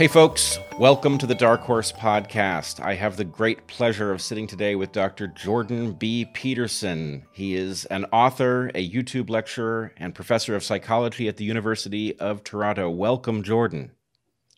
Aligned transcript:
Hey, 0.00 0.08
folks, 0.08 0.58
welcome 0.78 1.18
to 1.18 1.26
the 1.26 1.34
Dark 1.34 1.60
Horse 1.60 1.92
Podcast. 1.92 2.80
I 2.80 2.94
have 2.94 3.18
the 3.18 3.24
great 3.24 3.66
pleasure 3.66 4.10
of 4.10 4.22
sitting 4.22 4.46
today 4.46 4.74
with 4.74 4.92
Dr. 4.92 5.26
Jordan 5.26 5.92
B. 5.92 6.24
Peterson. 6.24 7.26
He 7.32 7.54
is 7.54 7.84
an 7.84 8.06
author, 8.06 8.70
a 8.74 8.90
YouTube 8.90 9.28
lecturer, 9.28 9.92
and 9.98 10.14
professor 10.14 10.56
of 10.56 10.64
psychology 10.64 11.28
at 11.28 11.36
the 11.36 11.44
University 11.44 12.18
of 12.18 12.42
Toronto. 12.42 12.88
Welcome, 12.88 13.42
Jordan. 13.42 13.90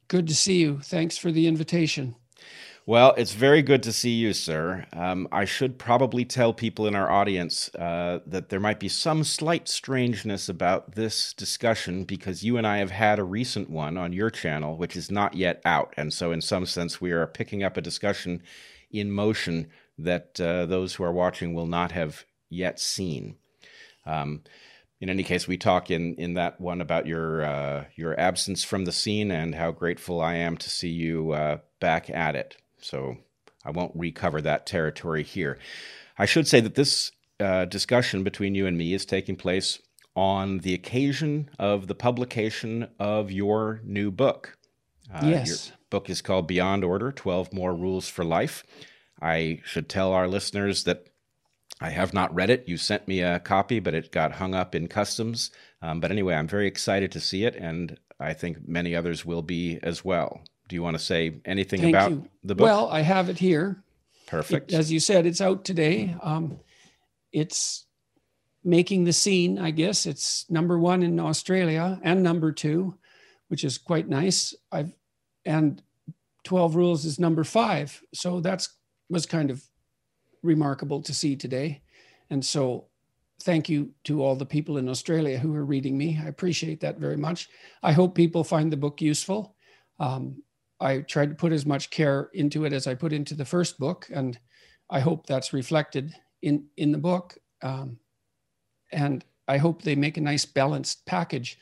Good 0.06 0.28
to 0.28 0.34
see 0.36 0.60
you. 0.60 0.78
Thanks 0.78 1.18
for 1.18 1.32
the 1.32 1.48
invitation. 1.48 2.14
Well, 2.84 3.14
it's 3.16 3.34
very 3.34 3.62
good 3.62 3.84
to 3.84 3.92
see 3.92 4.10
you, 4.10 4.32
sir. 4.32 4.86
Um, 4.92 5.28
I 5.30 5.44
should 5.44 5.78
probably 5.78 6.24
tell 6.24 6.52
people 6.52 6.88
in 6.88 6.96
our 6.96 7.08
audience 7.08 7.72
uh, 7.76 8.18
that 8.26 8.48
there 8.48 8.58
might 8.58 8.80
be 8.80 8.88
some 8.88 9.22
slight 9.22 9.68
strangeness 9.68 10.48
about 10.48 10.96
this 10.96 11.32
discussion 11.32 12.02
because 12.02 12.42
you 12.42 12.56
and 12.56 12.66
I 12.66 12.78
have 12.78 12.90
had 12.90 13.20
a 13.20 13.24
recent 13.24 13.70
one 13.70 13.96
on 13.96 14.12
your 14.12 14.30
channel, 14.30 14.76
which 14.76 14.96
is 14.96 15.12
not 15.12 15.34
yet 15.34 15.62
out. 15.64 15.94
And 15.96 16.12
so, 16.12 16.32
in 16.32 16.40
some 16.40 16.66
sense, 16.66 17.00
we 17.00 17.12
are 17.12 17.24
picking 17.24 17.62
up 17.62 17.76
a 17.76 17.80
discussion 17.80 18.42
in 18.90 19.12
motion 19.12 19.68
that 19.96 20.40
uh, 20.40 20.66
those 20.66 20.94
who 20.94 21.04
are 21.04 21.12
watching 21.12 21.54
will 21.54 21.66
not 21.66 21.92
have 21.92 22.24
yet 22.50 22.80
seen. 22.80 23.36
Um, 24.04 24.42
in 25.00 25.08
any 25.08 25.22
case, 25.22 25.46
we 25.46 25.56
talk 25.56 25.88
in 25.88 26.16
in 26.16 26.34
that 26.34 26.60
one 26.60 26.80
about 26.80 27.06
your 27.06 27.44
uh, 27.44 27.84
your 27.94 28.18
absence 28.18 28.64
from 28.64 28.86
the 28.86 28.92
scene 28.92 29.30
and 29.30 29.54
how 29.54 29.70
grateful 29.70 30.20
I 30.20 30.34
am 30.34 30.56
to 30.56 30.68
see 30.68 30.90
you 30.90 31.30
uh, 31.30 31.58
back 31.78 32.10
at 32.10 32.34
it. 32.34 32.56
So 32.82 33.16
I 33.64 33.70
won't 33.70 33.92
recover 33.94 34.40
that 34.42 34.66
territory 34.66 35.22
here. 35.22 35.58
I 36.18 36.26
should 36.26 36.46
say 36.46 36.60
that 36.60 36.74
this 36.74 37.12
uh, 37.40 37.64
discussion 37.64 38.22
between 38.22 38.54
you 38.54 38.66
and 38.66 38.76
me 38.76 38.92
is 38.92 39.04
taking 39.04 39.36
place 39.36 39.80
on 40.14 40.58
the 40.58 40.74
occasion 40.74 41.48
of 41.58 41.86
the 41.86 41.94
publication 41.94 42.88
of 42.98 43.30
your 43.30 43.80
new 43.84 44.10
book. 44.10 44.58
Uh, 45.12 45.26
yes. 45.26 45.48
Your 45.48 45.76
book 45.90 46.10
is 46.10 46.22
called 46.22 46.46
Beyond 46.46 46.84
Order 46.84 47.12
12 47.12 47.52
More 47.52 47.74
Rules 47.74 48.08
for 48.08 48.24
Life. 48.24 48.64
I 49.20 49.60
should 49.64 49.88
tell 49.88 50.12
our 50.12 50.28
listeners 50.28 50.84
that 50.84 51.06
I 51.80 51.90
have 51.90 52.12
not 52.12 52.34
read 52.34 52.50
it. 52.50 52.68
You 52.68 52.76
sent 52.76 53.08
me 53.08 53.20
a 53.20 53.40
copy, 53.40 53.80
but 53.80 53.94
it 53.94 54.12
got 54.12 54.32
hung 54.32 54.54
up 54.54 54.74
in 54.74 54.88
customs. 54.88 55.50
Um, 55.80 56.00
but 56.00 56.10
anyway, 56.10 56.34
I'm 56.34 56.48
very 56.48 56.66
excited 56.66 57.10
to 57.12 57.20
see 57.20 57.44
it, 57.44 57.56
and 57.56 57.98
I 58.20 58.34
think 58.34 58.68
many 58.68 58.94
others 58.94 59.24
will 59.24 59.42
be 59.42 59.78
as 59.82 60.04
well. 60.04 60.42
Do 60.72 60.76
you 60.76 60.82
want 60.82 60.96
to 60.96 61.04
say 61.04 61.34
anything 61.44 61.82
Thank 61.82 61.94
about 61.94 62.10
you. 62.12 62.28
the 62.44 62.54
book? 62.54 62.64
Well, 62.64 62.88
I 62.88 63.02
have 63.02 63.28
it 63.28 63.38
here. 63.38 63.84
Perfect. 64.26 64.72
It, 64.72 64.76
as 64.76 64.90
you 64.90 65.00
said, 65.00 65.26
it's 65.26 65.42
out 65.42 65.66
today. 65.66 66.16
Um, 66.22 66.58
it's 67.30 67.84
making 68.64 69.04
the 69.04 69.12
scene, 69.12 69.58
I 69.58 69.70
guess. 69.70 70.06
It's 70.06 70.46
number 70.48 70.78
one 70.78 71.02
in 71.02 71.20
Australia 71.20 72.00
and 72.02 72.22
number 72.22 72.52
two, 72.52 72.94
which 73.48 73.64
is 73.64 73.76
quite 73.76 74.08
nice. 74.08 74.54
I've 74.72 74.94
and 75.44 75.82
12 76.44 76.74
Rules 76.74 77.04
is 77.04 77.20
number 77.20 77.44
five. 77.44 78.02
So 78.14 78.40
that's 78.40 78.70
was 79.10 79.26
kind 79.26 79.50
of 79.50 79.62
remarkable 80.42 81.02
to 81.02 81.12
see 81.12 81.36
today. 81.36 81.82
And 82.30 82.42
so 82.42 82.86
thank 83.42 83.68
you 83.68 83.90
to 84.04 84.22
all 84.22 84.36
the 84.36 84.46
people 84.46 84.78
in 84.78 84.88
Australia 84.88 85.38
who 85.38 85.54
are 85.54 85.66
reading 85.66 85.98
me. 85.98 86.18
I 86.18 86.28
appreciate 86.28 86.80
that 86.80 86.96
very 86.96 87.18
much. 87.18 87.50
I 87.82 87.92
hope 87.92 88.14
people 88.14 88.42
find 88.42 88.72
the 88.72 88.78
book 88.78 89.02
useful. 89.02 89.54
Um, 90.00 90.42
I 90.82 90.98
tried 90.98 91.30
to 91.30 91.36
put 91.36 91.52
as 91.52 91.64
much 91.64 91.90
care 91.90 92.28
into 92.34 92.64
it 92.64 92.72
as 92.72 92.86
I 92.86 92.94
put 92.94 93.12
into 93.12 93.34
the 93.34 93.44
first 93.44 93.78
book, 93.78 94.08
and 94.12 94.38
I 94.90 95.00
hope 95.00 95.26
that's 95.26 95.52
reflected 95.52 96.12
in 96.42 96.66
in 96.76 96.92
the 96.92 96.98
book. 96.98 97.38
Um, 97.62 97.98
and 98.90 99.24
I 99.46 99.58
hope 99.58 99.82
they 99.82 99.94
make 99.94 100.16
a 100.16 100.20
nice 100.20 100.44
balanced 100.44 101.06
package. 101.06 101.58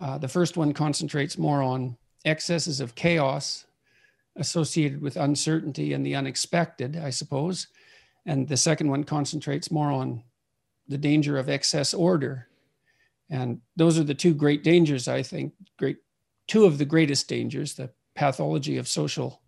Uh, 0.00 0.18
the 0.18 0.28
first 0.28 0.56
one 0.56 0.72
concentrates 0.72 1.36
more 1.36 1.62
on 1.62 1.96
excesses 2.24 2.80
of 2.80 2.94
chaos 2.94 3.66
associated 4.36 5.00
with 5.00 5.16
uncertainty 5.16 5.92
and 5.92 6.04
the 6.04 6.14
unexpected, 6.14 6.96
I 6.96 7.10
suppose. 7.10 7.68
And 8.24 8.48
the 8.48 8.56
second 8.56 8.88
one 8.88 9.04
concentrates 9.04 9.70
more 9.70 9.90
on 9.90 10.22
the 10.86 10.98
danger 10.98 11.38
of 11.38 11.48
excess 11.48 11.92
order. 11.92 12.48
And 13.30 13.60
those 13.76 13.98
are 13.98 14.04
the 14.04 14.14
two 14.14 14.34
great 14.34 14.64
dangers, 14.64 15.06
I 15.06 15.22
think, 15.22 15.52
great 15.78 15.98
two 16.46 16.64
of 16.64 16.78
the 16.78 16.84
greatest 16.84 17.28
dangers, 17.28 17.74
the 17.74 17.90
pathology 18.18 18.78
of 18.78 18.88
social 18.88 19.40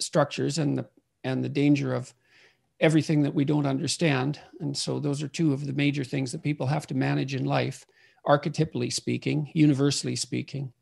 structures 0.00 0.58
and 0.58 0.76
the 0.76 0.88
and 1.22 1.44
the 1.44 1.48
danger 1.48 1.94
of 1.94 2.12
everything 2.80 3.22
that 3.22 3.34
we 3.34 3.44
don't 3.44 3.66
understand. 3.66 4.40
And 4.60 4.76
so 4.76 4.98
those 4.98 5.22
are 5.22 5.28
two 5.28 5.52
of 5.52 5.66
the 5.66 5.72
major 5.72 6.02
things 6.02 6.32
that 6.32 6.42
people 6.42 6.66
have 6.66 6.86
to 6.88 6.94
manage 6.94 7.34
in 7.34 7.44
life 7.44 7.86
archetypally 8.26 8.92
speaking 8.92 9.50
universally 9.54 10.16
speaking. 10.16 10.72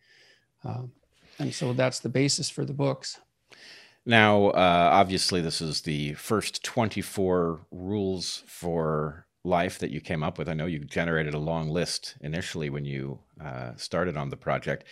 Um, 0.64 0.92
and 1.38 1.52
so 1.52 1.74
that's 1.74 2.00
the 2.00 2.08
basis 2.08 2.48
for 2.48 2.64
the 2.64 2.72
books. 2.72 3.20
Now 4.06 4.46
uh, 4.48 4.90
obviously 4.92 5.42
this 5.42 5.60
is 5.60 5.82
the 5.82 6.14
first 6.14 6.64
24 6.64 7.66
rules 7.70 8.44
for 8.46 9.26
life 9.44 9.78
that 9.78 9.90
you 9.90 10.00
came 10.00 10.22
up 10.22 10.38
with. 10.38 10.48
I 10.48 10.54
know 10.54 10.66
you 10.66 10.78
generated 10.80 11.34
a 11.34 11.38
long 11.38 11.68
list 11.68 12.16
initially 12.22 12.70
when 12.70 12.86
you 12.86 13.18
uh, 13.44 13.72
started 13.76 14.16
on 14.16 14.30
the 14.30 14.36
project 14.36 14.84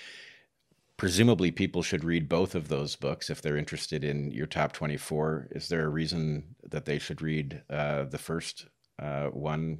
presumably 0.96 1.50
people 1.50 1.82
should 1.82 2.04
read 2.04 2.28
both 2.28 2.54
of 2.54 2.68
those 2.68 2.96
books 2.96 3.30
if 3.30 3.42
they're 3.42 3.56
interested 3.56 4.04
in 4.04 4.30
your 4.30 4.46
top 4.46 4.72
24 4.72 5.48
is 5.50 5.68
there 5.68 5.84
a 5.84 5.88
reason 5.88 6.54
that 6.70 6.84
they 6.84 6.98
should 6.98 7.20
read 7.20 7.62
uh, 7.70 8.04
the 8.04 8.18
first 8.18 8.66
uh, 9.02 9.26
one 9.26 9.78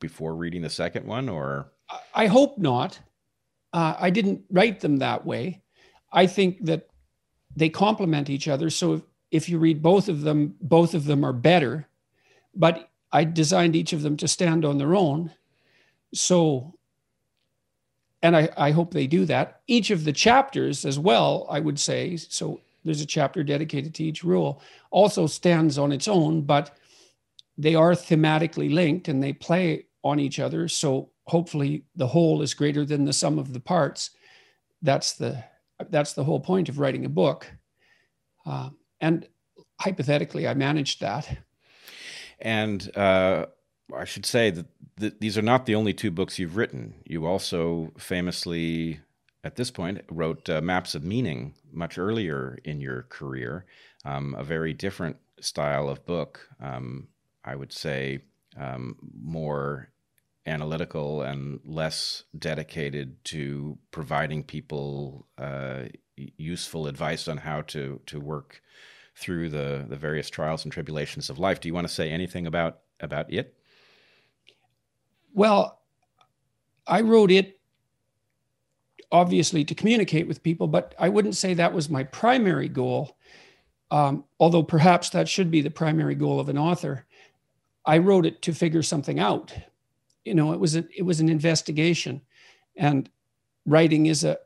before 0.00 0.34
reading 0.34 0.62
the 0.62 0.70
second 0.70 1.06
one 1.06 1.28
or? 1.28 1.72
I 2.14 2.26
hope 2.26 2.58
not. 2.58 2.98
Uh, 3.72 3.94
i 3.98 4.10
didn't 4.10 4.42
write 4.50 4.80
them 4.80 4.98
that 4.98 5.24
way. 5.24 5.62
I 6.12 6.26
think 6.26 6.64
that 6.64 6.88
they 7.54 7.68
complement 7.68 8.30
each 8.30 8.48
other. 8.48 8.70
So 8.70 8.94
if, 8.94 9.02
if 9.30 9.48
you 9.48 9.58
read 9.58 9.82
both 9.82 10.08
of 10.08 10.20
them 10.20 10.54
both 10.60 10.94
of 10.94 11.04
them 11.04 11.24
are 11.24 11.32
better. 11.32 11.88
But 12.54 12.90
i 13.12 13.24
designed 13.24 13.76
each 13.76 13.92
of 13.92 14.02
them 14.02 14.16
to 14.18 14.28
stand 14.28 14.64
on 14.64 14.78
their 14.78 14.94
own. 14.94 15.32
So 16.12 16.75
and 18.26 18.36
I, 18.36 18.48
I 18.56 18.70
hope 18.72 18.92
they 18.92 19.06
do 19.06 19.24
that. 19.26 19.60
Each 19.68 19.90
of 19.90 20.02
the 20.02 20.12
chapters, 20.12 20.84
as 20.84 20.98
well, 20.98 21.46
I 21.48 21.60
would 21.60 21.78
say, 21.78 22.16
so 22.16 22.60
there's 22.84 23.00
a 23.00 23.06
chapter 23.06 23.44
dedicated 23.44 23.94
to 23.94 24.04
each 24.04 24.24
rule, 24.24 24.60
also 24.90 25.28
stands 25.28 25.78
on 25.78 25.92
its 25.92 26.08
own, 26.08 26.42
but 26.42 26.76
they 27.56 27.76
are 27.76 27.92
thematically 27.92 28.72
linked 28.72 29.06
and 29.06 29.22
they 29.22 29.32
play 29.32 29.86
on 30.02 30.18
each 30.18 30.40
other. 30.40 30.66
So 30.66 31.10
hopefully 31.26 31.84
the 31.94 32.08
whole 32.08 32.42
is 32.42 32.52
greater 32.52 32.84
than 32.84 33.04
the 33.04 33.12
sum 33.12 33.38
of 33.38 33.52
the 33.52 33.60
parts. 33.60 34.10
That's 34.82 35.12
the 35.12 35.44
that's 35.90 36.14
the 36.14 36.24
whole 36.24 36.40
point 36.40 36.68
of 36.68 36.80
writing 36.80 37.04
a 37.04 37.08
book. 37.08 37.46
Uh, 38.44 38.70
and 39.00 39.28
hypothetically, 39.78 40.48
I 40.48 40.54
managed 40.54 41.00
that. 41.00 41.38
And 42.40 42.96
uh, 42.96 43.46
I 43.94 44.04
should 44.04 44.26
say 44.26 44.50
that 44.50 44.66
th- 44.98 45.14
these 45.20 45.38
are 45.38 45.42
not 45.42 45.66
the 45.66 45.74
only 45.74 45.92
two 45.92 46.10
books 46.10 46.38
you've 46.38 46.56
written. 46.56 46.94
You 47.04 47.26
also 47.26 47.92
famously, 47.98 49.00
at 49.44 49.56
this 49.56 49.70
point, 49.70 50.02
wrote 50.10 50.48
uh, 50.48 50.60
Maps 50.60 50.94
of 50.94 51.04
Meaning 51.04 51.54
much 51.72 51.98
earlier 51.98 52.58
in 52.64 52.80
your 52.80 53.02
career, 53.04 53.64
um, 54.04 54.34
a 54.38 54.44
very 54.44 54.72
different 54.72 55.16
style 55.40 55.88
of 55.88 56.04
book. 56.06 56.48
Um, 56.60 57.08
I 57.44 57.54
would 57.54 57.72
say 57.72 58.22
um, 58.56 58.96
more 59.14 59.90
analytical 60.46 61.22
and 61.22 61.60
less 61.64 62.24
dedicated 62.38 63.22
to 63.24 63.78
providing 63.90 64.42
people 64.42 65.26
uh, 65.38 65.84
useful 66.16 66.86
advice 66.86 67.28
on 67.28 67.36
how 67.36 67.60
to 67.62 68.00
to 68.06 68.20
work 68.20 68.62
through 69.16 69.48
the 69.48 69.84
the 69.88 69.96
various 69.96 70.30
trials 70.30 70.64
and 70.64 70.72
tribulations 70.72 71.28
of 71.30 71.38
life. 71.38 71.60
Do 71.60 71.68
you 71.68 71.74
want 71.74 71.86
to 71.86 71.92
say 71.92 72.10
anything 72.10 72.46
about 72.46 72.78
about 73.00 73.32
it? 73.32 73.54
Well, 75.36 75.82
I 76.86 77.02
wrote 77.02 77.30
it 77.30 77.60
obviously 79.12 79.64
to 79.66 79.74
communicate 79.74 80.26
with 80.26 80.42
people, 80.42 80.66
but 80.66 80.94
I 80.98 81.10
wouldn't 81.10 81.36
say 81.36 81.54
that 81.54 81.74
was 81.74 81.90
my 81.90 82.02
primary 82.04 82.68
goal. 82.68 83.16
Um, 83.90 84.24
although 84.40 84.64
perhaps 84.64 85.10
that 85.10 85.28
should 85.28 85.50
be 85.50 85.60
the 85.60 85.70
primary 85.70 86.16
goal 86.16 86.40
of 86.40 86.48
an 86.48 86.58
author. 86.58 87.04
I 87.84 87.98
wrote 87.98 88.26
it 88.26 88.42
to 88.42 88.52
figure 88.52 88.82
something 88.82 89.20
out. 89.20 89.54
You 90.24 90.34
know, 90.34 90.52
it 90.52 90.58
was 90.58 90.74
a, 90.74 90.84
it 90.96 91.02
was 91.02 91.20
an 91.20 91.28
investigation, 91.28 92.20
and 92.74 93.08
writing 93.64 94.06
is 94.06 94.24
a 94.24 94.38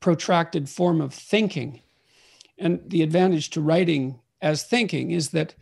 protracted 0.00 0.68
form 0.68 1.00
of 1.00 1.14
thinking. 1.14 1.82
And 2.58 2.80
the 2.88 3.02
advantage 3.02 3.50
to 3.50 3.60
writing 3.60 4.18
as 4.42 4.64
thinking 4.64 5.12
is 5.12 5.28
that 5.30 5.54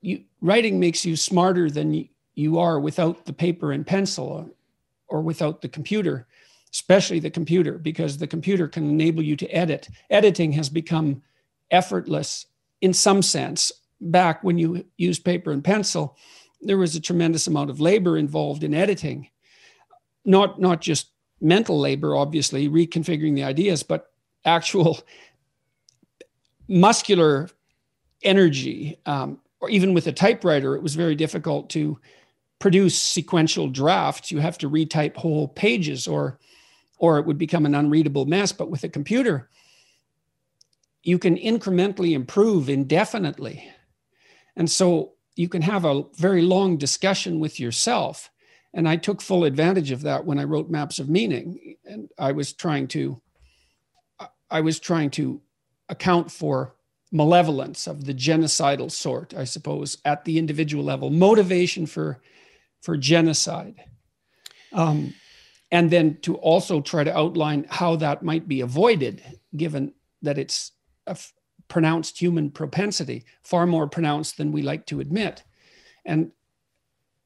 you, 0.00 0.24
writing 0.40 0.80
makes 0.80 1.04
you 1.04 1.16
smarter 1.16 1.68
than 1.68 2.08
you 2.36 2.58
are 2.58 2.78
without 2.78 3.24
the 3.24 3.32
paper 3.32 3.72
and 3.72 3.84
pencil 3.84 4.48
or, 5.08 5.22
without 5.22 5.62
the 5.62 5.68
computer, 5.68 6.26
especially 6.72 7.18
the 7.18 7.30
computer, 7.30 7.78
because 7.78 8.18
the 8.18 8.26
computer 8.26 8.68
can 8.68 8.88
enable 8.88 9.22
you 9.22 9.34
to 9.36 9.48
edit. 9.48 9.88
Editing 10.10 10.52
has 10.52 10.68
become 10.68 11.22
effortless 11.70 12.46
in 12.82 12.92
some 12.92 13.22
sense. 13.22 13.72
Back 14.00 14.44
when 14.44 14.58
you 14.58 14.84
used 14.98 15.24
paper 15.24 15.50
and 15.52 15.64
pencil, 15.64 16.16
there 16.60 16.76
was 16.76 16.94
a 16.94 17.00
tremendous 17.00 17.46
amount 17.46 17.70
of 17.70 17.80
labor 17.80 18.18
involved 18.18 18.62
in 18.62 18.74
editing, 18.74 19.30
not, 20.24 20.60
not 20.60 20.82
just 20.82 21.10
mental 21.40 21.80
labor, 21.80 22.14
obviously, 22.14 22.68
reconfiguring 22.68 23.34
the 23.34 23.44
ideas, 23.44 23.82
but 23.82 24.10
actual 24.44 24.98
muscular 26.68 27.48
energy. 28.22 28.98
Um, 29.06 29.38
or 29.60 29.70
even 29.70 29.94
with 29.94 30.06
a 30.06 30.12
typewriter, 30.12 30.74
it 30.76 30.82
was 30.82 30.94
very 30.94 31.14
difficult 31.14 31.70
to 31.70 31.98
produce 32.58 33.00
sequential 33.00 33.68
drafts. 33.68 34.30
You 34.30 34.40
have 34.40 34.58
to 34.58 34.70
retype 34.70 35.16
whole 35.16 35.48
pages, 35.48 36.06
or 36.06 36.38
or 36.98 37.18
it 37.18 37.26
would 37.26 37.38
become 37.38 37.66
an 37.66 37.74
unreadable 37.74 38.26
mess. 38.26 38.52
But 38.52 38.70
with 38.70 38.84
a 38.84 38.88
computer, 38.88 39.50
you 41.02 41.18
can 41.18 41.36
incrementally 41.36 42.12
improve 42.12 42.68
indefinitely, 42.68 43.70
and 44.56 44.70
so 44.70 45.12
you 45.34 45.48
can 45.48 45.62
have 45.62 45.84
a 45.84 46.04
very 46.16 46.42
long 46.42 46.78
discussion 46.78 47.38
with 47.40 47.60
yourself. 47.60 48.30
And 48.72 48.88
I 48.88 48.96
took 48.96 49.22
full 49.22 49.44
advantage 49.44 49.90
of 49.90 50.02
that 50.02 50.26
when 50.26 50.38
I 50.38 50.44
wrote 50.44 50.68
Maps 50.68 50.98
of 50.98 51.08
Meaning, 51.08 51.76
and 51.84 52.10
I 52.18 52.32
was 52.32 52.52
trying 52.52 52.88
to 52.88 53.20
I 54.50 54.60
was 54.60 54.78
trying 54.78 55.10
to 55.10 55.40
account 55.88 56.30
for 56.30 56.74
malevolence 57.12 57.86
of 57.86 58.04
the 58.04 58.14
genocidal 58.14 58.90
sort, 58.90 59.34
I 59.34 59.44
suppose, 59.44 59.98
at 60.04 60.24
the 60.24 60.38
individual 60.38 60.84
level, 60.84 61.10
motivation 61.10 61.86
for, 61.86 62.20
for 62.86 62.96
genocide. 62.96 63.82
Um, 64.72 65.12
and 65.72 65.90
then 65.90 66.18
to 66.22 66.36
also 66.36 66.80
try 66.80 67.02
to 67.02 67.18
outline 67.18 67.66
how 67.68 67.96
that 67.96 68.22
might 68.22 68.46
be 68.46 68.60
avoided, 68.60 69.24
given 69.56 69.92
that 70.22 70.38
it's 70.38 70.70
a 71.08 71.10
f- 71.10 71.32
pronounced 71.66 72.20
human 72.20 72.48
propensity, 72.48 73.24
far 73.42 73.66
more 73.66 73.88
pronounced 73.88 74.36
than 74.36 74.52
we 74.52 74.62
like 74.62 74.86
to 74.86 75.00
admit. 75.00 75.42
And 76.04 76.30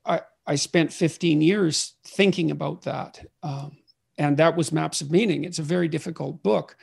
I, 0.07 0.23
I 0.47 0.55
spent 0.55 0.95
15 0.95 1.43
years 1.43 1.93
thinking 2.07 2.51
about 2.51 2.81
that. 2.85 3.23
Um, 3.43 3.77
and 4.17 4.39
that 4.39 4.57
was 4.57 4.73
Maps 4.73 5.03
of 5.03 5.11
Meaning. 5.11 5.45
It's 5.45 5.59
a 5.59 5.63
very 5.63 5.89
difficult 5.89 6.43
book. 6.43 6.75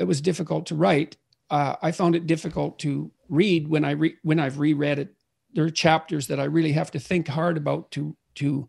It 0.00 0.04
was 0.04 0.20
difficult 0.20 0.66
to 0.66 0.74
write 0.74 1.16
uh, 1.50 1.74
I 1.82 1.90
found 1.90 2.14
it 2.14 2.26
difficult 2.26 2.78
to 2.80 3.10
read 3.28 3.68
when 3.68 3.84
I 3.84 3.92
re- 3.92 4.16
when 4.22 4.38
I've 4.38 4.58
reread 4.58 4.98
it. 4.98 5.14
There 5.54 5.64
are 5.64 5.70
chapters 5.70 6.26
that 6.28 6.40
I 6.40 6.44
really 6.44 6.72
have 6.72 6.90
to 6.92 7.00
think 7.00 7.28
hard 7.28 7.56
about 7.56 7.90
to 7.92 8.16
to 8.36 8.68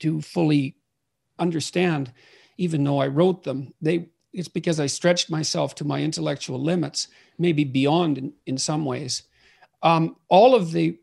to 0.00 0.20
fully 0.20 0.76
understand, 1.38 2.12
even 2.58 2.84
though 2.84 2.98
I 2.98 3.08
wrote 3.08 3.42
them. 3.42 3.72
They 3.80 4.08
it's 4.32 4.48
because 4.48 4.80
I 4.80 4.86
stretched 4.86 5.30
myself 5.30 5.74
to 5.76 5.84
my 5.84 6.02
intellectual 6.02 6.60
limits, 6.60 7.08
maybe 7.38 7.64
beyond 7.64 8.18
in, 8.18 8.32
in 8.46 8.58
some 8.58 8.84
ways. 8.84 9.22
Um, 9.82 10.16
all 10.28 10.54
of 10.54 10.72
the 10.72 10.98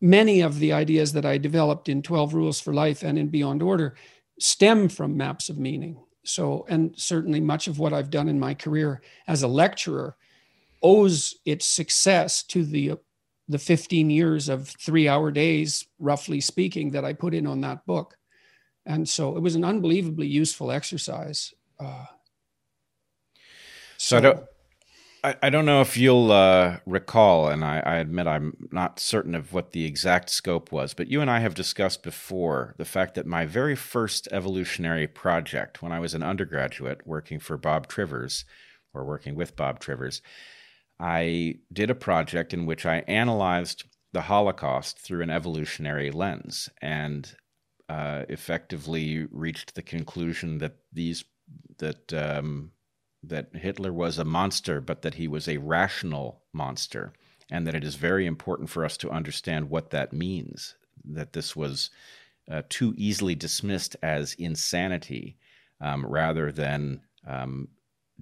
many 0.00 0.40
of 0.42 0.58
the 0.58 0.72
ideas 0.72 1.12
that 1.12 1.24
I 1.24 1.38
developed 1.38 1.88
in 1.88 2.02
12 2.02 2.34
Rules 2.34 2.60
for 2.60 2.74
Life 2.74 3.02
and 3.02 3.18
in 3.18 3.28
Beyond 3.28 3.62
Order 3.62 3.96
stem 4.38 4.88
from 4.88 5.16
maps 5.16 5.48
of 5.48 5.58
meaning. 5.58 5.96
So, 6.24 6.66
and 6.68 6.94
certainly 6.96 7.40
much 7.40 7.68
of 7.68 7.78
what 7.78 7.92
I've 7.92 8.10
done 8.10 8.28
in 8.28 8.38
my 8.38 8.54
career 8.54 9.02
as 9.28 9.42
a 9.42 9.48
lecturer 9.48 10.16
owes 10.82 11.34
its 11.44 11.66
success 11.66 12.42
to 12.44 12.64
the 12.64 12.94
the 13.48 13.58
15 13.58 14.10
years 14.10 14.48
of 14.48 14.68
three 14.68 15.08
hour 15.08 15.30
days 15.30 15.86
roughly 15.98 16.40
speaking 16.40 16.90
that 16.92 17.04
i 17.04 17.12
put 17.12 17.34
in 17.34 17.46
on 17.46 17.60
that 17.60 17.84
book. 17.86 18.16
And 18.86 19.08
so 19.08 19.36
it 19.36 19.40
was 19.40 19.54
an 19.54 19.64
unbelievably 19.64 20.26
useful 20.26 20.70
exercise 20.70 21.54
uh, 21.80 22.04
so, 23.96 24.16
so, 24.16 24.16
i 24.16 24.20
don't 24.20 24.44
I, 25.24 25.34
I 25.44 25.50
don't 25.50 25.64
know 25.64 25.80
if 25.80 25.96
you'll 25.96 26.30
uh, 26.30 26.76
recall, 26.84 27.48
and 27.48 27.64
I, 27.64 27.80
I 27.80 27.96
admit 27.96 28.26
I'm 28.26 28.68
not 28.70 29.00
certain 29.00 29.34
of 29.34 29.54
what 29.54 29.72
the 29.72 29.86
exact 29.86 30.28
scope 30.28 30.70
was, 30.70 30.92
but 30.92 31.08
you 31.08 31.22
and 31.22 31.30
I 31.30 31.40
have 31.40 31.54
discussed 31.54 32.02
before 32.02 32.74
the 32.76 32.84
fact 32.84 33.14
that 33.14 33.24
my 33.24 33.46
very 33.46 33.74
first 33.74 34.28
evolutionary 34.30 35.06
project, 35.06 35.82
when 35.82 35.92
I 35.92 35.98
was 35.98 36.12
an 36.12 36.22
undergraduate 36.22 37.06
working 37.06 37.40
for 37.40 37.56
Bob 37.56 37.88
Trivers, 37.88 38.44
or 38.92 39.04
working 39.04 39.34
with 39.34 39.56
Bob 39.56 39.80
Trivers, 39.80 40.20
I 41.04 41.56
did 41.70 41.90
a 41.90 41.94
project 41.94 42.54
in 42.54 42.64
which 42.64 42.86
I 42.86 43.00
analyzed 43.06 43.84
the 44.14 44.22
Holocaust 44.22 44.98
through 44.98 45.20
an 45.20 45.28
evolutionary 45.28 46.10
lens 46.10 46.70
and 46.80 47.30
uh, 47.90 48.24
effectively 48.30 49.26
reached 49.30 49.74
the 49.74 49.82
conclusion 49.82 50.58
that 50.58 50.76
these 50.94 51.24
that 51.76 52.10
um, 52.14 52.72
that 53.22 53.54
Hitler 53.54 53.92
was 53.92 54.16
a 54.18 54.24
monster, 54.24 54.80
but 54.80 55.02
that 55.02 55.14
he 55.14 55.28
was 55.28 55.46
a 55.46 55.58
rational 55.58 56.42
monster, 56.54 57.12
and 57.50 57.66
that 57.66 57.74
it 57.74 57.84
is 57.84 57.96
very 57.96 58.24
important 58.24 58.70
for 58.70 58.82
us 58.82 58.96
to 58.96 59.10
understand 59.10 59.68
what 59.68 59.90
that 59.90 60.14
means. 60.14 60.74
That 61.04 61.34
this 61.34 61.54
was 61.54 61.90
uh, 62.50 62.62
too 62.70 62.94
easily 62.96 63.34
dismissed 63.34 63.94
as 64.02 64.32
insanity 64.38 65.36
um, 65.82 66.06
rather 66.06 66.50
than 66.50 67.02
um, 67.26 67.68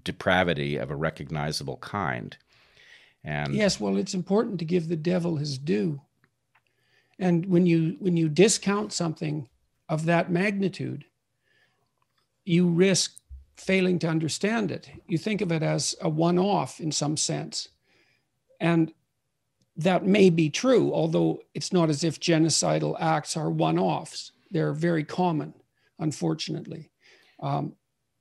depravity 0.03 0.79
of 0.79 0.91
a 0.91 0.97
recognizable 0.97 1.77
kind. 1.77 2.37
And 3.25 3.55
yes, 3.55 3.79
well, 3.79 3.97
it's 3.97 4.15
important 4.15 4.59
to 4.59 4.65
give 4.65 4.89
the 4.89 4.97
devil 4.97 5.37
his 5.37 5.59
due. 5.59 6.01
And 7.19 7.47
when 7.47 7.67
you 7.67 7.97
when 8.01 8.17
you 8.17 8.29
discount 8.29 8.93
something 8.93 9.49
of 9.89 10.07
that 10.07 10.31
magnitude, 10.31 11.05
you 12.45 12.69
risk 12.69 13.17
failing 13.57 13.99
to 14.01 14.09
understand 14.09 14.71
it. 14.71 14.91
You 15.07 15.19
think 15.19 15.41
of 15.41 15.53
it 15.53 15.63
as 15.63 15.95
a 16.01 16.09
one-off 16.09 16.81
in 16.81 16.91
some 16.91 17.17
sense. 17.17 17.69
And 18.61 18.93
that 19.77 20.05
may 20.05 20.31
be 20.31 20.51
true, 20.51 20.93
although 20.93 21.43
it's 21.55 21.73
not 21.73 21.91
as 21.91 22.03
if 22.03 22.19
genocidal 22.19 22.97
acts 23.01 23.37
are 23.37 23.51
one-offs. 23.51 24.33
They're 24.51 24.73
very 24.73 25.05
common, 25.05 25.55
unfortunately. 25.99 26.91
Um, 27.41 27.75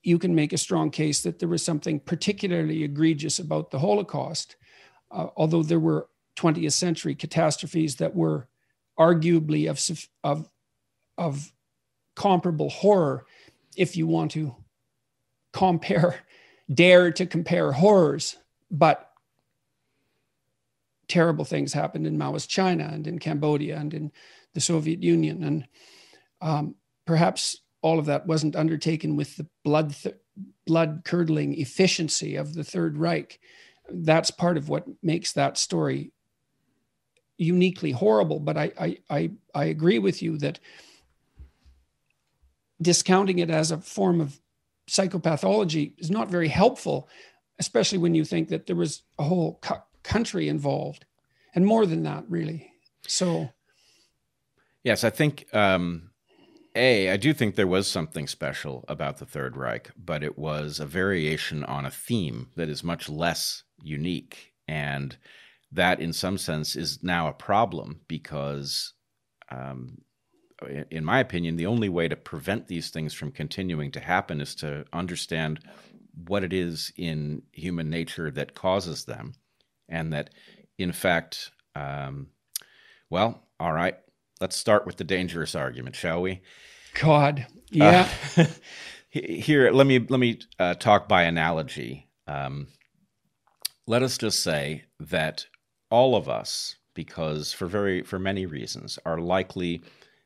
you 0.03 0.19
can 0.19 0.35
make 0.35 0.53
a 0.53 0.57
strong 0.57 0.91
case 0.91 1.21
that 1.23 1.39
there 1.39 1.49
was 1.49 1.63
something 1.63 1.99
particularly 1.99 2.83
egregious 2.83 3.39
about 3.39 3.71
the 3.71 3.79
Holocaust 3.79 4.55
uh, 5.11 5.27
although 5.35 5.63
there 5.63 5.79
were 5.79 6.07
20th 6.37 6.73
century 6.73 7.15
catastrophes 7.15 7.97
that 7.97 8.15
were 8.15 8.47
arguably 8.97 9.69
of, 9.69 10.07
of, 10.23 10.49
of 11.17 11.51
comparable 12.15 12.69
horror, 12.69 13.25
if 13.75 13.95
you 13.95 14.07
want 14.07 14.31
to 14.31 14.55
compare, 15.53 16.21
dare 16.73 17.11
to 17.11 17.25
compare 17.25 17.71
horrors, 17.71 18.37
but 18.69 19.11
terrible 21.07 21.43
things 21.43 21.73
happened 21.73 22.07
in 22.07 22.17
Maoist 22.17 22.47
China 22.47 22.89
and 22.91 23.05
in 23.05 23.19
Cambodia 23.19 23.77
and 23.77 23.93
in 23.93 24.11
the 24.53 24.61
Soviet 24.61 25.03
Union. 25.03 25.43
And 25.43 25.67
um, 26.41 26.75
perhaps 27.05 27.57
all 27.81 27.99
of 27.99 28.05
that 28.05 28.27
wasn't 28.27 28.55
undertaken 28.55 29.17
with 29.17 29.35
the 29.35 29.47
blood, 29.65 29.93
th- 29.93 30.15
blood 30.65 31.01
curdling 31.03 31.59
efficiency 31.59 32.35
of 32.37 32.53
the 32.53 32.63
Third 32.63 32.97
Reich 32.97 33.39
that's 33.93 34.31
part 34.31 34.57
of 34.57 34.69
what 34.69 34.85
makes 35.01 35.33
that 35.33 35.57
story 35.57 36.11
uniquely 37.37 37.91
horrible. 37.91 38.39
But 38.39 38.57
I, 38.57 38.71
I, 38.79 38.97
I, 39.09 39.31
I 39.53 39.65
agree 39.65 39.99
with 39.99 40.21
you 40.21 40.37
that 40.39 40.59
discounting 42.81 43.39
it 43.39 43.49
as 43.49 43.71
a 43.71 43.77
form 43.77 44.21
of 44.21 44.39
psychopathology 44.89 45.93
is 45.97 46.11
not 46.11 46.29
very 46.29 46.47
helpful, 46.47 47.07
especially 47.59 47.97
when 47.97 48.15
you 48.15 48.25
think 48.25 48.49
that 48.49 48.67
there 48.67 48.75
was 48.75 49.03
a 49.19 49.23
whole 49.23 49.59
cu- 49.61 49.75
country 50.03 50.47
involved 50.47 51.05
and 51.53 51.65
more 51.65 51.85
than 51.85 52.03
that, 52.03 52.23
really. 52.29 52.71
So, 53.07 53.49
yes, 54.83 55.03
I 55.03 55.09
think 55.09 55.53
um, 55.53 56.11
a, 56.75 57.09
I 57.09 57.17
do 57.17 57.33
think 57.33 57.55
there 57.55 57.67
was 57.67 57.87
something 57.87 58.27
special 58.27 58.85
about 58.87 59.17
the 59.17 59.25
Third 59.25 59.57
Reich, 59.57 59.91
but 59.97 60.23
it 60.23 60.37
was 60.37 60.79
a 60.79 60.85
variation 60.85 61.63
on 61.63 61.85
a 61.85 61.91
theme 61.91 62.49
that 62.55 62.69
is 62.69 62.83
much 62.83 63.09
less 63.09 63.63
unique. 63.83 64.53
And 64.67 65.17
that, 65.71 65.99
in 65.99 66.13
some 66.13 66.37
sense, 66.37 66.75
is 66.75 67.03
now 67.03 67.27
a 67.27 67.33
problem 67.33 68.01
because, 68.07 68.93
um, 69.49 69.99
in 70.89 71.03
my 71.03 71.19
opinion, 71.19 71.55
the 71.55 71.65
only 71.65 71.89
way 71.89 72.07
to 72.07 72.15
prevent 72.15 72.67
these 72.67 72.89
things 72.89 73.13
from 73.13 73.31
continuing 73.31 73.91
to 73.91 73.99
happen 73.99 74.41
is 74.41 74.55
to 74.55 74.85
understand 74.93 75.59
what 76.27 76.43
it 76.43 76.53
is 76.53 76.91
in 76.97 77.41
human 77.51 77.89
nature 77.89 78.29
that 78.31 78.53
causes 78.53 79.05
them. 79.05 79.33
And 79.89 80.13
that, 80.13 80.29
in 80.77 80.91
fact, 80.91 81.51
um, 81.75 82.27
well, 83.09 83.43
all 83.59 83.73
right, 83.73 83.97
let's 84.39 84.55
start 84.55 84.85
with 84.85 84.97
the 84.97 85.03
dangerous 85.03 85.55
argument, 85.55 85.95
shall 85.95 86.21
we? 86.21 86.41
God, 86.93 87.47
yeah. 87.69 88.07
Uh, 88.37 88.45
here, 89.11 89.71
let 89.71 89.85
me 89.85 89.99
let 89.99 90.21
me 90.21 90.39
uh, 90.57 90.73
talk 90.75 91.09
by 91.09 91.23
analogy. 91.23 92.07
Um, 92.27 92.67
let 93.87 94.03
us 94.03 94.17
just 94.17 94.41
say 94.41 94.83
that 94.99 95.45
all 95.89 96.15
of 96.15 96.29
us, 96.29 96.75
because 96.93 97.53
for 97.53 97.67
very 97.67 98.03
for 98.03 98.19
many 98.19 98.45
reasons, 98.45 98.99
are 99.05 99.19
likely 99.19 99.81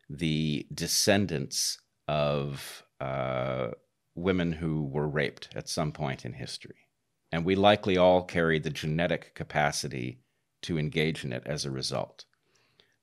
the 0.10 0.66
descendants 0.74 1.80
of 2.08 2.84
uh, 3.00 3.70
women 4.16 4.52
who 4.52 4.84
were 4.86 5.08
raped 5.08 5.50
at 5.56 5.70
some 5.70 5.92
point 5.92 6.26
in 6.26 6.34
history, 6.34 6.88
and 7.32 7.44
we 7.46 7.56
likely 7.56 7.98
all 7.98 8.24
carry 8.24 8.60
the 8.60 8.70
genetic 8.70 9.34
capacity 9.36 10.20
to 10.62 10.78
engage 10.78 11.24
in 11.24 11.34
it 11.34 11.44
as 11.46 11.66
a 11.66 11.72
result. 11.72 12.26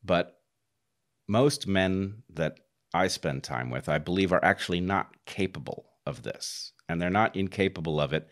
But 0.05 0.39
most 1.29 1.67
men 1.67 2.23
that 2.35 2.59
I 2.95 3.07
spend 3.09 3.43
time 3.43 3.71
with, 3.71 3.89
I 3.89 3.99
believe, 3.99 4.33
are 4.33 4.45
actually 4.45 4.81
not 4.81 5.15
capable 5.25 5.87
of 6.05 6.23
this. 6.23 6.73
And 6.89 7.01
they're 7.01 7.11
not 7.11 7.37
incapable 7.37 8.01
of 8.01 8.13
it 8.13 8.29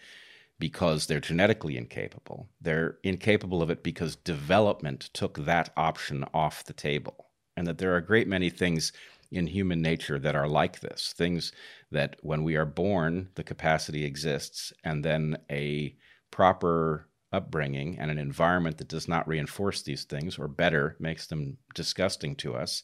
because 0.60 1.06
they're 1.06 1.18
genetically 1.20 1.76
incapable. 1.76 2.48
They're 2.60 2.98
incapable 3.02 3.62
of 3.62 3.70
it 3.70 3.82
because 3.82 4.14
development 4.14 5.10
took 5.12 5.38
that 5.38 5.72
option 5.76 6.24
off 6.32 6.64
the 6.64 6.74
table. 6.74 7.26
And 7.56 7.66
that 7.66 7.78
there 7.78 7.92
are 7.92 7.96
a 7.96 8.06
great 8.06 8.28
many 8.28 8.50
things 8.50 8.92
in 9.32 9.46
human 9.46 9.80
nature 9.82 10.18
that 10.18 10.36
are 10.36 10.48
like 10.48 10.80
this 10.80 11.14
things 11.16 11.52
that 11.90 12.16
when 12.22 12.44
we 12.44 12.56
are 12.56 12.66
born, 12.66 13.30
the 13.34 13.42
capacity 13.42 14.04
exists, 14.04 14.72
and 14.84 15.04
then 15.04 15.38
a 15.50 15.96
proper 16.30 17.08
upbringing 17.32 17.98
and 17.98 18.10
an 18.10 18.18
environment 18.18 18.78
that 18.78 18.88
does 18.88 19.08
not 19.08 19.26
reinforce 19.26 19.82
these 19.82 20.04
things, 20.04 20.38
or 20.38 20.48
better, 20.48 20.96
makes 21.00 21.26
them 21.26 21.56
disgusting 21.74 22.34
to 22.36 22.54
us, 22.54 22.82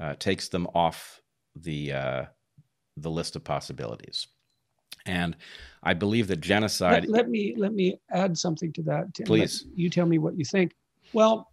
uh, 0.00 0.14
takes 0.18 0.48
them 0.48 0.66
off 0.74 1.20
the 1.54 1.92
uh, 1.92 2.24
the 2.96 3.10
list 3.10 3.36
of 3.36 3.44
possibilities. 3.44 4.26
And 5.06 5.36
I 5.82 5.94
believe 5.94 6.26
that 6.28 6.40
genocide. 6.40 7.04
Let, 7.04 7.10
let 7.10 7.28
me 7.28 7.54
let 7.56 7.72
me 7.72 8.00
add 8.10 8.36
something 8.36 8.72
to 8.74 8.82
that. 8.82 9.14
Tim. 9.14 9.26
Please, 9.26 9.64
let, 9.66 9.78
you 9.78 9.90
tell 9.90 10.06
me 10.06 10.18
what 10.18 10.36
you 10.36 10.44
think. 10.44 10.74
Well, 11.12 11.50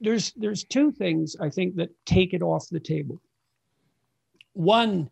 there's 0.00 0.32
there's 0.32 0.64
two 0.64 0.90
things 0.90 1.36
I 1.40 1.48
think 1.48 1.76
that 1.76 1.90
take 2.04 2.34
it 2.34 2.42
off 2.42 2.68
the 2.68 2.80
table. 2.80 3.20
One 4.52 5.08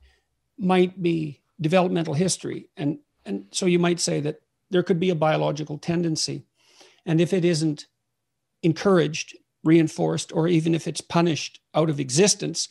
might 0.59 1.00
be 1.00 1.41
developmental 1.61 2.15
history, 2.15 2.69
and 2.76 2.99
and 3.25 3.47
so 3.50 3.67
you 3.67 3.79
might 3.79 4.00
say 4.00 4.21
that 4.21 4.41
there 4.71 4.83
could 4.83 4.99
be 4.99 5.11
a 5.11 5.15
biological 5.15 5.79
tendency, 5.79 6.45
and 7.05 7.21
if 7.21 7.33
it 7.33 7.45
isn't 7.45 7.87
encouraged, 8.62 9.37
reinforced, 9.62 10.33
or 10.33 10.49
even 10.49 10.75
if 10.75 10.88
it's 10.88 11.00
punished 11.00 11.61
out 11.75 11.91
of 11.91 12.00
existence, 12.00 12.69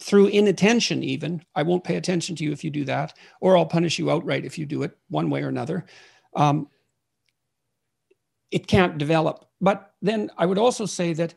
through 0.00 0.26
inattention, 0.26 1.02
even. 1.02 1.42
I 1.54 1.62
won't 1.62 1.84
pay 1.84 1.96
attention 1.96 2.36
to 2.36 2.44
you 2.44 2.52
if 2.52 2.62
you 2.62 2.70
do 2.70 2.84
that, 2.84 3.14
or 3.40 3.56
I'll 3.56 3.66
punish 3.66 3.98
you 3.98 4.10
outright 4.10 4.44
if 4.44 4.58
you 4.58 4.66
do 4.66 4.82
it 4.82 4.96
one 5.08 5.30
way 5.30 5.42
or 5.42 5.48
another. 5.48 5.86
Um, 6.34 6.68
it 8.50 8.66
can't 8.66 8.98
develop. 8.98 9.46
But 9.60 9.94
then 10.02 10.30
I 10.36 10.46
would 10.46 10.58
also 10.58 10.86
say 10.86 11.12
that 11.14 11.34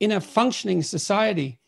in 0.00 0.12
a 0.12 0.20
functioning 0.20 0.82
society, 0.82 1.60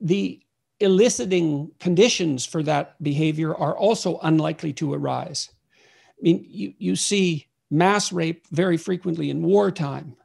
the 0.00 0.40
eliciting 0.80 1.70
conditions 1.78 2.46
for 2.46 2.62
that 2.62 3.00
behavior 3.02 3.54
are 3.54 3.76
also 3.76 4.18
unlikely 4.22 4.72
to 4.72 4.94
arise. 4.94 5.50
I 5.76 6.22
mean, 6.22 6.44
you, 6.48 6.74
you 6.78 6.96
see 6.96 7.48
mass 7.70 8.12
rape 8.12 8.46
very 8.50 8.76
frequently 8.76 9.30
in 9.30 9.42
wartime. 9.42 10.16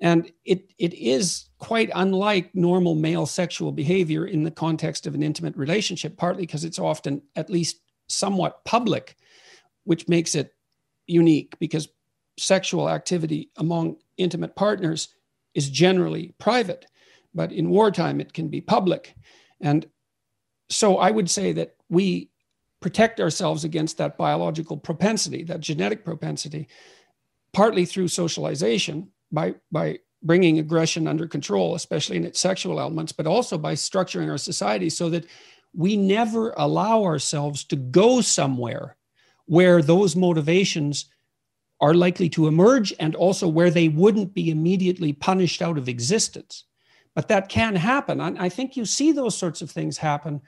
And 0.00 0.30
it, 0.44 0.72
it 0.78 0.92
is 0.94 1.48
quite 1.58 1.90
unlike 1.94 2.54
normal 2.54 2.94
male 2.94 3.26
sexual 3.26 3.72
behavior 3.72 4.26
in 4.26 4.42
the 4.42 4.50
context 4.50 5.06
of 5.06 5.14
an 5.14 5.22
intimate 5.22 5.56
relationship, 5.56 6.16
partly 6.16 6.42
because 6.42 6.64
it's 6.64 6.78
often 6.78 7.22
at 7.36 7.48
least 7.48 7.80
somewhat 8.08 8.64
public, 8.64 9.16
which 9.84 10.08
makes 10.08 10.34
it 10.34 10.54
unique 11.06 11.56
because 11.58 11.88
sexual 12.38 12.90
activity 12.90 13.50
among 13.56 13.96
intimate 14.16 14.56
partners 14.56 15.14
is 15.54 15.70
generally 15.70 16.34
private. 16.38 16.86
But 17.34 17.52
in 17.52 17.70
wartime, 17.70 18.20
it 18.20 18.32
can 18.32 18.48
be 18.48 18.60
public. 18.60 19.14
And 19.60 19.86
so 20.68 20.98
I 20.98 21.10
would 21.10 21.30
say 21.30 21.52
that 21.52 21.76
we 21.88 22.30
protect 22.80 23.20
ourselves 23.20 23.64
against 23.64 23.96
that 23.98 24.18
biological 24.18 24.76
propensity, 24.76 25.44
that 25.44 25.60
genetic 25.60 26.04
propensity, 26.04 26.68
partly 27.52 27.86
through 27.86 28.08
socialization 28.08 29.10
by, 29.34 29.54
by 29.70 29.98
bringing 30.22 30.58
aggression 30.58 31.06
under 31.06 31.26
control, 31.26 31.74
especially 31.74 32.16
in 32.16 32.24
its 32.24 32.40
sexual 32.40 32.80
elements, 32.80 33.12
but 33.12 33.26
also 33.26 33.58
by 33.58 33.74
structuring 33.74 34.30
our 34.30 34.38
society 34.38 34.88
so 34.88 35.10
that 35.10 35.26
we 35.74 35.96
never 35.96 36.54
allow 36.56 37.02
ourselves 37.02 37.64
to 37.64 37.76
go 37.76 38.20
somewhere 38.20 38.96
where 39.46 39.82
those 39.82 40.16
motivations 40.16 41.06
are 41.80 41.92
likely 41.92 42.28
to 42.30 42.46
emerge 42.46 42.94
and 42.98 43.14
also 43.14 43.46
where 43.48 43.70
they 43.70 43.88
wouldn't 43.88 44.32
be 44.32 44.50
immediately 44.50 45.12
punished 45.12 45.60
out 45.60 45.76
of 45.76 45.88
existence. 45.88 46.64
But 47.14 47.28
that 47.28 47.48
can 47.48 47.76
happen. 47.76 48.20
I 48.20 48.48
think 48.48 48.76
you 48.76 48.86
see 48.86 49.12
those 49.12 49.36
sorts 49.36 49.60
of 49.60 49.70
things 49.70 49.98
happen 49.98 50.40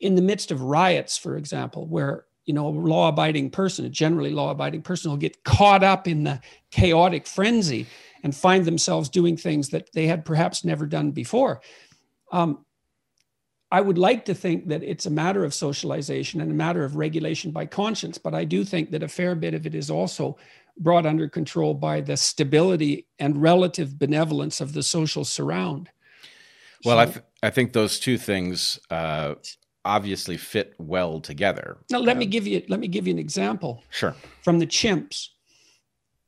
in 0.00 0.14
the 0.14 0.22
midst 0.22 0.50
of 0.50 0.62
riots, 0.62 1.18
for 1.18 1.36
example, 1.36 1.86
where 1.86 2.24
you 2.44 2.54
know 2.54 2.68
a 2.68 2.70
law-abiding 2.70 3.50
person, 3.50 3.84
a 3.84 3.88
generally 3.88 4.30
law-abiding 4.30 4.82
person, 4.82 5.10
will 5.10 5.18
get 5.18 5.44
caught 5.44 5.82
up 5.82 6.08
in 6.08 6.24
the 6.24 6.40
chaotic 6.70 7.26
frenzy 7.26 7.86
and 8.22 8.34
find 8.34 8.64
themselves 8.64 9.08
doing 9.08 9.36
things 9.36 9.68
that 9.70 9.90
they 9.92 10.06
had 10.06 10.24
perhaps 10.24 10.64
never 10.64 10.86
done 10.86 11.10
before. 11.10 11.60
Um, 12.30 12.64
I 13.70 13.80
would 13.80 13.96
like 13.96 14.26
to 14.26 14.34
think 14.34 14.68
that 14.68 14.82
it's 14.82 15.06
a 15.06 15.10
matter 15.10 15.44
of 15.44 15.54
socialization 15.54 16.42
and 16.42 16.50
a 16.50 16.54
matter 16.54 16.84
of 16.84 16.96
regulation 16.96 17.52
by 17.52 17.64
conscience, 17.64 18.18
but 18.18 18.34
I 18.34 18.44
do 18.44 18.64
think 18.64 18.90
that 18.90 19.02
a 19.02 19.08
fair 19.08 19.34
bit 19.34 19.54
of 19.54 19.64
it 19.64 19.74
is 19.74 19.90
also 19.90 20.36
brought 20.78 21.06
under 21.06 21.26
control 21.26 21.72
by 21.72 22.02
the 22.02 22.16
stability 22.16 23.06
and 23.18 23.40
relative 23.40 23.98
benevolence 23.98 24.60
of 24.60 24.74
the 24.74 24.82
social 24.82 25.24
surround. 25.24 25.88
Well, 26.84 26.96
so, 26.96 27.00
I, 27.00 27.06
th- 27.06 27.26
I 27.42 27.50
think 27.50 27.72
those 27.72 27.98
two 27.98 28.18
things 28.18 28.78
uh, 28.90 29.36
obviously 29.84 30.36
fit 30.36 30.74
well 30.78 31.20
together. 31.20 31.78
Now, 31.90 31.98
let 31.98 32.12
um, 32.12 32.18
me 32.18 32.26
give 32.26 32.46
you 32.46 32.62
let 32.68 32.80
me 32.80 32.88
give 32.88 33.06
you 33.06 33.12
an 33.12 33.18
example. 33.18 33.82
Sure. 33.90 34.14
From 34.42 34.58
the 34.58 34.66
chimps 34.66 35.28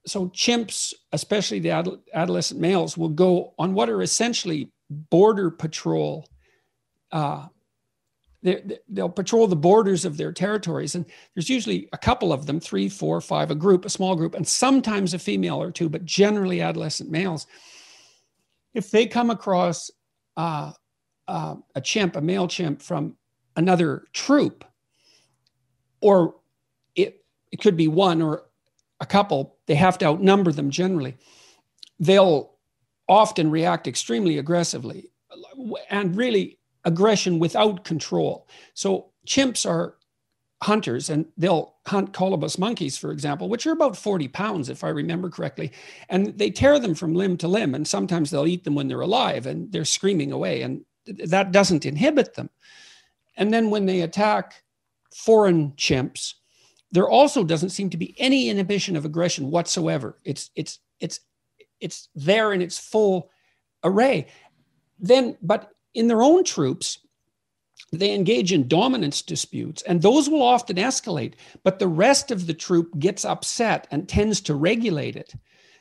so 0.06 0.28
chimps, 0.28 0.92
especially 1.12 1.60
the 1.60 1.70
adolescent 2.14 2.60
males, 2.60 2.96
will 2.96 3.08
go 3.08 3.54
on 3.58 3.74
what 3.74 3.88
are 3.88 4.02
essentially 4.02 4.70
border 4.90 5.50
patrol. 5.50 6.28
Uh, 7.10 7.46
they'll 8.42 9.08
patrol 9.08 9.46
the 9.46 9.56
borders 9.56 10.04
of 10.04 10.16
their 10.16 10.32
territories, 10.32 10.94
and 10.94 11.06
there's 11.34 11.48
usually 11.48 11.88
a 11.92 11.98
couple 11.98 12.32
of 12.32 12.44
them, 12.46 12.60
three, 12.60 12.88
four, 12.88 13.20
five, 13.20 13.50
a 13.50 13.54
group, 13.54 13.84
a 13.84 13.90
small 13.90 14.14
group, 14.14 14.34
and 14.34 14.46
sometimes 14.46 15.14
a 15.14 15.18
female 15.18 15.62
or 15.62 15.70
two, 15.70 15.88
but 15.88 16.04
generally 16.04 16.60
adolescent 16.60 17.10
males. 17.10 17.46
If 18.74 18.90
they 18.90 19.06
come 19.06 19.30
across 19.30 19.90
uh, 20.36 20.72
uh, 21.26 21.54
a 21.74 21.80
chimp, 21.80 22.16
a 22.16 22.20
male 22.20 22.48
chimp 22.48 22.82
from 22.82 23.16
another 23.56 24.04
troop, 24.12 24.64
or 26.00 26.34
it, 26.94 27.24
it 27.52 27.60
could 27.60 27.76
be 27.76 27.88
one 27.88 28.22
or 28.22 28.44
a 29.00 29.06
couple, 29.06 29.56
they 29.66 29.74
have 29.74 29.98
to 29.98 30.06
outnumber 30.06 30.52
them 30.52 30.70
generally. 30.70 31.16
They'll 31.98 32.52
often 33.08 33.50
react 33.50 33.86
extremely 33.86 34.38
aggressively 34.38 35.10
and 35.90 36.16
really 36.16 36.58
aggression 36.84 37.38
without 37.38 37.84
control. 37.84 38.48
So 38.74 39.10
chimps 39.26 39.68
are 39.68 39.96
hunters 40.62 41.10
and 41.10 41.26
they'll 41.36 41.74
hunt 41.86 42.12
colobus 42.12 42.58
monkeys, 42.58 42.96
for 42.96 43.10
example, 43.12 43.48
which 43.48 43.66
are 43.66 43.72
about 43.72 43.96
40 43.96 44.28
pounds, 44.28 44.68
if 44.68 44.82
I 44.82 44.88
remember 44.88 45.28
correctly. 45.28 45.72
And 46.08 46.38
they 46.38 46.50
tear 46.50 46.78
them 46.78 46.94
from 46.94 47.14
limb 47.14 47.36
to 47.38 47.48
limb. 47.48 47.74
And 47.74 47.86
sometimes 47.86 48.30
they'll 48.30 48.46
eat 48.46 48.64
them 48.64 48.74
when 48.74 48.88
they're 48.88 49.00
alive 49.00 49.46
and 49.46 49.70
they're 49.72 49.84
screaming 49.84 50.32
away. 50.32 50.62
And 50.62 50.84
that 51.06 51.52
doesn't 51.52 51.84
inhibit 51.84 52.34
them. 52.34 52.48
And 53.36 53.52
then 53.52 53.70
when 53.70 53.86
they 53.86 54.00
attack 54.00 54.62
foreign 55.14 55.72
chimps, 55.72 56.34
there 56.92 57.08
also 57.08 57.42
doesn't 57.42 57.70
seem 57.70 57.90
to 57.90 57.96
be 57.96 58.14
any 58.18 58.48
inhibition 58.48 58.96
of 58.96 59.04
aggression 59.04 59.50
whatsoever. 59.50 60.18
It's 60.24 60.50
it's 60.54 60.78
it's 61.00 61.20
it's 61.80 62.08
there 62.14 62.52
in 62.52 62.62
its 62.62 62.78
full 62.78 63.30
array. 63.82 64.28
Then, 64.98 65.36
but 65.42 65.70
in 65.92 66.06
their 66.06 66.22
own 66.22 66.44
troops, 66.44 66.98
they 67.92 68.14
engage 68.14 68.52
in 68.52 68.68
dominance 68.68 69.22
disputes, 69.22 69.82
and 69.82 70.00
those 70.02 70.28
will 70.28 70.42
often 70.42 70.76
escalate. 70.76 71.34
But 71.62 71.78
the 71.78 71.88
rest 71.88 72.30
of 72.30 72.46
the 72.46 72.54
troop 72.54 72.96
gets 72.98 73.24
upset 73.24 73.86
and 73.90 74.08
tends 74.08 74.40
to 74.42 74.54
regulate 74.54 75.16
it. 75.16 75.34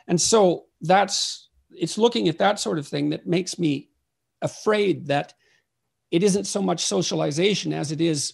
And 0.08 0.20
so 0.20 0.66
that's 0.82 1.48
it's 1.72 1.98
looking 1.98 2.28
at 2.28 2.38
that 2.40 2.60
sort 2.60 2.80
of 2.80 2.88
thing 2.88 3.10
that 3.12 3.28
makes 3.28 3.58
me 3.58 3.90
afraid 4.42 5.08
that 5.08 5.34
it 6.14 6.22
isn't 6.22 6.46
so 6.46 6.62
much 6.62 6.86
socialization 6.86 7.74
as 7.74 7.92
it 7.92 8.00
is 8.00 8.34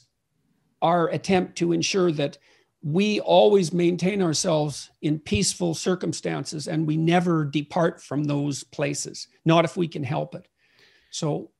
our 0.81 1.07
attempt 1.07 1.57
to 1.57 1.71
ensure 1.71 2.11
that 2.11 2.37
we 2.83 3.21
always 3.21 3.71
maintain 3.71 4.21
ourselves 4.21 4.91
in 5.01 5.17
peaceful 5.17 5.73
circumstances 5.73 6.67
and 6.67 6.85
we 6.85 6.97
never 6.97 7.45
depart 7.45 8.03
from 8.03 8.25
those 8.25 8.65
places, 8.65 9.29
not 9.45 9.63
if 9.63 9.77
we 9.77 9.87
can 9.87 10.03
help 10.03 10.35
it. 10.35 10.49
So 11.09 11.51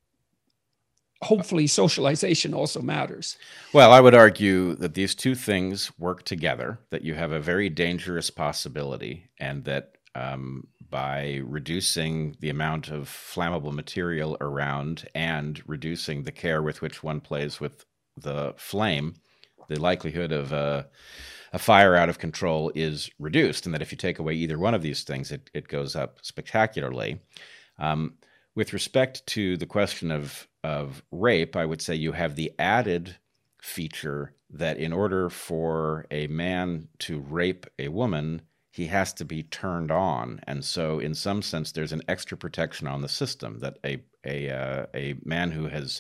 hopefully 1.22 1.68
socialization 1.68 2.54
also 2.54 2.82
matters. 2.82 3.38
Well, 3.72 3.94
I 3.94 4.02
would 4.02 4.16
argue 4.16 4.76
that 4.76 4.96
these 4.96 5.16
two 5.16 5.36
things 5.36 5.90
work 5.98 6.24
together, 6.24 6.80
that 6.90 7.04
you 7.04 7.14
have 7.14 7.32
a 7.32 7.40
very 7.40 7.70
dangerous 7.70 8.30
possibility, 8.30 9.30
and 9.40 9.64
that 9.64 9.96
um, 10.20 10.68
by 10.90 11.40
reducing 11.46 12.36
the 12.42 12.50
amount 12.50 12.90
of 12.90 13.08
flammable 13.08 13.72
material 13.72 14.36
around 14.42 15.08
and 15.16 15.62
reducing 15.66 16.24
the 16.24 16.32
care 16.32 16.62
with 16.62 16.82
which 16.82 17.02
one 17.04 17.22
plays 17.22 17.60
with 17.60 17.86
the 18.18 18.54
flame, 18.58 19.16
the 19.70 19.80
likelihood 19.80 20.32
of 20.32 20.52
a, 20.52 20.88
a 21.54 21.60
fire 21.60 21.96
out 21.96 22.10
of 22.10 22.20
control 22.20 22.72
is 22.76 23.10
reduced, 23.18 23.66
and 23.66 23.74
that 23.74 23.82
if 23.82 23.92
you 23.92 23.98
take 23.98 24.20
away 24.20 24.34
either 24.34 24.60
one 24.60 24.74
of 24.74 24.82
these 24.82 25.04
things, 25.04 25.32
it, 25.32 25.50
it 25.54 25.68
goes 25.70 25.96
up 25.96 26.20
spectacularly. 26.22 27.20
Um, 27.78 28.16
with 28.56 28.74
respect 28.74 29.26
to 29.28 29.56
the 29.56 29.66
question 29.66 30.12
of 30.12 30.48
of 30.66 31.02
rape, 31.12 31.56
I 31.56 31.64
would 31.64 31.82
say 31.82 31.96
you 31.96 32.12
have 32.12 32.36
the 32.36 32.52
added 32.60 33.16
feature 33.62 34.34
that 34.50 34.78
in 34.78 34.92
order 34.92 35.30
for 35.30 36.06
a 36.12 36.28
man 36.28 36.90
to 37.00 37.20
rape 37.20 37.66
a 37.78 37.88
woman, 37.88 38.42
he 38.80 38.86
has 38.86 39.12
to 39.12 39.26
be 39.26 39.44
turned 39.44 39.92
on. 39.92 40.40
And 40.48 40.64
so, 40.64 41.00
in 41.00 41.14
some 41.14 41.42
sense, 41.42 41.74
there's 41.74 41.92
an 41.92 42.02
extra 42.08 42.38
protection 42.38 42.88
on 42.88 43.02
the 43.02 43.10
system 43.10 43.60
that 43.60 43.78
a, 43.84 44.02
a, 44.26 44.50
uh, 44.50 44.86
a 44.96 45.16
man 45.26 45.52
who 45.52 45.68
has 45.68 46.00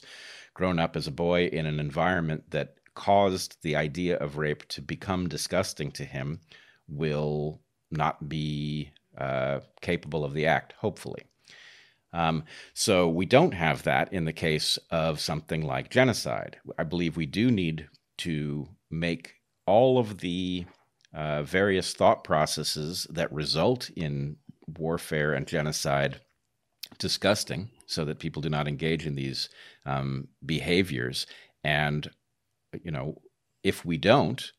grown 0.53 0.79
up 0.79 0.95
as 0.95 1.05
a 1.05 1.11
boy 1.11 1.47
in 1.47 1.65
an 1.65 1.77
environment 1.77 2.51
that 2.51 2.75
caused 2.95 3.57
the 3.63 3.75
idea 3.75 4.15
of 4.19 4.37
rape 4.37 4.65
to 4.69 4.81
become 4.81 5.27
disgusting 5.27 5.91
to 5.91 6.05
him 6.05 6.39
will 6.87 7.59
not 7.91 8.29
be 8.29 8.91
uh, 9.17 9.59
capable 9.81 10.23
of 10.23 10.33
the 10.33 10.45
act, 10.45 10.73
hopefully. 10.77 11.23
Um, 12.13 12.45
so 12.73 13.09
we 13.09 13.25
don't 13.25 13.53
have 13.53 13.83
that 13.83 14.13
in 14.13 14.23
the 14.23 14.31
case 14.31 14.79
of 14.89 15.19
something 15.19 15.67
like 15.67 15.89
genocide. 15.89 16.55
I 16.77 16.83
believe 16.85 17.17
we 17.17 17.25
do 17.25 17.51
need 17.51 17.89
to 18.19 18.69
make 18.89 19.33
all 19.65 19.99
of 19.99 20.19
the 20.19 20.65
uh, 21.13 21.43
various 21.43 21.93
thought 21.93 22.23
processes 22.23 23.07
that 23.09 23.31
result 23.31 23.89
in 23.95 24.37
warfare 24.77 25.33
and 25.33 25.47
genocide 25.47 26.21
disgusting 26.97 27.69
so 27.85 28.05
that 28.05 28.19
people 28.19 28.41
do 28.41 28.49
not 28.49 28.67
engage 28.67 29.05
in 29.05 29.15
these 29.15 29.49
um, 29.85 30.27
behaviors. 30.45 31.25
And, 31.63 32.09
you 32.83 32.91
know, 32.91 33.21
if 33.63 33.83
we 33.83 33.97
don't, 33.97 34.51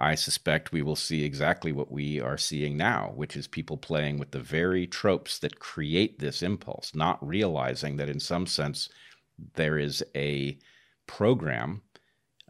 I 0.00 0.14
suspect 0.14 0.72
we 0.72 0.82
will 0.82 0.96
see 0.96 1.24
exactly 1.24 1.72
what 1.72 1.90
we 1.90 2.20
are 2.20 2.38
seeing 2.38 2.76
now, 2.76 3.12
which 3.14 3.36
is 3.36 3.48
people 3.48 3.76
playing 3.76 4.18
with 4.18 4.30
the 4.30 4.40
very 4.40 4.86
tropes 4.86 5.38
that 5.40 5.58
create 5.58 6.18
this 6.18 6.42
impulse, 6.42 6.94
not 6.94 7.26
realizing 7.26 7.96
that 7.96 8.08
in 8.08 8.20
some 8.20 8.46
sense 8.46 8.88
there 9.54 9.76
is 9.78 10.04
a 10.14 10.58
program 11.06 11.82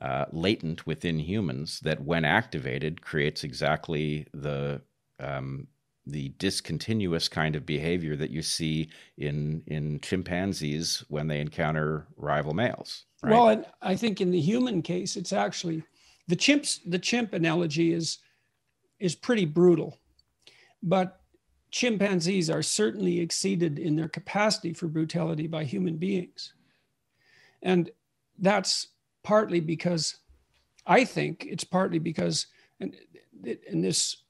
uh, 0.00 0.26
latent 0.33 0.87
within 0.87 1.19
humans 1.19 1.81
that, 1.81 2.02
when 2.02 2.25
activated, 2.25 3.02
creates 3.02 3.45
exactly 3.45 4.26
the 4.33 4.81
um, 5.21 5.67
the 6.07 6.31
discontinuous 6.38 7.28
kind 7.28 7.55
of 7.55 7.67
behavior 7.67 8.17
that 8.17 8.31
you 8.31 8.43
see 8.43 8.88
in 9.19 9.62
in 9.67 10.00
chimpanzees 10.00 11.05
when 11.09 11.26
they 11.26 11.40
encounter 11.40 12.07
rival 12.17 12.55
males. 12.55 13.05
Right? 13.23 13.33
Well, 13.33 13.64
I 13.83 13.97
think 13.97 14.21
in 14.21 14.31
the 14.31 14.40
human 14.40 14.83
case, 14.83 15.17
it's 15.17 15.33
actually 15.33 15.83
the 16.28 16.37
chimps. 16.37 16.81
The 16.87 16.99
chimp 16.99 17.33
analogy 17.33 17.93
is 17.93 18.19
is 18.99 19.14
pretty 19.14 19.45
brutal, 19.45 19.99
but 20.83 21.21
chimpanzees 21.71 22.49
are 22.49 22.62
certainly 22.62 23.21
exceeded 23.21 23.78
in 23.78 23.97
their 23.97 24.09
capacity 24.09 24.73
for 24.73 24.88
brutality 24.88 25.47
by 25.47 25.64
human 25.64 25.97
beings, 25.97 26.55
and 27.62 27.90
that's 28.38 28.88
partly 29.28 29.61
because 29.61 30.16
I 30.87 31.04
think 31.04 31.44
it's 31.44 31.64
partly 31.64 31.99
because 31.99 32.47
and 32.80 32.97
and 33.44 33.85
this 33.85 34.25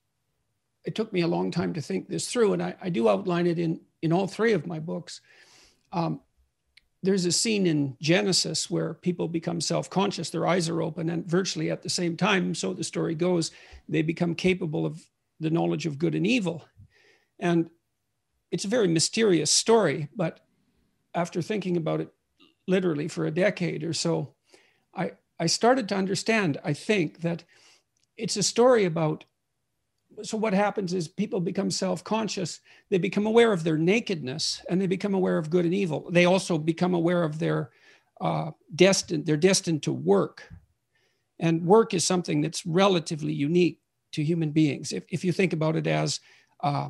it 0.85 0.97
took 0.97 1.13
me 1.13 1.21
a 1.21 1.29
long 1.29 1.53
time 1.53 1.73
to 1.75 1.81
think 1.81 2.09
this 2.09 2.29
through, 2.29 2.55
and 2.55 2.63
I, 2.63 2.75
I 2.83 2.89
do 2.91 3.09
outline 3.09 3.47
it 3.47 3.61
in 3.61 3.81
in 4.03 4.13
all 4.13 4.27
three 4.27 4.55
of 4.55 4.67
my 4.67 4.81
books. 4.81 5.21
Um, 5.93 6.21
there's 7.05 7.27
a 7.27 7.33
scene 7.33 7.69
in 7.69 7.97
Genesis 8.01 8.69
where 8.69 8.95
people 8.95 9.29
become 9.29 9.61
self-conscious, 9.61 10.31
their 10.31 10.49
eyes 10.49 10.69
are 10.69 10.83
open, 10.83 11.11
and 11.11 11.25
virtually 11.25 11.71
at 11.71 11.83
the 11.83 11.89
same 11.89 12.17
time, 12.17 12.53
so 12.57 12.75
the 12.75 12.83
story 12.83 13.15
goes, 13.15 13.53
they 13.89 14.03
become 14.03 14.35
capable 14.35 14.85
of 14.85 15.01
the 15.39 15.51
knowledge 15.51 15.87
of 15.87 15.97
good 15.97 16.17
and 16.17 16.27
evil. 16.27 16.65
And 17.39 17.71
it's 18.51 18.65
a 18.65 18.75
very 18.77 18.89
mysterious 18.89 19.53
story, 19.53 20.09
but 20.17 20.41
after 21.15 21.41
thinking 21.41 21.77
about 21.77 22.01
it 22.01 22.13
literally 22.67 23.07
for 23.07 23.27
a 23.27 23.31
decade 23.31 23.85
or 23.85 23.93
so, 23.93 24.35
I, 24.95 25.13
I 25.39 25.47
started 25.47 25.89
to 25.89 25.97
understand, 25.97 26.59
I 26.65 26.73
think, 26.73 27.21
that 27.21 27.45
it's 28.17 28.37
a 28.37 28.43
story 28.43 28.85
about 28.85 29.25
so 30.23 30.37
what 30.37 30.53
happens 30.53 30.95
is 30.95 31.07
people 31.07 31.39
become 31.39 31.71
self-conscious 31.71 32.61
they 32.91 32.99
become 32.99 33.27
aware 33.27 33.53
of 33.53 33.63
their 33.63 33.79
nakedness 33.79 34.61
and 34.69 34.81
they 34.81 34.87
become 34.89 35.15
aware 35.15 35.39
of 35.39 35.51
good 35.51 35.65
and 35.65 35.75
evil. 35.75 36.11
They 36.11 36.25
also 36.25 36.59
become 36.59 36.95
aware 36.95 37.23
of 37.23 37.39
their 37.39 37.71
uh, 38.21 38.51
destined 38.75 39.27
they're 39.27 39.37
destined 39.37 39.83
to 39.85 39.93
work. 39.93 40.49
And 41.39 41.65
work 41.65 41.95
is 41.95 42.05
something 42.05 42.41
that's 42.41 42.67
relatively 42.67 43.33
unique 43.33 43.81
to 44.13 44.25
human 44.25 44.51
beings. 44.51 44.93
If, 44.93 45.05
if 45.09 45.25
you 45.25 45.33
think 45.33 45.53
about 45.53 45.77
it 45.77 45.87
as 45.87 46.19
uh, 46.65 46.89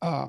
uh, 0.00 0.28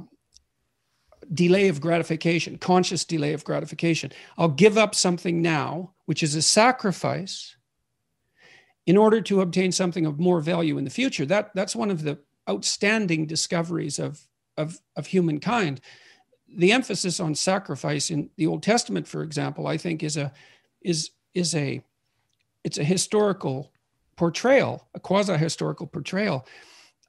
delay 1.34 1.68
of 1.68 1.82
gratification 1.82 2.58
conscious 2.58 3.04
delay 3.04 3.34
of 3.34 3.44
gratification 3.44 4.12
i'll 4.38 4.48
give 4.48 4.78
up 4.78 4.94
something 4.94 5.42
now 5.42 5.92
which 6.06 6.22
is 6.22 6.36
a 6.36 6.42
sacrifice 6.42 7.56
in 8.86 8.98
order 8.98 9.20
to 9.22 9.42
obtain 9.42 9.72
something 9.72 10.06
of 10.06 10.20
more 10.20 10.40
value 10.40 10.78
in 10.78 10.84
the 10.84 10.90
future. 10.90 11.26
That, 11.26 11.52
that's 11.56 11.76
one 11.76 11.92
of 11.92 12.04
the 12.04 12.20
outstanding 12.50 13.26
discoveries 13.26 14.00
of, 14.00 14.22
of, 14.58 14.80
of 14.96 15.08
humankind. 15.08 15.82
The 16.48 16.72
emphasis 16.72 17.20
on 17.20 17.36
sacrifice 17.36 18.10
in 18.12 18.30
the 18.38 18.48
Old 18.48 18.64
Testament, 18.64 19.08
for 19.08 19.24
example, 19.24 19.68
I 19.68 19.78
think 19.78 20.04
is 20.04 20.16
a 20.16 20.32
is 20.82 21.10
is 21.34 21.56
a 21.56 21.82
it's 22.64 22.78
a 22.78 22.84
historical 22.84 23.72
portrayal, 24.16 24.88
a 24.94 25.00
quasi-historical 25.00 25.88
portrayal 25.88 26.46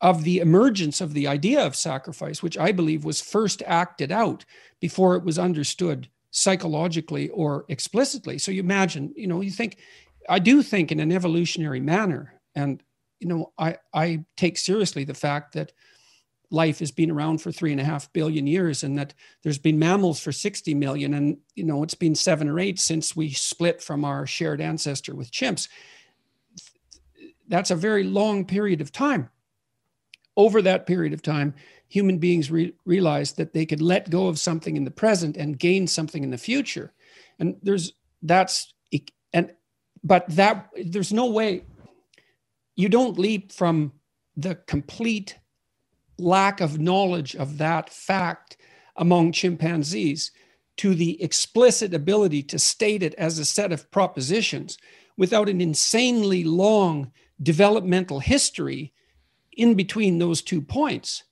of 0.00 0.24
the 0.24 0.38
emergence 0.38 1.00
of 1.00 1.14
the 1.14 1.26
idea 1.26 1.64
of 1.64 1.74
sacrifice, 1.74 2.42
which 2.42 2.58
I 2.58 2.72
believe 2.72 3.04
was 3.04 3.20
first 3.20 3.62
acted 3.66 4.12
out 4.12 4.44
before 4.80 5.16
it 5.16 5.24
was 5.24 5.38
understood 5.38 6.08
psychologically 6.30 7.30
or 7.30 7.64
explicitly. 7.68 8.38
So 8.38 8.50
you 8.50 8.60
imagine, 8.60 9.14
you 9.16 9.26
know, 9.26 9.40
you 9.40 9.50
think 9.50 9.78
I 10.28 10.38
do 10.38 10.62
think 10.62 10.92
in 10.92 11.00
an 11.00 11.12
evolutionary 11.12 11.80
manner, 11.80 12.40
and 12.54 12.82
you 13.20 13.28
know, 13.28 13.52
I 13.58 13.78
I 13.94 14.24
take 14.36 14.58
seriously 14.58 15.04
the 15.04 15.14
fact 15.14 15.54
that 15.54 15.72
life 16.50 16.78
has 16.78 16.92
been 16.92 17.10
around 17.10 17.38
for 17.38 17.50
three 17.50 17.72
and 17.72 17.80
a 17.80 17.84
half 17.84 18.12
billion 18.12 18.46
years, 18.46 18.84
and 18.84 18.98
that 18.98 19.14
there's 19.42 19.58
been 19.58 19.78
mammals 19.78 20.20
for 20.20 20.30
60 20.32 20.74
million, 20.74 21.14
and 21.14 21.38
you 21.54 21.64
know, 21.64 21.82
it's 21.82 21.94
been 21.94 22.14
seven 22.14 22.48
or 22.48 22.60
eight 22.60 22.78
since 22.78 23.16
we 23.16 23.30
split 23.30 23.82
from 23.82 24.04
our 24.04 24.26
shared 24.26 24.60
ancestor 24.60 25.14
with 25.14 25.32
chimps. 25.32 25.68
That's 27.48 27.70
a 27.70 27.76
very 27.76 28.04
long 28.04 28.44
period 28.44 28.80
of 28.80 28.92
time. 28.92 29.30
Over 30.36 30.60
that 30.62 30.86
period 30.86 31.12
of 31.12 31.22
time, 31.22 31.54
human 31.88 32.18
beings 32.18 32.50
re- 32.50 32.74
realized 32.84 33.36
that 33.36 33.52
they 33.52 33.64
could 33.64 33.80
let 33.80 34.10
go 34.10 34.26
of 34.26 34.38
something 34.38 34.76
in 34.76 34.84
the 34.84 34.90
present 34.90 35.36
and 35.36 35.58
gain 35.58 35.86
something 35.86 36.22
in 36.22 36.30
the 36.30 36.38
future, 36.38 36.92
and 37.38 37.56
there's 37.62 37.92
that's 38.22 38.72
and 39.32 39.52
but 40.02 40.24
that 40.28 40.68
there's 40.84 41.12
no 41.12 41.26
way 41.26 41.62
you 42.76 42.88
don't 42.88 43.18
leap 43.18 43.52
from 43.52 43.92
the 44.36 44.54
complete 44.66 45.38
lack 46.18 46.60
of 46.60 46.78
knowledge 46.78 47.34
of 47.34 47.58
that 47.58 47.90
fact 47.90 48.56
among 48.96 49.32
chimpanzees 49.32 50.30
to 50.76 50.94
the 50.94 51.22
explicit 51.22 51.94
ability 51.94 52.42
to 52.42 52.58
state 52.58 53.02
it 53.02 53.14
as 53.14 53.38
a 53.38 53.44
set 53.44 53.72
of 53.72 53.90
propositions 53.90 54.78
without 55.16 55.48
an 55.48 55.60
insanely 55.60 56.44
long 56.44 57.10
developmental 57.42 58.20
history 58.20 58.92
in 59.56 59.74
between 59.74 60.18
those 60.18 60.42
two 60.42 60.60
points. 60.60 61.24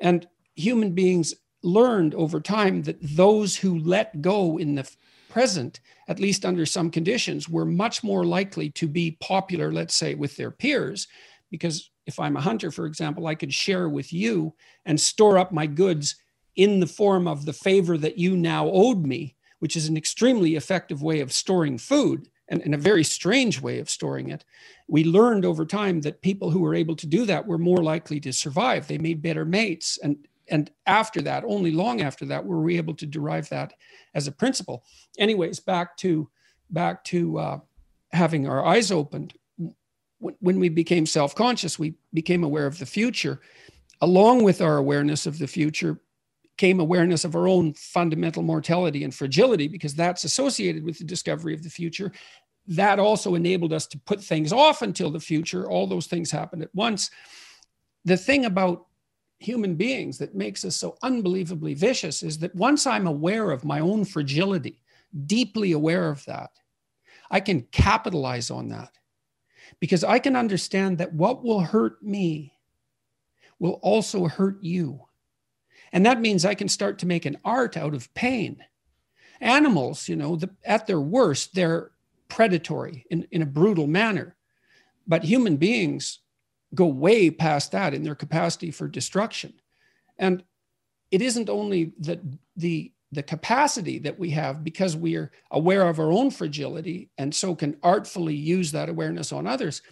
And 0.00 0.26
human 0.54 0.92
beings 0.92 1.34
learned 1.62 2.14
over 2.14 2.40
time 2.40 2.82
that 2.82 2.98
those 3.00 3.56
who 3.56 3.78
let 3.78 4.22
go 4.22 4.58
in 4.58 4.74
the 4.74 4.90
present, 5.28 5.80
at 6.08 6.20
least 6.20 6.44
under 6.44 6.66
some 6.66 6.90
conditions, 6.90 7.48
were 7.48 7.64
much 7.64 8.02
more 8.02 8.24
likely 8.24 8.70
to 8.70 8.88
be 8.88 9.16
popular, 9.20 9.72
let's 9.72 9.94
say, 9.94 10.14
with 10.14 10.36
their 10.36 10.50
peers. 10.50 11.06
Because 11.50 11.90
if 12.06 12.18
I'm 12.18 12.36
a 12.36 12.40
hunter, 12.40 12.70
for 12.70 12.86
example, 12.86 13.26
I 13.26 13.34
could 13.34 13.54
share 13.54 13.88
with 13.88 14.12
you 14.12 14.54
and 14.84 15.00
store 15.00 15.38
up 15.38 15.52
my 15.52 15.66
goods 15.66 16.16
in 16.56 16.80
the 16.80 16.86
form 16.86 17.28
of 17.28 17.44
the 17.44 17.52
favor 17.52 17.96
that 17.98 18.18
you 18.18 18.36
now 18.36 18.68
owed 18.68 19.06
me, 19.06 19.36
which 19.60 19.76
is 19.76 19.88
an 19.88 19.96
extremely 19.96 20.56
effective 20.56 21.02
way 21.02 21.20
of 21.20 21.32
storing 21.32 21.78
food 21.78 22.28
and, 22.50 22.62
and, 22.62 22.74
a 22.74 22.78
very 22.78 23.04
strange 23.04 23.60
way 23.60 23.78
of 23.78 23.88
storing 23.88 24.28
it. 24.28 24.44
We 24.88 25.04
learned 25.04 25.44
over 25.44 25.64
time 25.64 26.00
that 26.02 26.20
people 26.20 26.50
who 26.50 26.60
were 26.60 26.74
able 26.74 26.96
to 26.96 27.06
do 27.06 27.24
that 27.26 27.46
were 27.46 27.58
more 27.58 27.82
likely 27.82 28.20
to 28.20 28.32
survive. 28.32 28.86
They 28.86 28.98
made 28.98 29.22
better 29.22 29.44
mates. 29.44 29.98
And 30.02 30.16
and 30.50 30.70
after 30.86 31.22
that, 31.22 31.44
only 31.46 31.70
long 31.70 32.00
after 32.00 32.24
that, 32.26 32.44
were 32.44 32.60
we 32.60 32.76
able 32.76 32.94
to 32.94 33.06
derive 33.06 33.48
that 33.50 33.72
as 34.14 34.26
a 34.26 34.32
principle. 34.32 34.84
Anyways, 35.16 35.60
back 35.60 35.96
to 35.98 36.28
back 36.70 37.04
to 37.04 37.38
uh, 37.38 37.58
having 38.12 38.48
our 38.48 38.64
eyes 38.66 38.90
opened. 38.90 39.34
When 40.18 40.60
we 40.60 40.68
became 40.68 41.06
self-conscious, 41.06 41.78
we 41.78 41.94
became 42.12 42.44
aware 42.44 42.66
of 42.66 42.78
the 42.78 42.86
future. 42.86 43.40
Along 44.02 44.42
with 44.42 44.60
our 44.60 44.76
awareness 44.76 45.24
of 45.24 45.38
the 45.38 45.46
future 45.46 46.00
came 46.60 46.78
awareness 46.80 47.24
of 47.24 47.34
our 47.34 47.48
own 47.48 47.74
fundamental 47.74 48.42
mortality 48.42 49.04
and 49.04 49.14
fragility, 49.14 49.68
because 49.68 49.94
that's 49.94 50.24
associated 50.24 50.82
with 50.84 50.96
the 50.98 51.04
discovery 51.14 51.54
of 51.54 51.62
the 51.62 51.76
future. 51.80 52.10
That 52.66 52.98
also 52.98 53.34
enabled 53.34 53.72
us 53.72 53.86
to 53.88 53.98
put 54.10 54.20
things 54.22 54.52
off 54.52 54.82
until 54.82 55.10
the 55.10 55.26
future. 55.32 55.62
All 55.70 55.86
those 55.86 56.08
things 56.08 56.30
happened 56.30 56.62
at 56.62 56.74
once. 56.74 57.10
The 58.04 58.16
thing 58.16 58.44
about 58.44 58.86
human 59.38 59.74
beings 59.74 60.18
that 60.18 60.34
makes 60.34 60.64
us 60.64 60.76
so 60.76 60.90
unbelievably 61.02 61.74
vicious 61.74 62.22
is 62.22 62.38
that 62.38 62.54
once 62.54 62.86
I'm 62.86 63.06
aware 63.06 63.50
of 63.52 63.64
my 63.64 63.80
own 63.80 64.04
fragility, 64.04 64.76
deeply 65.26 65.72
aware 65.72 66.08
of 66.14 66.24
that, 66.26 66.50
I 67.30 67.40
can 67.40 67.62
capitalize 67.72 68.50
on 68.50 68.68
that. 68.68 68.92
because 69.78 70.02
I 70.04 70.18
can 70.18 70.36
understand 70.36 70.98
that 70.98 71.12
what 71.12 71.44
will 71.44 71.60
hurt 71.60 72.02
me 72.02 72.52
will 73.58 73.78
also 73.82 74.26
hurt 74.26 74.62
you. 74.62 75.00
And 75.92 76.06
that 76.06 76.20
means 76.20 76.44
I 76.44 76.54
can 76.54 76.68
start 76.68 76.98
to 76.98 77.06
make 77.06 77.26
an 77.26 77.38
art 77.44 77.76
out 77.76 77.94
of 77.94 78.12
pain. 78.14 78.64
Animals, 79.40 80.08
you 80.08 80.16
know, 80.16 80.36
the, 80.36 80.50
at 80.64 80.86
their 80.86 81.00
worst, 81.00 81.54
they're 81.54 81.90
predatory 82.28 83.06
in, 83.10 83.26
in 83.30 83.42
a 83.42 83.46
brutal 83.46 83.86
manner. 83.86 84.36
But 85.06 85.24
human 85.24 85.56
beings 85.56 86.20
go 86.74 86.86
way 86.86 87.30
past 87.30 87.72
that 87.72 87.94
in 87.94 88.04
their 88.04 88.14
capacity 88.14 88.70
for 88.70 88.86
destruction. 88.86 89.54
And 90.18 90.44
it 91.10 91.22
isn't 91.22 91.50
only 91.50 91.92
that 91.98 92.20
the 92.56 92.92
the 93.12 93.22
capacity 93.22 93.98
that 93.98 94.18
we 94.18 94.30
have 94.30 94.62
because 94.62 94.96
we 94.96 95.16
are 95.16 95.32
aware 95.50 95.88
of 95.88 95.98
our 95.98 96.12
own 96.12 96.30
fragility 96.30 97.10
and 97.18 97.34
so 97.34 97.56
can 97.56 97.76
artfully 97.82 98.34
use 98.34 98.70
that 98.70 98.88
awareness 98.88 99.32
on 99.32 99.46
others 99.46 99.82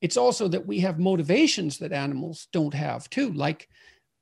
it's 0.00 0.16
also 0.16 0.48
that 0.48 0.66
we 0.66 0.80
have 0.80 0.98
motivations 0.98 1.78
that 1.78 1.92
animals 1.92 2.48
don't 2.52 2.74
have 2.74 3.08
too 3.08 3.32
like 3.34 3.68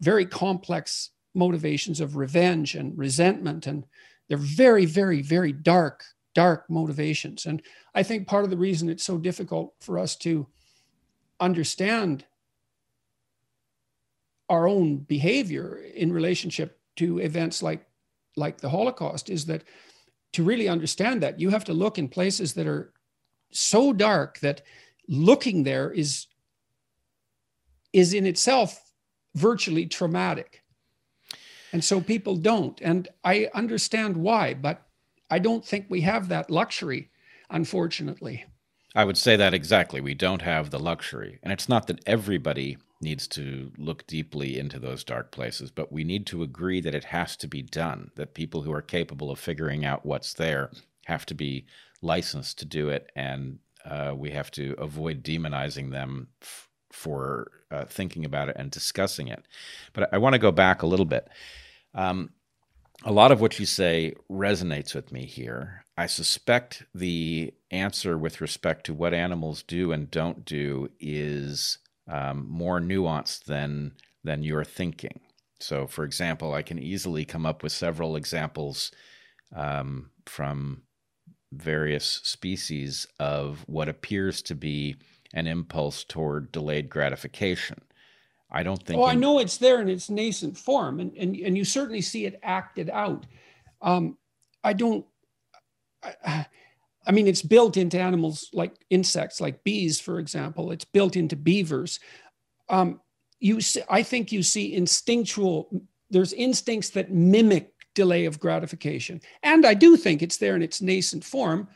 very 0.01 0.27
complex 0.27 1.11
motivations 1.35 2.01
of 2.01 2.17
revenge 2.17 2.75
and 2.75 2.97
resentment 2.97 3.67
and 3.67 3.85
they're 4.29 4.39
very 4.39 4.85
very 4.85 5.23
very 5.23 5.53
dark 5.53 6.03
dark 6.35 6.69
motivations. 6.69 7.47
And 7.47 7.63
i 7.95 8.03
think 8.03 8.27
part 8.27 8.45
of 8.45 8.51
the 8.51 8.57
reason 8.57 8.89
it's 8.89 9.05
so 9.05 9.19
difficult 9.19 9.75
for 9.81 9.99
us 9.99 10.17
to 10.17 10.47
understand 11.41 12.25
our 14.49 14.67
own 14.67 14.99
behavior 14.99 15.83
in 15.95 16.13
relationship 16.13 16.79
to 16.97 17.19
events 17.19 17.63
like 17.63 17.85
like 18.37 18.61
the 18.61 18.69
Holocaust 18.69 19.31
is 19.31 19.47
that 19.47 19.65
to 20.33 20.45
really 20.45 20.69
understand 20.69 21.23
that 21.23 21.41
you 21.41 21.51
have 21.51 21.65
to 21.65 21.73
look 21.73 21.99
in 21.99 22.09
places 22.09 22.55
that 22.55 22.67
are 22.67 22.93
so 23.51 23.93
dark 23.93 24.39
that 24.41 24.63
looking 25.09 25.63
there 25.63 25.91
is 25.91 26.27
is 27.93 28.15
in 28.15 28.27
itself 28.27 28.88
virtually 29.38 29.87
traumatic. 29.87 30.62
And 31.72 31.85
so 31.85 32.01
people 32.01 32.37
don't. 32.37 32.81
And 32.83 33.09
i 33.24 33.48
understand 33.55 34.16
why 34.16 34.55
but 34.55 34.77
i 35.31 35.38
don't 35.38 35.64
think 35.64 35.87
we 35.88 36.01
have 36.03 36.29
that 36.29 36.51
luxury 36.51 37.11
unfortunately. 37.51 38.44
I 38.94 39.05
would 39.05 39.18
say 39.18 39.37
that 39.37 39.55
exactly. 39.55 40.01
We 40.01 40.14
don't 40.14 40.42
have 40.42 40.70
the 40.70 40.79
luxury. 40.79 41.38
And 41.42 41.53
it's 41.53 41.68
not 41.68 41.87
that 41.87 42.03
everybody 42.07 42.79
needs 43.01 43.29
to 43.29 43.70
look 43.79 44.07
deeply 44.07 44.59
into 44.59 44.79
those 44.79 45.05
dark 45.05 45.31
places, 45.31 45.70
but 45.70 45.92
we 45.92 46.05
need 46.05 46.27
to 46.27 46.42
agree 46.42 46.81
that 46.81 46.94
it 46.94 47.05
has 47.05 47.37
to 47.37 47.46
be 47.46 47.62
done, 47.62 48.11
that 48.16 48.35
people 48.35 48.62
who 48.62 48.72
are 48.72 48.83
capable 48.83 49.31
of 49.31 49.38
figuring 49.38 49.85
out 49.85 50.05
what's 50.05 50.33
there 50.35 50.70
have 51.07 51.24
to 51.27 51.35
be 51.35 51.66
licensed 52.03 52.59
to 52.59 52.64
do 52.64 52.88
it, 52.88 53.11
and 53.14 53.59
uh, 53.85 54.12
we 54.16 54.31
have 54.31 54.51
to 54.51 54.74
avoid 54.79 55.22
demonizing 55.22 55.90
them 55.90 56.29
f- 56.42 56.67
for 56.92 57.51
uh, 57.70 57.85
thinking 57.85 58.24
about 58.24 58.48
it 58.48 58.57
and 58.59 58.70
discussing 58.70 59.29
it. 59.29 59.44
But 59.92 60.12
I 60.12 60.18
want 60.18 60.35
to 60.35 60.38
go 60.38 60.53
back 60.53 60.83
a 60.83 60.87
little 60.87 61.07
bit. 61.07 61.29
Um, 61.94 62.31
a 63.05 63.12
lot 63.12 63.31
of 63.31 63.40
what 63.40 63.59
you 63.61 63.66
say 63.66 64.14
resonates 64.31 64.94
with 64.94 65.12
me 65.12 65.24
here. 65.24 65.85
I 65.96 66.07
suspect 66.07 66.83
the 66.94 67.55
answer 67.70 68.18
with 68.18 68.40
respect 68.40 68.87
to 68.87 68.94
what 68.94 69.14
animals 69.14 69.62
do 69.62 69.92
and 69.92 70.11
don't 70.11 70.44
do 70.44 70.90
is 70.98 71.79
um, 72.09 72.46
more 72.48 72.81
nuanced 72.81 73.44
than 73.44 73.92
than 74.24 74.42
you're 74.42 74.64
thinking. 74.64 75.20
So, 75.61 75.87
for 75.87 76.05
example, 76.05 76.55
I 76.55 76.62
can 76.62 76.79
easily 76.79 77.24
come 77.24 77.46
up 77.46 77.62
with 77.62 77.72
several 77.72 78.16
examples 78.16 78.92
um, 79.55 80.11
from 80.27 80.83
various 81.53 82.20
species 82.24 83.07
of 83.18 83.64
what 83.66 83.88
appears 83.88 84.42
to 84.42 84.55
be 84.55 84.96
an 85.35 85.47
impulse 85.47 86.05
toward 86.05 86.53
delayed 86.53 86.88
gratification. 86.88 87.81
I 88.51 88.62
don't 88.62 88.83
think. 88.83 88.99
Oh, 88.99 89.05
in- 89.05 89.11
I 89.11 89.14
know 89.14 89.38
it's 89.38 89.59
there 89.59 89.81
in 89.81 89.88
its 89.88 90.09
nascent 90.09 90.57
form, 90.57 91.01
and 91.01 91.14
and, 91.17 91.37
and 91.37 91.57
you 91.57 91.64
certainly 91.64 92.01
see 92.01 92.25
it 92.25 92.41
acted 92.43 92.91
out. 92.91 93.27
Um, 93.83 94.17
I 94.64 94.73
don't. 94.73 95.05
I, 96.03 96.47
I 97.07 97.11
mean, 97.12 97.27
it's 97.27 97.43
built 97.43 97.77
into 97.77 97.99
animals 97.99 98.51
like 98.53 98.75
insects, 98.91 99.41
like 99.41 99.64
bees, 99.64 99.99
for 99.99 100.19
example. 100.19 100.71
It's 100.73 100.85
built 100.85 101.17
into 101.17 101.37
beavers. 101.37 102.01
Um, 102.69 103.01
you, 103.41 103.61
see, 103.61 103.83
I 103.88 104.03
think 104.03 104.31
you 104.31 104.43
see 104.43 104.75
instinctual. 104.75 105.71
There's 106.11 106.35
instincts 106.35 106.91
that 106.91 107.11
mimic 107.11 107.73
delay 107.95 108.27
of 108.27 108.41
gratification, 108.41 109.21
and 109.43 109.67
I 109.67 109.75
do 109.75 109.97
think 109.97 110.23
it's 110.23 110.37
there 110.37 110.55
in 110.57 110.62
its 110.62 110.81
nascent 110.83 111.25
form. 111.25 111.69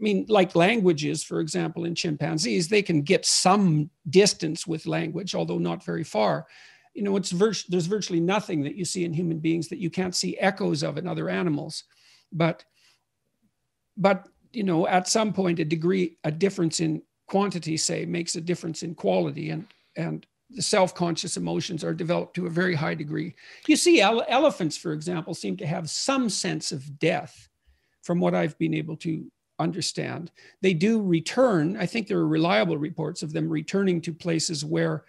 I 0.00 0.02
mean, 0.02 0.24
like 0.28 0.56
languages, 0.56 1.22
for 1.22 1.40
example, 1.40 1.84
in 1.84 1.94
chimpanzees, 1.94 2.68
they 2.68 2.80
can 2.80 3.02
get 3.02 3.26
some 3.26 3.90
distance 4.08 4.66
with 4.66 4.86
language, 4.86 5.34
although 5.34 5.58
not 5.58 5.84
very 5.84 6.04
far. 6.04 6.46
You 6.94 7.02
know, 7.02 7.16
it's 7.16 7.30
vir- 7.30 7.52
there's 7.68 7.86
virtually 7.86 8.20
nothing 8.20 8.62
that 8.62 8.76
you 8.76 8.86
see 8.86 9.04
in 9.04 9.12
human 9.12 9.38
beings 9.38 9.68
that 9.68 9.78
you 9.78 9.90
can't 9.90 10.14
see 10.14 10.38
echoes 10.38 10.82
of 10.82 10.96
in 10.96 11.06
other 11.06 11.28
animals. 11.28 11.84
But 12.32 12.64
but 13.96 14.26
you 14.52 14.64
know 14.64 14.86
at 14.86 15.08
some 15.08 15.32
point 15.32 15.60
a 15.60 15.64
degree 15.64 16.16
a 16.24 16.30
difference 16.30 16.80
in 16.80 17.02
quantity 17.28 17.76
say 17.76 18.04
makes 18.04 18.34
a 18.34 18.40
difference 18.40 18.82
in 18.82 18.94
quality 18.94 19.50
and 19.50 19.66
and 19.96 20.26
the 20.52 20.62
self-conscious 20.62 21.36
emotions 21.36 21.84
are 21.84 21.94
developed 21.94 22.34
to 22.34 22.46
a 22.46 22.50
very 22.50 22.74
high 22.74 22.94
degree 22.94 23.34
you 23.68 23.76
see 23.76 24.00
ele- 24.00 24.24
elephants 24.28 24.76
for 24.76 24.92
example 24.92 25.34
seem 25.34 25.56
to 25.56 25.66
have 25.66 25.88
some 25.88 26.28
sense 26.28 26.72
of 26.72 26.98
death 26.98 27.48
from 28.02 28.18
what 28.18 28.34
i've 28.34 28.58
been 28.58 28.74
able 28.74 28.96
to 28.96 29.30
understand 29.60 30.30
they 30.60 30.74
do 30.74 31.00
return 31.02 31.76
i 31.76 31.86
think 31.86 32.08
there 32.08 32.18
are 32.18 32.26
reliable 32.26 32.78
reports 32.78 33.22
of 33.22 33.32
them 33.32 33.48
returning 33.48 34.00
to 34.00 34.12
places 34.12 34.64
where 34.64 35.04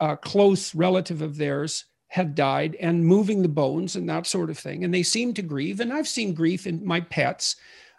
a 0.00 0.16
close 0.16 0.74
relative 0.74 1.22
of 1.22 1.36
theirs 1.36 1.86
had 2.08 2.34
died 2.34 2.76
and 2.78 3.04
moving 3.04 3.42
the 3.42 3.48
bones 3.48 3.96
and 3.96 4.08
that 4.08 4.26
sort 4.26 4.50
of 4.50 4.58
thing 4.58 4.84
and 4.84 4.94
they 4.94 5.02
seem 5.02 5.34
to 5.34 5.42
grieve 5.42 5.80
and 5.80 5.92
i've 5.92 6.06
seen 6.06 6.34
grief 6.34 6.66
in 6.66 6.84
my 6.86 7.00
pets 7.00 7.56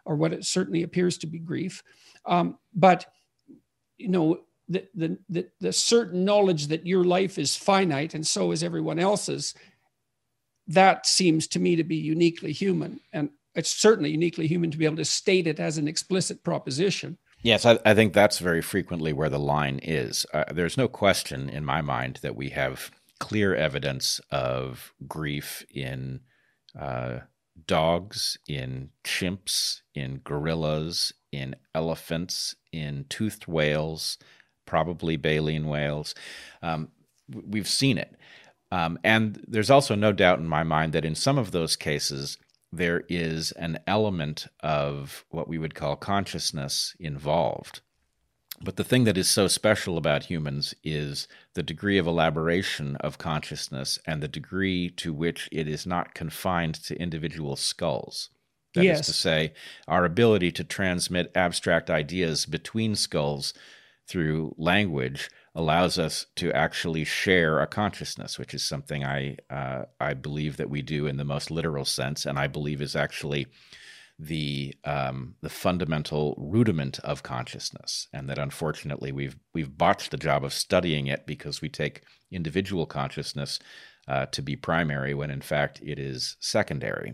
or 0.08 0.16
what 0.16 0.34
it 0.34 0.46
certainly 0.46 0.84
appears 0.84 1.18
to 1.20 1.28
be 1.28 1.38
grief. 1.38 1.84
Um, 2.26 2.58
but 2.74 3.06
you 3.98 4.08
know, 4.08 4.40
the, 4.70 4.88
the, 4.96 5.18
the, 5.30 5.48
the 5.60 5.74
certain 5.74 6.26
knowledge 6.26 6.68
that 6.68 6.88
your 6.88 7.04
life 7.04 7.38
is 7.38 7.56
finite 7.56 8.14
and 8.14 8.26
so 8.26 8.52
is 8.52 8.64
everyone 8.64 9.00
else's, 9.00 9.54
that 10.68 11.06
seems 11.06 11.48
to 11.48 11.60
me 11.60 11.76
to 11.76 11.84
be 11.84 11.96
uniquely 11.96 12.52
human. 12.52 13.00
And 13.14 13.30
it's 13.58 13.72
certainly 13.72 14.12
uniquely 14.12 14.48
human 14.48 14.72
to 14.72 14.78
be 14.78 14.86
able 14.86 14.96
to 14.98 15.06
state 15.06 15.48
it 15.48 15.60
as 15.60 15.78
an 15.78 15.88
explicit 15.88 16.44
proposition. 16.44 17.18
Yes, 17.42 17.66
I, 17.66 17.80
I 17.86 17.94
think 17.94 18.14
that's 18.14 18.40
very 18.40 18.62
frequently 18.62 19.14
where 19.14 19.30
the 19.30 19.40
line 19.40 19.80
is. 19.84 20.26
Uh, 20.34 20.46
there's 20.54 20.78
no 20.78 20.88
question 20.88 21.50
in 21.50 21.66
my 21.66 21.82
mind 21.82 22.20
that 22.22 22.36
we 22.36 22.50
have 22.50 22.92
clear 23.20 23.56
evidence 23.56 24.22
of 24.32 24.94
grief 25.08 25.66
in 25.74 26.22
uh, 26.80 27.20
dogs, 27.66 28.38
in 28.48 28.90
chimps, 29.04 29.82
in 29.96 30.20
gorillas, 30.24 31.12
in 31.32 31.56
elephants, 31.74 32.56
in 32.72 33.06
toothed 33.10 33.48
whales, 33.48 34.18
probably 34.66 35.18
baleen 35.18 35.68
whales. 35.68 36.14
Um, 36.62 36.90
we've 37.32 37.68
seen 37.68 37.98
it. 37.98 38.16
Um, 38.72 39.00
and 39.04 39.44
there's 39.48 39.72
also 39.72 39.96
no 39.96 40.12
doubt 40.12 40.40
in 40.40 40.48
my 40.48 40.64
mind 40.64 40.94
that 40.94 41.06
in 41.06 41.16
some 41.16 41.38
of 41.38 41.52
those 41.52 41.76
cases, 41.76 42.38
there 42.78 43.04
is 43.10 43.52
an 43.54 43.80
element 43.86 44.48
of 44.62 45.26
what 45.30 45.48
we 45.48 45.58
would 45.58 45.76
call 45.76 45.96
consciousness 45.96 46.96
involved. 47.00 47.82
But 48.60 48.76
the 48.76 48.84
thing 48.84 49.04
that 49.04 49.18
is 49.18 49.30
so 49.30 49.48
special 49.48 49.98
about 49.98 50.26
humans 50.26 50.74
is 50.84 51.28
the 51.54 51.62
degree 51.62 51.98
of 52.00 52.08
elaboration 52.08 52.96
of 52.98 53.20
consciousness 53.20 54.00
and 54.08 54.22
the 54.22 54.28
degree 54.28 54.90
to 54.98 55.14
which 55.14 55.48
it 55.52 55.68
is 55.68 55.86
not 55.86 56.16
confined 56.16 56.76
to 56.86 57.00
individual 57.00 57.56
skulls. 57.56 58.30
That 58.74 58.84
yes. 58.84 59.02
is 59.02 59.06
to 59.08 59.14
say, 59.14 59.54
our 59.88 60.06
ability 60.06 60.52
to 60.54 60.64
transmit 60.64 61.32
abstract 61.36 61.90
ideas 61.90 62.46
between 62.46 62.96
skulls 62.96 63.54
through 64.08 64.56
language 64.58 65.30
allows 65.58 65.98
us 65.98 66.28
to 66.36 66.54
actually 66.54 67.04
share 67.04 67.60
a 67.60 67.68
consciousness, 67.68 68.38
which 68.38 68.54
is 68.54 68.64
something 68.64 69.04
I 69.04 69.38
uh, 69.50 69.86
I 70.00 70.14
believe 70.14 70.58
that 70.58 70.70
we 70.70 70.84
do 70.84 71.08
in 71.08 71.18
the 71.18 71.26
most 71.26 71.50
literal 71.50 71.84
sense, 71.84 72.26
and 72.26 72.38
I 72.38 72.46
believe 72.48 72.80
is 72.80 72.96
actually 72.96 73.48
the 74.20 74.76
um, 74.84 75.36
the 75.42 75.50
fundamental 75.50 76.36
rudiment 76.38 77.00
of 77.00 77.24
consciousness, 77.24 78.08
and 78.14 78.30
that 78.30 78.38
unfortunately 78.38 79.12
we've 79.12 79.36
we've 79.54 79.76
botched 79.76 80.12
the 80.12 80.18
job 80.18 80.46
of 80.46 80.54
studying 80.54 81.08
it 81.08 81.26
because 81.26 81.60
we 81.60 81.70
take 81.70 82.04
individual 82.32 82.86
consciousness 82.86 83.60
uh, 84.08 84.28
to 84.28 84.44
be 84.44 84.56
primary 84.56 85.16
when 85.16 85.32
in 85.32 85.42
fact 85.42 85.82
it 85.84 85.98
is 85.98 86.38
secondary. 86.40 87.14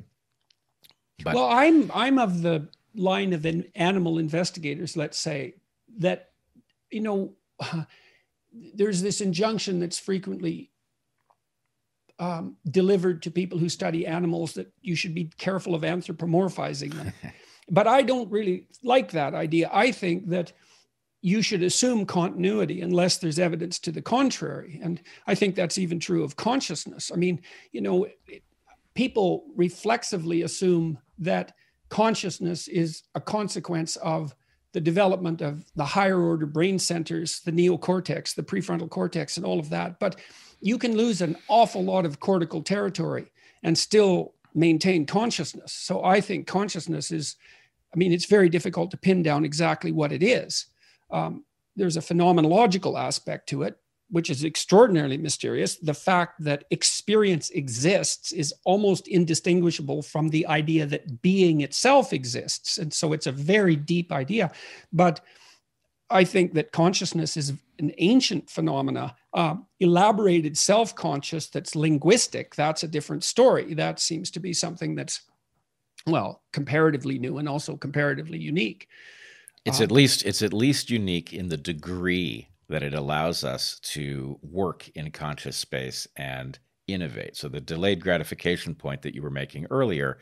But, 1.23 1.35
well, 1.35 1.49
I'm 1.49 1.89
I'm 1.93 2.19
of 2.19 2.41
the 2.41 2.67
line 2.93 3.31
of 3.31 3.47
animal 3.73 4.19
investigators, 4.19 4.97
let's 4.97 5.17
say, 5.17 5.53
that 5.99 6.31
you 6.91 6.99
know 6.99 7.35
there's 8.73 9.01
this 9.01 9.21
injunction 9.21 9.79
that's 9.79 9.99
frequently 9.99 10.71
um, 12.19 12.57
delivered 12.69 13.23
to 13.23 13.31
people 13.31 13.57
who 13.57 13.69
study 13.69 14.05
animals 14.05 14.53
that 14.53 14.71
you 14.81 14.95
should 14.95 15.15
be 15.15 15.31
careful 15.37 15.75
of 15.75 15.81
anthropomorphizing 15.81 16.93
them. 16.93 17.11
but 17.69 17.87
I 17.87 18.01
don't 18.01 18.29
really 18.31 18.67
like 18.83 19.11
that 19.11 19.33
idea. 19.33 19.69
I 19.73 19.91
think 19.91 20.29
that 20.29 20.53
you 21.21 21.41
should 21.41 21.63
assume 21.63 22.05
continuity 22.05 22.81
unless 22.81 23.17
there's 23.17 23.39
evidence 23.39 23.79
to 23.79 23.91
the 23.91 24.01
contrary. 24.01 24.79
And 24.83 25.01
I 25.25 25.35
think 25.35 25.55
that's 25.55 25.77
even 25.77 25.99
true 25.99 26.23
of 26.23 26.35
consciousness. 26.35 27.11
I 27.13 27.15
mean, 27.15 27.41
you 27.71 27.81
know, 27.81 28.07
people 28.93 29.45
reflexively 29.55 30.41
assume 30.41 30.99
that 31.19 31.53
consciousness 31.89 32.67
is 32.67 33.03
a 33.15 33.21
consequence 33.21 33.95
of 33.97 34.35
the 34.73 34.81
development 34.81 35.41
of 35.41 35.65
the 35.75 35.85
higher 35.85 36.21
order 36.21 36.45
brain 36.45 36.77
centers, 36.79 37.39
the 37.41 37.51
neocortex, 37.51 38.35
the 38.35 38.43
prefrontal 38.43 38.89
cortex, 38.89 39.37
and 39.37 39.45
all 39.45 39.59
of 39.59 39.69
that. 39.69 39.99
But 39.99 40.17
you 40.61 40.77
can 40.77 40.97
lose 40.97 41.21
an 41.21 41.37
awful 41.47 41.83
lot 41.83 42.05
of 42.05 42.19
cortical 42.19 42.61
territory 42.61 43.31
and 43.63 43.77
still 43.77 44.33
maintain 44.53 45.05
consciousness. 45.05 45.73
So 45.73 46.03
I 46.03 46.21
think 46.21 46.47
consciousness 46.47 47.11
is, 47.11 47.35
I 47.93 47.97
mean, 47.97 48.11
it's 48.11 48.25
very 48.25 48.49
difficult 48.49 48.91
to 48.91 48.97
pin 48.97 49.23
down 49.23 49.45
exactly 49.45 49.91
what 49.91 50.11
it 50.11 50.23
is 50.23 50.67
um, 51.13 51.45
there's 51.75 51.95
a 51.95 52.01
phenomenological 52.01 52.99
aspect 52.99 53.47
to 53.49 53.63
it, 53.63 53.77
which 54.09 54.29
is 54.29 54.43
extraordinarily 54.43 55.17
mysterious. 55.17 55.77
The 55.77 55.93
fact 55.93 56.43
that 56.43 56.65
experience 56.69 57.49
exists 57.49 58.31
is 58.31 58.53
almost 58.63 59.07
indistinguishable 59.07 60.03
from 60.03 60.29
the 60.29 60.45
idea 60.47 60.85
that 60.85 61.21
being 61.21 61.61
itself 61.61 62.13
exists. 62.13 62.77
And 62.77 62.93
so 62.93 63.13
it's 63.13 63.27
a 63.27 63.31
very 63.31 63.75
deep 63.75 64.11
idea. 64.11 64.51
But 64.91 65.21
I 66.09 66.23
think 66.23 66.53
that 66.53 66.71
consciousness 66.71 67.37
is 67.37 67.53
an 67.79 67.91
ancient 67.97 68.49
phenomena. 68.49 69.15
Uh, 69.33 69.55
elaborated 69.79 70.57
self 70.57 70.93
conscious 70.95 71.47
that's 71.47 71.75
linguistic, 71.75 72.53
that's 72.55 72.83
a 72.83 72.87
different 72.87 73.23
story. 73.23 73.73
That 73.73 73.99
seems 73.99 74.29
to 74.31 74.39
be 74.39 74.53
something 74.53 74.93
that's, 74.93 75.21
well, 76.05 76.43
comparatively 76.51 77.17
new 77.17 77.39
and 77.39 77.49
also 77.49 77.75
comparatively 77.75 78.37
unique. 78.37 78.87
It's 79.65 79.79
uh, 79.79 79.85
at 79.85 79.91
least 79.91 80.23
it's 80.23 80.43
at 80.43 80.53
least 80.53 80.91
unique 80.91 81.33
in 81.33 81.49
the 81.49 81.57
degree 81.57 82.49
that 82.73 82.81
it 82.81 82.95
allows 82.95 83.43
us 83.43 83.79
to 83.81 84.39
work 84.41 84.89
in 84.95 85.11
conscious 85.11 85.55
space 85.55 86.07
and 86.17 86.57
innovate. 86.87 87.37
So 87.37 87.47
the 87.47 87.61
delayed 87.61 88.01
gratification 88.01 88.73
point 88.73 89.03
that 89.03 89.13
you 89.13 89.21
were 89.21 89.29
making 89.29 89.67
earlier, 89.69 90.17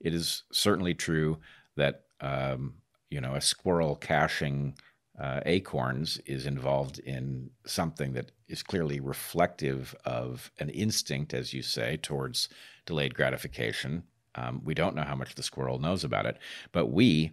it 0.00 0.12
is 0.12 0.42
certainly 0.52 0.92
true 0.92 1.38
that 1.76 2.02
um, 2.20 2.74
you 3.08 3.22
know 3.22 3.34
a 3.34 3.40
squirrel 3.40 3.96
caching 3.96 4.74
uh, 5.18 5.40
acorns 5.46 6.18
is 6.26 6.44
involved 6.44 6.98
in 6.98 7.48
something 7.64 8.12
that 8.12 8.32
is 8.48 8.62
clearly 8.62 9.00
reflective 9.00 9.94
of 10.04 10.50
an 10.58 10.68
instinct, 10.68 11.32
as 11.32 11.54
you 11.54 11.62
say, 11.62 11.96
towards 11.96 12.50
delayed 12.84 13.14
gratification. 13.14 14.02
Um, 14.34 14.60
we 14.62 14.74
don't 14.74 14.94
know 14.94 15.04
how 15.04 15.16
much 15.16 15.36
the 15.36 15.42
squirrel 15.42 15.78
knows 15.78 16.04
about 16.04 16.26
it, 16.26 16.36
but 16.70 16.88
we 16.88 17.32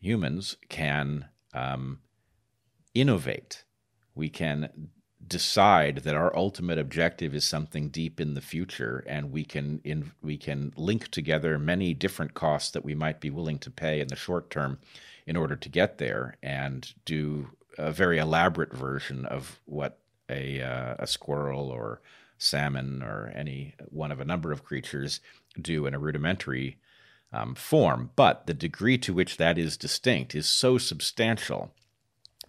humans 0.00 0.56
can 0.70 1.26
um, 1.52 1.98
innovate. 2.94 3.64
We 4.18 4.28
can 4.28 4.90
decide 5.24 5.98
that 5.98 6.16
our 6.16 6.34
ultimate 6.36 6.78
objective 6.78 7.34
is 7.34 7.44
something 7.44 7.88
deep 7.88 8.20
in 8.20 8.34
the 8.34 8.40
future, 8.40 9.04
and 9.06 9.30
we 9.30 9.44
can 9.44 9.80
in, 9.84 10.10
we 10.20 10.36
can 10.36 10.72
link 10.76 11.08
together 11.08 11.56
many 11.58 11.94
different 11.94 12.34
costs 12.34 12.72
that 12.72 12.84
we 12.84 12.96
might 12.96 13.20
be 13.20 13.30
willing 13.30 13.60
to 13.60 13.70
pay 13.70 14.00
in 14.00 14.08
the 14.08 14.16
short 14.16 14.50
term 14.50 14.78
in 15.24 15.36
order 15.36 15.54
to 15.54 15.68
get 15.68 15.98
there, 15.98 16.36
and 16.42 16.94
do 17.04 17.50
a 17.78 17.92
very 17.92 18.18
elaborate 18.18 18.72
version 18.72 19.24
of 19.26 19.60
what 19.66 19.98
a 20.28 20.60
uh, 20.60 20.96
a 20.98 21.06
squirrel 21.06 21.70
or 21.70 22.00
salmon 22.38 23.02
or 23.02 23.32
any 23.36 23.74
one 23.90 24.10
of 24.10 24.20
a 24.20 24.24
number 24.24 24.50
of 24.50 24.64
creatures 24.64 25.20
do 25.60 25.86
in 25.86 25.94
a 25.94 25.98
rudimentary 25.98 26.76
um, 27.32 27.54
form, 27.54 28.10
but 28.16 28.46
the 28.46 28.54
degree 28.54 28.98
to 28.98 29.14
which 29.14 29.36
that 29.36 29.58
is 29.58 29.76
distinct 29.76 30.34
is 30.34 30.48
so 30.48 30.76
substantial 30.78 31.72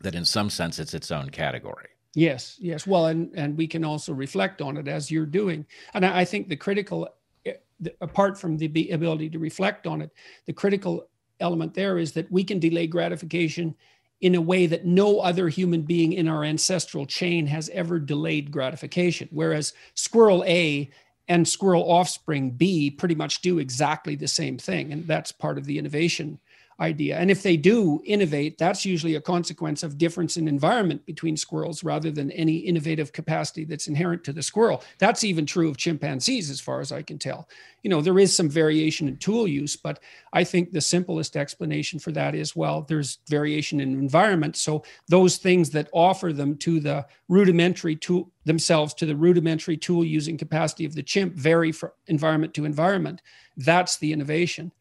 that 0.02 0.16
in 0.16 0.26
some 0.26 0.50
sense 0.50 0.80
it's 0.80 0.94
its 0.94 1.12
own 1.12 1.30
category. 1.30 1.90
Yes, 2.16 2.58
yes. 2.60 2.88
Well, 2.88 3.08
and 3.08 3.32
and 3.36 3.58
we 3.58 3.68
can 3.68 3.86
also 3.86 4.14
reflect 4.14 4.62
on 4.62 4.78
it 4.78 4.88
as 4.88 5.12
you're 5.12 5.26
doing. 5.26 5.66
And 5.94 6.06
I, 6.06 6.22
I 6.22 6.26
think 6.26 6.50
the 6.50 6.56
critical, 6.56 7.08
eh, 7.46 7.54
apart 8.02 8.40
from 8.40 8.58
the 8.58 8.90
ability 8.92 9.30
to 9.30 9.40
reflect 9.40 9.86
on 9.86 10.02
it, 10.02 10.12
the 10.46 10.54
critical 10.54 11.08
element 11.40 11.74
there 11.74 11.98
is 11.98 12.14
that 12.14 12.32
we 12.32 12.44
can 12.44 12.60
delay 12.60 12.88
gratification 12.88 13.76
in 14.22 14.36
a 14.36 14.42
way 14.42 14.66
that 14.66 14.86
no 14.86 15.20
other 15.20 15.48
human 15.48 15.84
being 15.84 16.14
in 16.14 16.28
our 16.28 16.44
ancestral 16.44 17.06
chain 17.06 17.48
has 17.48 17.70
ever 17.70 18.00
delayed 18.00 18.52
gratification. 18.52 19.30
Whereas 19.32 19.74
squirrel 19.94 20.44
A 20.46 20.90
and 21.30 21.48
squirrel 21.48 21.90
offspring 21.90 22.52
B 22.52 22.92
pretty 22.92 23.16
much 23.16 23.42
do 23.42 23.60
exactly 23.60 24.16
the 24.16 24.28
same 24.28 24.58
thing. 24.58 24.92
And 24.92 25.08
that's 25.08 25.32
part 25.32 25.58
of 25.58 25.66
the 25.66 25.78
innovation 25.78 26.40
idea. 26.80 27.18
And 27.18 27.30
if 27.30 27.44
they 27.44 27.58
do 27.58 28.02
innovate, 28.06 28.58
that's 28.58 28.86
usually 28.86 29.16
a 29.16 29.22
consequence 29.22 29.84
of 29.84 29.98
difference 29.98 30.38
in 30.38 30.48
environment 30.48 31.06
between 31.06 31.36
squirrels 31.36 31.84
rather 31.84 32.12
than 32.12 32.32
any 32.32 32.58
innovative 32.58 33.12
capacity 33.12 33.66
that's 33.66 33.88
inherent 33.88 34.24
to 34.24 34.34
the 34.34 34.42
squirrel. 34.42 34.84
That's 34.98 35.24
even 35.24 35.46
true 35.46 35.70
of 35.70 35.78
chimpanzees, 35.78 36.50
as 36.50 36.60
far 36.60 36.80
as 36.80 36.92
I 36.92 37.02
can 37.02 37.20
tell. 37.20 37.50
You 37.84 37.90
know, 37.90 38.02
there 38.02 38.20
is 38.20 38.36
some 38.36 38.50
variation 38.50 39.08
in 39.08 39.18
tool 39.18 39.48
use, 39.48 39.76
but 39.76 40.00
I 40.34 40.44
think 40.44 40.72
the 40.72 40.82
simplest 40.82 41.36
explanation 41.36 42.00
for 42.00 42.12
that 42.14 42.36
is 42.36 42.56
well, 42.56 42.82
there's 42.82 43.20
variation 43.30 43.80
in 43.80 43.94
environment. 43.94 44.56
So 44.56 44.84
those 45.08 45.38
things 45.38 45.70
that 45.72 45.90
offer 45.94 46.34
them 46.34 46.58
to 46.58 46.80
the 46.80 47.06
rudimentary 47.28 47.96
tool 47.96 48.32
themselves 48.46 48.94
to 48.96 49.06
the 49.06 49.16
rudimentary 49.16 49.78
tool 49.78 50.04
using 50.04 50.38
capacity 50.38 50.84
of 50.84 50.96
the 50.96 51.04
chimp 51.04 51.36
vary 51.36 51.72
from 51.72 51.92
environment 52.08 52.54
to 52.56 52.66
environment. 52.66 53.22
That's 53.58 53.98
the 53.98 54.12
innovation 54.12 54.72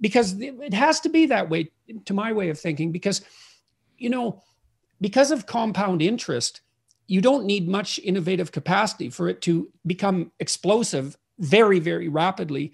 because 0.00 0.38
it 0.40 0.74
has 0.74 1.00
to 1.00 1.08
be 1.08 1.26
that 1.26 1.48
way 1.48 1.70
to 2.04 2.14
my 2.14 2.32
way 2.32 2.48
of 2.48 2.58
thinking 2.58 2.92
because 2.92 3.22
you 3.98 4.10
know 4.10 4.42
because 5.00 5.30
of 5.30 5.46
compound 5.46 6.02
interest 6.02 6.60
you 7.06 7.20
don't 7.20 7.46
need 7.46 7.68
much 7.68 7.98
innovative 8.00 8.52
capacity 8.52 9.08
for 9.08 9.28
it 9.28 9.40
to 9.42 9.70
become 9.86 10.32
explosive 10.40 11.16
very 11.38 11.78
very 11.78 12.08
rapidly 12.08 12.72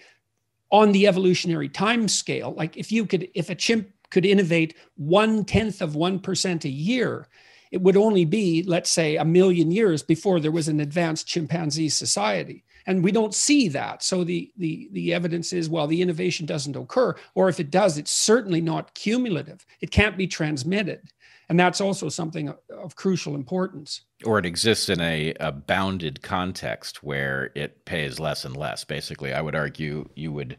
on 0.73 0.91
the 0.93 1.07
evolutionary 1.07 1.69
time 1.69 2.09
scale. 2.09 2.55
Like 2.55 2.77
if 2.77 2.91
you 2.91 3.07
could 3.07 3.29
if 3.35 3.51
a 3.51 3.55
chimp 3.55 3.89
could 4.11 4.25
innovate 4.25 4.75
one 4.97 5.45
tenth 5.45 5.81
of 5.81 5.93
1% 5.93 6.65
a 6.65 6.69
year 6.69 7.29
it 7.71 7.81
would 7.81 7.97
only 7.97 8.27
be 8.27 8.63
let's 8.65 8.91
say 8.91 9.17
a 9.17 9.25
million 9.25 9.71
years 9.71 10.03
before 10.03 10.41
there 10.41 10.51
was 10.51 10.69
an 10.69 10.81
advanced 10.81 11.27
chimpanzee 11.27 11.89
society 11.89 12.65
and 12.87 13.03
we 13.05 13.13
don't 13.13 13.35
see 13.35 13.69
that. 13.69 14.03
So 14.03 14.25
the 14.25 14.53
the 14.57 14.89
the 14.93 15.15
evidence 15.15 15.53
is 15.53 15.69
well 15.69 15.87
the 15.87 16.03
innovation 16.03 16.47
doesn't 16.47 16.77
occur 16.77 17.15
or 17.35 17.49
if 17.49 17.61
it 17.61 17.71
does 17.71 17.99
it's 17.99 18.11
certainly 18.11 18.61
not 18.61 18.95
cumulative. 18.95 19.65
It 19.81 19.91
can't 19.91 20.17
be 20.17 20.27
transmitted. 20.27 21.11
And 21.49 21.59
that's 21.59 21.81
also 21.81 22.09
something 22.09 22.49
of, 22.49 22.59
of 22.71 22.97
crucial 22.97 23.35
importance. 23.35 24.03
Or 24.25 24.39
it 24.39 24.47
exists 24.47 24.89
in 24.89 25.01
a, 25.01 25.35
a 25.39 25.53
bounded 25.53 26.23
context 26.23 27.03
where 27.03 27.51
it 27.55 27.85
pays 27.85 28.19
less 28.19 28.45
and 28.45 28.57
less. 28.57 28.85
Basically 28.85 29.33
i 29.33 29.41
would 29.41 29.55
argue 29.55 30.09
you 30.15 30.33
would 30.33 30.59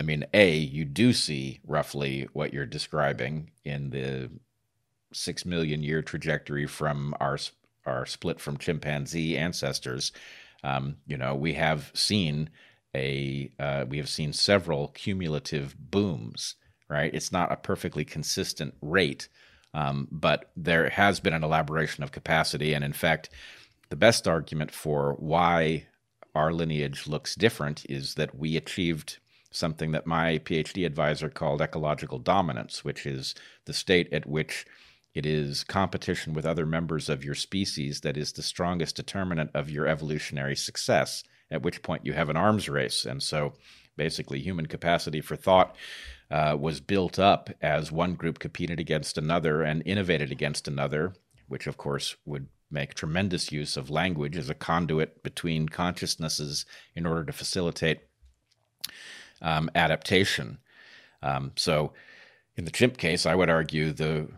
i 0.00 0.02
mean 0.02 0.24
a 0.34 0.56
you 0.56 0.84
do 0.84 1.12
see 1.12 1.60
roughly 1.66 2.28
what 2.32 2.52
you're 2.52 2.66
describing 2.66 3.50
in 3.64 3.90
the 3.90 4.30
6 5.12 5.46
million 5.46 5.82
year 5.82 6.02
trajectory 6.02 6.66
from 6.66 7.14
our 7.20 7.38
our 7.86 8.06
split 8.06 8.40
from 8.40 8.56
chimpanzee 8.56 9.36
ancestors 9.36 10.12
um, 10.64 10.96
you 11.06 11.16
know, 11.16 11.34
we 11.34 11.52
have 11.54 11.92
seen 11.94 12.50
a 12.96 13.52
uh, 13.58 13.84
we 13.88 13.98
have 13.98 14.08
seen 14.08 14.32
several 14.32 14.88
cumulative 14.88 15.76
booms. 15.78 16.56
Right, 16.88 17.14
it's 17.14 17.32
not 17.32 17.50
a 17.50 17.56
perfectly 17.56 18.04
consistent 18.04 18.74
rate, 18.82 19.28
um, 19.72 20.06
but 20.10 20.50
there 20.54 20.90
has 20.90 21.18
been 21.18 21.32
an 21.32 21.42
elaboration 21.42 22.04
of 22.04 22.12
capacity, 22.12 22.74
and 22.74 22.84
in 22.84 22.92
fact, 22.92 23.30
the 23.88 23.96
best 23.96 24.28
argument 24.28 24.70
for 24.70 25.14
why 25.18 25.86
our 26.34 26.52
lineage 26.52 27.06
looks 27.06 27.34
different 27.34 27.86
is 27.88 28.14
that 28.14 28.36
we 28.36 28.56
achieved 28.56 29.18
something 29.50 29.92
that 29.92 30.06
my 30.06 30.38
PhD 30.38 30.84
advisor 30.84 31.30
called 31.30 31.62
ecological 31.62 32.18
dominance, 32.18 32.84
which 32.84 33.06
is 33.06 33.34
the 33.64 33.72
state 33.72 34.12
at 34.12 34.26
which 34.26 34.66
it 35.14 35.24
is 35.24 35.62
competition 35.64 36.32
with 36.34 36.44
other 36.44 36.66
members 36.66 37.08
of 37.08 37.24
your 37.24 37.36
species 37.36 38.00
that 38.00 38.16
is 38.16 38.32
the 38.32 38.42
strongest 38.42 38.96
determinant 38.96 39.50
of 39.54 39.70
your 39.70 39.86
evolutionary 39.86 40.56
success, 40.56 41.22
at 41.50 41.62
which 41.62 41.82
point 41.82 42.04
you 42.04 42.12
have 42.12 42.28
an 42.28 42.36
arms 42.36 42.68
race. 42.68 43.04
And 43.04 43.22
so 43.22 43.54
basically, 43.96 44.40
human 44.40 44.66
capacity 44.66 45.20
for 45.20 45.36
thought 45.36 45.76
uh, 46.30 46.56
was 46.58 46.80
built 46.80 47.18
up 47.18 47.48
as 47.62 47.92
one 47.92 48.14
group 48.14 48.40
competed 48.40 48.80
against 48.80 49.16
another 49.16 49.62
and 49.62 49.82
innovated 49.86 50.32
against 50.32 50.66
another, 50.66 51.14
which 51.46 51.68
of 51.68 51.76
course 51.76 52.16
would 52.24 52.48
make 52.70 52.94
tremendous 52.94 53.52
use 53.52 53.76
of 53.76 53.90
language 53.90 54.36
as 54.36 54.50
a 54.50 54.54
conduit 54.54 55.22
between 55.22 55.68
consciousnesses 55.68 56.66
in 56.96 57.06
order 57.06 57.24
to 57.24 57.32
facilitate 57.32 58.00
um, 59.40 59.70
adaptation. 59.76 60.58
Um, 61.22 61.52
so, 61.54 61.92
in 62.56 62.64
the 62.64 62.70
chimp 62.70 62.96
case, 62.96 63.26
I 63.26 63.34
would 63.34 63.50
argue 63.50 63.92
the 63.92 64.28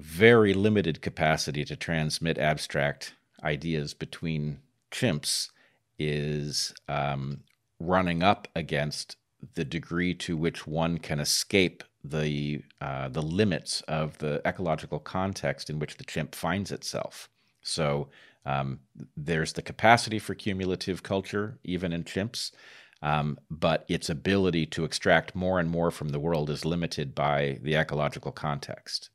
very 0.00 0.54
limited 0.54 1.02
capacity 1.02 1.64
to 1.64 1.76
transmit 1.76 2.38
abstract 2.38 3.14
ideas 3.44 3.94
between 3.94 4.60
chimps 4.90 5.50
is 5.98 6.74
um, 6.88 7.40
running 7.78 8.22
up 8.22 8.48
against 8.56 9.16
the 9.54 9.64
degree 9.64 10.14
to 10.14 10.36
which 10.36 10.66
one 10.66 10.98
can 10.98 11.20
escape 11.20 11.84
the 12.02 12.62
uh, 12.80 13.08
the 13.08 13.22
limits 13.22 13.82
of 13.82 14.16
the 14.18 14.40
ecological 14.46 14.98
context 14.98 15.68
in 15.68 15.78
which 15.78 15.98
the 15.98 16.04
chimp 16.04 16.34
finds 16.34 16.72
itself. 16.72 17.28
So 17.62 18.08
um, 18.46 18.80
there's 19.16 19.52
the 19.52 19.62
capacity 19.62 20.18
for 20.18 20.34
cumulative 20.34 21.02
culture, 21.02 21.58
even 21.62 21.92
in 21.92 22.04
chimps, 22.04 22.52
um, 23.02 23.38
but 23.50 23.84
its 23.88 24.08
ability 24.08 24.64
to 24.66 24.84
extract 24.84 25.34
more 25.34 25.60
and 25.60 25.68
more 25.68 25.90
from 25.90 26.08
the 26.08 26.18
world 26.18 26.48
is 26.48 26.64
limited 26.64 27.14
by 27.14 27.58
the 27.62 27.76
ecological 27.76 28.32
context. 28.32 29.10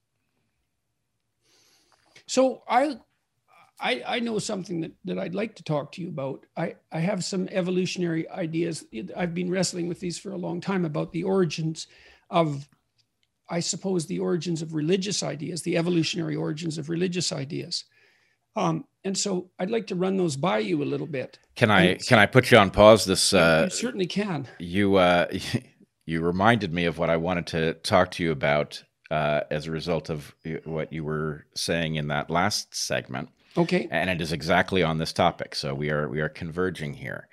So 2.28 2.64
I 2.68 2.98
I, 3.80 4.04
I 4.08 4.20
know 4.20 4.40
something 4.40 4.82
that, 4.82 4.92
that 5.06 5.20
I'd 5.20 5.36
like 5.36 5.56
to 5.56 5.64
talk 5.64 5.92
to 5.94 6.02
you 6.02 6.08
about. 6.08 6.46
I, 6.56 6.76
I 6.92 7.00
have 7.00 7.24
some 7.24 7.50
evolutionary 7.52 8.30
ideas. 8.30 8.86
I've 9.16 9.34
been 9.34 9.52
wrestling 9.52 9.88
with 9.88 10.00
these 10.00 10.18
for 10.18 10.32
a 10.32 10.38
long 10.38 10.62
time 10.62 10.86
about 10.86 11.12
the 11.12 11.24
origins 11.24 11.88
of, 12.30 12.70
I 13.50 13.60
suppose, 13.60 14.06
the 14.06 14.20
origins 14.20 14.62
of 14.62 14.74
religious 14.74 15.24
ideas, 15.24 15.62
the 15.62 15.78
evolutionary 15.78 16.36
origins 16.36 16.78
of 16.78 16.90
religious 16.90 17.34
ideas. 17.34 17.84
Um, 18.56 18.86
and 19.04 19.18
so 19.18 19.52
I'd 19.60 19.70
like 19.70 19.88
to 19.88 19.96
run 19.96 20.16
those 20.16 20.38
by 20.38 20.60
you 20.60 20.82
a 20.82 20.86
little 20.86 21.08
bit. 21.08 21.38
Can 21.56 21.70
I 21.70 21.96
can 21.96 22.20
I 22.20 22.26
put 22.26 22.52
you 22.52 22.58
on 22.58 22.72
pause? 22.72 23.04
This 23.04 23.34
uh, 23.34 23.64
you 23.66 23.70
certainly 23.70 24.08
can. 24.08 24.48
You 24.60 24.96
uh, 24.96 25.28
you 26.06 26.22
reminded 26.22 26.74
me 26.74 26.86
of 26.86 26.98
what 26.98 27.10
I 27.10 27.18
wanted 27.18 27.48
to 27.48 27.74
talk 27.74 28.12
to 28.12 28.24
you 28.24 28.32
about 28.32 28.82
uh, 29.12 29.42
as 29.52 29.68
a 29.68 29.72
result 29.72 30.10
of 30.10 30.36
what 30.64 30.92
you 30.92 31.04
were 31.04 31.46
saying 31.56 31.96
in 31.96 32.08
that 32.08 32.30
last 32.30 32.76
segment. 32.76 33.30
Okay. 33.58 33.88
And 33.90 34.10
it 34.10 34.22
is 34.22 34.34
exactly 34.34 34.84
on 34.84 34.98
this 34.98 35.14
topic. 35.14 35.56
So 35.56 35.74
we 35.74 35.90
are 35.90 36.10
we 36.10 36.22
are 36.22 36.30
converging 36.30 36.94
here. 36.94 37.28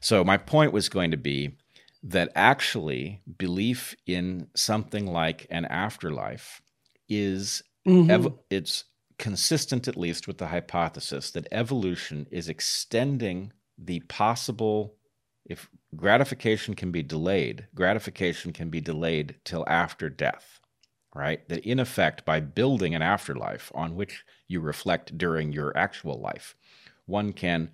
So 0.00 0.22
my 0.24 0.36
point 0.36 0.72
was 0.72 0.88
going 0.88 1.12
to 1.12 1.16
be 1.16 1.56
that 2.02 2.30
actually 2.34 3.22
belief 3.38 3.96
in 4.06 4.48
something 4.54 5.06
like 5.06 5.46
an 5.48 5.64
afterlife 5.64 6.60
is 7.08 7.62
mm-hmm. 7.86 8.10
ev- 8.10 8.34
it's 8.50 8.84
consistent 9.18 9.88
at 9.88 9.96
least 9.96 10.28
with 10.28 10.38
the 10.38 10.48
hypothesis 10.48 11.30
that 11.30 11.48
evolution 11.50 12.26
is 12.30 12.48
extending 12.48 13.52
the 13.78 14.00
possible 14.00 14.96
if 15.46 15.70
gratification 15.96 16.74
can 16.74 16.90
be 16.90 17.02
delayed 17.02 17.66
gratification 17.74 18.52
can 18.52 18.68
be 18.70 18.80
delayed 18.80 19.36
till 19.44 19.64
after 19.68 20.10
death 20.10 20.60
right? 21.14 21.48
That 21.48 21.64
in 21.64 21.78
effect, 21.78 22.24
by 22.24 22.40
building 22.40 22.94
an 22.94 23.02
afterlife 23.02 23.70
on 23.74 23.94
which 23.94 24.24
you 24.48 24.60
reflect 24.60 25.16
during 25.16 25.52
your 25.52 25.76
actual 25.76 26.20
life, 26.20 26.56
one 27.06 27.32
can 27.32 27.70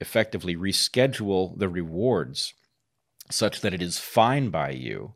effectively 0.00 0.56
reschedule 0.56 1.58
the 1.58 1.68
rewards 1.68 2.54
such 3.30 3.60
that 3.60 3.72
it 3.72 3.80
is 3.82 3.98
fine 3.98 4.50
by 4.50 4.70
you 4.70 5.14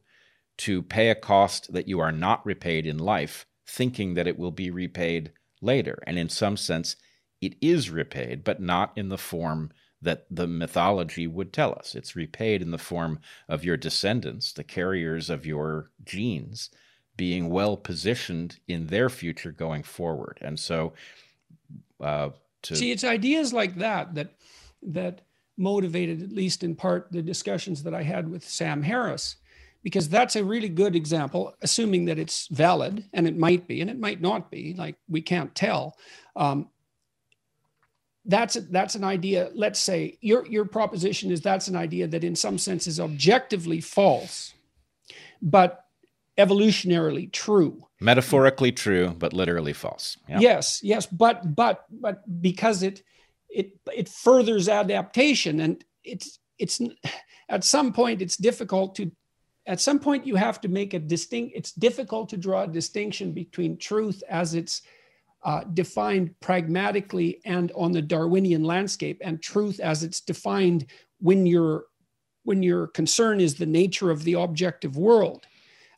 to 0.59 0.83
pay 0.83 1.11
a 1.11 1.15
cost 1.15 1.73
that 1.73 1.89
you 1.89 2.01
are 2.01 2.13
not 2.13 2.45
repaid 2.47 2.87
in 2.87 2.99
life, 2.99 3.47
thinking 3.67 4.15
that 4.15 4.27
it 4.27 4.39
will 4.39 4.53
be 4.53 4.71
repaid 4.71 5.33
later. 5.61 6.03
And 6.07 6.19
in 6.19 6.29
some 6.29 6.57
sense, 6.57 6.97
it 7.43 7.57
is 7.61 7.91
repaid, 7.91 8.43
but 8.43 8.63
not 8.63 8.97
in 8.97 9.11
the 9.11 9.19
form 9.19 9.71
that 10.01 10.27
the 10.31 10.47
mythology 10.47 11.27
would 11.27 11.53
tell 11.53 11.75
us. 11.75 11.95
It's 11.95 12.17
repaid 12.17 12.63
in 12.63 12.71
the 12.71 12.79
form 12.79 13.19
of 13.49 13.65
your 13.65 13.77
descendants, 13.77 14.53
the 14.53 14.65
carriers 14.65 15.29
of 15.29 15.45
your 15.45 15.91
genes, 16.05 16.71
being 17.17 17.49
well 17.49 17.77
positioned 17.77 18.59
in 18.69 18.87
their 18.87 19.09
future 19.09 19.53
going 19.53 19.83
forward. 19.83 20.39
And 20.41 20.59
so, 20.59 20.93
uh, 22.01 22.31
to 22.63 22.77
see, 22.77 22.91
it's 22.91 23.05
ideas 23.05 23.53
like 23.53 23.77
that 23.77 24.15
that 24.15 24.35
that 24.83 25.23
motivated, 25.57 26.23
at 26.23 26.33
least 26.33 26.63
in 26.63 26.75
part, 26.75 27.09
the 27.11 27.23
discussions 27.23 27.83
that 27.83 27.95
I 27.95 28.03
had 28.03 28.29
with 28.29 28.45
Sam 28.45 28.83
Harris, 28.83 29.37
because 29.83 30.09
that's 30.09 30.37
a 30.37 30.45
really 30.45 30.69
good 30.69 30.95
example, 30.95 31.55
assuming 31.63 32.05
that 32.07 32.19
it's 32.19 32.49
valid, 32.49 33.05
and 33.13 33.27
it 33.27 33.37
might 33.37 33.67
be, 33.67 33.81
and 33.81 33.91
it 33.91 33.99
might 33.99 34.21
not 34.21 34.51
be. 34.51 34.75
Like 34.75 34.97
we 35.09 35.23
can't 35.23 35.55
tell. 35.55 35.97
Um, 36.35 36.69
that's 38.27 38.55
that's 38.71 38.97
an 38.97 39.05
idea. 39.05 39.51
Let's 39.55 39.79
say 39.79 40.19
your 40.21 40.45
your 40.47 40.65
proposition 40.65 41.31
is 41.31 41.41
that's 41.41 41.69
an 41.69 41.77
idea 41.77 42.09
that, 42.09 42.25
in 42.25 42.35
some 42.35 42.59
sense, 42.59 42.87
is 42.87 43.01
objectively 43.01 43.81
false, 43.81 44.53
but 45.41 45.86
evolutionarily 46.39 47.33
true. 47.33 47.87
Metaphorically 48.01 48.73
true 48.73 49.15
but 49.19 49.33
literally 49.33 49.73
false. 49.73 50.17
Yeah. 50.29 50.41
yes 50.41 50.81
yes 50.83 51.07
but 51.07 51.55
but 51.55 51.85
but 51.91 52.23
because 52.43 52.83
it 52.83 53.03
it 53.49 53.73
it 53.95 54.09
furthers 54.09 54.69
adaptation 54.69 55.61
and 55.61 55.85
it's 56.05 56.39
it's 56.59 56.81
at 57.49 57.65
some 57.65 57.93
point 57.93 58.23
it's 58.23 58.37
difficult 58.37 58.95
to 58.97 59.11
at 59.67 59.81
some 59.81 59.99
point 59.99 60.27
you 60.27 60.37
have 60.37 60.61
to 60.61 60.69
make 60.69 60.95
a 60.95 60.99
distinct 60.99 61.57
it's 61.57 61.73
difficult 61.73 62.29
to 62.29 62.37
draw 62.37 62.65
a 62.65 62.69
distinction 62.69 63.33
between 63.33 63.79
truth 63.79 64.23
as 64.29 64.55
it's 64.55 64.83
uh, 65.45 65.63
defined 65.75 66.35
pragmatically 66.41 67.41
and 67.45 67.73
on 67.75 67.93
the 67.93 68.03
darwinian 68.03 68.65
landscape 68.65 69.21
and 69.25 69.43
truth 69.43 69.81
as 69.81 70.03
it's 70.03 70.21
defined 70.21 70.87
when 71.21 71.47
your 71.47 71.85
when 72.45 72.63
your 72.63 72.89
concern 72.89 73.41
is 73.41 73.55
the 73.55 73.67
nature 73.67 74.11
of 74.11 74.23
the 74.25 74.35
objective 74.35 74.97
world 74.97 75.47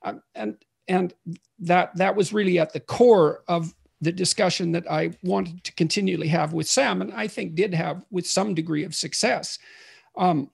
um, 0.03 0.23
and 0.35 0.57
and 0.87 1.15
that 1.61 1.95
that 1.97 2.17
was 2.17 2.33
really 2.33 2.59
at 2.59 2.73
the 2.73 2.81
core 2.81 3.43
of 3.49 3.75
the 4.01 4.13
discussion 4.13 4.73
that 4.73 4.91
I 4.91 5.11
wanted 5.23 5.65
to 5.65 5.73
continually 5.75 6.29
have 6.29 6.53
with 6.53 6.69
Sam, 6.69 7.03
and 7.03 7.13
I 7.13 7.27
think 7.27 7.55
did 7.55 7.75
have 7.75 8.05
with 8.11 8.27
some 8.27 8.55
degree 8.55 8.85
of 8.85 8.95
success. 8.95 9.59
Um, 10.17 10.51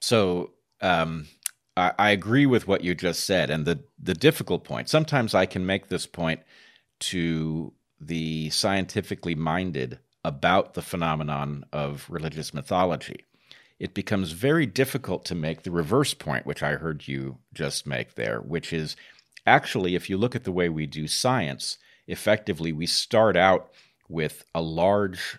so 0.00 0.52
um, 0.80 1.26
I, 1.76 1.92
I, 1.98 2.10
agree 2.10 2.46
with 2.46 2.66
what 2.66 2.82
you 2.82 2.94
just 2.94 3.24
said, 3.24 3.50
and 3.50 3.66
the 3.66 3.80
the 4.02 4.14
difficult 4.14 4.64
point. 4.64 4.88
Sometimes 4.88 5.34
I 5.34 5.46
can 5.46 5.66
make 5.66 5.88
this 5.88 6.06
point 6.06 6.40
to 7.00 7.72
the 8.00 8.48
scientifically 8.50 9.34
minded 9.34 9.98
about 10.24 10.74
the 10.74 10.82
phenomenon 10.82 11.64
of 11.72 12.06
religious 12.08 12.52
mythology 12.54 13.24
it 13.80 13.94
becomes 13.94 14.32
very 14.32 14.66
difficult 14.66 15.24
to 15.24 15.34
make 15.34 15.62
the 15.62 15.70
reverse 15.70 16.12
point, 16.12 16.44
which 16.44 16.62
I 16.62 16.72
heard 16.72 17.08
you 17.08 17.38
just 17.54 17.86
make 17.86 18.14
there, 18.14 18.38
which 18.38 18.74
is 18.74 18.94
actually, 19.46 19.94
if 19.94 20.10
you 20.10 20.18
look 20.18 20.36
at 20.36 20.44
the 20.44 20.52
way 20.52 20.68
we 20.68 20.86
do 20.86 21.08
science, 21.08 21.78
effectively 22.06 22.72
we 22.72 22.86
start 22.86 23.38
out 23.38 23.70
with 24.06 24.44
a 24.54 24.60
large 24.60 25.38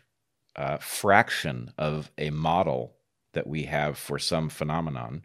uh, 0.56 0.78
fraction 0.78 1.72
of 1.78 2.10
a 2.18 2.32
model 2.32 2.96
that 3.34 3.46
we 3.46 3.64
have 3.64 3.98
for 3.98 4.18
some 4.18 4.50
phenomenon. 4.50 5.22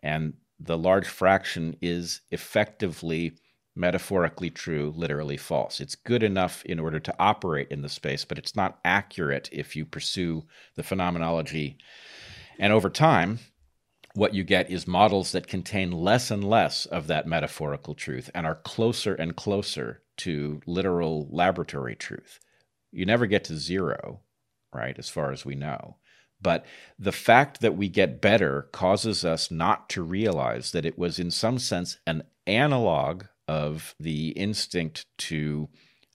And 0.00 0.34
the 0.60 0.78
large 0.78 1.08
fraction 1.08 1.76
is 1.82 2.20
effectively 2.30 3.32
metaphorically 3.74 4.50
true, 4.50 4.94
literally 4.96 5.36
false. 5.36 5.80
It's 5.80 5.96
good 5.96 6.22
enough 6.22 6.64
in 6.64 6.78
order 6.78 7.00
to 7.00 7.14
operate 7.18 7.68
in 7.70 7.82
the 7.82 7.88
space, 7.88 8.24
but 8.24 8.38
it's 8.38 8.54
not 8.54 8.78
accurate 8.84 9.48
if 9.52 9.74
you 9.74 9.84
pursue 9.84 10.44
the 10.76 10.84
phenomenology 10.84 11.76
and 12.58 12.72
over 12.72 12.90
time, 12.90 13.38
what 14.14 14.34
you 14.34 14.44
get 14.44 14.70
is 14.70 14.86
models 14.86 15.32
that 15.32 15.46
contain 15.46 15.92
less 15.92 16.30
and 16.30 16.42
less 16.42 16.86
of 16.86 17.06
that 17.06 17.26
metaphorical 17.26 17.94
truth 17.94 18.30
and 18.34 18.46
are 18.46 18.56
closer 18.56 19.14
and 19.14 19.36
closer 19.36 20.02
to 20.18 20.60
literal 20.66 21.28
laboratory 21.30 21.94
truth. 21.94 22.40
You 22.90 23.04
never 23.04 23.26
get 23.26 23.44
to 23.44 23.56
zero, 23.56 24.20
right, 24.72 24.98
as 24.98 25.10
far 25.10 25.32
as 25.32 25.44
we 25.44 25.54
know. 25.54 25.96
But 26.40 26.64
the 26.98 27.12
fact 27.12 27.60
that 27.60 27.76
we 27.76 27.88
get 27.88 28.20
better 28.20 28.68
causes 28.72 29.24
us 29.24 29.50
not 29.50 29.88
to 29.90 30.02
realize 30.02 30.72
that 30.72 30.86
it 30.86 30.98
was, 30.98 31.18
in 31.18 31.30
some 31.30 31.58
sense, 31.58 31.98
an 32.06 32.22
analog 32.46 33.24
of 33.48 33.94
the 34.00 34.30
instinct 34.30 35.06
to 35.18 35.68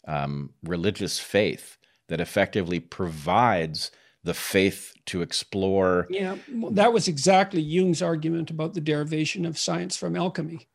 um, 0.08 0.51
religious 0.63 1.19
faith 1.19 1.77
that 2.08 2.21
effectively 2.21 2.80
provides 2.80 3.91
the 4.23 4.34
faith 4.34 4.93
to 5.08 5.21
explore. 5.21 6.08
Yeah, 6.10 6.37
that 6.71 6.93
was 6.93 7.08
exactly 7.08 7.62
Jung's 7.62 8.02
argument 8.02 8.52
about 8.52 8.73
the 8.73 8.81
derivation 8.81 9.46
of 9.46 9.58
science 9.58 9.98
from 9.98 10.15
alchemy. 10.15 10.67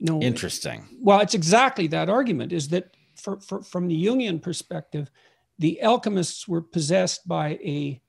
No, 0.00 0.20
interesting. 0.20 0.86
Well, 1.00 1.20
it's 1.20 1.34
exactly 1.34 1.86
that 1.88 2.08
argument. 2.08 2.52
Is 2.52 2.68
that 2.68 2.96
for, 3.16 3.40
for, 3.40 3.62
from 3.62 3.88
the 3.88 4.04
Jungian 4.04 4.40
perspective, 4.40 5.10
the 5.58 5.80
alchemists 5.82 6.46
were 6.46 6.60
possessed 6.60 7.26
by 7.26 7.50
a 7.64 8.00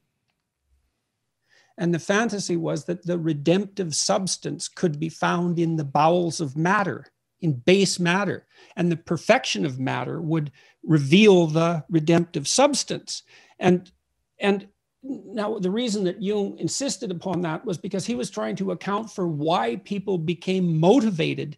and 1.77 1.93
the 1.93 1.99
fantasy 1.99 2.55
was 2.55 2.85
that 2.85 3.05
the 3.05 3.19
redemptive 3.19 3.93
substance 3.95 4.67
could 4.67 4.99
be 4.99 5.09
found 5.09 5.59
in 5.59 5.75
the 5.75 5.83
bowels 5.83 6.39
of 6.39 6.55
matter, 6.55 7.05
in 7.41 7.53
base 7.53 7.99
matter. 7.99 8.45
And 8.77 8.89
the 8.91 8.97
perfection 8.97 9.65
of 9.65 9.79
matter 9.79 10.21
would 10.21 10.51
reveal 10.83 11.47
the 11.47 11.83
redemptive 11.89 12.47
substance. 12.47 13.23
And 13.59 13.91
and 14.39 14.67
now, 15.07 15.59
the 15.59 15.69
reason 15.69 16.03
that 16.05 16.21
Jung 16.21 16.57
insisted 16.57 17.11
upon 17.11 17.41
that 17.41 17.63
was 17.63 17.77
because 17.77 18.07
he 18.07 18.15
was 18.15 18.31
trying 18.31 18.55
to 18.55 18.71
account 18.71 19.11
for 19.11 19.27
why 19.27 19.75
people 19.77 20.17
became 20.17 20.79
motivated 20.79 21.57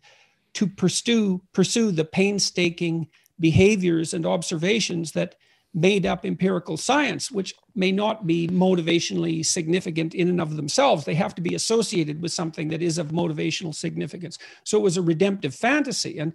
to 0.55 0.67
pursue, 0.67 1.41
pursue 1.53 1.91
the 1.91 2.03
painstaking 2.03 3.07
behaviors 3.39 4.13
and 4.13 4.25
observations 4.25 5.13
that 5.13 5.35
made 5.73 6.05
up 6.05 6.25
empirical 6.25 6.75
science, 6.75 7.31
which 7.31 7.53
may 7.75 7.91
not 7.91 8.25
be 8.27 8.47
motivationally 8.49 9.45
significant 9.45 10.13
in 10.13 10.27
and 10.27 10.41
of 10.41 10.55
themselves. 10.55 11.05
They 11.05 11.15
have 11.15 11.35
to 11.35 11.41
be 11.41 11.55
associated 11.55 12.21
with 12.21 12.31
something 12.31 12.67
that 12.69 12.81
is 12.81 12.97
of 12.97 13.09
motivational 13.09 13.73
significance. 13.73 14.39
So 14.65 14.77
it 14.77 14.83
was 14.83 14.97
a 14.97 15.01
redemptive 15.01 15.53
fantasy. 15.55 16.17
And 16.17 16.33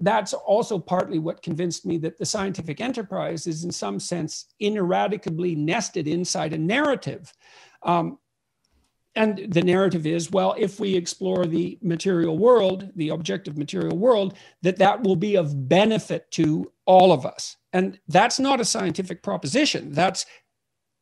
that's 0.00 0.32
also 0.32 0.78
partly 0.78 1.18
what 1.18 1.42
convinced 1.42 1.84
me 1.84 1.98
that 1.98 2.18
the 2.18 2.26
scientific 2.26 2.80
enterprise 2.80 3.46
is, 3.46 3.64
in 3.64 3.72
some 3.72 3.98
sense, 3.98 4.46
ineradicably 4.60 5.54
nested 5.54 6.06
inside 6.06 6.52
a 6.52 6.58
narrative. 6.58 7.32
Um, 7.82 8.18
and 9.14 9.46
the 9.52 9.62
narrative 9.62 10.06
is 10.06 10.30
well 10.30 10.54
if 10.56 10.78
we 10.78 10.94
explore 10.94 11.44
the 11.44 11.76
material 11.82 12.38
world 12.38 12.90
the 12.94 13.08
objective 13.08 13.58
material 13.58 13.96
world 13.96 14.34
that 14.62 14.76
that 14.76 15.02
will 15.02 15.16
be 15.16 15.36
of 15.36 15.68
benefit 15.68 16.30
to 16.30 16.70
all 16.84 17.12
of 17.12 17.26
us. 17.26 17.56
And 17.72 17.98
that's 18.06 18.38
not 18.38 18.60
a 18.60 18.64
scientific 18.64 19.22
proposition. 19.22 19.92
That's 19.92 20.24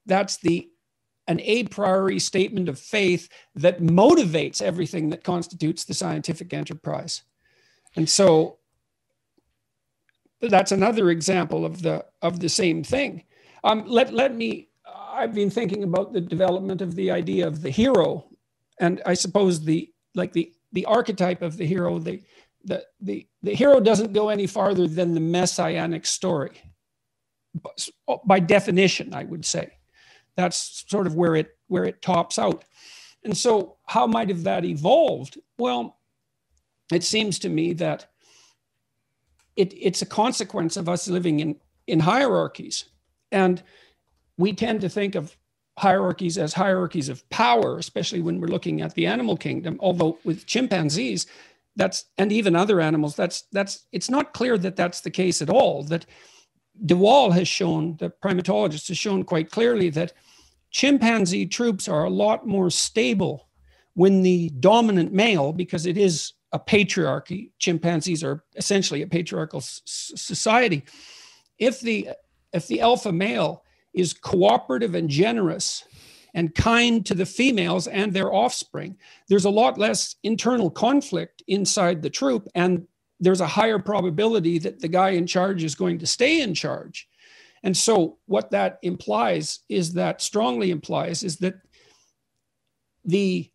that's 0.07 0.39
the 0.39 0.69
an 1.29 1.41
a 1.41 1.65
priori 1.65 2.19
statement 2.19 2.69
of 2.69 2.79
faith 2.79 3.29
that 3.55 3.83
motivates 3.83 4.63
everything 4.63 5.11
that 5.11 5.25
constitutes 5.25 5.85
the 5.85 5.95
scientific 5.95 6.55
enterprise. 6.55 7.23
And 7.97 8.09
so 8.09 8.59
that's 10.41 10.73
another 10.73 11.11
example 11.11 11.65
of 11.65 11.83
the 11.83 12.05
of 12.23 12.41
the 12.41 12.49
same 12.49 12.83
thing 12.83 13.25
um, 13.65 13.85
let, 13.87 14.13
let 14.13 14.35
me 14.35 14.69
I've 15.17 15.35
been 15.35 15.51
thinking 15.51 15.83
about 15.83 16.13
the 16.13 16.21
development 16.21 16.83
of 16.83 16.95
the 16.95 17.11
idea 17.11 17.47
of 17.47 17.63
the 17.63 17.71
hero, 17.71 18.27
and 18.79 19.01
I 19.07 19.15
suppose 19.15 19.65
the 19.65 19.91
like 20.15 20.33
the 20.33 20.53
the 20.73 20.85
archetype 20.85 21.41
of 21.41 21.57
the 21.57 21.67
hero, 21.67 21.99
the 21.99 22.23
the 22.65 22.85
the, 23.01 23.27
the 23.43 23.55
hero 23.55 23.81
doesn't 23.81 24.13
go 24.13 24.29
any 24.29 24.47
farther 24.47 24.87
than 24.87 25.15
the 25.15 25.21
messianic 25.21 26.05
story. 26.05 26.61
By 28.27 28.41
definition, 28.41 29.15
I 29.15 29.25
would 29.25 29.47
say, 29.47 29.73
that's 30.37 30.85
sort 30.87 31.07
of 31.07 31.15
where 31.15 31.35
it 31.35 31.57
where 31.69 31.85
it 31.85 32.03
tops 32.03 32.39
out. 32.39 32.65
And 33.25 33.35
so, 33.35 33.79
how 33.87 34.07
might 34.07 34.29
have 34.29 34.45
that 34.45 34.67
evolved? 34.67 35.39
Well, 35.57 35.97
it 36.93 37.03
seems 37.05 37.39
to 37.41 37.49
me 37.49 37.73
that 37.75 38.07
it, 39.57 39.73
it's 39.77 40.03
a 40.03 40.07
consequence 40.07 40.77
of 40.77 40.89
us 40.89 41.09
living 41.09 41.41
in 41.41 41.57
in 41.87 42.01
hierarchies, 42.01 42.87
and 43.31 43.63
we 44.37 44.53
tend 44.53 44.81
to 44.81 44.89
think 44.89 45.15
of 45.15 45.37
hierarchies 45.79 46.39
as 46.39 46.55
hierarchies 46.55 47.09
of 47.09 47.29
power, 47.31 47.79
especially 47.79 48.21
when 48.21 48.41
we're 48.41 48.49
looking 48.49 48.81
at 48.81 48.95
the 48.95 49.07
animal 49.07 49.37
kingdom. 49.37 49.77
Although 49.81 50.19
with 50.25 50.47
chimpanzees, 50.47 51.27
that's 51.77 52.07
and 52.19 52.33
even 52.33 52.57
other 52.57 52.81
animals, 52.81 53.15
that's 53.15 53.43
that's 53.53 53.87
it's 53.93 54.11
not 54.11 54.33
clear 54.33 54.59
that 54.59 54.77
that's 54.77 55.01
the 55.01 55.11
case 55.11 55.43
at 55.43 55.51
all. 55.51 55.83
That 55.85 56.07
de 56.85 56.97
Waal 56.97 57.31
has 57.31 57.49
shown, 57.49 57.97
the 57.99 58.11
primatologist 58.11 58.89
has 58.89 58.99
shown 58.99 59.25
quite 59.25 59.51
clearly 59.51 59.91
that 59.91 60.13
chimpanzee 60.71 61.47
troops 61.47 61.89
are 61.89 62.05
a 62.05 62.11
lot 62.11 62.47
more 62.47 62.71
stable 62.71 63.49
when 63.95 64.23
the 64.23 64.51
dominant 64.61 65.13
male, 65.13 65.53
because 65.53 65.87
it 65.87 65.97
is 65.97 66.35
a 66.57 66.59
patriarchy, 66.59 67.51
chimpanzees 67.59 68.25
are 68.25 68.43
essentially 68.57 69.03
a 69.03 69.07
patriarchal 69.07 69.59
s- 69.59 69.83
society. 69.85 70.85
If 71.59 71.81
the 71.81 72.09
if 72.53 72.67
the 72.67 72.81
alpha 72.81 73.13
male 73.13 73.63
is 73.93 74.15
cooperative 74.15 74.95
and 74.95 75.11
generous 75.11 75.85
and 76.33 76.55
kind 76.55 77.05
to 77.05 77.15
the 77.15 77.27
females 77.27 77.87
and 77.87 78.13
their 78.13 78.33
offspring, 78.33 78.97
there's 79.29 79.45
a 79.45 79.51
lot 79.51 79.77
less 79.77 80.17
internal 80.23 80.71
conflict 80.71 81.43
inside 81.47 82.01
the 82.01 82.11
troop, 82.11 82.49
and 82.55 82.87
there's 83.21 83.43
a 83.43 83.47
higher 83.47 83.79
probability 83.79 84.59
that 84.59 84.81
the 84.81 84.89
guy 84.89 85.11
in 85.11 85.27
charge 85.27 85.63
is 85.63 85.75
going 85.75 85.99
to 85.99 86.07
stay 86.07 86.41
in 86.41 86.55
charge. 86.55 87.07
And 87.63 87.77
so, 87.77 88.19
what 88.27 88.51
that 88.53 88.79
implies 88.83 89.61
is 89.69 89.95
that 89.95 90.23
strongly 90.23 90.71
implies 90.71 91.23
is 91.23 91.37
that 91.39 91.57
the, 93.05 93.51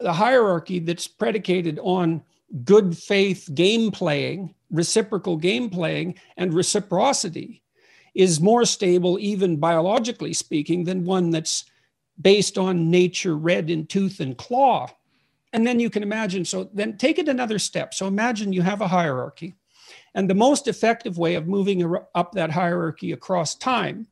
the 0.00 0.12
hierarchy 0.12 0.78
that's 0.78 1.06
predicated 1.06 1.78
on 1.82 2.22
good 2.64 2.96
faith 2.96 3.48
game 3.54 3.90
playing, 3.90 4.54
reciprocal 4.70 5.36
game 5.36 5.70
playing, 5.70 6.18
and 6.36 6.54
reciprocity 6.54 7.62
is 8.14 8.40
more 8.40 8.64
stable, 8.64 9.18
even 9.20 9.56
biologically 9.56 10.32
speaking, 10.32 10.84
than 10.84 11.04
one 11.04 11.30
that's 11.30 11.64
based 12.20 12.58
on 12.58 12.90
nature 12.90 13.36
red 13.36 13.70
in 13.70 13.86
tooth 13.86 14.20
and 14.20 14.36
claw. 14.36 14.88
And 15.52 15.66
then 15.66 15.80
you 15.80 15.90
can 15.90 16.02
imagine, 16.02 16.44
so 16.44 16.68
then 16.74 16.96
take 16.96 17.18
it 17.18 17.28
another 17.28 17.58
step. 17.58 17.94
So 17.94 18.06
imagine 18.06 18.52
you 18.52 18.62
have 18.62 18.80
a 18.80 18.88
hierarchy, 18.88 19.54
and 20.14 20.28
the 20.28 20.34
most 20.34 20.66
effective 20.66 21.18
way 21.18 21.34
of 21.36 21.46
moving 21.46 21.94
up 22.14 22.32
that 22.32 22.50
hierarchy 22.50 23.12
across 23.12 23.54
time, 23.54 24.06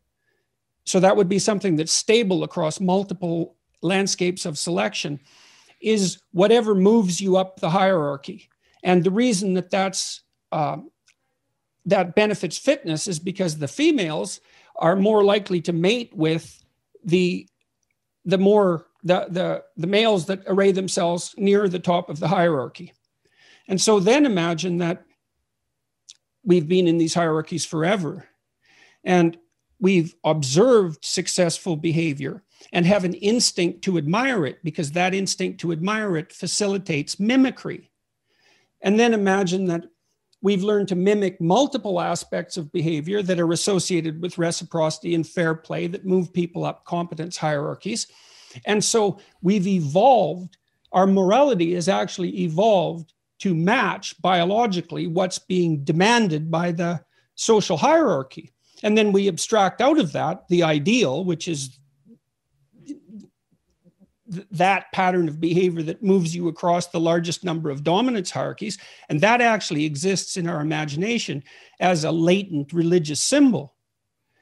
so 0.84 1.01
that 1.01 1.16
would 1.16 1.28
be 1.28 1.39
something 1.39 1.76
that's 1.76 1.93
stable 1.93 2.45
across 2.45 2.80
multiple 2.80 3.57
landscapes 3.82 4.47
of 4.47 4.59
selection, 4.59 5.20
is 5.81 6.20
whatever 6.33 6.74
moves 6.74 7.20
you 7.20 7.37
up 7.37 7.61
the 7.61 7.70
hierarchy. 7.70 8.49
And 8.83 9.05
the 9.05 9.11
reason 9.11 9.55
that 9.55 9.70
that's 9.70 10.22
uh, 10.53 10.79
that 11.85 12.14
benefits 12.14 12.59
fitness 12.59 13.07
is 13.07 13.18
because 13.18 13.59
the 13.59 13.68
females 13.68 14.41
are 14.76 14.97
more 14.97 15.24
likely 15.24 15.61
to 15.62 15.72
mate 15.72 16.12
with 16.14 16.62
the 17.05 17.49
the 18.24 18.39
more 18.39 18.87
the 19.03 19.26
the 19.31 19.64
the 19.76 19.87
males 19.87 20.26
that 20.26 20.43
array 20.47 20.72
themselves 20.72 21.35
near 21.37 21.68
the 21.68 21.79
top 21.79 22.11
of 22.11 22.20
the 22.20 22.29
hierarchy 22.29 22.93
and 23.68 23.81
so 23.81 24.01
then 24.01 24.26
imagine 24.26 24.79
that 24.79 25.05
we've 26.45 26.68
been 26.68 26.89
in 26.89 26.99
these 26.99 27.14
hierarchies 27.14 27.64
forever 27.64 28.29
and 29.05 29.39
we've 29.81 30.14
observed 30.24 31.05
successful 31.05 31.76
behavior 31.76 32.43
and 32.72 32.84
have 32.84 33.04
an 33.04 33.14
instinct 33.14 33.82
to 33.82 33.98
admire 33.98 34.44
it 34.46 34.59
because 34.64 34.92
that 34.92 35.14
instinct 35.14 35.61
to 35.61 35.72
admire 35.72 36.16
it 36.16 36.32
facilitates 36.32 37.20
mimicry 37.20 37.90
and 38.82 38.98
then 38.98 39.14
imagine 39.14 39.66
that 39.66 39.84
we've 40.40 40.62
learned 40.62 40.88
to 40.88 40.94
mimic 40.94 41.40
multiple 41.40 42.00
aspects 42.00 42.56
of 42.56 42.72
behavior 42.72 43.22
that 43.22 43.40
are 43.40 43.52
associated 43.52 44.22
with 44.22 44.38
reciprocity 44.38 45.14
and 45.14 45.26
fair 45.26 45.54
play 45.54 45.86
that 45.88 46.06
move 46.06 46.32
people 46.32 46.64
up 46.64 46.84
competence 46.84 47.36
hierarchies. 47.36 48.06
And 48.64 48.82
so 48.82 49.18
we've 49.42 49.66
evolved, 49.66 50.56
our 50.92 51.06
morality 51.06 51.74
has 51.74 51.88
actually 51.88 52.42
evolved 52.42 53.12
to 53.40 53.54
match 53.54 54.20
biologically 54.20 55.06
what's 55.06 55.38
being 55.38 55.84
demanded 55.84 56.50
by 56.50 56.72
the 56.72 57.00
social 57.34 57.76
hierarchy. 57.76 58.52
And 58.82 58.96
then 58.96 59.12
we 59.12 59.28
abstract 59.28 59.80
out 59.80 59.98
of 59.98 60.12
that 60.12 60.46
the 60.48 60.62
ideal, 60.62 61.24
which 61.24 61.48
is 61.48 61.78
that 64.51 64.93
pattern 64.93 65.29
of 65.29 65.41
behavior 65.41 65.83
that 65.83 66.03
moves 66.03 66.35
you 66.35 66.49
across 66.49 66.89
the 66.89 67.01
largest 67.01 67.45
number 67.45 67.70
of 67.70 67.83
dominance 67.83 68.31
hierarchies. 68.31 68.79
And 69.09 69.20
that 69.20 69.41
actually 69.41 69.85
exists 69.85 70.37
in 70.37 70.49
our 70.49 70.61
imagination 70.61 71.43
as 71.81 72.05
a 72.05 72.12
latent 72.12 72.72
religious 72.72 73.22
symbol. 73.22 73.74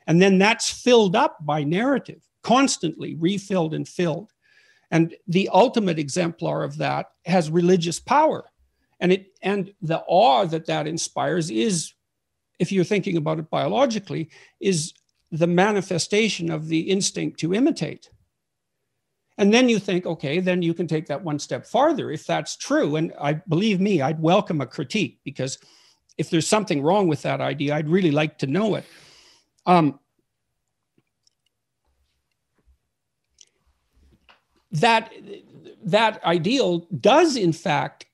And 0.07 0.20
then 0.20 0.39
that's 0.39 0.70
filled 0.70 1.16
up 1.16 1.39
by 1.45 1.64
narrative, 1.64 2.22
constantly 2.43 3.14
refilled 3.14 3.74
and 3.74 3.89
filled. 3.89 4.32
And 4.91 5.14
the 5.26 5.49
ultimate 5.53 5.99
exemplar 5.99 6.62
of 6.62 6.78
that 6.78 7.07
has 7.24 7.51
religious 7.51 7.99
power. 7.99 8.45
And 9.01 9.12
it 9.12 9.26
and 9.43 9.72
the 9.82 10.03
awe 10.07 10.47
that 10.47 10.66
that 10.66 10.87
inspires 10.87 11.51
is, 11.51 11.93
if 12.59 12.72
you're 12.72 12.84
thinking 12.84 13.16
about 13.16 13.39
it 13.39 13.51
biologically, 13.51 14.30
is 14.61 14.95
the 15.30 15.47
manifestation 15.47 16.51
of 16.51 16.68
the 16.68 16.80
instinct 16.80 17.41
to 17.41 17.53
imitate. 17.53 18.09
And 19.39 19.53
then 19.53 19.68
you 19.68 19.78
think, 19.78 20.07
okay, 20.07 20.41
then 20.41 20.62
you 20.62 20.72
can 20.72 20.87
take 20.87 21.07
that 21.07 21.22
one 21.22 21.39
step 21.39 21.66
farther 21.66 22.11
if 22.11 22.26
that's 22.26 22.57
true. 22.57 22.97
And 22.97 23.12
I 23.20 23.34
believe 23.34 23.80
me, 23.80 24.01
I'd 24.01 24.20
welcome 24.20 24.61
a 24.61 24.66
critique 24.66 25.20
because 25.24 25.59
if 26.16 26.30
there's 26.30 26.47
something 26.47 26.82
wrong 26.82 27.09
with 27.09 27.22
that 27.22 27.41
idea, 27.41 27.74
I'd 27.74 27.89
really 27.89 28.11
like 28.11 28.39
to 28.39 28.47
know 28.47 28.76
it. 28.76 28.84
Um, 29.66 29.99
that 34.72 35.12
that 35.84 36.22
ideal 36.24 36.87
does 37.01 37.37
in 37.37 37.53
fact 37.53 38.07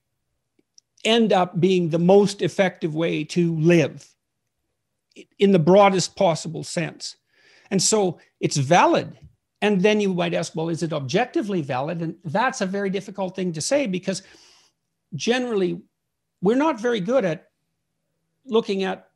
end 1.03 1.33
up 1.33 1.59
being 1.59 1.89
the 1.89 1.99
most 1.99 2.41
effective 2.41 2.95
way 2.95 3.23
to 3.23 3.55
live 3.57 4.07
in 5.39 5.51
the 5.51 5.59
broadest 5.59 6.15
possible 6.15 6.63
sense 6.63 7.17
and 7.69 7.81
so 7.81 8.19
it's 8.39 8.55
valid 8.55 9.17
and 9.63 9.81
then 9.81 10.01
you 10.01 10.13
might 10.13 10.33
ask, 10.33 10.57
well, 10.57 10.67
is 10.67 10.83
it 10.83 10.91
objectively 10.91 11.61
valid? 11.61 12.01
And 12.01 12.15
that's 12.25 12.59
a 12.59 12.65
very 12.65 12.89
difficult 12.89 13.33
thing 13.33 13.53
to 13.53 13.61
say 13.61 13.87
because 13.87 14.21
generally 15.15 15.81
we're 16.41 16.57
not 16.57 16.81
very 16.81 16.99
good 16.99 17.23
at 17.23 17.47
looking 18.45 18.83
at 18.83 19.07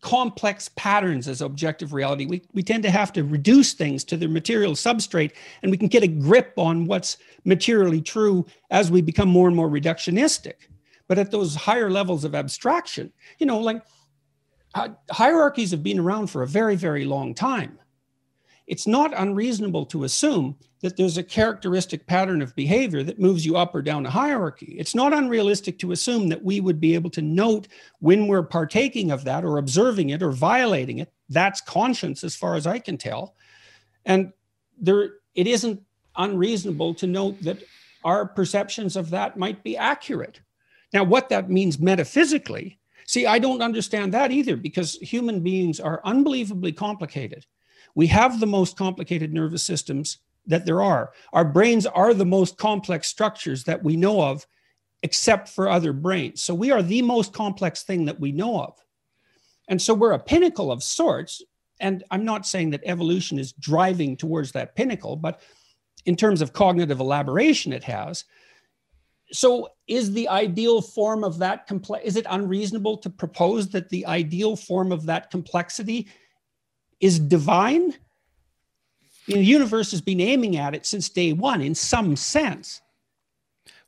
complex 0.00 0.68
patterns 0.74 1.28
as 1.28 1.40
objective 1.40 1.92
reality. 1.92 2.26
We, 2.26 2.42
we 2.52 2.62
tend 2.64 2.82
to 2.82 2.90
have 2.90 3.12
to 3.12 3.22
reduce 3.22 3.72
things 3.72 4.02
to 4.04 4.16
their 4.16 4.28
material 4.28 4.72
substrate, 4.72 5.30
and 5.62 5.70
we 5.70 5.78
can 5.78 5.86
get 5.86 6.02
a 6.02 6.08
grip 6.08 6.54
on 6.56 6.86
what's 6.86 7.16
materially 7.44 8.02
true 8.02 8.44
as 8.72 8.90
we 8.90 9.00
become 9.00 9.28
more 9.28 9.46
and 9.46 9.56
more 9.56 9.70
reductionistic. 9.70 10.54
But 11.06 11.20
at 11.20 11.30
those 11.30 11.54
higher 11.54 11.88
levels 11.88 12.24
of 12.24 12.34
abstraction, 12.34 13.12
you 13.38 13.46
know, 13.46 13.60
like 13.60 13.80
hierarchies 15.12 15.70
have 15.70 15.84
been 15.84 16.00
around 16.00 16.26
for 16.26 16.42
a 16.42 16.48
very, 16.48 16.74
very 16.74 17.04
long 17.04 17.32
time. 17.32 17.78
It's 18.66 18.86
not 18.86 19.12
unreasonable 19.16 19.84
to 19.86 20.04
assume 20.04 20.56
that 20.80 20.96
there's 20.96 21.18
a 21.18 21.22
characteristic 21.22 22.06
pattern 22.06 22.40
of 22.40 22.54
behavior 22.54 23.02
that 23.02 23.18
moves 23.18 23.44
you 23.44 23.56
up 23.56 23.74
or 23.74 23.82
down 23.82 24.06
a 24.06 24.10
hierarchy. 24.10 24.76
It's 24.78 24.94
not 24.94 25.12
unrealistic 25.12 25.78
to 25.80 25.92
assume 25.92 26.28
that 26.28 26.42
we 26.42 26.60
would 26.60 26.80
be 26.80 26.94
able 26.94 27.10
to 27.10 27.22
note 27.22 27.68
when 28.00 28.26
we're 28.26 28.42
partaking 28.42 29.10
of 29.10 29.24
that 29.24 29.44
or 29.44 29.58
observing 29.58 30.10
it 30.10 30.22
or 30.22 30.32
violating 30.32 30.98
it. 30.98 31.12
That's 31.28 31.60
conscience, 31.60 32.24
as 32.24 32.36
far 32.36 32.54
as 32.54 32.66
I 32.66 32.78
can 32.78 32.96
tell. 32.96 33.34
And 34.06 34.32
there, 34.78 35.10
it 35.34 35.46
isn't 35.46 35.82
unreasonable 36.16 36.94
to 36.94 37.06
note 37.06 37.40
that 37.42 37.62
our 38.04 38.26
perceptions 38.26 38.96
of 38.96 39.10
that 39.10 39.38
might 39.38 39.62
be 39.62 39.76
accurate. 39.76 40.40
Now, 40.92 41.04
what 41.04 41.28
that 41.30 41.50
means 41.50 41.78
metaphysically, 41.78 42.78
see, 43.06 43.26
I 43.26 43.38
don't 43.38 43.62
understand 43.62 44.14
that 44.14 44.30
either 44.30 44.56
because 44.56 44.96
human 44.96 45.40
beings 45.40 45.80
are 45.80 46.00
unbelievably 46.04 46.72
complicated. 46.72 47.46
We 47.94 48.06
have 48.08 48.40
the 48.40 48.46
most 48.46 48.76
complicated 48.76 49.32
nervous 49.32 49.62
systems 49.62 50.18
that 50.46 50.66
there 50.66 50.82
are. 50.82 51.12
Our 51.32 51.44
brains 51.44 51.86
are 51.86 52.12
the 52.12 52.26
most 52.26 52.58
complex 52.58 53.08
structures 53.08 53.64
that 53.64 53.82
we 53.82 53.96
know 53.96 54.20
of, 54.20 54.46
except 55.02 55.48
for 55.48 55.68
other 55.68 55.92
brains. 55.92 56.42
So 56.42 56.54
we 56.54 56.70
are 56.70 56.82
the 56.82 57.02
most 57.02 57.32
complex 57.32 57.82
thing 57.82 58.04
that 58.06 58.20
we 58.20 58.32
know 58.32 58.60
of. 58.60 58.74
And 59.68 59.80
so 59.80 59.94
we're 59.94 60.12
a 60.12 60.18
pinnacle 60.18 60.70
of 60.70 60.82
sorts. 60.82 61.42
And 61.80 62.04
I'm 62.10 62.24
not 62.24 62.46
saying 62.46 62.70
that 62.70 62.82
evolution 62.84 63.38
is 63.38 63.52
driving 63.52 64.16
towards 64.16 64.52
that 64.52 64.74
pinnacle, 64.76 65.16
but 65.16 65.40
in 66.06 66.16
terms 66.16 66.42
of 66.42 66.52
cognitive 66.52 67.00
elaboration, 67.00 67.72
it 67.72 67.84
has. 67.84 68.24
So, 69.32 69.70
is 69.86 70.12
the 70.12 70.28
ideal 70.28 70.82
form 70.82 71.24
of 71.24 71.38
that 71.38 71.66
complex? 71.66 72.04
Is 72.04 72.16
it 72.16 72.26
unreasonable 72.28 72.98
to 72.98 73.10
propose 73.10 73.68
that 73.70 73.88
the 73.88 74.06
ideal 74.06 74.54
form 74.54 74.92
of 74.92 75.06
that 75.06 75.30
complexity 75.30 76.08
is 77.00 77.18
divine? 77.18 77.94
the 79.26 79.42
universe 79.42 79.90
has 79.90 80.02
been 80.02 80.20
aiming 80.20 80.58
at 80.58 80.74
it 80.74 80.84
since 80.84 81.08
day 81.08 81.32
one, 81.32 81.62
in 81.62 81.74
some 81.74 82.14
sense. 82.14 82.82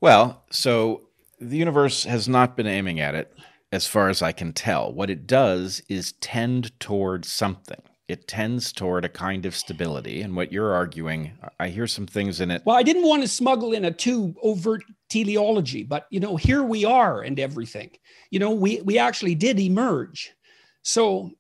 Well, 0.01 0.45
so 0.51 1.03
the 1.39 1.59
universe 1.59 2.05
has 2.05 2.27
not 2.27 2.57
been 2.57 2.67
aiming 2.67 3.01
at 3.01 3.15
it, 3.15 3.31
as 3.71 3.87
far 3.87 4.09
as 4.09 4.23
I 4.23 4.33
can 4.33 4.55
tell. 4.55 4.95
What 4.95 5.11
it 5.11 5.27
does 5.27 5.83
is 5.91 6.13
tend 6.13 6.79
towards 6.81 7.31
something 7.31 7.83
it 8.09 8.29
tends 8.29 8.73
toward 8.73 9.05
a 9.05 9.09
kind 9.09 9.47
of 9.47 9.57
stability. 9.57 10.23
And 10.23 10.37
what 10.37 10.53
you're 10.53 10.73
arguing, 10.73 11.33
I 11.59 11.69
hear 11.69 11.89
some 11.89 12.07
things 12.07 12.41
in 12.41 12.51
it. 12.51 12.63
Well, 12.65 12.77
I 12.77 12.85
didn't 12.85 13.07
want 13.07 13.23
to 13.23 13.29
smuggle 13.29 13.73
in 13.73 13.85
a 13.85 13.91
too 13.91 14.35
overt 14.43 14.85
teleology, 15.09 15.83
but 15.83 16.07
you 16.11 16.21
know, 16.21 16.37
here 16.37 16.63
we 16.63 16.85
are 16.85 17.23
and 17.23 17.41
everything. 17.41 17.91
You 18.31 18.39
know, 18.39 18.53
we 18.53 18.81
we 18.83 18.99
actually 18.99 19.35
did 19.35 19.59
emerge. 19.59 20.33
So 20.83 21.33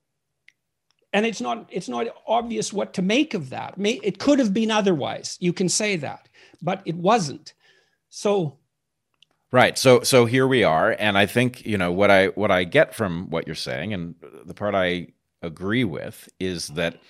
and 1.16 1.24
it's 1.24 1.40
not 1.40 1.66
it's 1.70 1.88
not 1.88 2.08
obvious 2.26 2.74
what 2.74 2.92
to 2.92 3.00
make 3.00 3.32
of 3.32 3.48
that. 3.48 3.72
It 3.78 4.18
could 4.18 4.38
have 4.38 4.52
been 4.52 4.70
otherwise. 4.70 5.38
You 5.40 5.54
can 5.54 5.70
say 5.70 5.96
that, 5.96 6.28
but 6.60 6.82
it 6.84 6.94
wasn't. 6.94 7.54
So 8.10 8.58
Right. 9.50 9.78
So 9.78 10.02
so 10.02 10.26
here 10.26 10.46
we 10.46 10.62
are 10.62 10.94
and 10.98 11.16
I 11.16 11.24
think, 11.24 11.64
you 11.64 11.78
know, 11.78 11.90
what 11.90 12.10
I 12.10 12.26
what 12.28 12.50
I 12.50 12.64
get 12.64 12.94
from 12.94 13.30
what 13.30 13.46
you're 13.46 13.54
saying 13.54 13.94
and 13.94 14.14
the 14.44 14.52
part 14.52 14.74
I 14.74 15.08
agree 15.40 15.84
with 15.84 16.28
is 16.38 16.68
that 16.68 17.00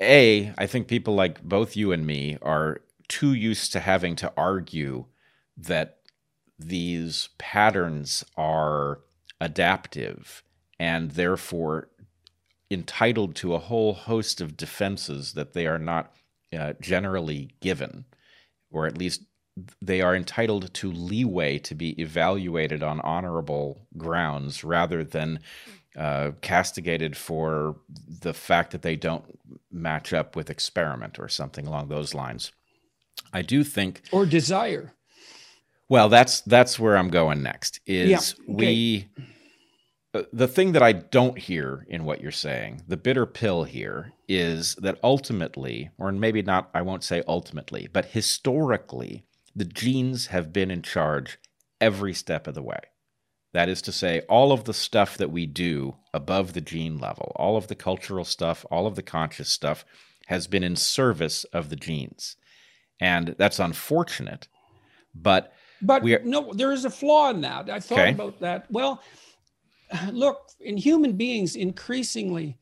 a 0.00 0.54
I 0.56 0.66
think 0.66 0.88
people 0.88 1.14
like 1.14 1.42
both 1.42 1.76
you 1.76 1.92
and 1.92 2.06
me 2.06 2.38
are 2.40 2.80
too 3.06 3.34
used 3.34 3.70
to 3.72 3.80
having 3.80 4.16
to 4.16 4.32
argue 4.34 5.04
that 5.58 5.98
these 6.58 7.28
patterns 7.36 8.24
are 8.38 9.00
adaptive 9.42 10.42
and 10.78 11.10
therefore 11.10 11.88
entitled 12.70 13.34
to 13.36 13.54
a 13.54 13.58
whole 13.58 13.94
host 13.94 14.40
of 14.40 14.56
defenses 14.56 15.32
that 15.32 15.52
they 15.52 15.66
are 15.66 15.78
not 15.78 16.12
uh, 16.56 16.74
generally 16.80 17.50
given, 17.60 18.04
or 18.70 18.86
at 18.86 18.98
least 18.98 19.22
they 19.82 20.00
are 20.00 20.14
entitled 20.14 20.72
to 20.72 20.92
leeway 20.92 21.58
to 21.58 21.74
be 21.74 22.00
evaluated 22.00 22.82
on 22.82 23.00
honorable 23.00 23.86
grounds 23.96 24.62
rather 24.62 25.02
than 25.02 25.40
uh, 25.96 26.30
castigated 26.42 27.16
for 27.16 27.76
the 28.20 28.32
fact 28.32 28.70
that 28.70 28.82
they 28.82 28.94
don't 28.94 29.24
match 29.72 30.12
up 30.12 30.36
with 30.36 30.50
experiment 30.50 31.18
or 31.18 31.28
something 31.28 31.66
along 31.66 31.88
those 31.88 32.14
lines. 32.14 32.52
I 33.32 33.42
do 33.42 33.64
think 33.64 34.02
or 34.12 34.24
desire. 34.24 34.94
Well, 35.88 36.08
that's 36.08 36.42
that's 36.42 36.78
where 36.78 36.96
I'm 36.96 37.08
going 37.08 37.42
next. 37.42 37.80
Is 37.86 38.10
yeah, 38.10 38.54
okay. 38.54 38.64
we 38.66 39.08
Uh, 40.14 40.22
the 40.32 40.48
thing 40.48 40.72
that 40.72 40.82
I 40.82 40.92
don't 40.92 41.38
hear 41.38 41.86
in 41.88 42.04
what 42.04 42.22
you're 42.22 42.30
saying, 42.30 42.82
the 42.88 42.96
bitter 42.96 43.26
pill 43.26 43.64
here 43.64 44.12
is 44.26 44.74
that 44.76 44.98
ultimately, 45.02 45.90
or 45.98 46.10
maybe 46.12 46.42
not, 46.42 46.70
I 46.72 46.82
won't 46.82 47.04
say 47.04 47.22
ultimately, 47.28 47.88
but 47.92 48.06
historically, 48.06 49.24
the 49.54 49.66
genes 49.66 50.28
have 50.28 50.52
been 50.52 50.70
in 50.70 50.82
charge 50.82 51.38
every 51.80 52.14
step 52.14 52.46
of 52.46 52.54
the 52.54 52.62
way. 52.62 52.80
That 53.52 53.68
is 53.68 53.82
to 53.82 53.92
say, 53.92 54.20
all 54.28 54.52
of 54.52 54.64
the 54.64 54.74
stuff 54.74 55.16
that 55.16 55.30
we 55.30 55.46
do 55.46 55.96
above 56.14 56.52
the 56.52 56.60
gene 56.60 56.98
level, 56.98 57.32
all 57.36 57.56
of 57.56 57.68
the 57.68 57.74
cultural 57.74 58.24
stuff, 58.24 58.64
all 58.70 58.86
of 58.86 58.94
the 58.94 59.02
conscious 59.02 59.48
stuff, 59.48 59.84
has 60.26 60.46
been 60.46 60.62
in 60.62 60.76
service 60.76 61.44
of 61.44 61.70
the 61.70 61.76
genes. 61.76 62.36
And 63.00 63.34
that's 63.38 63.58
unfortunate. 63.58 64.48
But 65.14 65.52
but 65.80 66.02
are, 66.04 66.20
no, 66.24 66.52
there 66.52 66.72
is 66.72 66.84
a 66.84 66.90
flaw 66.90 67.30
in 67.30 67.40
that. 67.42 67.70
I 67.70 67.80
thought 67.80 67.98
okay. 67.98 68.10
about 68.10 68.40
that. 68.40 68.66
Well, 68.70 69.02
look, 70.12 70.50
in 70.60 70.76
human 70.76 71.12
beings, 71.12 71.56
increasingly, 71.56 72.58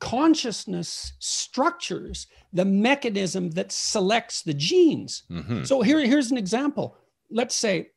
consciousness 0.00 1.12
structures 1.18 2.26
the 2.52 2.64
mechanism 2.64 3.50
that 3.50 3.70
selects 3.70 4.42
the 4.42 4.54
genes. 4.54 5.24
Mm-hmm. 5.30 5.64
So 5.64 5.82
here, 5.82 6.00
here's 6.00 6.30
an 6.30 6.38
example. 6.38 6.96
Let's 7.30 7.54
say 7.54 7.90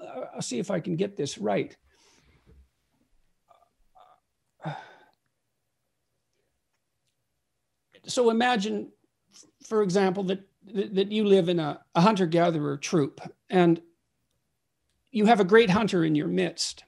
uh, 0.00 0.26
I'll 0.34 0.42
see 0.42 0.58
if 0.58 0.70
I 0.70 0.80
can 0.80 0.96
get 0.96 1.16
this 1.16 1.38
right. 1.38 1.76
So 8.08 8.30
imagine, 8.30 8.92
for 9.66 9.82
example, 9.82 10.22
that 10.22 10.38
that 10.72 11.10
you 11.10 11.24
live 11.24 11.48
in 11.48 11.58
a, 11.58 11.80
a 11.96 12.00
hunter 12.00 12.26
gatherer 12.26 12.76
troop 12.76 13.20
and 13.50 13.80
you 15.10 15.26
have 15.26 15.40
a 15.40 15.44
great 15.44 15.70
hunter 15.70 16.04
in 16.04 16.14
your 16.14 16.28
midst. 16.28 16.84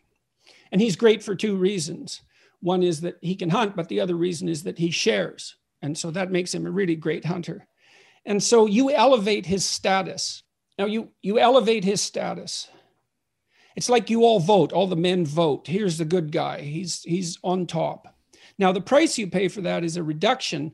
And 0.72 0.80
he's 0.80 0.96
great 0.96 1.22
for 1.22 1.34
two 1.34 1.56
reasons. 1.56 2.22
One 2.60 2.82
is 2.82 3.00
that 3.02 3.18
he 3.20 3.36
can 3.36 3.50
hunt, 3.50 3.76
but 3.76 3.88
the 3.88 4.00
other 4.00 4.16
reason 4.16 4.48
is 4.48 4.64
that 4.64 4.78
he 4.78 4.90
shares. 4.90 5.56
And 5.82 5.96
so 5.96 6.10
that 6.10 6.32
makes 6.32 6.52
him 6.52 6.66
a 6.66 6.70
really 6.70 6.96
great 6.96 7.24
hunter. 7.24 7.66
And 8.24 8.42
so 8.42 8.66
you 8.66 8.90
elevate 8.90 9.46
his 9.46 9.64
status. 9.64 10.42
Now 10.78 10.86
you 10.86 11.10
you 11.22 11.38
elevate 11.38 11.84
his 11.84 12.00
status. 12.00 12.68
It's 13.76 13.88
like 13.88 14.10
you 14.10 14.24
all 14.24 14.40
vote, 14.40 14.72
all 14.72 14.88
the 14.88 14.96
men 14.96 15.24
vote. 15.24 15.66
Here's 15.66 15.98
the 15.98 16.04
good 16.04 16.32
guy. 16.32 16.60
He's 16.60 17.02
he's 17.02 17.38
on 17.44 17.66
top. 17.66 18.14
Now 18.58 18.72
the 18.72 18.80
price 18.80 19.18
you 19.18 19.28
pay 19.28 19.48
for 19.48 19.60
that 19.62 19.84
is 19.84 19.96
a 19.96 20.02
reduction, 20.02 20.72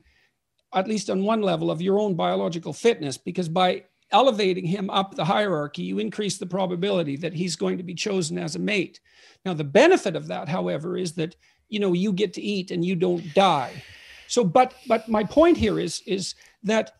at 0.73 0.87
least 0.87 1.09
on 1.09 1.23
one 1.23 1.41
level, 1.41 1.69
of 1.69 1.81
your 1.81 1.99
own 1.99 2.15
biological 2.15 2.73
fitness, 2.73 3.17
because 3.17 3.47
by 3.47 3.83
elevating 4.11 4.65
him 4.65 4.89
up 4.89 5.15
the 5.15 5.25
hierarchy, 5.25 5.83
you 5.83 5.99
increase 5.99 6.37
the 6.37 6.45
probability 6.45 7.17
that 7.17 7.33
he's 7.33 7.55
going 7.55 7.77
to 7.77 7.83
be 7.83 7.95
chosen 7.95 8.37
as 8.37 8.55
a 8.55 8.59
mate. 8.59 8.99
Now 9.45 9.53
the 9.53 9.63
benefit 9.63 10.15
of 10.15 10.27
that, 10.27 10.47
however, 10.47 10.97
is 10.97 11.13
that 11.13 11.35
you 11.69 11.79
know 11.79 11.93
you 11.93 12.13
get 12.13 12.33
to 12.33 12.41
eat 12.41 12.71
and 12.71 12.85
you 12.85 12.95
don't 12.95 13.33
die. 13.33 13.83
So, 14.27 14.43
but 14.43 14.73
but 14.87 15.07
my 15.07 15.23
point 15.23 15.57
here 15.57 15.79
is 15.79 16.01
is 16.05 16.35
that 16.63 16.91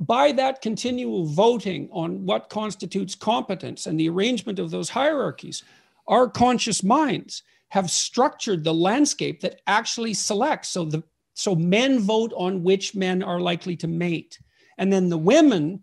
by 0.00 0.32
that 0.32 0.60
continual 0.60 1.26
voting 1.26 1.88
on 1.92 2.26
what 2.26 2.48
constitutes 2.48 3.14
competence 3.14 3.86
and 3.86 3.98
the 3.98 4.08
arrangement 4.08 4.58
of 4.58 4.70
those 4.70 4.88
hierarchies, 4.88 5.62
our 6.08 6.28
conscious 6.28 6.82
minds 6.82 7.42
have 7.68 7.90
structured 7.90 8.64
the 8.64 8.74
landscape 8.74 9.40
that 9.40 9.60
actually 9.66 10.12
selects. 10.12 10.68
So 10.70 10.84
the 10.84 11.02
so 11.34 11.54
men 11.54 11.98
vote 12.00 12.32
on 12.36 12.62
which 12.62 12.94
men 12.94 13.22
are 13.22 13.40
likely 13.40 13.76
to 13.76 13.88
mate, 13.88 14.38
and 14.78 14.92
then 14.92 15.08
the 15.08 15.18
women 15.18 15.80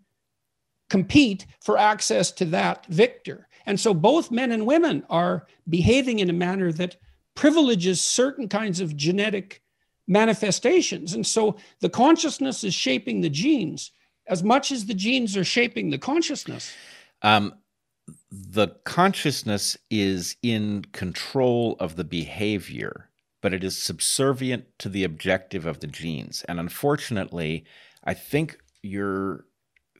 compete 0.90 1.46
for 1.62 1.78
access 1.78 2.30
to 2.32 2.44
that 2.46 2.84
victor. 2.86 3.48
And 3.64 3.80
so 3.80 3.94
both 3.94 4.30
men 4.30 4.52
and 4.52 4.66
women 4.66 5.04
are 5.08 5.46
behaving 5.68 6.18
in 6.18 6.28
a 6.28 6.34
manner 6.34 6.72
that 6.72 6.96
privileges 7.34 8.00
certain 8.00 8.48
kinds 8.48 8.80
of 8.80 8.96
genetic 8.96 9.62
manifestations. 10.06 11.14
And 11.14 11.26
so 11.26 11.56
the 11.80 11.88
consciousness 11.88 12.64
is 12.64 12.74
shaping 12.74 13.22
the 13.22 13.30
genes 13.30 13.92
as 14.30 14.42
much 14.44 14.70
as 14.70 14.86
the 14.86 14.94
genes 14.94 15.36
are 15.36 15.44
shaping 15.44 15.90
the 15.90 15.98
consciousness? 15.98 16.72
Um, 17.20 17.54
the 18.30 18.68
consciousness 18.84 19.76
is 19.90 20.36
in 20.42 20.84
control 20.92 21.76
of 21.80 21.96
the 21.96 22.04
behavior, 22.04 23.10
but 23.42 23.52
it 23.52 23.64
is 23.64 23.76
subservient 23.76 24.64
to 24.78 24.88
the 24.88 25.04
objective 25.04 25.66
of 25.66 25.80
the 25.80 25.88
genes. 25.88 26.44
And 26.48 26.60
unfortunately, 26.60 27.64
I 28.04 28.14
think 28.14 28.58
you're 28.82 29.44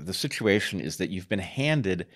the 0.06 0.14
situation 0.14 0.80
is 0.80 0.96
that 0.96 1.10
you've 1.10 1.28
been 1.28 1.38
handed 1.38 2.06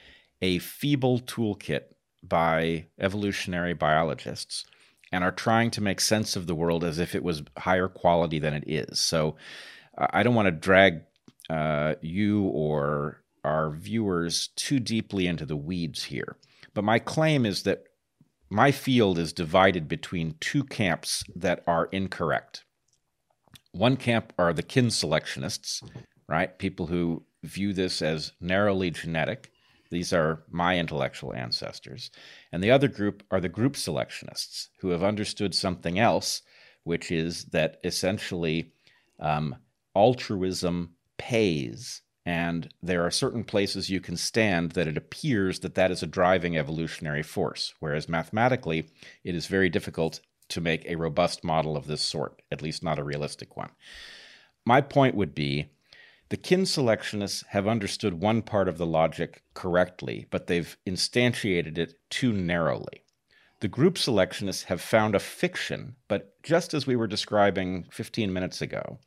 a 0.42 0.58
feeble 0.58 1.20
toolkit 1.20 1.82
by 2.22 2.86
evolutionary 2.98 3.74
biologists 3.74 4.64
and 5.12 5.22
are 5.22 5.32
trying 5.32 5.70
to 5.70 5.80
make 5.80 6.00
sense 6.00 6.36
of 6.36 6.46
the 6.46 6.54
world 6.54 6.82
as 6.82 6.98
if 6.98 7.14
it 7.14 7.22
was 7.22 7.42
higher 7.58 7.88
quality 7.88 8.38
than 8.38 8.54
it 8.54 8.64
is. 8.66 8.98
So 8.98 9.36
I 9.96 10.22
don't 10.22 10.34
want 10.34 10.46
to 10.46 10.52
drag 10.52 11.02
uh, 11.48 11.94
you 12.00 12.42
or 12.44 13.22
our 13.44 13.70
viewers 13.70 14.48
too 14.56 14.80
deeply 14.80 15.26
into 15.26 15.46
the 15.46 15.56
weeds 15.56 16.04
here. 16.04 16.36
But 16.72 16.84
my 16.84 16.98
claim 16.98 17.46
is 17.46 17.62
that 17.62 17.84
my 18.50 18.72
field 18.72 19.18
is 19.18 19.32
divided 19.32 19.88
between 19.88 20.36
two 20.40 20.64
camps 20.64 21.22
that 21.36 21.62
are 21.66 21.86
incorrect. 21.86 22.64
One 23.72 23.96
camp 23.96 24.32
are 24.38 24.52
the 24.52 24.62
kin 24.62 24.86
selectionists, 24.86 25.82
right? 26.28 26.56
People 26.58 26.86
who 26.86 27.24
view 27.44 27.72
this 27.72 28.02
as 28.02 28.32
narrowly 28.40 28.90
genetic. 28.90 29.50
These 29.90 30.12
are 30.12 30.42
my 30.50 30.78
intellectual 30.78 31.34
ancestors. 31.34 32.10
And 32.50 32.62
the 32.62 32.70
other 32.70 32.88
group 32.88 33.22
are 33.30 33.40
the 33.40 33.48
group 33.48 33.74
selectionists 33.74 34.68
who 34.80 34.88
have 34.88 35.02
understood 35.02 35.54
something 35.54 35.98
else, 35.98 36.42
which 36.82 37.12
is 37.12 37.44
that 37.46 37.78
essentially 37.84 38.72
um, 39.20 39.56
altruism 39.94 40.94
pays 41.16 42.02
and 42.26 42.72
there 42.82 43.04
are 43.04 43.10
certain 43.10 43.44
places 43.44 43.90
you 43.90 44.00
can 44.00 44.16
stand 44.16 44.72
that 44.72 44.88
it 44.88 44.96
appears 44.96 45.60
that 45.60 45.74
that 45.74 45.90
is 45.90 46.02
a 46.02 46.06
driving 46.06 46.56
evolutionary 46.56 47.22
force 47.22 47.74
whereas 47.80 48.08
mathematically 48.08 48.88
it 49.22 49.34
is 49.34 49.46
very 49.46 49.68
difficult 49.68 50.20
to 50.48 50.60
make 50.60 50.84
a 50.86 50.96
robust 50.96 51.44
model 51.44 51.76
of 51.76 51.86
this 51.86 52.02
sort 52.02 52.42
at 52.50 52.62
least 52.62 52.82
not 52.82 52.98
a 52.98 53.04
realistic 53.04 53.56
one 53.56 53.70
my 54.64 54.80
point 54.80 55.14
would 55.14 55.34
be 55.34 55.68
the 56.34 56.38
kin 56.38 56.62
selectionists 56.62 57.46
have 57.50 57.68
understood 57.68 58.20
one 58.20 58.42
part 58.42 58.68
of 58.68 58.76
the 58.76 58.84
logic 58.84 59.44
correctly 59.54 60.26
but 60.32 60.48
they've 60.48 60.76
instantiated 60.84 61.78
it 61.78 61.94
too 62.10 62.32
narrowly 62.32 63.04
the 63.60 63.68
group 63.68 63.94
selectionists 63.94 64.64
have 64.64 64.80
found 64.80 65.14
a 65.14 65.20
fiction 65.20 65.94
but 66.08 66.42
just 66.42 66.74
as 66.74 66.88
we 66.88 66.96
were 66.96 67.06
describing 67.06 67.86
15 67.92 68.32
minutes 68.32 68.60
ago 68.60 68.98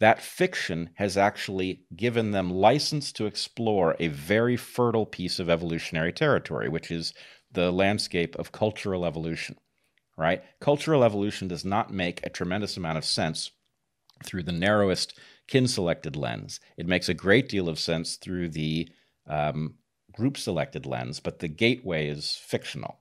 that 0.00 0.22
fiction 0.22 0.88
has 0.94 1.18
actually 1.18 1.84
given 1.94 2.30
them 2.30 2.50
license 2.50 3.12
to 3.12 3.26
explore 3.26 3.94
a 4.00 4.08
very 4.08 4.56
fertile 4.56 5.04
piece 5.04 5.38
of 5.38 5.50
evolutionary 5.50 6.12
territory, 6.12 6.70
which 6.70 6.90
is 6.90 7.12
the 7.52 7.70
landscape 7.70 8.34
of 8.36 8.50
cultural 8.50 9.04
evolution, 9.04 9.56
right? 10.16 10.42
Cultural 10.58 11.04
evolution 11.04 11.48
does 11.48 11.66
not 11.66 11.92
make 11.92 12.24
a 12.24 12.30
tremendous 12.30 12.78
amount 12.78 12.96
of 12.96 13.04
sense 13.04 13.50
through 14.24 14.44
the 14.44 14.52
narrowest 14.52 15.18
kin 15.48 15.66
selected 15.66 16.16
lens. 16.16 16.60
It 16.76 16.86
makes 16.86 17.08
a 17.08 17.14
great 17.14 17.48
deal 17.48 17.68
of 17.68 17.78
sense 17.78 18.16
through 18.16 18.50
the 18.50 18.88
um, 19.26 19.74
group 20.12 20.36
selected 20.36 20.86
lens, 20.86 21.20
but 21.20 21.38
the 21.38 21.48
gateway 21.48 22.08
is 22.08 22.38
fictional. 22.44 23.00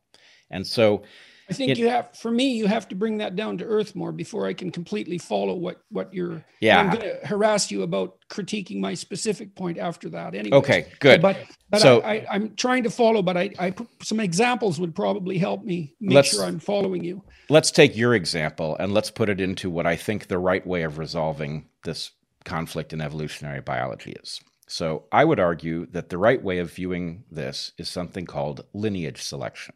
And 0.49 0.65
so 0.65 1.03
I 1.51 1.57
think 1.57 1.71
it, 1.71 1.77
you 1.77 1.89
have, 1.89 2.15
for 2.15 2.31
me, 2.31 2.53
you 2.53 2.67
have 2.67 2.87
to 2.89 2.95
bring 2.95 3.17
that 3.17 3.35
down 3.35 3.57
to 3.59 3.65
earth 3.65 3.95
more 3.95 4.11
before 4.11 4.47
I 4.47 4.53
can 4.53 4.71
completely 4.71 5.17
follow 5.17 5.53
what 5.53 5.83
what 5.89 6.13
you're. 6.13 6.43
Yeah, 6.59 6.79
I'm 6.79 6.89
going 6.89 7.01
to 7.01 7.27
harass 7.27 7.69
you 7.71 7.83
about 7.83 8.17
critiquing 8.29 8.79
my 8.79 8.93
specific 8.93 9.55
point 9.55 9.77
after 9.77 10.09
that. 10.09 10.35
Anyway. 10.35 10.57
Okay, 10.57 10.87
good. 10.99 11.21
But, 11.21 11.37
but 11.69 11.81
so 11.81 12.01
I, 12.01 12.25
am 12.33 12.55
trying 12.55 12.83
to 12.83 12.89
follow, 12.89 13.21
but 13.21 13.37
I, 13.37 13.51
I 13.59 13.73
some 14.01 14.19
examples 14.19 14.79
would 14.79 14.95
probably 14.95 15.37
help 15.37 15.63
me 15.63 15.95
make 15.99 16.25
sure 16.25 16.43
I'm 16.43 16.59
following 16.59 17.03
you. 17.03 17.23
Let's 17.49 17.71
take 17.71 17.95
your 17.97 18.13
example 18.13 18.77
and 18.79 18.93
let's 18.93 19.11
put 19.11 19.29
it 19.29 19.41
into 19.41 19.69
what 19.69 19.85
I 19.85 19.95
think 19.95 20.27
the 20.27 20.39
right 20.39 20.65
way 20.65 20.83
of 20.83 20.97
resolving 20.97 21.67
this 21.83 22.11
conflict 22.45 22.93
in 22.93 23.01
evolutionary 23.01 23.61
biology 23.61 24.11
is. 24.13 24.39
So 24.67 25.03
I 25.11 25.25
would 25.25 25.39
argue 25.39 25.85
that 25.87 26.07
the 26.07 26.17
right 26.17 26.41
way 26.41 26.59
of 26.59 26.73
viewing 26.73 27.25
this 27.29 27.73
is 27.77 27.89
something 27.89 28.25
called 28.25 28.65
lineage 28.73 29.21
selection. 29.21 29.75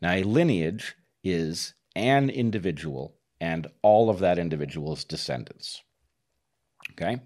Now, 0.00 0.12
a 0.12 0.22
lineage 0.22 0.94
is 1.24 1.74
an 1.96 2.30
individual 2.30 3.16
and 3.40 3.66
all 3.82 4.10
of 4.10 4.20
that 4.20 4.38
individual's 4.38 5.04
descendants. 5.04 5.82
Okay? 6.92 7.20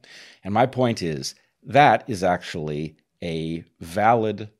And 0.44 0.54
my 0.54 0.66
point 0.66 1.02
is 1.02 1.34
that 1.62 2.04
is 2.08 2.24
actually 2.24 2.96
a 3.22 3.64
valid 3.80 4.50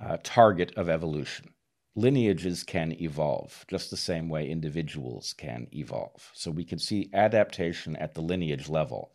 uh, 0.00 0.18
target 0.22 0.72
of 0.76 0.88
evolution. 0.88 1.54
Lineages 1.96 2.62
can 2.62 2.92
evolve 3.00 3.64
just 3.68 3.90
the 3.90 3.96
same 3.96 4.28
way 4.28 4.48
individuals 4.48 5.32
can 5.32 5.66
evolve. 5.72 6.30
So 6.34 6.50
we 6.50 6.64
can 6.64 6.78
see 6.78 7.10
adaptation 7.12 7.96
at 7.96 8.14
the 8.14 8.20
lineage 8.20 8.68
level, 8.68 9.12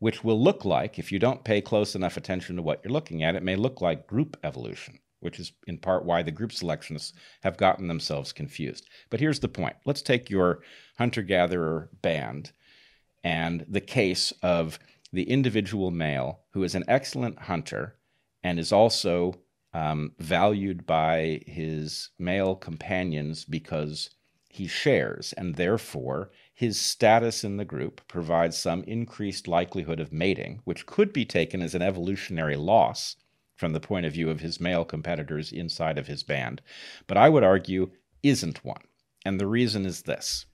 which 0.00 0.22
will 0.22 0.42
look 0.42 0.64
like, 0.64 0.98
if 0.98 1.12
you 1.12 1.18
don't 1.18 1.44
pay 1.44 1.62
close 1.62 1.94
enough 1.94 2.18
attention 2.18 2.56
to 2.56 2.62
what 2.62 2.82
you're 2.84 2.92
looking 2.92 3.22
at, 3.22 3.36
it 3.36 3.42
may 3.42 3.56
look 3.56 3.80
like 3.80 4.06
group 4.06 4.36
evolution 4.42 4.98
which 5.20 5.38
is 5.38 5.52
in 5.66 5.78
part 5.78 6.04
why 6.04 6.22
the 6.22 6.30
group 6.30 6.50
selectionists 6.50 7.12
have 7.42 7.56
gotten 7.56 7.88
themselves 7.88 8.32
confused. 8.32 8.88
But 9.08 9.20
here's 9.20 9.40
the 9.40 9.48
point 9.48 9.76
let's 9.84 10.02
take 10.02 10.30
your 10.30 10.62
hunter 10.98 11.22
gatherer 11.22 11.90
band 12.02 12.52
and 13.22 13.64
the 13.68 13.80
case 13.80 14.32
of 14.42 14.78
the 15.12 15.28
individual 15.30 15.90
male 15.90 16.40
who 16.52 16.62
is 16.62 16.74
an 16.74 16.84
excellent 16.88 17.38
hunter 17.38 17.96
and 18.42 18.58
is 18.58 18.72
also 18.72 19.34
um, 19.72 20.12
valued 20.18 20.86
by 20.86 21.40
his 21.46 22.10
male 22.18 22.56
companions 22.56 23.44
because 23.44 24.10
he 24.48 24.66
shares, 24.66 25.32
and 25.34 25.54
therefore 25.54 26.30
his 26.52 26.78
status 26.78 27.44
in 27.44 27.56
the 27.56 27.64
group 27.64 28.00
provides 28.08 28.58
some 28.58 28.82
increased 28.84 29.46
likelihood 29.46 30.00
of 30.00 30.12
mating, 30.12 30.60
which 30.64 30.86
could 30.86 31.12
be 31.12 31.24
taken 31.24 31.62
as 31.62 31.74
an 31.74 31.82
evolutionary 31.82 32.56
loss 32.56 33.16
from 33.60 33.74
the 33.74 33.78
point 33.78 34.06
of 34.06 34.14
view 34.14 34.30
of 34.30 34.40
his 34.40 34.58
male 34.58 34.86
competitors 34.86 35.52
inside 35.52 35.98
of 35.98 36.06
his 36.06 36.22
band, 36.22 36.62
but 37.06 37.18
I 37.18 37.28
would 37.28 37.44
argue 37.44 37.90
isn't 38.22 38.64
one. 38.64 38.82
And 39.24 39.38
the 39.38 39.46
reason 39.46 39.84
is 39.84 40.02
this. 40.02 40.46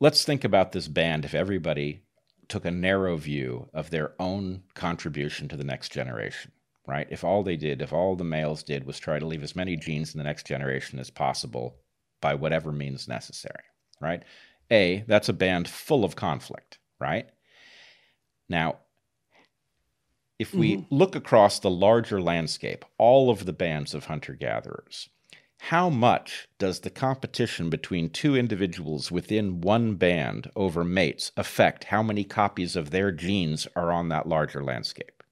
Let's 0.00 0.24
think 0.24 0.42
about 0.42 0.72
this 0.72 0.88
band 0.88 1.26
if 1.26 1.34
everybody 1.34 2.02
took 2.48 2.64
a 2.64 2.70
narrow 2.70 3.18
view 3.18 3.68
of 3.74 3.90
their 3.90 4.14
own 4.18 4.62
contribution 4.74 5.48
to 5.48 5.56
the 5.56 5.64
next 5.64 5.92
generation, 5.92 6.50
right? 6.86 7.06
If 7.10 7.22
all 7.22 7.42
they 7.42 7.56
did, 7.56 7.82
if 7.82 7.92
all 7.92 8.16
the 8.16 8.24
males 8.24 8.62
did 8.62 8.86
was 8.86 8.98
try 8.98 9.18
to 9.18 9.26
leave 9.26 9.42
as 9.42 9.54
many 9.54 9.76
genes 9.76 10.14
in 10.14 10.18
the 10.18 10.24
next 10.24 10.46
generation 10.46 10.98
as 10.98 11.10
possible 11.10 11.76
by 12.22 12.34
whatever 12.34 12.72
means 12.72 13.06
necessary, 13.06 13.64
right? 14.00 14.22
A, 14.70 15.04
that's 15.06 15.28
a 15.28 15.34
band 15.34 15.68
full 15.68 16.04
of 16.04 16.16
conflict, 16.16 16.78
right? 16.98 17.28
Now, 18.48 18.78
if 20.40 20.54
we 20.54 20.78
mm-hmm. 20.78 20.94
look 20.94 21.14
across 21.14 21.58
the 21.58 21.68
larger 21.68 22.18
landscape, 22.18 22.82
all 22.96 23.28
of 23.28 23.44
the 23.44 23.52
bands 23.52 23.92
of 23.92 24.06
hunter 24.06 24.32
gatherers, 24.32 25.10
how 25.64 25.90
much 25.90 26.48
does 26.58 26.80
the 26.80 26.88
competition 26.88 27.68
between 27.68 28.08
two 28.08 28.34
individuals 28.34 29.10
within 29.10 29.60
one 29.60 29.96
band 29.96 30.50
over 30.56 30.82
mates 30.82 31.30
affect 31.36 31.84
how 31.84 32.02
many 32.02 32.24
copies 32.24 32.74
of 32.74 32.88
their 32.88 33.12
genes 33.12 33.68
are 33.76 33.92
on 33.92 34.08
that 34.08 34.26
larger 34.26 34.64
landscape? 34.64 35.22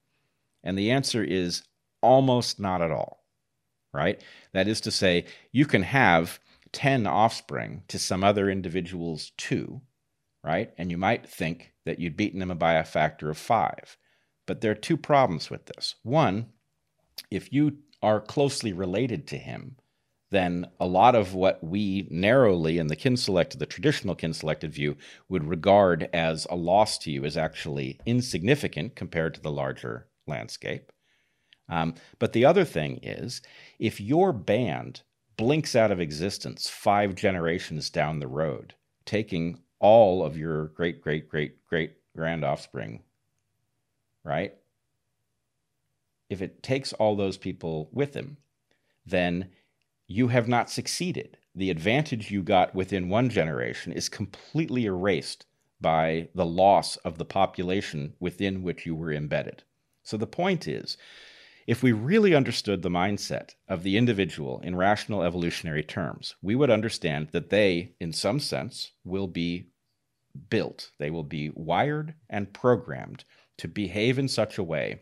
And 0.63 0.77
the 0.77 0.91
answer 0.91 1.23
is 1.23 1.63
almost 2.03 2.59
not 2.59 2.83
at 2.83 2.91
all, 2.91 3.25
right? 3.91 4.23
That 4.53 4.67
is 4.67 4.79
to 4.81 4.91
say, 4.91 5.25
you 5.51 5.65
can 5.65 5.81
have 5.81 6.39
10 6.71 7.07
offspring 7.07 7.81
to 7.87 7.97
some 7.97 8.23
other 8.23 8.47
individual's 8.47 9.31
two, 9.37 9.81
right? 10.43 10.71
And 10.77 10.91
you 10.91 10.99
might 10.99 11.27
think 11.27 11.73
that 11.85 11.97
you'd 11.97 12.15
beaten 12.15 12.41
them 12.41 12.55
by 12.59 12.73
a 12.73 12.83
factor 12.83 13.31
of 13.31 13.39
five. 13.39 13.97
But 14.49 14.61
there 14.61 14.71
are 14.71 14.75
two 14.75 14.97
problems 14.97 15.51
with 15.51 15.67
this. 15.67 15.93
One, 16.01 16.47
if 17.29 17.53
you 17.53 17.77
are 18.01 18.19
closely 18.19 18.73
related 18.73 19.27
to 19.27 19.37
him, 19.37 19.75
then 20.31 20.65
a 20.79 20.87
lot 20.87 21.13
of 21.13 21.35
what 21.35 21.63
we 21.63 22.07
narrowly 22.09 22.79
in 22.79 22.87
the 22.87 22.95
kin 22.95 23.15
selected, 23.15 23.59
the 23.59 23.67
traditional 23.67 24.15
kin 24.15 24.33
selected 24.33 24.73
view, 24.73 24.97
would 25.29 25.47
regard 25.47 26.09
as 26.13 26.47
a 26.49 26.55
loss 26.55 26.97
to 26.97 27.11
you 27.11 27.25
is 27.25 27.37
actually 27.37 27.99
insignificant 28.07 28.95
compared 28.95 29.35
to 29.35 29.41
the 29.41 29.51
larger 29.51 30.07
landscape. 30.25 30.91
Um, 31.69 31.93
but 32.17 32.33
the 32.33 32.45
other 32.45 32.65
thing 32.65 33.01
is, 33.03 33.43
if 33.77 34.01
your 34.01 34.33
band 34.33 35.03
blinks 35.37 35.75
out 35.75 35.91
of 35.91 35.99
existence 35.99 36.67
five 36.67 37.13
generations 37.13 37.91
down 37.91 38.17
the 38.17 38.27
road, 38.27 38.73
taking 39.05 39.59
all 39.79 40.25
of 40.25 40.35
your 40.35 40.69
great, 40.69 41.01
great, 41.01 41.29
great, 41.29 41.63
great 41.67 41.97
grand 42.15 42.43
offspring 42.43 43.03
right? 44.29 44.53
If 46.29 46.41
it 46.41 46.61
takes 46.61 46.93
all 46.93 47.15
those 47.15 47.37
people 47.37 47.89
with 47.91 48.13
him, 48.13 48.37
then 49.05 49.49
you 50.07 50.27
have 50.27 50.47
not 50.47 50.69
succeeded. 50.69 51.37
The 51.55 51.71
advantage 51.71 52.29
you 52.29 52.43
got 52.43 52.75
within 52.75 53.09
one 53.09 53.29
generation 53.29 53.91
is 53.91 54.07
completely 54.07 54.85
erased 54.85 55.47
by 55.81 56.29
the 56.35 56.45
loss 56.45 56.97
of 56.97 57.17
the 57.17 57.25
population 57.25 58.13
within 58.19 58.61
which 58.61 58.85
you 58.85 58.95
were 58.95 59.11
embedded. 59.11 59.63
So 60.03 60.15
the 60.17 60.27
point 60.27 60.67
is, 60.67 60.97
if 61.65 61.81
we 61.81 61.91
really 61.91 62.35
understood 62.35 62.81
the 62.81 62.89
mindset 62.89 63.55
of 63.67 63.83
the 63.83 63.97
individual 63.97 64.59
in 64.63 64.75
rational 64.75 65.23
evolutionary 65.23 65.83
terms, 65.83 66.35
we 66.41 66.55
would 66.55 66.69
understand 66.69 67.29
that 67.31 67.49
they, 67.49 67.93
in 67.99 68.11
some 68.13 68.39
sense, 68.39 68.91
will 69.03 69.27
be 69.27 69.69
built, 70.49 70.91
they 70.99 71.09
will 71.09 71.23
be 71.23 71.51
wired 71.53 72.15
and 72.29 72.53
programmed 72.53 73.23
to 73.59 73.67
behave 73.67 74.17
in 74.19 74.27
such 74.27 74.57
a 74.57 74.63
way 74.63 75.01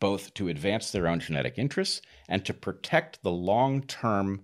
both 0.00 0.32
to 0.34 0.48
advance 0.48 0.90
their 0.90 1.06
own 1.06 1.20
genetic 1.20 1.58
interests 1.58 2.00
and 2.28 2.44
to 2.44 2.54
protect 2.54 3.22
the 3.22 3.30
long 3.30 3.82
term 3.82 4.42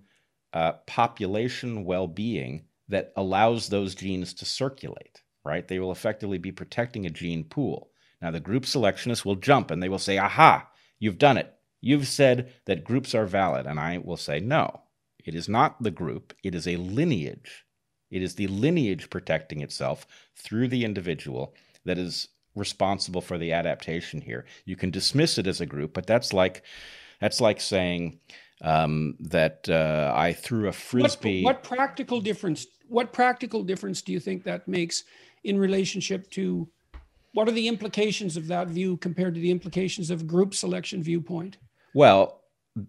uh, 0.53 0.73
population 0.85 1.83
well 1.83 2.07
being 2.07 2.63
that 2.87 3.11
allows 3.17 3.67
those 3.67 3.95
genes 3.95 4.33
to 4.35 4.45
circulate, 4.45 5.21
right? 5.43 5.67
They 5.67 5.79
will 5.79 5.91
effectively 5.91 6.37
be 6.37 6.51
protecting 6.51 7.05
a 7.05 7.09
gene 7.09 7.43
pool. 7.43 7.89
Now, 8.21 8.31
the 8.31 8.39
group 8.39 8.63
selectionists 8.63 9.25
will 9.25 9.35
jump 9.35 9.71
and 9.71 9.83
they 9.83 9.89
will 9.89 9.99
say, 9.99 10.17
aha, 10.17 10.69
you've 10.99 11.17
done 11.17 11.37
it. 11.37 11.53
You've 11.81 12.07
said 12.07 12.53
that 12.65 12.83
groups 12.83 13.13
are 13.13 13.25
valid. 13.25 13.65
And 13.65 13.79
I 13.79 13.97
will 13.97 14.17
say, 14.17 14.39
no, 14.39 14.83
it 15.23 15.35
is 15.35 15.49
not 15.49 15.83
the 15.83 15.91
group, 15.91 16.33
it 16.43 16.55
is 16.55 16.67
a 16.67 16.77
lineage. 16.77 17.65
It 18.09 18.21
is 18.21 18.35
the 18.35 18.47
lineage 18.47 19.09
protecting 19.09 19.61
itself 19.61 20.07
through 20.35 20.69
the 20.69 20.85
individual 20.85 21.53
that 21.83 21.97
is 21.97 22.29
responsible 22.57 23.21
for 23.21 23.37
the 23.37 23.53
adaptation 23.53 24.21
here. 24.21 24.45
You 24.65 24.75
can 24.75 24.91
dismiss 24.91 25.37
it 25.37 25.47
as 25.47 25.61
a 25.61 25.65
group, 25.65 25.93
but 25.93 26.07
that's 26.07 26.33
like 26.33 26.63
that's 27.19 27.39
like 27.39 27.61
saying 27.61 28.19
um, 28.61 29.15
that 29.19 29.67
uh, 29.69 30.11
I 30.15 30.33
threw 30.33 30.67
a 30.67 30.71
frisbee. 30.71 31.43
What, 31.43 31.55
what, 31.55 31.63
practical 31.63 32.21
difference? 32.21 32.67
What 32.87 33.13
practical 33.13 33.63
difference 33.63 34.01
do 34.01 34.11
you 34.11 34.19
think 34.19 34.43
that 34.43 34.67
makes 34.67 35.03
in 35.43 35.59
relationship 35.59 36.29
to? 36.31 36.67
What 37.33 37.47
are 37.47 37.51
the 37.51 37.67
implications 37.67 38.35
of 38.35 38.47
that 38.47 38.67
view 38.67 38.97
compared 38.97 39.35
to 39.35 39.41
the 39.41 39.51
implications 39.51 40.09
of 40.09 40.25
group 40.25 40.55
selection 40.55 41.03
viewpoint? 41.03 41.57
Well, 41.93 42.41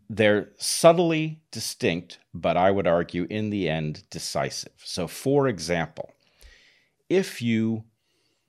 they're 0.08 0.50
subtly 0.56 1.40
distinct, 1.50 2.18
but 2.32 2.56
I 2.56 2.70
would 2.70 2.86
argue 2.86 3.26
in 3.28 3.50
the 3.50 3.68
end 3.68 4.04
decisive. 4.10 4.72
So, 4.84 5.06
for 5.06 5.48
example, 5.48 6.12
if 7.08 7.42
you 7.42 7.84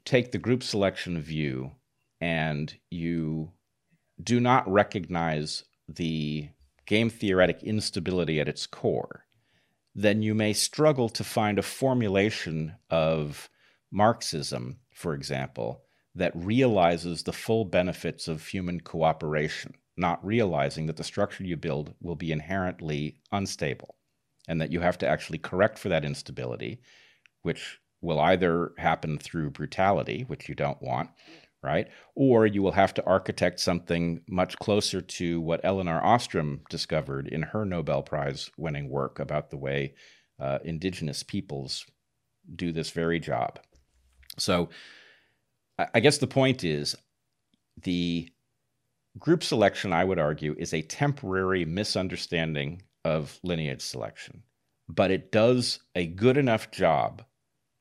take 0.09 0.31
the 0.31 0.39
group 0.39 0.63
selection 0.63 1.21
view 1.21 1.71
and 2.19 2.75
you 2.89 3.51
do 4.21 4.39
not 4.39 4.67
recognize 4.67 5.65
the 5.87 6.49
game 6.87 7.11
theoretic 7.11 7.61
instability 7.61 8.39
at 8.39 8.47
its 8.47 8.65
core, 8.65 9.27
then 9.93 10.23
you 10.23 10.33
may 10.33 10.51
struggle 10.51 11.09
to 11.09 11.23
find 11.23 11.59
a 11.59 11.63
formulation 11.63 12.73
of 12.89 13.51
Marxism, 13.91 14.79
for 14.91 15.13
example, 15.13 15.83
that 16.15 16.35
realizes 16.35 17.21
the 17.21 17.31
full 17.31 17.63
benefits 17.63 18.27
of 18.27 18.47
human 18.47 18.79
cooperation, 18.79 19.75
not 19.95 20.25
realizing 20.25 20.87
that 20.87 20.97
the 20.97 21.03
structure 21.03 21.43
you 21.43 21.55
build 21.55 21.93
will 22.01 22.15
be 22.15 22.31
inherently 22.31 23.19
unstable 23.31 23.95
and 24.47 24.59
that 24.59 24.71
you 24.71 24.79
have 24.79 24.97
to 24.97 25.07
actually 25.07 25.37
correct 25.37 25.77
for 25.77 25.89
that 25.89 26.03
instability, 26.03 26.81
which 27.43 27.79
will 28.01 28.19
either 28.19 28.73
happen 28.77 29.17
through 29.17 29.51
brutality, 29.51 30.23
which 30.27 30.47
you 30.47 30.55
don't 30.55 30.81
want, 30.81 31.09
right? 31.61 31.87
Or 32.15 32.45
you 32.45 32.61
will 32.61 32.71
have 32.71 32.93
to 32.95 33.05
architect 33.05 33.59
something 33.59 34.21
much 34.29 34.57
closer 34.59 35.01
to 35.01 35.41
what 35.41 35.61
Elinor 35.63 36.01
Ostrom 36.01 36.61
discovered 36.69 37.27
in 37.27 37.41
her 37.41 37.65
Nobel 37.65 38.01
Prize 38.01 38.49
winning 38.57 38.89
work 38.89 39.19
about 39.19 39.49
the 39.49 39.57
way 39.57 39.93
uh, 40.39 40.59
indigenous 40.63 41.23
peoples 41.23 41.85
do 42.55 42.71
this 42.71 42.91
very 42.91 43.19
job. 43.19 43.59
So 44.37 44.69
I 45.93 45.99
guess 45.99 46.17
the 46.17 46.27
point 46.27 46.63
is 46.63 46.95
the 47.83 48.29
group 49.17 49.43
selection, 49.43 49.93
I 49.93 50.03
would 50.03 50.19
argue, 50.19 50.55
is 50.57 50.73
a 50.73 50.81
temporary 50.81 51.65
misunderstanding 51.65 52.81
of 53.05 53.39
lineage 53.43 53.81
selection, 53.81 54.43
but 54.87 55.11
it 55.11 55.31
does 55.31 55.79
a 55.95 56.07
good 56.07 56.37
enough 56.37 56.71
job 56.71 57.23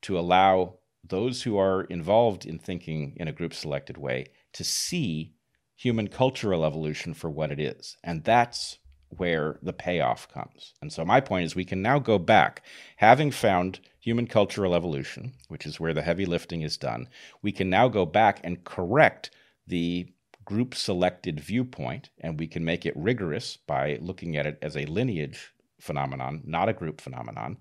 to 0.03 0.19
allow 0.19 0.79
those 1.05 1.43
who 1.43 1.57
are 1.57 1.85
involved 1.85 2.45
in 2.45 2.59
thinking 2.59 3.15
in 3.17 3.29
a 3.29 3.33
group 3.33 3.55
selected 3.55 3.97
way 3.97 4.27
to 4.53 4.65
see 4.65 5.33
human 5.77 6.09
cultural 6.09 6.65
evolution 6.65 7.15
for 7.15 7.31
what 7.31 7.53
it 7.53 7.61
is. 7.61 7.97
And 8.03 8.25
that's 8.25 8.79
where 9.11 9.59
the 9.63 9.73
payoff 9.73 10.29
comes. 10.29 10.75
And 10.83 10.93
so 10.93 11.05
my 11.05 11.21
point 11.21 11.47
is 11.47 11.55
we 11.55 11.65
can 11.65 11.81
now 11.81 11.99
go 11.99 12.19
back, 12.19 12.63
having 12.97 13.31
found 13.31 13.81
human 14.01 14.27
cultural 14.27 14.75
evolution, 14.75 15.35
which 15.49 15.67
is 15.67 15.81
where 15.81 15.95
the 15.95 16.03
heavy 16.03 16.27
lifting 16.27 16.63
is 16.63 16.77
done, 16.77 17.09
we 17.43 17.53
can 17.53 17.71
now 17.71 17.89
go 17.89 18.05
back 18.05 18.41
and 18.45 18.65
correct 18.65 19.31
the 19.67 20.13
group 20.45 20.75
selected 20.75 21.41
viewpoint, 21.41 22.11
and 22.21 22.39
we 22.39 22.47
can 22.47 22.65
make 22.65 22.87
it 22.87 22.97
rigorous 22.97 23.57
by 23.57 23.99
looking 24.01 24.37
at 24.37 24.47
it 24.47 24.59
as 24.63 24.77
a 24.77 24.87
lineage 24.87 25.53
phenomenon, 25.79 26.43
not 26.45 26.69
a 26.69 26.73
group 26.73 27.01
phenomenon 27.01 27.59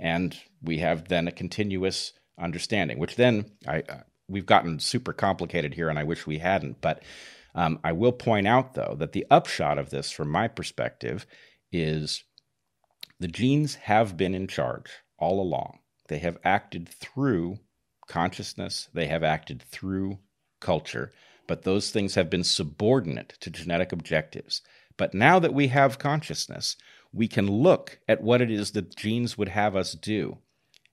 and 0.00 0.36
we 0.62 0.78
have 0.78 1.08
then 1.08 1.28
a 1.28 1.32
continuous 1.32 2.12
understanding, 2.38 2.98
which 2.98 3.16
then 3.16 3.52
I 3.68 3.82
uh, 3.88 4.00
we've 4.28 4.46
gotten 4.46 4.80
super 4.80 5.12
complicated 5.12 5.74
here, 5.74 5.88
and 5.88 5.98
I 5.98 6.04
wish 6.04 6.26
we 6.26 6.38
hadn't. 6.38 6.80
But 6.80 7.02
um, 7.54 7.78
I 7.84 7.92
will 7.92 8.12
point 8.12 8.46
out 8.46 8.74
though 8.74 8.96
that 8.98 9.12
the 9.12 9.26
upshot 9.30 9.78
of 9.78 9.90
this, 9.90 10.10
from 10.10 10.30
my 10.30 10.48
perspective, 10.48 11.26
is 11.70 12.24
the 13.18 13.28
genes 13.28 13.74
have 13.76 14.16
been 14.16 14.34
in 14.34 14.46
charge 14.48 14.90
all 15.18 15.40
along. 15.40 15.78
They 16.08 16.18
have 16.18 16.38
acted 16.42 16.88
through 16.88 17.58
consciousness. 18.08 18.88
They 18.92 19.06
have 19.06 19.22
acted 19.22 19.62
through 19.62 20.18
culture. 20.60 21.12
But 21.46 21.62
those 21.62 21.90
things 21.90 22.14
have 22.14 22.30
been 22.30 22.44
subordinate 22.44 23.34
to 23.40 23.50
genetic 23.50 23.92
objectives. 23.92 24.62
But 24.96 25.14
now 25.14 25.38
that 25.38 25.54
we 25.54 25.68
have 25.68 25.98
consciousness, 25.98 26.76
we 27.12 27.28
can 27.28 27.50
look 27.50 27.98
at 28.08 28.22
what 28.22 28.40
it 28.40 28.50
is 28.50 28.72
that 28.72 28.96
genes 28.96 29.36
would 29.36 29.48
have 29.48 29.74
us 29.74 29.92
do, 29.92 30.38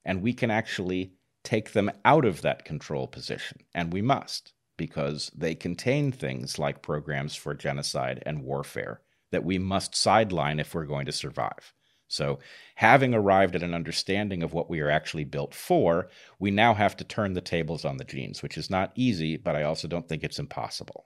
and 0.04 0.22
we 0.22 0.32
can 0.32 0.50
actually 0.50 1.12
take 1.44 1.72
them 1.72 1.90
out 2.04 2.24
of 2.24 2.42
that 2.42 2.64
control 2.64 3.06
position. 3.06 3.58
And 3.74 3.92
we 3.92 4.02
must, 4.02 4.52
because 4.76 5.30
they 5.34 5.54
contain 5.54 6.12
things 6.12 6.58
like 6.58 6.82
programs 6.82 7.34
for 7.34 7.54
genocide 7.54 8.22
and 8.26 8.42
warfare 8.42 9.00
that 9.30 9.44
we 9.44 9.58
must 9.58 9.94
sideline 9.94 10.58
if 10.58 10.74
we're 10.74 10.84
going 10.84 11.06
to 11.06 11.12
survive. 11.12 11.72
So, 12.10 12.38
having 12.74 13.12
arrived 13.12 13.54
at 13.54 13.62
an 13.62 13.74
understanding 13.74 14.42
of 14.42 14.54
what 14.54 14.70
we 14.70 14.80
are 14.80 14.88
actually 14.88 15.24
built 15.24 15.54
for, 15.54 16.08
we 16.38 16.50
now 16.50 16.72
have 16.72 16.96
to 16.96 17.04
turn 17.04 17.34
the 17.34 17.42
tables 17.42 17.84
on 17.84 17.98
the 17.98 18.04
genes, 18.04 18.42
which 18.42 18.56
is 18.56 18.70
not 18.70 18.92
easy, 18.94 19.36
but 19.36 19.54
I 19.54 19.64
also 19.64 19.86
don't 19.88 20.08
think 20.08 20.24
it's 20.24 20.38
impossible. 20.38 21.04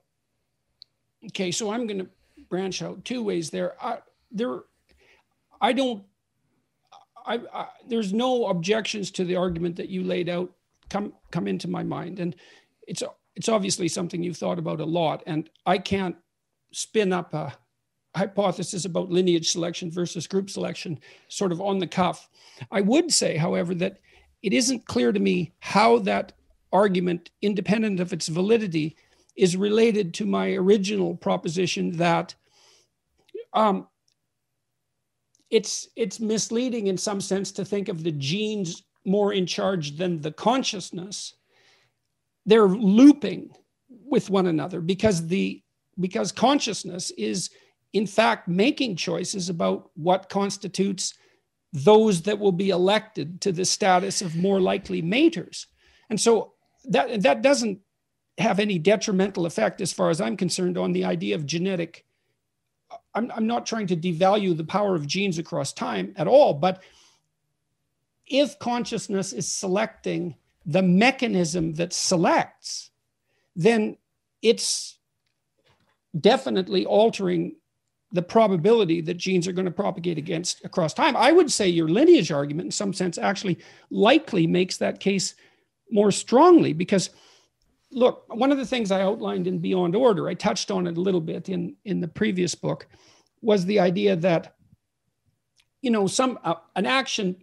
Okay, 1.27 1.51
so 1.51 1.73
I'm 1.73 1.89
going 1.89 1.99
to 1.99 2.09
branch 2.49 2.83
out 2.83 3.05
two 3.05 3.23
ways 3.25 3.51
there. 3.51 3.75
I, 3.83 3.99
there 4.31 4.61
I 5.63 5.73
don't. 5.73 6.05
I, 7.25 7.41
I, 7.55 7.67
there's 7.87 8.13
no 8.13 8.47
objections 8.47 9.13
to 9.13 9.25
the 9.25 9.37
argument 9.37 9.77
that 9.77 9.89
you 9.89 10.03
laid 10.03 10.29
out 10.29 10.51
come 10.91 11.13
come 11.31 11.47
into 11.47 11.69
my 11.69 11.85
mind, 11.85 12.19
and 12.19 12.37
it's 12.87 13.03
it's 13.37 13.49
obviously 13.49 13.89
something 13.89 14.23
you've 14.23 14.37
thought 14.37 14.59
about 14.59 14.81
a 14.81 14.85
lot. 14.85 15.23
And 15.27 15.49
I 15.65 15.79
can't 15.79 16.17
spin 16.73 17.13
up 17.13 17.33
a 17.33 17.57
hypothesis 18.15 18.85
about 18.85 19.11
lineage 19.11 19.51
selection 19.51 19.91
versus 19.91 20.27
group 20.27 20.51
selection 20.51 20.99
sort 21.29 21.53
of 21.53 21.61
on 21.61 21.79
the 21.79 21.87
cuff. 21.87 22.29
I 22.71 22.83
would 22.83 23.13
say, 23.13 23.37
however, 23.37 23.75
that 23.77 24.01
it 24.43 24.53
isn't 24.53 24.87
clear 24.87 25.13
to 25.13 25.21
me 25.21 25.53
how 25.61 25.99
that 26.01 26.33
argument, 26.73 27.31
independent 27.41 28.01
of 28.01 28.13
its 28.13 28.29
validity, 28.29 28.97
is 29.37 29.57
related 29.57 30.13
to 30.15 30.27
my 30.27 30.53
original 30.53 31.17
proposition 31.17 31.97
that 31.97 32.35
um, 33.55 33.87
it's 35.53 35.87
it's 35.97 36.19
misleading 36.19 36.87
in 36.89 36.97
some 36.97 37.21
sense 37.21 37.53
to 37.53 37.65
think 37.65 37.89
of 37.89 38.03
the 38.03 38.13
genes 38.13 38.83
more 39.05 39.35
in 39.35 39.47
charge 39.47 39.99
than 39.99 40.21
the 40.21 40.33
consciousness. 40.33 41.35
They're 42.47 42.67
looping 42.69 43.51
with 43.89 44.31
one 44.31 44.47
another 44.47 44.81
because 44.81 45.27
the 45.27 45.63
because 46.01 46.33
consciousness 46.33 47.13
is 47.13 47.51
in 47.93 48.07
fact 48.07 48.49
making 48.49 48.97
choices 48.97 49.51
about 49.51 49.91
what 49.95 50.31
constitutes 50.31 51.13
those 51.75 52.23
that 52.23 52.39
will 52.39 52.53
be 52.53 52.71
elected 52.71 53.43
to 53.43 53.53
the 53.53 53.65
status 53.65 54.23
of 54.23 54.35
more 54.35 54.61
likely 54.61 55.03
maters. 55.03 55.67
And 56.09 56.19
so 56.19 56.55
that 56.85 57.23
that 57.23 57.43
doesn't 57.43 57.79
have 58.39 58.59
any 58.59 58.79
detrimental 58.79 59.45
effect 59.45 59.83
as 59.83 59.93
far 59.93 60.09
as 60.09 60.19
i'm 60.19 60.39
concerned 60.39 60.79
on 60.79 60.93
the 60.93 61.05
idea 61.05 61.35
of 61.35 61.45
genetic 61.45 62.07
I'm, 63.15 63.31
I'm 63.35 63.47
not 63.47 63.67
trying 63.67 63.87
to 63.89 63.97
devalue 63.97 64.57
the 64.57 64.65
power 64.65 64.95
of 64.95 65.07
genes 65.07 65.39
across 65.39 65.73
time 65.73 66.15
at 66.17 66.27
all, 66.27 66.55
but 66.55 66.83
if 68.27 68.59
consciousness 68.59 69.33
is 69.33 69.47
selecting 69.51 70.37
the 70.65 70.83
mechanism 70.83 71.75
that 71.75 71.93
selects, 71.93 72.91
then 73.55 73.97
it's 74.41 74.99
definitely 76.19 76.87
altering 76.87 77.57
the 78.13 78.23
probability 78.23 79.01
that 79.01 79.15
genes 79.15 79.49
are 79.49 79.53
going 79.53 79.65
to 79.65 79.71
propagate 79.71 80.19
against 80.19 80.65
across 80.65 80.93
time. 80.93 81.17
I 81.17 81.33
would 81.33 81.51
say 81.51 81.69
your 81.69 81.89
lineage 81.89 82.31
argument, 82.31 82.67
in 82.67 82.73
some 82.73 82.93
sense, 82.93 83.19
actually 83.19 83.59
likely 83.91 84.47
makes 84.47 84.77
that 84.79 85.01
case 85.01 85.35
more 85.91 86.11
strongly 86.11 86.73
because 86.73 87.11
look, 87.93 88.25
one 88.35 88.51
of 88.53 88.59
the 88.59 88.67
things 88.67 88.91
I 88.91 89.03
outlined 89.03 89.47
in 89.47 89.59
Beyond 89.59 89.95
Order, 89.95 90.29
I 90.29 90.35
touched 90.35 90.71
on 90.71 90.87
it 90.87 90.97
a 90.97 91.01
little 91.01 91.21
bit 91.21 91.49
in, 91.49 91.77
in 91.85 92.01
the 92.01 92.09
previous 92.09 92.55
book, 92.55 92.87
was 93.43 93.65
the 93.65 93.81
idea 93.81 94.17
that, 94.17 94.57
you 95.83 95.91
know, 95.91 96.07
some 96.07 96.39
uh, 96.45 96.55
an 96.77 96.87
action, 96.87 97.37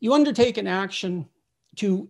you 0.00 0.14
undertake 0.14 0.58
an 0.58 0.66
action 0.66 1.28
to 1.76 2.08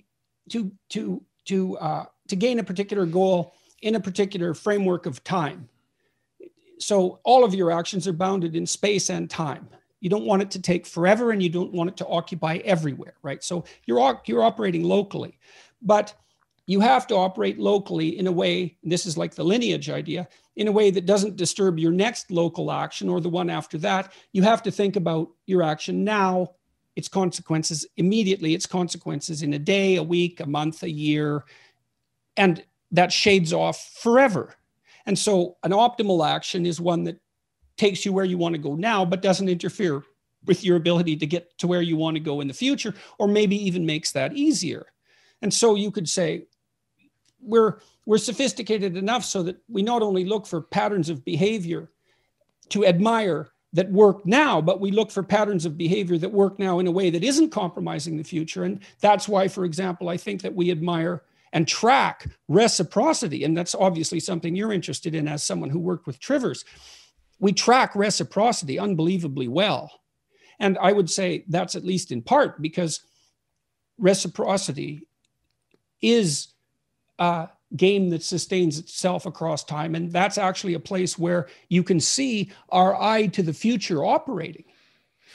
to 0.51 0.72
to 0.91 1.22
to 1.47 1.79
uh, 1.79 2.05
to 2.29 2.37
gain 2.37 2.59
a 2.59 2.64
particular 2.64 3.07
goal 3.07 3.55
in 3.83 3.95
a 3.95 4.01
particular 4.01 4.55
framework 4.55 5.07
of 5.07 5.22
time. 5.24 5.68
So 6.79 7.20
all 7.24 7.45
of 7.45 7.55
your 7.55 7.70
actions 7.70 8.09
are 8.09 8.12
bounded 8.12 8.57
in 8.57 8.66
space 8.66 9.11
and 9.11 9.29
time. 9.29 9.68
you 10.01 10.09
don't 10.11 10.24
want 10.24 10.43
it 10.43 10.51
to 10.53 10.61
take 10.61 10.87
forever 10.87 11.33
and 11.33 11.43
you 11.43 11.49
don't 11.49 11.72
want 11.72 11.91
it 11.91 11.97
to 11.97 12.07
occupy 12.07 12.59
everywhere 12.64 13.14
right 13.22 13.43
so 13.43 13.64
you're 13.87 14.20
you're 14.26 14.43
operating 14.43 14.85
locally 14.85 15.39
but 15.83 16.14
you 16.69 16.81
have 16.81 17.07
to 17.07 17.16
operate 17.16 17.59
locally 17.59 18.19
in 18.19 18.27
a 18.27 18.33
way 18.33 18.77
this 18.83 19.07
is 19.07 19.16
like 19.16 19.35
the 19.35 19.45
lineage 19.45 19.89
idea 19.91 20.29
in 20.57 20.69
a 20.69 20.73
way 20.73 20.91
that 20.91 21.07
doesn't 21.07 21.37
disturb 21.37 21.79
your 21.79 21.93
next 21.93 22.31
local 22.31 22.71
action 22.71 23.09
or 23.09 23.21
the 23.21 23.29
one 23.29 23.51
after 23.51 23.79
that 23.79 24.12
you 24.33 24.43
have 24.43 24.62
to 24.62 24.71
think 24.71 24.97
about 24.97 25.29
your 25.47 25.62
action 25.62 26.05
now 26.05 26.49
its 26.95 27.09
consequences 27.09 27.87
immediately 27.97 28.55
its 28.55 28.66
consequences 28.66 29.43
in 29.43 29.55
a 29.55 29.59
day 29.59 29.97
a 29.97 30.03
week 30.03 30.41
a 30.41 30.47
month 30.47 30.83
a 30.83 30.91
year 30.91 31.45
and 32.37 32.64
that 32.91 33.12
shades 33.12 33.53
off 33.53 33.99
forever 34.01 34.55
and 35.09 35.19
so 35.19 35.57
an 35.62 35.71
optimal 35.71 36.29
action 36.29 36.66
is 36.66 36.83
one 36.83 37.05
that 37.05 37.19
takes 37.79 38.05
you 38.05 38.12
where 38.12 38.27
you 38.27 38.37
want 38.37 38.55
to 38.55 38.61
go 38.61 38.75
now, 38.75 39.07
but 39.07 39.23
doesn't 39.23 39.49
interfere 39.49 40.03
with 40.45 40.62
your 40.62 40.77
ability 40.77 41.16
to 41.16 41.27
get 41.27 41.57
to 41.59 41.66
where 41.66 41.81
you 41.81 41.97
want 41.97 42.16
to 42.16 42.21
go 42.21 42.43
in 42.43 42.49
the 42.49 42.53
future, 42.53 42.93
or 43.19 43.27
maybe 43.27 43.57
even 43.57 43.87
makes 43.87 44.12
that 44.12 44.35
easier. 44.35 44.87
And 45.41 45.55
so 45.55 45.77
you 45.77 45.91
could 45.91 46.09
say, 46.09 46.47
we're 47.41 47.78
we're 48.07 48.18
sophisticated 48.18 48.97
enough 48.97 49.24
so 49.24 49.43
that 49.43 49.57
we 49.68 49.82
not 49.82 50.03
only 50.03 50.24
look 50.24 50.47
for 50.47 50.61
patterns 50.61 51.09
of 51.09 51.24
behavior 51.24 51.91
to 52.70 52.86
admire 52.86 53.51
that 53.72 53.91
work 53.91 54.24
now, 54.24 54.61
but 54.61 54.80
we 54.80 54.91
look 54.91 55.11
for 55.11 55.22
patterns 55.22 55.66
of 55.66 55.76
behavior 55.76 56.16
that 56.16 56.32
work 56.32 56.59
now 56.59 56.78
in 56.78 56.86
a 56.86 56.91
way 56.91 57.11
that 57.11 57.22
isn't 57.22 57.51
compromising 57.51 58.16
the 58.16 58.24
future. 58.24 58.64
And 58.64 58.80
that's 59.01 59.28
why, 59.28 59.47
for 59.47 59.64
example, 59.64 60.09
I 60.09 60.16
think 60.16 60.41
that 60.41 60.55
we 60.55 60.70
admire 60.70 61.22
and 61.53 61.68
track 61.68 62.30
reciprocity. 62.49 63.45
And 63.45 63.57
that's 63.57 63.74
obviously 63.74 64.20
something 64.20 64.57
you're 64.57 64.72
interested 64.72 65.14
in 65.14 65.28
as 65.28 65.43
someone 65.43 65.70
who 65.70 65.78
worked 65.78 66.07
with 66.07 66.18
Trivers 66.18 66.64
we 67.41 67.53
track 67.53 67.95
reciprocity 67.95 68.78
unbelievably 68.78 69.49
well. 69.49 70.01
And 70.59 70.76
I 70.78 70.93
would 70.93 71.09
say 71.09 71.45
that's 71.49 71.76
at 71.76 71.84
least 71.84 72.11
in 72.11 72.22
part 72.22 72.61
because 72.61 73.01
reciprocity 73.97 75.07
is 76.03 76.49
a 77.19 77.49
game 77.77 78.11
that 78.11 78.23
sustains 78.23 78.79
itself 78.79 79.27
across 79.27 79.64
time. 79.64 79.95
And 79.95 80.11
that's 80.11 80.39
actually 80.39 80.75
a 80.75 80.81
place 80.81 81.19
where 81.19 81.49
you 81.69 81.83
can 81.83 82.01
see 82.01 82.51
our 82.71 83.01
eye 83.01 83.27
to 83.29 83.43
the 83.43 83.53
future 83.53 84.05
operating. 84.05 84.64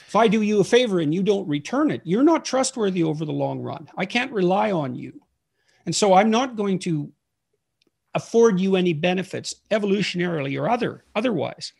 If 0.06 0.16
I 0.16 0.28
do 0.28 0.42
you 0.42 0.60
a 0.60 0.64
favor 0.64 1.00
and 1.00 1.14
you 1.14 1.22
don't 1.22 1.48
return 1.48 1.90
it, 1.90 2.00
you're 2.04 2.24
not 2.24 2.44
trustworthy 2.44 3.02
over 3.02 3.24
the 3.24 3.32
long 3.32 3.60
run. 3.60 3.88
I 3.96 4.06
can't 4.06 4.32
rely 4.32 4.72
on 4.72 4.94
you. 4.94 5.20
And 5.86 5.94
so 5.94 6.14
I'm 6.14 6.30
not 6.30 6.56
going 6.56 6.78
to 6.80 7.12
afford 8.14 8.60
you 8.60 8.76
any 8.76 8.92
benefits 8.92 9.56
evolutionarily 9.70 10.60
or 10.60 10.68
other 10.68 11.04
otherwise 11.14 11.72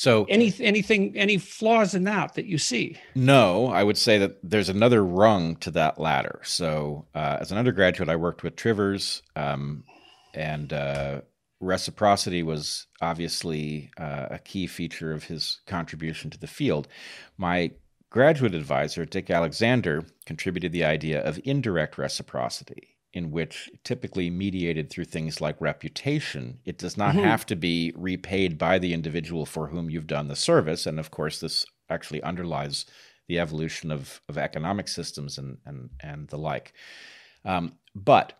so 0.00 0.24
any 0.30 0.50
anything 0.60 1.14
any 1.14 1.36
flaws 1.36 1.94
in 1.94 2.04
that 2.04 2.32
that 2.32 2.46
you 2.46 2.56
see? 2.56 2.96
No, 3.14 3.66
I 3.66 3.84
would 3.84 3.98
say 3.98 4.16
that 4.16 4.38
there's 4.42 4.70
another 4.70 5.04
rung 5.04 5.56
to 5.56 5.70
that 5.72 6.00
ladder. 6.00 6.40
So 6.42 7.04
uh, 7.14 7.36
as 7.38 7.52
an 7.52 7.58
undergraduate, 7.58 8.08
I 8.08 8.16
worked 8.16 8.42
with 8.42 8.56
Trivers, 8.56 9.20
um, 9.36 9.84
and 10.32 10.72
uh, 10.72 11.20
reciprocity 11.60 12.42
was 12.42 12.86
obviously 13.02 13.90
uh, 13.98 14.28
a 14.30 14.38
key 14.38 14.66
feature 14.66 15.12
of 15.12 15.24
his 15.24 15.60
contribution 15.66 16.30
to 16.30 16.38
the 16.38 16.46
field. 16.46 16.88
My 17.36 17.72
graduate 18.08 18.54
advisor, 18.54 19.04
Dick 19.04 19.28
Alexander, 19.28 20.06
contributed 20.24 20.72
the 20.72 20.86
idea 20.86 21.22
of 21.22 21.38
indirect 21.44 21.98
reciprocity 21.98 22.96
in 23.12 23.30
which 23.30 23.70
typically 23.82 24.30
mediated 24.30 24.88
through 24.88 25.04
things 25.04 25.40
like 25.40 25.60
reputation, 25.60 26.58
it 26.64 26.78
does 26.78 26.96
not 26.96 27.14
mm-hmm. 27.14 27.24
have 27.24 27.44
to 27.46 27.56
be 27.56 27.92
repaid 27.96 28.56
by 28.56 28.78
the 28.78 28.94
individual 28.94 29.44
for 29.44 29.68
whom 29.68 29.90
you've 29.90 30.06
done 30.06 30.28
the 30.28 30.36
service. 30.36 30.86
And 30.86 30.98
of 31.00 31.10
course, 31.10 31.40
this 31.40 31.66
actually 31.88 32.22
underlies 32.22 32.86
the 33.26 33.40
evolution 33.40 33.90
of, 33.90 34.20
of 34.28 34.38
economic 34.38 34.86
systems 34.86 35.38
and, 35.38 35.58
and, 35.66 35.90
and 36.00 36.28
the 36.28 36.38
like. 36.38 36.72
Um, 37.44 37.76
but 37.94 38.34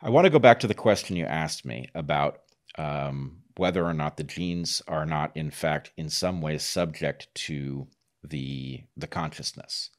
I 0.00 0.10
want 0.10 0.26
to 0.26 0.30
go 0.30 0.38
back 0.38 0.60
to 0.60 0.68
the 0.68 0.74
question 0.74 1.16
you 1.16 1.24
asked 1.24 1.64
me 1.64 1.88
about 1.94 2.38
um, 2.78 3.42
whether 3.56 3.84
or 3.84 3.94
not 3.94 4.16
the 4.16 4.24
genes 4.24 4.80
are 4.86 5.06
not, 5.06 5.36
in 5.36 5.50
fact, 5.50 5.90
in 5.96 6.08
some 6.08 6.40
ways 6.40 6.62
subject 6.62 7.28
to 7.34 7.88
the, 8.22 8.84
the 8.96 9.08
consciousness. 9.08 9.90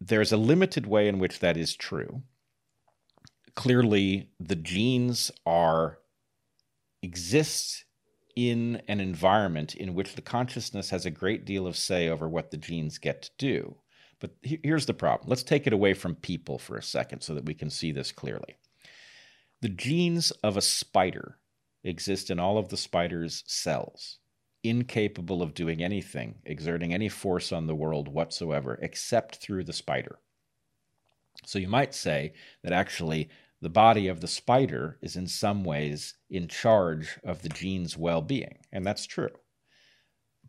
There's 0.00 0.32
a 0.32 0.36
limited 0.36 0.86
way 0.86 1.08
in 1.08 1.18
which 1.18 1.40
that 1.40 1.56
is 1.56 1.76
true 1.76 2.22
clearly 3.54 4.30
the 4.40 4.56
genes 4.56 5.30
are 5.46 5.98
exist 7.02 7.84
in 8.36 8.80
an 8.88 9.00
environment 9.00 9.74
in 9.74 9.94
which 9.94 10.14
the 10.14 10.22
consciousness 10.22 10.90
has 10.90 11.04
a 11.04 11.10
great 11.10 11.44
deal 11.44 11.66
of 11.66 11.76
say 11.76 12.08
over 12.08 12.28
what 12.28 12.50
the 12.50 12.56
genes 12.56 12.98
get 12.98 13.22
to 13.22 13.30
do. 13.38 13.76
But 14.20 14.36
here's 14.42 14.86
the 14.86 14.94
problem. 14.94 15.28
Let's 15.28 15.42
take 15.42 15.66
it 15.66 15.72
away 15.72 15.94
from 15.94 16.14
people 16.14 16.58
for 16.58 16.76
a 16.76 16.82
second 16.82 17.22
so 17.22 17.34
that 17.34 17.44
we 17.44 17.54
can 17.54 17.68
see 17.68 17.90
this 17.90 18.12
clearly. 18.12 18.56
The 19.60 19.68
genes 19.68 20.30
of 20.42 20.56
a 20.56 20.62
spider 20.62 21.38
exist 21.84 22.30
in 22.30 22.38
all 22.38 22.56
of 22.56 22.68
the 22.68 22.76
spider's 22.76 23.42
cells, 23.46 24.18
incapable 24.62 25.42
of 25.42 25.54
doing 25.54 25.82
anything, 25.82 26.36
exerting 26.44 26.94
any 26.94 27.08
force 27.08 27.52
on 27.52 27.66
the 27.66 27.74
world 27.74 28.06
whatsoever, 28.08 28.78
except 28.80 29.36
through 29.36 29.64
the 29.64 29.72
spider. 29.72 30.20
So 31.44 31.58
you 31.58 31.68
might 31.68 31.94
say 31.94 32.34
that 32.62 32.72
actually 32.72 33.28
the 33.60 33.68
body 33.68 34.08
of 34.08 34.20
the 34.20 34.28
spider 34.28 34.98
is 35.02 35.16
in 35.16 35.26
some 35.26 35.64
ways 35.64 36.14
in 36.28 36.48
charge 36.48 37.18
of 37.24 37.42
the 37.42 37.48
gene's 37.48 37.96
well 37.96 38.20
being, 38.20 38.58
and 38.72 38.84
that's 38.84 39.06
true. 39.06 39.30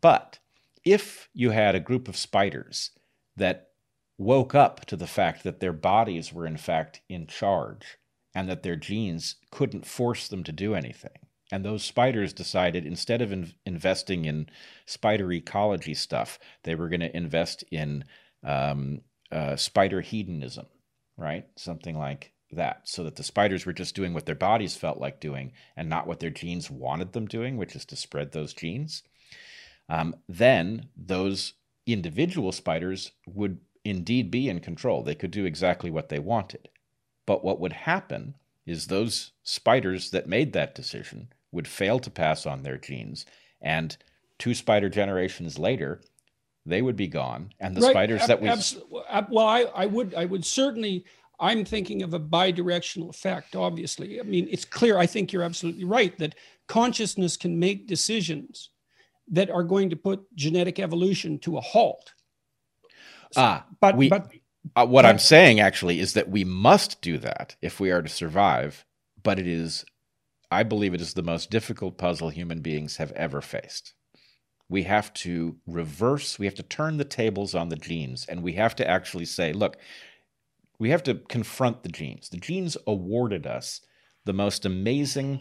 But 0.00 0.40
if 0.84 1.28
you 1.32 1.50
had 1.50 1.74
a 1.74 1.80
group 1.80 2.08
of 2.08 2.16
spiders 2.16 2.90
that 3.36 3.68
woke 4.18 4.54
up 4.54 4.84
to 4.86 4.96
the 4.96 5.06
fact 5.06 5.42
that 5.44 5.60
their 5.60 5.72
bodies 5.72 6.32
were 6.32 6.46
in 6.46 6.56
fact 6.56 7.00
in 7.08 7.26
charge 7.26 7.98
and 8.34 8.48
that 8.48 8.62
their 8.62 8.76
genes 8.76 9.36
couldn't 9.50 9.86
force 9.86 10.28
them 10.28 10.44
to 10.44 10.52
do 10.52 10.74
anything, 10.74 11.18
and 11.52 11.64
those 11.64 11.84
spiders 11.84 12.32
decided 12.32 12.84
instead 12.84 13.22
of 13.22 13.32
in- 13.32 13.52
investing 13.64 14.24
in 14.24 14.48
spider 14.86 15.32
ecology 15.32 15.94
stuff, 15.94 16.38
they 16.64 16.74
were 16.74 16.88
going 16.88 17.00
to 17.00 17.16
invest 17.16 17.62
in 17.70 18.04
um, 18.42 19.00
uh, 19.30 19.56
spider 19.56 20.00
hedonism, 20.00 20.66
right? 21.16 21.46
Something 21.56 21.98
like 21.98 22.32
that 22.50 22.82
so 22.84 23.02
that 23.04 23.16
the 23.16 23.22
spiders 23.22 23.66
were 23.66 23.72
just 23.72 23.94
doing 23.94 24.14
what 24.14 24.26
their 24.26 24.34
bodies 24.34 24.76
felt 24.76 24.98
like 24.98 25.20
doing 25.20 25.52
and 25.76 25.88
not 25.88 26.06
what 26.06 26.20
their 26.20 26.30
genes 26.30 26.70
wanted 26.70 27.12
them 27.12 27.26
doing, 27.26 27.56
which 27.56 27.74
is 27.74 27.84
to 27.86 27.96
spread 27.96 28.32
those 28.32 28.54
genes, 28.54 29.02
um, 29.88 30.14
then 30.28 30.88
those 30.96 31.54
individual 31.86 32.52
spiders 32.52 33.12
would 33.26 33.58
indeed 33.84 34.30
be 34.30 34.48
in 34.48 34.60
control. 34.60 35.02
They 35.02 35.14
could 35.14 35.30
do 35.30 35.44
exactly 35.44 35.90
what 35.90 36.08
they 36.08 36.18
wanted. 36.18 36.68
But 37.26 37.44
what 37.44 37.60
would 37.60 37.72
happen 37.72 38.34
is 38.66 38.86
those 38.86 39.32
spiders 39.42 40.10
that 40.10 40.26
made 40.26 40.52
that 40.52 40.74
decision 40.74 41.28
would 41.52 41.68
fail 41.68 41.98
to 42.00 42.10
pass 42.10 42.46
on 42.46 42.62
their 42.62 42.78
genes. 42.78 43.26
And 43.60 43.96
two 44.38 44.54
spider 44.54 44.88
generations 44.88 45.58
later, 45.58 46.00
they 46.66 46.82
would 46.82 46.96
be 46.96 47.08
gone. 47.08 47.50
And 47.60 47.76
the 47.76 47.82
right. 47.82 47.90
spiders 47.90 48.22
Ab- 48.22 48.28
that 48.28 48.40
we. 48.40 48.48
Abs- 48.48 48.78
well, 49.30 49.46
I, 49.46 49.62
I 49.74 49.86
would 49.86 50.14
I 50.14 50.24
would 50.24 50.44
certainly 50.44 51.04
I'm 51.40 51.64
thinking 51.64 52.02
of 52.02 52.14
a 52.14 52.20
bidirectional 52.20 53.10
effect, 53.10 53.56
obviously. 53.56 54.20
I 54.20 54.22
mean, 54.22 54.48
it's 54.50 54.64
clear, 54.64 54.98
I 54.98 55.06
think 55.06 55.32
you're 55.32 55.42
absolutely 55.42 55.84
right, 55.84 56.16
that 56.18 56.36
consciousness 56.68 57.36
can 57.36 57.58
make 57.58 57.86
decisions 57.86 58.70
that 59.28 59.50
are 59.50 59.64
going 59.64 59.90
to 59.90 59.96
put 59.96 60.24
genetic 60.36 60.78
evolution 60.78 61.38
to 61.40 61.56
a 61.56 61.60
halt. 61.60 62.12
Ah, 63.36 63.66
but, 63.80 63.96
we, 63.96 64.08
but 64.08 64.30
uh, 64.76 64.86
what 64.86 65.02
but, 65.02 65.06
I'm 65.06 65.18
saying 65.18 65.60
actually 65.60 65.98
is 65.98 66.12
that 66.12 66.28
we 66.28 66.44
must 66.44 67.00
do 67.00 67.18
that 67.18 67.56
if 67.60 67.80
we 67.80 67.90
are 67.90 68.02
to 68.02 68.08
survive, 68.08 68.84
but 69.22 69.38
it 69.38 69.48
is, 69.48 69.84
I 70.50 70.62
believe 70.62 70.94
it 70.94 71.00
is 71.00 71.14
the 71.14 71.22
most 71.22 71.50
difficult 71.50 71.98
puzzle 71.98 72.28
human 72.28 72.60
beings 72.60 72.98
have 72.98 73.10
ever 73.12 73.40
faced. 73.40 73.94
We 74.68 74.84
have 74.84 75.12
to 75.14 75.56
reverse, 75.66 76.38
we 76.38 76.46
have 76.46 76.54
to 76.56 76.62
turn 76.62 76.96
the 76.96 77.04
tables 77.04 77.54
on 77.54 77.68
the 77.68 77.76
genes, 77.76 78.26
and 78.28 78.42
we 78.42 78.54
have 78.54 78.74
to 78.76 78.88
actually 78.88 79.26
say, 79.26 79.52
look, 79.52 79.76
we 80.78 80.90
have 80.90 81.02
to 81.04 81.14
confront 81.14 81.82
the 81.82 81.88
genes. 81.88 82.28
The 82.28 82.38
genes 82.38 82.76
awarded 82.86 83.46
us 83.46 83.80
the 84.24 84.32
most 84.32 84.64
amazing 84.64 85.40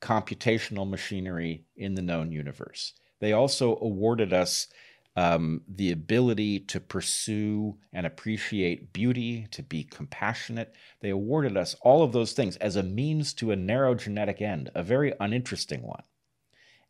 computational 0.00 0.88
machinery 0.88 1.64
in 1.76 1.94
the 1.94 2.02
known 2.02 2.30
universe. 2.30 2.94
They 3.20 3.32
also 3.32 3.78
awarded 3.80 4.32
us 4.32 4.68
um, 5.16 5.62
the 5.68 5.92
ability 5.92 6.60
to 6.60 6.80
pursue 6.80 7.78
and 7.92 8.06
appreciate 8.06 8.92
beauty, 8.92 9.46
to 9.52 9.62
be 9.62 9.84
compassionate. 9.84 10.74
They 11.00 11.10
awarded 11.10 11.56
us 11.56 11.76
all 11.82 12.02
of 12.02 12.12
those 12.12 12.32
things 12.32 12.56
as 12.56 12.76
a 12.76 12.82
means 12.82 13.32
to 13.34 13.52
a 13.52 13.56
narrow 13.56 13.94
genetic 13.94 14.42
end, 14.42 14.70
a 14.74 14.82
very 14.82 15.14
uninteresting 15.20 15.82
one. 15.82 16.02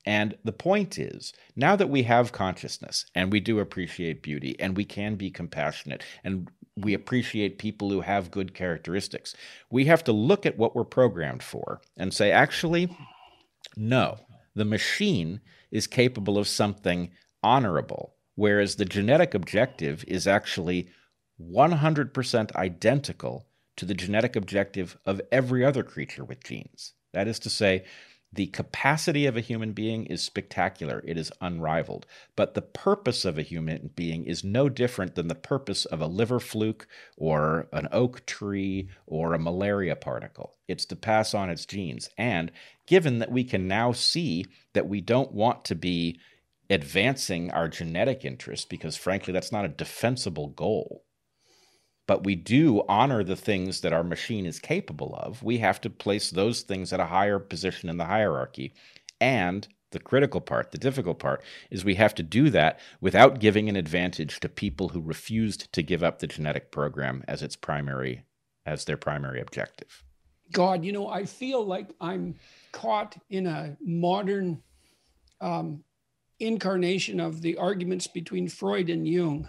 And 0.07 0.37
the 0.45 0.53
point 0.53 0.99
is, 0.99 1.33
now 1.57 1.77
that 1.77 1.89
we 1.89 2.03
have 2.03 2.33
consciousness 2.33 3.07
and 3.15 3.33
we 3.33 3.41
do 3.41 3.59
appreciate 3.59 4.23
beauty 4.23 4.55
and 4.59 4.77
we 4.77 4.85
can 4.85 5.17
be 5.17 5.31
compassionate 5.31 6.03
and 6.23 6.49
we 6.77 6.93
appreciate 6.93 7.59
people 7.59 7.91
who 7.91 8.01
have 8.01 8.31
good 8.31 8.55
characteristics. 8.55 9.35
We 9.71 9.85
have 9.87 10.05
to 10.05 10.13
look 10.13 10.45
at 10.45 10.59
what 10.59 10.75
we're 10.75 10.85
programmed 10.85 11.43
for 11.43 11.81
and 11.97 12.13
say, 12.13 12.33
actually, 12.33 12.95
no, 13.77 14.19
the 14.55 14.65
machine 14.65 15.41
is 15.71 15.87
capable 15.87 16.37
of 16.37 16.49
something 16.49 17.11
honorable, 17.43 18.15
whereas 18.35 18.77
the 18.77 18.85
genetic 18.85 19.35
objective 19.35 20.05
is 20.09 20.27
actually 20.27 20.89
100% 21.41 22.57
identical 22.57 23.47
to 23.77 23.85
the 23.85 23.95
genetic 23.95 24.37
objective 24.37 24.97
of 25.05 25.21
every 25.33 25.65
other 25.65 25.83
creature 25.83 26.25
with 26.25 26.45
genes. 26.45 26.93
That 27.13 27.29
is 27.29 27.39
to 27.41 27.51
say, 27.51 27.85
the 28.35 28.47
capacity 28.49 29.27
of 29.27 29.37
a 29.37 29.41
human 29.41 29.73
being 29.73 30.07
is 30.07 30.23
spectacular, 30.23 31.03
it 31.07 31.17
is 31.17 31.33
unrivaled. 31.41 32.07
But 32.35 32.55
the 32.55 32.63
purpose 32.63 33.25
of 33.25 33.39
a 33.39 33.43
human 33.43 33.91
being 33.95 34.25
is 34.25 34.43
no 34.43 34.69
different 34.69 35.15
than 35.15 35.29
the 35.29 35.35
purpose 35.35 35.85
of 35.85 36.01
a 36.01 36.07
liver 36.07 36.41
fluke 36.41 36.87
or 37.17 37.69
an 37.73 37.89
oak 37.93 38.27
tree 38.27 38.89
or 39.07 39.35
a 39.35 39.39
malaria 39.39 39.95
particle. 39.97 40.55
It's 40.67 40.85
to 40.87 40.97
pass 40.97 41.35
on 41.35 41.49
its 41.49 41.65
genes. 41.65 42.11
And 42.19 42.51
given 42.87 43.21
that 43.21 43.31
we 43.31 43.45
can 43.45 43.69
now 43.69 43.93
see 43.93 44.47
that 44.73 44.89
we 44.89 45.01
don't 45.01 45.33
want 45.33 45.65
to 45.67 45.75
be 45.75 46.19
advancing 46.69 47.51
our 47.51 47.69
genetic 47.69 48.25
interest, 48.25 48.69
because 48.69 48.97
frankly, 48.97 49.33
that's 49.33 49.53
not 49.53 49.65
a 49.65 49.69
defensible 49.69 50.49
goal 50.49 51.05
but 52.07 52.25
we 52.25 52.35
do 52.35 52.83
honor 52.89 53.25
the 53.25 53.37
things 53.37 53.81
that 53.81 53.93
our 53.93 54.05
machine 54.05 54.47
is 54.47 54.59
capable 54.59 55.15
of. 55.17 55.43
We 55.43 55.59
have 55.59 55.81
to 55.83 55.91
place 55.91 56.31
those 56.31 56.63
things 56.63 56.93
at 56.93 57.01
a 57.01 57.07
higher 57.07 57.39
position 57.39 57.89
in 57.89 57.97
the 57.97 58.05
hierarchy. 58.05 58.75
And 59.21 59.67
the 59.91 60.01
critical 60.01 60.41
part, 60.41 60.73
the 60.73 60.79
difficult 60.79 61.19
part, 61.19 61.43
is 61.71 61.85
we 61.85 61.95
have 61.95 62.15
to 62.17 62.23
do 62.23 62.51
that 62.51 62.79
without 63.01 63.39
giving 63.39 63.69
an 63.69 63.77
advantage 63.77 64.41
to 64.41 64.49
people 64.49 64.91
who 64.91 65.01
refused 65.01 65.73
to 65.73 65.83
give 65.83 66.03
up 66.03 66.19
the 66.19 66.27
genetic 66.27 66.71
program 66.71 67.25
as 67.27 67.43
its 67.43 67.57
primary 67.57 68.25
as 68.67 68.85
their 68.85 68.97
primary 68.97 69.41
objective. 69.41 70.03
God, 70.53 70.85
you 70.85 70.93
know, 70.93 71.09
I 71.09 71.25
feel 71.25 71.65
like 71.65 71.91
I'm 72.01 72.37
caught 72.73 73.17
in 73.29 73.47
a 73.47 73.77
modern 73.81 74.63
um, 75.41 75.85
incarnation 76.41 77.21
of 77.21 77.43
the 77.43 77.57
arguments 77.57 78.07
between 78.07 78.49
Freud 78.49 78.91
and 78.91 79.07
Jung. 79.07 79.49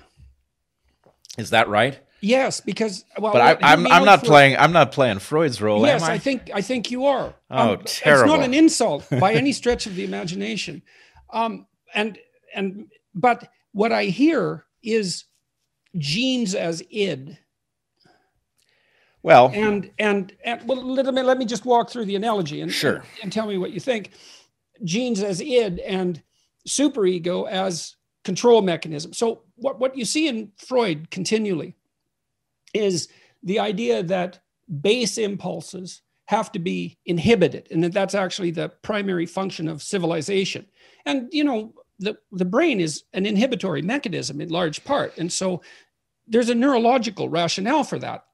Is 1.38 1.50
that 1.50 1.68
right? 1.68 2.00
Yes, 2.22 2.62
because 2.62 3.06
well, 3.20 3.34
but 3.34 3.42
I, 3.42 3.74
am 3.74 3.86
I'm, 3.86 3.92
I'm 3.92 4.06
not 4.06 4.24
playing 4.24 4.58
I'm 4.58 4.72
not 4.72 4.92
playing 4.92 5.20
Freud's 5.20 5.62
role. 5.62 5.86
Yes, 5.86 6.02
I? 6.02 6.14
I? 6.14 6.18
think 6.18 6.50
I 6.54 6.62
think 6.62 6.90
you 6.90 7.06
are. 7.06 7.34
Oh, 7.52 7.74
um, 7.74 7.82
terrible! 7.86 8.34
It's 8.34 8.38
not 8.38 8.46
an 8.46 8.54
insult 8.54 9.08
by 9.20 9.34
any 9.34 9.52
stretch 9.52 9.86
of 9.86 9.96
the 9.96 10.04
imagination. 10.04 10.82
Um, 11.32 11.68
and 11.94 12.18
and 12.56 12.88
but 13.14 13.48
what 13.74 13.92
I 13.92 14.06
hear 14.06 14.66
is 14.82 15.26
genes 15.98 16.56
as 16.56 16.82
id. 16.90 17.38
Well, 19.22 19.52
and 19.54 19.92
and, 20.00 20.34
and 20.44 20.68
well, 20.68 20.84
let 20.84 21.14
me 21.14 21.22
let 21.22 21.38
me 21.38 21.46
just 21.46 21.66
walk 21.66 21.90
through 21.90 22.06
the 22.06 22.16
analogy 22.16 22.62
and 22.62 22.72
sure 22.72 22.98
and, 22.98 23.06
and 23.24 23.32
tell 23.32 23.48
me 23.48 23.58
what 23.58 23.72
you 23.72 23.80
think. 23.80 24.12
Genes 24.84 25.24
as 25.24 25.42
id 25.42 25.80
and 25.82 26.22
superego 26.68 27.48
as 27.48 27.96
control 28.24 28.62
mechanism. 28.62 29.14
So 29.14 29.44
what 29.56 29.80
what 29.80 29.98
you 29.98 30.06
see 30.06 30.28
in 30.28 30.52
Freud 30.58 31.10
continually 31.12 31.76
is 32.76 33.08
the 33.44 33.60
idea 33.60 34.04
that 34.04 34.40
base 34.82 35.18
impulses 35.18 36.02
have 36.26 36.52
to 36.52 36.60
be 36.60 36.98
inhibited 37.06 37.68
and 37.72 37.84
that 37.84 37.94
that's 37.94 38.16
actually 38.16 38.52
the 38.52 38.70
primary 38.82 39.26
function 39.26 39.68
of 39.68 39.84
civilization. 39.84 40.66
And 41.06 41.30
you 41.32 41.44
know 41.44 41.74
the, 42.00 42.18
the 42.32 42.46
brain 42.46 42.82
is 42.82 43.04
an 43.14 43.26
inhibitory 43.26 43.82
mechanism 43.82 44.42
in 44.42 44.50
large 44.50 44.84
part 44.84 45.18
and 45.18 45.32
so 45.32 45.62
there's 46.28 46.50
a 46.50 46.56
neurological 46.56 47.30
rationale 47.30 47.84
for 47.84 48.00
that. 48.00 48.26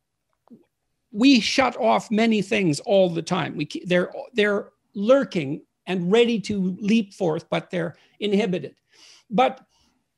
We 1.12 1.42
shut 1.42 1.76
off 1.76 2.10
many 2.10 2.42
things 2.42 2.80
all 2.80 3.10
the 3.10 3.22
time. 3.22 3.58
We 3.58 3.68
they're 3.86 4.12
they're 4.34 4.70
lurking 4.96 5.62
and 5.86 6.12
ready 6.12 6.40
to 6.40 6.78
leap 6.80 7.14
forth 7.14 7.50
but 7.50 7.70
they're 7.70 7.96
inhibited. 8.20 8.76
But 9.30 9.62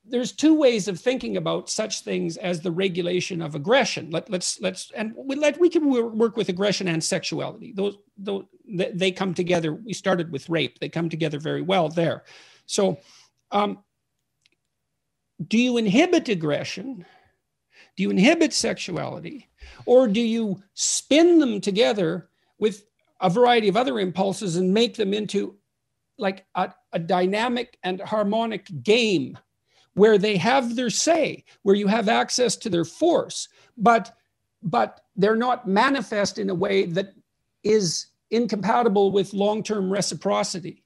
there's 0.05 0.33
two 0.33 0.53
ways 0.53 0.87
of 0.87 0.99
thinking 0.99 1.37
about 1.37 1.69
such 1.69 2.01
things 2.01 2.35
as 2.37 2.61
the 2.61 2.71
regulation 2.71 3.41
of 3.41 3.55
aggression. 3.55 4.09
Let, 4.11 4.29
let's 4.29 4.59
let's 4.59 4.91
and 4.95 5.13
we 5.15 5.35
let 5.35 5.59
we 5.59 5.69
can 5.69 5.89
work 6.17 6.35
with 6.35 6.49
aggression 6.49 6.87
and 6.89 7.03
sexuality. 7.03 7.71
Those 7.73 7.97
those 8.17 8.43
they 8.67 9.11
come 9.11 9.33
together. 9.33 9.73
We 9.73 9.93
started 9.93 10.31
with 10.31 10.49
rape. 10.49 10.79
They 10.79 10.89
come 10.89 11.09
together 11.09 11.39
very 11.39 11.61
well 11.61 11.87
there. 11.87 12.23
So, 12.65 12.99
um, 13.51 13.79
do 15.47 15.57
you 15.57 15.77
inhibit 15.77 16.27
aggression? 16.29 17.05
Do 17.95 18.03
you 18.03 18.09
inhibit 18.09 18.53
sexuality, 18.53 19.49
or 19.85 20.07
do 20.07 20.21
you 20.21 20.61
spin 20.73 21.39
them 21.39 21.61
together 21.61 22.29
with 22.59 22.85
a 23.21 23.29
variety 23.29 23.69
of 23.69 23.77
other 23.77 23.99
impulses 23.99 24.57
and 24.57 24.73
make 24.73 24.95
them 24.95 25.13
into 25.13 25.55
like 26.17 26.45
a, 26.55 26.73
a 26.91 26.99
dynamic 26.99 27.77
and 27.83 28.01
harmonic 28.01 28.67
game? 28.83 29.37
Where 29.95 30.17
they 30.17 30.37
have 30.37 30.75
their 30.75 30.89
say, 30.89 31.43
where 31.61 31.75
you 31.75 31.87
have 31.87 32.09
access 32.09 32.55
to 32.57 32.69
their 32.69 32.85
force, 32.85 33.47
but 33.77 34.17
but 34.61 35.01
they're 35.17 35.35
not 35.35 35.67
manifest 35.67 36.37
in 36.37 36.49
a 36.49 36.55
way 36.55 36.85
that 36.85 37.13
is 37.63 38.07
incompatible 38.31 39.11
with 39.11 39.33
long-term 39.33 39.91
reciprocity. 39.91 40.83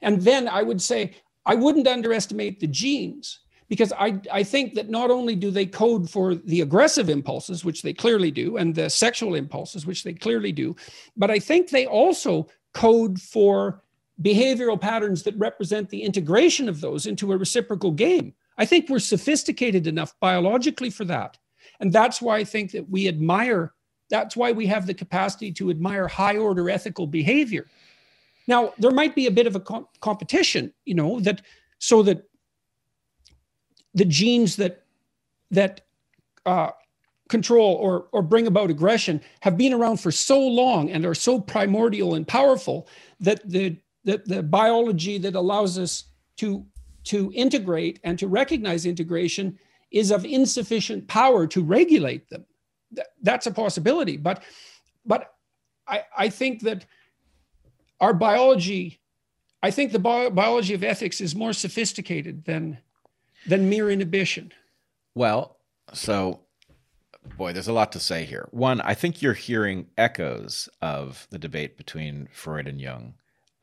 And 0.00 0.22
then 0.22 0.48
I 0.48 0.62
would 0.62 0.80
say 0.80 1.14
I 1.46 1.54
wouldn't 1.54 1.86
underestimate 1.86 2.60
the 2.60 2.66
genes 2.66 3.40
because 3.68 3.92
I, 3.92 4.20
I 4.32 4.42
think 4.42 4.74
that 4.74 4.90
not 4.90 5.10
only 5.10 5.34
do 5.34 5.50
they 5.50 5.66
code 5.66 6.08
for 6.08 6.34
the 6.34 6.60
aggressive 6.62 7.08
impulses, 7.08 7.64
which 7.64 7.82
they 7.82 7.92
clearly 7.92 8.30
do, 8.30 8.56
and 8.56 8.74
the 8.74 8.88
sexual 8.88 9.34
impulses, 9.34 9.86
which 9.86 10.02
they 10.02 10.12
clearly 10.12 10.52
do, 10.52 10.76
but 11.16 11.30
I 11.30 11.38
think 11.38 11.70
they 11.70 11.86
also 11.86 12.46
code 12.72 13.20
for 13.20 13.82
behavioral 14.22 14.80
patterns 14.80 15.22
that 15.24 15.36
represent 15.36 15.88
the 15.88 16.02
integration 16.02 16.68
of 16.68 16.80
those 16.80 17.06
into 17.06 17.32
a 17.32 17.36
reciprocal 17.36 17.90
game. 17.90 18.34
I 18.56 18.64
think 18.64 18.88
we're 18.88 19.00
sophisticated 19.00 19.86
enough 19.86 20.14
biologically 20.20 20.90
for 20.90 21.04
that. 21.06 21.38
And 21.80 21.92
that's 21.92 22.22
why 22.22 22.38
I 22.38 22.44
think 22.44 22.70
that 22.72 22.88
we 22.88 23.08
admire, 23.08 23.72
that's 24.10 24.36
why 24.36 24.52
we 24.52 24.66
have 24.66 24.86
the 24.86 24.94
capacity 24.94 25.52
to 25.52 25.70
admire 25.70 26.06
high 26.06 26.36
order 26.36 26.70
ethical 26.70 27.06
behavior. 27.06 27.66
Now, 28.46 28.72
there 28.78 28.90
might 28.90 29.14
be 29.14 29.26
a 29.26 29.30
bit 29.30 29.46
of 29.46 29.56
a 29.56 29.60
com- 29.60 29.88
competition, 30.00 30.72
you 30.84 30.94
know, 30.94 31.18
that 31.20 31.42
so 31.78 32.02
that 32.02 32.28
the 33.94 34.04
genes 34.04 34.56
that 34.56 34.84
that 35.50 35.80
uh, 36.46 36.70
control 37.28 37.74
or 37.74 38.08
or 38.12 38.22
bring 38.22 38.46
about 38.46 38.70
aggression 38.70 39.20
have 39.40 39.56
been 39.56 39.72
around 39.72 39.98
for 39.98 40.12
so 40.12 40.38
long 40.38 40.90
and 40.90 41.06
are 41.06 41.14
so 41.14 41.40
primordial 41.40 42.14
and 42.14 42.28
powerful 42.28 42.86
that 43.20 43.40
the 43.48 43.76
the, 44.04 44.22
the 44.26 44.42
biology 44.42 45.18
that 45.18 45.34
allows 45.34 45.78
us 45.78 46.04
to, 46.36 46.64
to 47.04 47.32
integrate 47.34 48.00
and 48.04 48.18
to 48.18 48.28
recognize 48.28 48.86
integration 48.86 49.58
is 49.90 50.10
of 50.10 50.24
insufficient 50.24 51.06
power 51.08 51.46
to 51.46 51.62
regulate 51.62 52.28
them. 52.28 52.44
That's 53.22 53.46
a 53.46 53.50
possibility. 53.50 54.16
But, 54.16 54.42
but 55.04 55.34
I, 55.86 56.04
I 56.16 56.28
think 56.28 56.62
that 56.62 56.84
our 58.00 58.14
biology, 58.14 59.00
I 59.62 59.70
think 59.70 59.92
the 59.92 59.98
bi- 59.98 60.30
biology 60.30 60.74
of 60.74 60.84
ethics 60.84 61.20
is 61.20 61.34
more 61.34 61.52
sophisticated 61.52 62.44
than, 62.44 62.78
than 63.46 63.68
mere 63.68 63.90
inhibition. 63.90 64.52
Well, 65.14 65.58
so 65.92 66.40
boy, 67.36 67.52
there's 67.52 67.68
a 67.68 67.72
lot 67.72 67.92
to 67.92 68.00
say 68.00 68.24
here. 68.24 68.48
One, 68.50 68.80
I 68.80 68.94
think 68.94 69.22
you're 69.22 69.32
hearing 69.32 69.86
echoes 69.96 70.68
of 70.82 71.26
the 71.30 71.38
debate 71.38 71.76
between 71.76 72.28
Freud 72.32 72.68
and 72.68 72.80
Jung. 72.80 73.14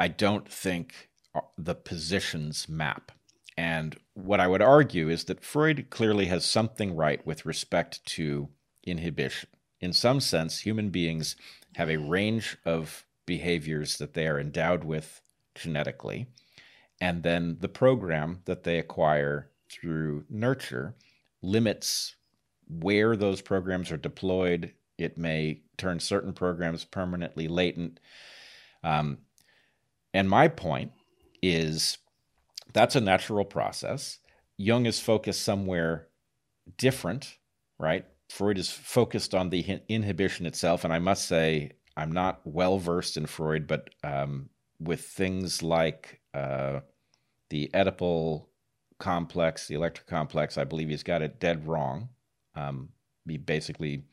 I 0.02 0.08
don't 0.08 0.50
think 0.50 1.10
uh, 1.36 1.42
the 1.60 1.76
positions 1.76 2.68
map. 2.68 3.12
And 3.56 3.96
what 4.16 4.40
I 4.40 4.48
would 4.48 4.64
argue 4.64 5.10
is 5.10 5.26
that 5.26 5.46
Freud 5.46 5.92
clearly 5.92 6.26
has 6.26 6.44
something 6.44 6.96
right 6.96 7.24
with 7.24 7.46
respect 7.46 8.04
to 8.18 8.50
inhibition. 8.84 9.50
In 9.80 9.94
some 9.94 10.20
sense, 10.20 10.62
human 10.62 10.90
beings 10.90 11.36
have 11.76 11.88
a 11.88 12.00
range 12.00 12.58
of 12.66 13.06
behaviors 13.28 14.00
that 14.00 14.16
they 14.16 14.26
are 14.26 14.40
endowed 14.40 14.84
with 14.84 15.22
genetically. 15.54 16.26
And 17.00 17.22
then 17.22 17.58
the 17.60 17.70
program 17.70 18.42
that 18.46 18.64
they 18.64 18.80
acquire 18.80 19.52
through 19.70 20.26
nurture 20.32 20.96
limits 21.44 22.16
where 22.68 23.16
those 23.16 23.42
programs 23.44 23.92
are 23.92 23.98
deployed. 23.98 24.74
It 24.98 25.20
may 25.20 25.62
turn 25.78 26.00
certain 26.00 26.34
programs 26.34 26.86
permanently 26.86 27.48
latent. 27.48 28.00
Um, 28.84 29.20
and 30.14 30.30
my 30.30 30.48
point 30.48 30.92
is 31.42 31.98
that's 32.74 32.96
a 32.96 33.02
natural 33.02 33.46
process. 33.46 34.20
Jung 34.58 34.86
is 34.86 35.00
focused 35.00 35.42
somewhere 35.42 36.08
different, 36.78 37.38
right? 37.80 38.06
Freud 38.30 38.58
is 38.58 38.70
focused 38.70 39.36
on 39.36 39.50
the 39.50 39.82
inhibition 39.90 40.46
itself. 40.46 40.84
And 40.84 40.94
I 40.94 41.00
must 41.00 41.28
say, 41.28 41.74
I'm 41.98 42.12
not 42.12 42.42
well 42.46 42.78
versed 42.78 43.18
in 43.18 43.26
Freud, 43.26 43.68
but 43.68 43.90
um, 44.04 44.50
with 44.80 45.02
things 45.02 45.62
like 45.62 46.22
uh, 46.34 46.80
the 47.50 47.70
Oedipal 47.74 48.46
complex, 49.00 49.68
the 49.68 49.76
Electra 49.76 50.06
complex, 50.06 50.58
I 50.58 50.64
believe 50.64 50.90
he's 50.90 51.04
got 51.04 51.22
it 51.22 51.40
dead 51.40 51.68
wrong. 51.68 52.10
Um, 52.56 52.90
he 53.28 53.38
basically 53.38 54.06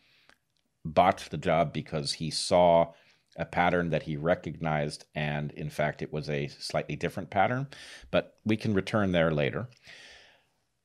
botched 0.84 1.30
the 1.30 1.38
job 1.38 1.72
because 1.72 2.14
he 2.14 2.30
saw 2.30 2.92
a 3.38 3.44
pattern 3.44 3.90
that 3.90 4.02
he 4.02 4.16
recognized, 4.16 5.04
and 5.14 5.52
in 5.52 5.70
fact, 5.70 6.02
it 6.02 6.12
was 6.12 6.28
a 6.28 6.48
slightly 6.48 6.96
different 6.96 7.30
pattern, 7.30 7.68
but 8.10 8.34
we 8.44 8.56
can 8.56 8.74
return 8.74 9.12
there 9.12 9.30
later. 9.30 9.68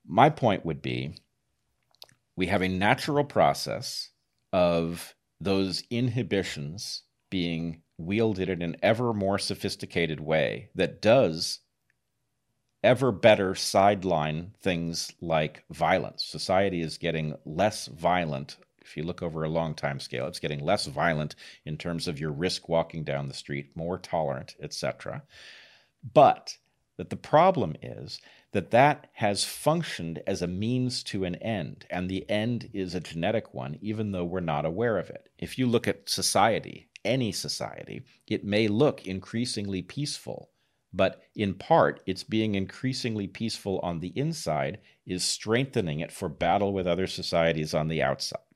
My 0.05 0.29
point 0.29 0.65
would 0.65 0.81
be 0.81 1.17
we 2.35 2.47
have 2.47 2.61
a 2.61 2.67
natural 2.69 3.23
process 3.23 4.09
of 4.51 5.15
those 5.39 5.83
inhibitions 5.89 7.03
being 7.29 7.81
wielded 7.97 8.49
in 8.49 8.61
an 8.61 8.75
ever 8.81 9.13
more 9.13 9.39
sophisticated 9.39 10.19
way 10.19 10.69
that 10.75 11.01
does 11.01 11.59
ever 12.83 13.11
better 13.11 13.55
sideline 13.55 14.53
things 14.61 15.11
like 15.21 15.63
violence. 15.71 16.25
Society 16.25 16.81
is 16.81 16.97
getting 16.97 17.35
less 17.45 17.87
violent. 17.87 18.57
If 18.83 18.97
you 18.97 19.03
look 19.03 19.21
over 19.21 19.43
a 19.43 19.49
long 19.49 19.73
time 19.73 19.99
scale, 19.99 20.27
it's 20.27 20.39
getting 20.39 20.59
less 20.59 20.85
violent 20.85 21.35
in 21.65 21.77
terms 21.77 22.07
of 22.07 22.19
your 22.19 22.31
risk 22.31 22.69
walking 22.69 23.03
down 23.03 23.27
the 23.27 23.33
street, 23.33 23.75
more 23.75 23.97
tolerant, 23.97 24.55
etc. 24.61 25.23
But 26.13 26.57
that 26.97 27.09
the 27.09 27.15
problem 27.15 27.75
is 27.81 28.19
that 28.51 28.71
that 28.71 29.09
has 29.13 29.43
functioned 29.43 30.21
as 30.27 30.41
a 30.41 30.47
means 30.47 31.03
to 31.03 31.23
an 31.23 31.35
end, 31.35 31.85
and 31.89 32.07
the 32.07 32.29
end 32.29 32.69
is 32.71 32.93
a 32.93 32.99
genetic 32.99 33.53
one, 33.53 33.79
even 33.81 34.11
though 34.11 34.25
we're 34.25 34.39
not 34.39 34.65
aware 34.65 34.97
of 34.97 35.09
it. 35.09 35.29
If 35.39 35.57
you 35.57 35.65
look 35.65 35.87
at 35.87 36.07
society, 36.07 36.89
any 37.03 37.31
society, 37.31 38.03
it 38.27 38.45
may 38.45 38.67
look 38.67 39.07
increasingly 39.07 39.81
peaceful, 39.81 40.51
but 40.93 41.23
in 41.35 41.55
part, 41.55 42.01
it's 42.05 42.23
being 42.23 42.53
increasingly 42.53 43.27
peaceful 43.27 43.79
on 43.79 43.99
the 43.99 44.13
inside 44.15 44.79
is 45.05 45.23
strengthening 45.23 45.99
it 45.99 46.11
for 46.11 46.29
battle 46.29 46.71
with 46.71 46.85
other 46.85 47.07
societies 47.07 47.73
on 47.73 47.87
the 47.87 48.03
outside. 48.03 48.52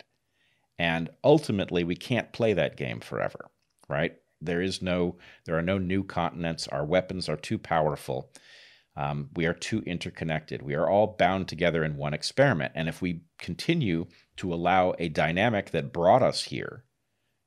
And 0.80 1.10
ultimately, 1.24 1.84
we 1.84 1.96
can't 1.96 2.34
play 2.34 2.54
that 2.54 2.78
game 2.78 3.00
forever, 3.00 3.50
right? 3.90 4.16
There 4.42 4.62
is 4.62 4.82
no, 4.82 5.18
there 5.46 5.58
are 5.58 5.64
no 5.64 5.78
new 5.78 6.04
continents. 6.04 6.68
Our 6.68 6.86
weapons 6.86 7.28
are 7.28 7.38
too 7.38 7.58
powerful. 7.58 8.32
Um, 8.96 9.30
we 9.36 9.46
are 9.46 9.54
too 9.54 9.82
interconnected. 9.86 10.62
We 10.62 10.76
are 10.76 10.90
all 10.90 11.16
bound 11.18 11.48
together 11.48 11.84
in 11.84 11.98
one 11.98 12.14
experiment. 12.14 12.74
And 12.76 12.88
if 12.88 13.02
we 13.02 13.22
continue 13.38 14.08
to 14.38 14.54
allow 14.54 14.94
a 14.98 15.10
dynamic 15.10 15.72
that 15.72 15.94
brought 15.94 16.24
us 16.24 16.44
here 16.44 16.84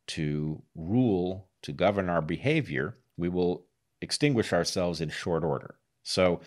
to 0.09 0.63
rule, 0.75 1.49
to 1.63 1.73
govern 1.73 2.09
our 2.09 2.23
behavior, 2.23 2.99
we 3.17 3.29
will 3.29 3.67
extinguish 4.01 4.53
ourselves 4.53 5.01
in 5.01 5.11
short 5.11 5.45
order. 5.45 5.77
So, 6.03 6.41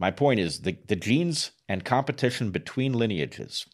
my 0.00 0.12
point 0.12 0.38
is 0.38 0.60
the, 0.60 0.78
the 0.86 0.94
genes 0.94 1.50
and 1.68 1.84
competition 1.84 2.50
between 2.50 2.92
lineages 2.92 3.66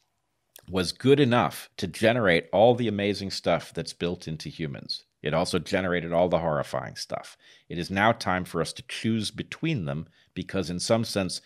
was 0.68 0.92
good 0.92 1.20
enough 1.20 1.70
to 1.76 1.86
generate 1.86 2.48
all 2.52 2.74
the 2.74 2.88
amazing 2.88 3.30
stuff 3.30 3.72
that's 3.74 3.92
built 3.92 4.26
into 4.26 4.48
humans. 4.48 5.04
It 5.22 5.34
also 5.34 5.58
generated 5.58 6.12
all 6.12 6.28
the 6.28 6.38
horrifying 6.38 6.96
stuff. 6.96 7.36
It 7.68 7.78
is 7.78 7.90
now 7.90 8.12
time 8.12 8.44
for 8.44 8.60
us 8.60 8.72
to 8.74 8.84
choose 8.88 9.30
between 9.30 9.86
them 9.86 10.06
because, 10.34 10.68
in 10.70 10.78
some 10.78 11.04
sense, 11.04 11.40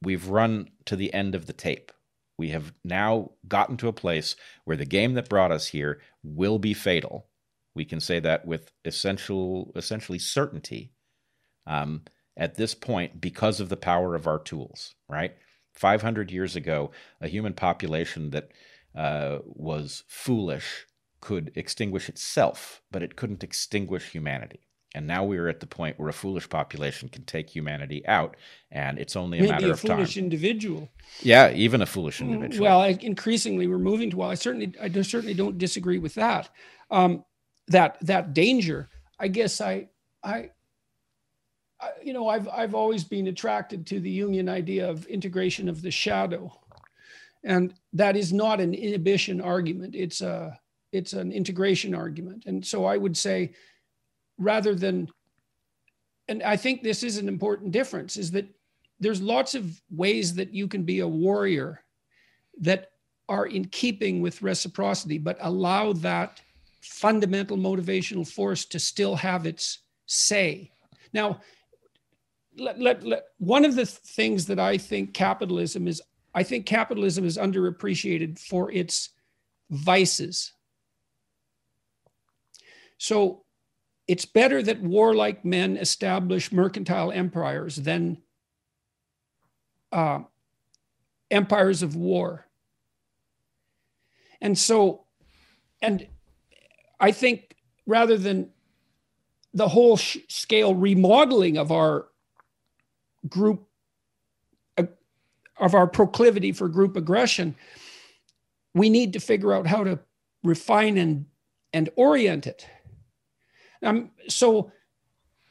we've 0.00 0.28
run 0.28 0.68
to 0.86 0.96
the 0.96 1.12
end 1.12 1.34
of 1.34 1.46
the 1.46 1.52
tape. 1.52 1.90
We 2.38 2.50
have 2.50 2.72
now 2.84 3.32
gotten 3.48 3.76
to 3.78 3.88
a 3.88 3.92
place 3.92 4.36
where 4.64 4.76
the 4.76 4.84
game 4.84 5.14
that 5.14 5.28
brought 5.28 5.52
us 5.52 5.66
here 5.68 6.00
will 6.22 6.58
be 6.58 6.74
fatal. 6.74 7.26
We 7.74 7.84
can 7.84 8.00
say 8.00 8.20
that 8.20 8.46
with 8.46 8.70
essential, 8.84 9.72
essentially 9.74 10.18
certainty 10.18 10.92
um, 11.66 12.02
at 12.36 12.54
this 12.54 12.74
point 12.74 13.20
because 13.20 13.60
of 13.60 13.68
the 13.68 13.76
power 13.76 14.14
of 14.14 14.26
our 14.26 14.38
tools, 14.38 14.94
right? 15.08 15.36
500 15.74 16.30
years 16.30 16.56
ago, 16.56 16.90
a 17.20 17.28
human 17.28 17.52
population 17.52 18.30
that 18.30 18.50
uh, 18.94 19.38
was 19.44 20.04
foolish 20.08 20.86
could 21.20 21.52
extinguish 21.54 22.08
itself, 22.08 22.82
but 22.90 23.02
it 23.02 23.16
couldn't 23.16 23.42
extinguish 23.42 24.10
humanity. 24.10 24.60
And 24.94 25.08
now 25.08 25.24
we 25.24 25.38
are 25.38 25.48
at 25.48 25.58
the 25.58 25.66
point 25.66 25.98
where 25.98 26.08
a 26.08 26.12
foolish 26.12 26.48
population 26.48 27.08
can 27.08 27.24
take 27.24 27.50
humanity 27.50 28.06
out, 28.06 28.36
and 28.70 28.96
it's 28.96 29.16
only 29.16 29.38
a 29.38 29.40
Maybe 29.40 29.52
matter 29.52 29.66
a 29.66 29.70
of 29.70 29.82
time. 29.82 29.90
A 29.90 29.94
foolish 29.96 30.16
individual. 30.16 30.88
Yeah, 31.20 31.50
even 31.50 31.82
a 31.82 31.86
foolish 31.86 32.20
individual. 32.20 32.62
Well, 32.68 32.80
I, 32.80 32.96
increasingly 33.00 33.66
we're 33.66 33.78
moving 33.78 34.10
to. 34.10 34.18
Well, 34.18 34.30
I 34.30 34.34
certainly, 34.34 34.72
I 34.80 34.86
do, 34.86 35.02
certainly 35.02 35.34
don't 35.34 35.58
disagree 35.58 35.98
with 35.98 36.14
that. 36.14 36.48
Um, 36.92 37.24
that 37.68 37.96
that 38.02 38.34
danger. 38.34 38.88
I 39.18 39.28
guess 39.28 39.60
I, 39.60 39.88
I, 40.22 40.50
you 42.02 42.12
know, 42.12 42.28
I've 42.28 42.48
I've 42.48 42.74
always 42.74 43.04
been 43.04 43.28
attracted 43.28 43.86
to 43.86 44.00
the 44.00 44.20
Jungian 44.20 44.48
idea 44.48 44.88
of 44.88 45.06
integration 45.06 45.68
of 45.68 45.82
the 45.82 45.90
shadow, 45.90 46.52
and 47.42 47.74
that 47.92 48.16
is 48.16 48.32
not 48.32 48.60
an 48.60 48.74
inhibition 48.74 49.40
argument. 49.40 49.94
It's 49.94 50.20
a 50.20 50.58
it's 50.92 51.12
an 51.12 51.32
integration 51.32 51.94
argument, 51.94 52.44
and 52.46 52.64
so 52.64 52.84
I 52.84 52.96
would 52.96 53.16
say 53.16 53.52
rather 54.38 54.74
than 54.74 55.08
and 56.26 56.42
i 56.42 56.56
think 56.56 56.82
this 56.82 57.04
is 57.04 57.18
an 57.18 57.28
important 57.28 57.70
difference 57.70 58.16
is 58.16 58.32
that 58.32 58.46
there's 58.98 59.22
lots 59.22 59.54
of 59.54 59.80
ways 59.90 60.34
that 60.34 60.52
you 60.52 60.66
can 60.66 60.82
be 60.82 61.00
a 61.00 61.06
warrior 61.06 61.84
that 62.60 62.90
are 63.28 63.46
in 63.46 63.64
keeping 63.66 64.20
with 64.20 64.42
reciprocity 64.42 65.18
but 65.18 65.36
allow 65.40 65.92
that 65.92 66.40
fundamental 66.84 67.56
motivational 67.56 68.28
force 68.28 68.64
to 68.66 68.78
still 68.78 69.16
have 69.16 69.46
its 69.46 69.78
say. 70.06 70.70
Now 71.12 71.40
let, 72.56 72.80
let, 72.80 73.02
let, 73.04 73.24
one 73.38 73.64
of 73.64 73.74
the 73.74 73.86
things 73.86 74.46
that 74.46 74.58
i 74.58 74.76
think 74.78 75.12
capitalism 75.14 75.88
is 75.88 76.02
i 76.34 76.42
think 76.42 76.66
capitalism 76.66 77.24
is 77.24 77.38
underappreciated 77.38 78.38
for 78.38 78.70
its 78.72 79.10
vices 79.70 80.52
so 82.98 83.44
it's 84.06 84.24
better 84.24 84.62
that 84.62 84.82
warlike 84.82 85.44
men 85.44 85.76
establish 85.76 86.52
mercantile 86.52 87.10
empires 87.10 87.76
than 87.76 88.18
uh, 89.92 90.20
empires 91.30 91.82
of 91.82 91.96
war. 91.96 92.46
And 94.40 94.58
so, 94.58 95.04
and 95.80 96.06
I 97.00 97.12
think 97.12 97.56
rather 97.86 98.18
than 98.18 98.50
the 99.54 99.68
whole 99.68 99.96
sh- 99.96 100.18
scale 100.28 100.74
remodeling 100.74 101.56
of 101.56 101.72
our 101.72 102.08
group, 103.28 103.66
of 105.58 105.74
our 105.74 105.86
proclivity 105.86 106.52
for 106.52 106.68
group 106.68 106.96
aggression, 106.96 107.54
we 108.74 108.90
need 108.90 109.12
to 109.12 109.20
figure 109.20 109.52
out 109.52 109.66
how 109.66 109.84
to 109.84 109.98
refine 110.42 110.98
and, 110.98 111.26
and 111.72 111.90
orient 111.96 112.46
it. 112.46 112.66
Um, 113.82 114.10
so 114.28 114.72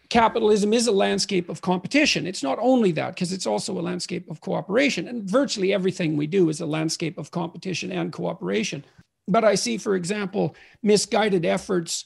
capitalism 0.09 0.73
is 0.73 0.87
a 0.87 0.91
landscape 0.91 1.49
of 1.49 1.61
competition. 1.61 2.27
It's 2.27 2.43
not 2.43 2.59
only 2.61 2.91
that, 2.93 3.15
because 3.15 3.31
it's 3.31 3.47
also 3.47 3.79
a 3.79 3.81
landscape 3.81 4.29
of 4.29 4.41
cooperation. 4.41 5.07
And 5.07 5.23
virtually 5.23 5.73
everything 5.73 6.17
we 6.17 6.27
do 6.27 6.49
is 6.49 6.61
a 6.61 6.65
landscape 6.65 7.17
of 7.17 7.31
competition 7.31 7.91
and 7.91 8.11
cooperation. 8.11 8.83
But 9.27 9.45
I 9.45 9.55
see, 9.55 9.77
for 9.77 9.95
example, 9.95 10.55
misguided 10.81 11.45
efforts 11.45 12.05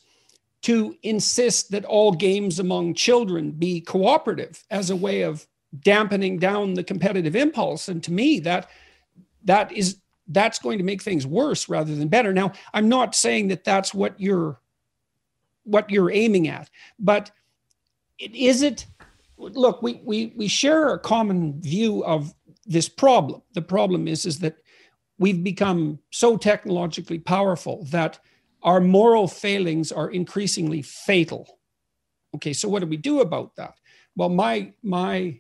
to 0.64 0.96
insist 1.04 1.72
that 1.72 1.86
all 1.86 2.12
games 2.12 2.60
among 2.60 2.94
children 2.94 3.52
be 3.52 3.82
cooperative 3.82 4.64
as 4.70 4.90
a 4.90 4.96
way 4.96 5.22
of 5.22 5.48
dampening 5.80 6.40
down 6.40 6.74
the 6.74 6.84
competitive 6.84 7.36
impulse. 7.36 7.88
And 7.88 8.04
to 8.04 8.12
me, 8.12 8.40
that 8.42 8.70
that 9.44 9.72
is 9.72 9.98
that's 10.28 10.60
going 10.60 10.78
to 10.78 10.84
make 10.84 11.02
things 11.02 11.26
worse 11.26 11.70
rather 11.70 11.96
than 11.96 12.10
better. 12.10 12.34
Now, 12.34 12.52
I'm 12.74 12.90
not 12.90 13.16
saying 13.16 13.48
that 13.48 13.64
that's 13.64 13.94
what 13.94 14.20
you're 14.20 14.60
what 15.64 15.90
you're 15.90 16.12
aiming 16.12 16.48
at. 16.48 16.70
But 17.00 17.32
it, 18.18 18.34
is 18.36 18.62
it? 18.62 18.86
Look, 19.38 19.82
we 19.82 20.02
we 20.04 20.34
we 20.36 20.48
share 20.48 20.94
a 20.94 21.00
common 21.00 21.62
view 21.62 22.04
of 22.04 22.34
this 22.66 22.90
problem. 22.90 23.42
The 23.54 23.62
problem 23.62 24.08
is 24.08 24.26
is 24.26 24.40
that 24.40 24.58
we've 25.20 25.44
become 25.44 26.00
so 26.12 26.38
technologically 26.38 27.20
powerful 27.20 27.86
that 27.86 28.20
our 28.64 28.80
moral 28.80 29.28
failings 29.28 29.92
are 29.92 30.10
increasingly 30.10 30.82
fatal. 30.82 31.60
Okay, 32.36 32.54
so 32.54 32.68
what 32.68 32.80
do 32.80 32.88
we 32.88 32.98
do 32.98 33.22
about 33.22 33.56
that? 33.56 33.76
Well, 34.16 34.30
my 34.30 34.74
my 34.82 35.40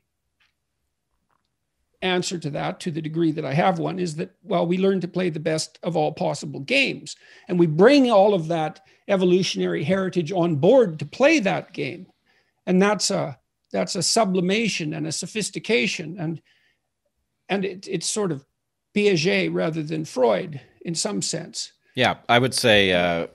answer 2.01 2.37
to 2.37 2.49
that, 2.51 2.79
to 2.81 2.91
the 2.91 3.01
degree 3.01 3.31
that 3.31 3.45
I 3.45 3.53
have 3.53 3.79
one, 3.79 3.99
is 3.99 4.15
that, 4.15 4.31
well, 4.43 4.67
we 4.67 4.77
learn 4.77 5.01
to 5.01 5.07
play 5.07 5.29
the 5.29 5.39
best 5.39 5.79
of 5.83 5.97
all 5.97 6.11
possible 6.11 6.59
games. 6.59 7.15
And 7.47 7.57
we 7.57 7.67
bring 7.67 8.11
all 8.11 8.33
of 8.33 8.47
that 8.47 8.81
evolutionary 9.07 9.83
heritage 9.83 10.31
on 10.31 10.57
board 10.57 10.99
to 10.99 11.05
play 11.05 11.39
that 11.39 11.73
game. 11.73 12.07
And 12.65 12.81
that's 12.81 13.09
a 13.09 13.39
that's 13.71 13.95
a 13.95 14.03
sublimation 14.03 14.93
and 14.93 15.07
a 15.07 15.11
sophistication. 15.11 16.17
And 16.19 16.41
and 17.49 17.65
it, 17.65 17.87
it's 17.87 18.09
sort 18.09 18.31
of 18.31 18.45
Piaget 18.95 19.53
rather 19.53 19.83
than 19.83 20.05
Freud 20.05 20.61
in 20.81 20.95
some 20.95 21.21
sense. 21.21 21.71
Yeah, 21.95 22.17
I 22.29 22.37
would 22.37 22.53
say 22.53 22.91
uh, 22.91 23.27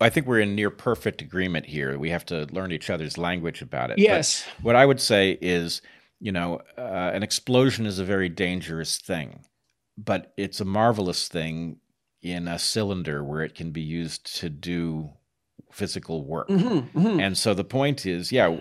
I 0.00 0.08
think 0.08 0.26
we're 0.26 0.40
in 0.40 0.54
near 0.54 0.70
perfect 0.70 1.20
agreement 1.20 1.66
here. 1.66 1.98
We 1.98 2.10
have 2.10 2.24
to 2.26 2.46
learn 2.52 2.70
each 2.70 2.88
other's 2.88 3.18
language 3.18 3.60
about 3.60 3.90
it. 3.90 3.98
Yes. 3.98 4.44
But 4.58 4.64
what 4.64 4.76
I 4.76 4.86
would 4.86 5.00
say 5.00 5.36
is 5.40 5.82
you 6.20 6.32
know, 6.32 6.60
uh, 6.78 7.10
an 7.12 7.22
explosion 7.22 7.86
is 7.86 7.98
a 7.98 8.04
very 8.04 8.28
dangerous 8.28 8.98
thing, 8.98 9.44
but 9.96 10.32
it's 10.36 10.60
a 10.60 10.64
marvelous 10.64 11.28
thing 11.28 11.78
in 12.22 12.48
a 12.48 12.58
cylinder 12.58 13.22
where 13.22 13.42
it 13.42 13.54
can 13.54 13.70
be 13.70 13.82
used 13.82 14.38
to 14.38 14.48
do 14.48 15.10
physical 15.70 16.24
work. 16.24 16.48
Mm-hmm, 16.48 16.98
mm-hmm. 16.98 17.20
And 17.20 17.36
so 17.36 17.52
the 17.52 17.64
point 17.64 18.06
is, 18.06 18.32
yeah, 18.32 18.56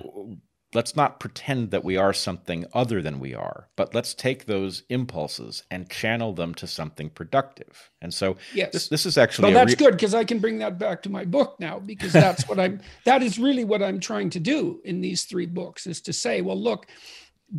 let's 0.73 0.95
not 0.95 1.19
pretend 1.19 1.71
that 1.71 1.84
we 1.84 1.97
are 1.97 2.13
something 2.13 2.65
other 2.73 3.01
than 3.01 3.19
we 3.19 3.34
are, 3.34 3.69
but 3.75 3.93
let's 3.93 4.13
take 4.13 4.45
those 4.45 4.84
impulses 4.89 5.63
and 5.69 5.89
channel 5.89 6.34
them 6.34 6.53
to 6.55 6.67
something 6.67 7.09
productive. 7.09 7.89
And 8.01 8.13
so 8.13 8.38
yes. 8.53 8.73
this, 8.73 8.88
this 8.89 9.05
is 9.05 9.17
actually 9.17 9.53
well, 9.53 9.65
that's 9.65 9.80
re- 9.80 9.88
good 9.88 9.93
because 9.93 10.13
I 10.13 10.23
can 10.23 10.39
bring 10.39 10.59
that 10.59 10.77
back 10.77 11.01
to 11.03 11.09
my 11.09 11.25
book 11.25 11.59
now 11.59 11.80
because 11.80 12.13
that's 12.13 12.47
what 12.47 12.59
I'm 12.59 12.81
that 13.05 13.21
is 13.23 13.39
really 13.39 13.63
what 13.63 13.84
I'm 13.84 13.99
trying 13.99 14.30
to 14.31 14.39
do 14.39 14.81
in 14.84 15.01
these 15.01 15.23
three 15.23 15.45
books 15.45 15.88
is 15.88 16.01
to 16.01 16.13
say, 16.13 16.41
well, 16.41 16.59
look, 16.59 16.88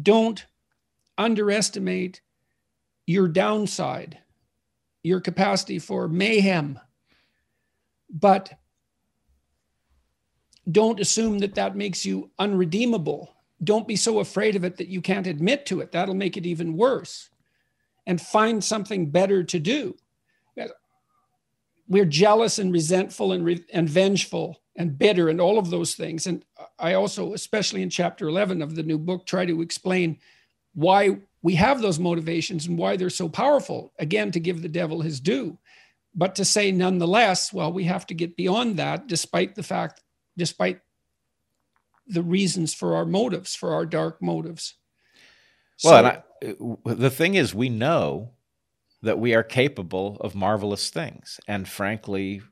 don't 0.03 0.45
underestimate 1.19 2.21
your 3.07 3.29
downside, 3.29 4.19
your 5.03 5.21
capacity 5.21 5.79
for 5.79 6.09
mayhem, 6.09 6.79
but 8.11 8.53
don't 10.71 11.01
assume 11.01 11.39
that 11.41 11.55
that 11.55 11.77
makes 11.77 12.05
you 12.07 12.31
unredeemable. 12.39 13.35
Don't 13.63 13.87
be 13.87 13.97
so 13.97 14.21
afraid 14.21 14.57
of 14.57 14.65
it 14.65 14.77
that 14.79 14.89
you 14.89 15.01
can't 15.01 15.27
admit 15.27 15.67
to 15.67 15.81
it. 15.81 15.93
That'll 15.93 16.15
make 16.15 16.37
it 16.37 16.47
even 16.47 16.77
worse. 16.77 17.29
And 18.07 18.21
find 18.21 18.63
something 18.63 19.11
better 19.11 19.45
to 19.45 19.59
do. 19.59 19.97
We're 21.87 22.07
jealous 22.07 22.59
and 22.59 22.73
resentful 22.73 23.33
and, 23.33 23.45
re- 23.45 23.65
and 23.73 23.89
vengeful 23.89 24.61
and 24.77 24.99
bitter 24.99 25.29
and 25.29 25.41
all 25.41 25.59
of 25.59 25.71
those 25.71 25.95
things. 25.95 26.27
And 26.27 26.45
I 26.79 26.95
also, 26.95 27.33
especially 27.33 27.83
in 27.83 27.91
chapter 27.91 28.29
11 28.29 28.63
of 28.63 28.75
the 28.75 28.83
new 28.83 28.99
book, 28.99 29.27
try 29.27 29.47
to 29.47 29.63
explain 29.63 30.19
why 30.75 31.19
we 31.43 31.55
have 31.55 31.81
those 31.81 31.99
motivations 31.99 32.67
and 32.67 32.77
why 32.77 32.97
they're 32.97 33.11
so 33.11 33.29
powerful. 33.29 33.93
Again, 33.99 34.31
to 34.33 34.41
give 34.41 34.63
the 34.63 34.69
devil 34.69 35.01
his 35.01 35.21
due. 35.21 35.59
But 36.15 36.35
to 36.37 36.45
say 36.45 36.73
nonetheless, 36.73 37.53
well, 37.53 37.73
we 37.73 37.85
have 37.85 38.07
to 38.07 38.15
get 38.15 38.37
beyond 38.37 38.77
that, 38.77 39.07
despite 39.07 39.55
the 39.55 39.63
fact 39.63 40.01
despite 40.37 40.81
the 42.07 42.23
reasons 42.23 42.75
for 42.75 42.97
our 42.97 43.05
motives, 43.05 43.55
for 43.55 43.73
our 43.73 43.87
dark 43.87 44.21
motives. 44.21 44.75
Well, 45.83 46.23
so, 46.43 46.47
I, 46.47 46.95
the 46.95 47.11
thing 47.11 47.35
is, 47.35 47.55
we 47.55 47.69
know 47.69 48.31
that 49.03 49.19
we 49.19 49.35
are 49.35 49.43
capable 49.43 50.17
of 50.21 50.35
marvelous 50.35 50.91
things. 50.91 51.41
And 51.47 51.69
frankly, 51.69 52.43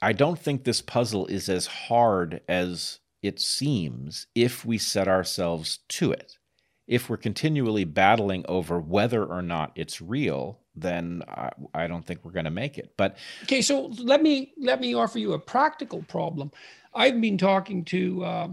I 0.00 0.12
don't 0.12 0.38
think 0.38 0.64
this 0.64 0.80
puzzle 0.80 1.26
is 1.26 1.48
as 1.48 1.66
hard 1.66 2.40
as 2.48 3.00
it 3.22 3.40
seems 3.40 4.26
if 4.34 4.64
we 4.64 4.78
set 4.78 5.08
ourselves 5.08 5.80
to 5.88 6.12
it. 6.12 6.38
If 6.86 7.10
we're 7.10 7.18
continually 7.18 7.84
battling 7.84 8.44
over 8.48 8.80
whether 8.80 9.24
or 9.24 9.42
not 9.42 9.72
it's 9.74 10.00
real, 10.00 10.60
then 10.74 11.22
I, 11.28 11.50
I 11.74 11.86
don't 11.86 12.06
think 12.06 12.24
we're 12.24 12.32
going 12.32 12.44
to 12.44 12.50
make 12.50 12.78
it. 12.78 12.94
But 12.96 13.18
okay, 13.42 13.60
so 13.60 13.86
let 13.98 14.22
me 14.22 14.52
let 14.58 14.80
me 14.80 14.94
offer 14.94 15.18
you 15.18 15.34
a 15.34 15.38
practical 15.38 16.02
problem. 16.02 16.50
I've 16.94 17.20
been 17.20 17.36
talking 17.36 17.84
to 17.86 18.24
uh, 18.24 18.48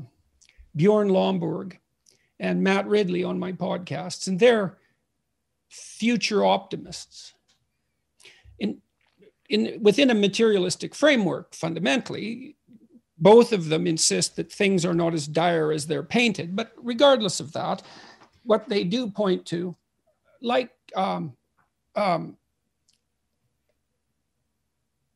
Bjorn 0.75 1.09
Lomborg 1.09 1.77
and 2.39 2.61
Matt 2.61 2.87
Ridley 2.87 3.23
on 3.23 3.39
my 3.39 3.53
podcasts, 3.53 4.27
and 4.27 4.39
they're 4.39 4.77
future 5.69 6.43
optimists. 6.43 7.33
In 8.59 8.81
in 9.49 9.79
within 9.81 10.09
a 10.09 10.15
materialistic 10.15 10.95
framework, 10.95 11.53
fundamentally, 11.53 12.55
both 13.17 13.53
of 13.53 13.69
them 13.69 13.87
insist 13.87 14.35
that 14.35 14.51
things 14.51 14.85
are 14.85 14.93
not 14.93 15.13
as 15.13 15.27
dire 15.27 15.71
as 15.71 15.87
they're 15.87 16.03
painted. 16.03 16.55
But 16.55 16.73
regardless 16.77 17.39
of 17.39 17.53
that, 17.53 17.81
what 18.43 18.67
they 18.67 18.83
do 18.83 19.09
point 19.09 19.45
to, 19.47 19.75
like 20.41 20.71
um, 20.95 21.33
um, 21.95 22.37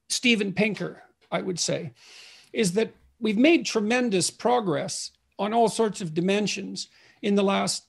Steven 0.09 0.53
Pinker, 0.53 1.03
I 1.31 1.41
would 1.41 1.59
say, 1.59 1.91
is 2.53 2.73
that 2.73 2.93
we've 3.19 3.37
made 3.37 3.65
tremendous 3.65 4.31
progress 4.31 5.11
on 5.37 5.53
all 5.53 5.69
sorts 5.69 6.01
of 6.01 6.13
dimensions 6.13 6.87
in 7.21 7.35
the 7.35 7.43
last 7.43 7.85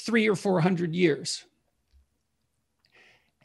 three 0.00 0.28
or 0.28 0.36
four 0.36 0.60
hundred 0.60 0.94
years. 0.94 1.44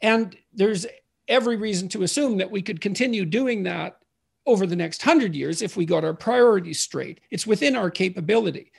And 0.00 0.36
there's 0.54 0.86
every 1.28 1.56
reason 1.56 1.88
to 1.90 2.02
assume 2.02 2.38
that 2.38 2.50
we 2.50 2.62
could 2.62 2.80
continue 2.80 3.24
doing 3.24 3.62
that 3.64 3.98
over 4.46 4.66
the 4.66 4.76
next 4.76 5.02
hundred 5.02 5.34
years 5.34 5.62
if 5.62 5.76
we 5.76 5.84
got 5.84 6.04
our 6.04 6.14
priorities 6.14 6.80
straight. 6.80 7.20
It's 7.30 7.46
within 7.46 7.76
our 7.76 7.90
capability. 7.90 8.72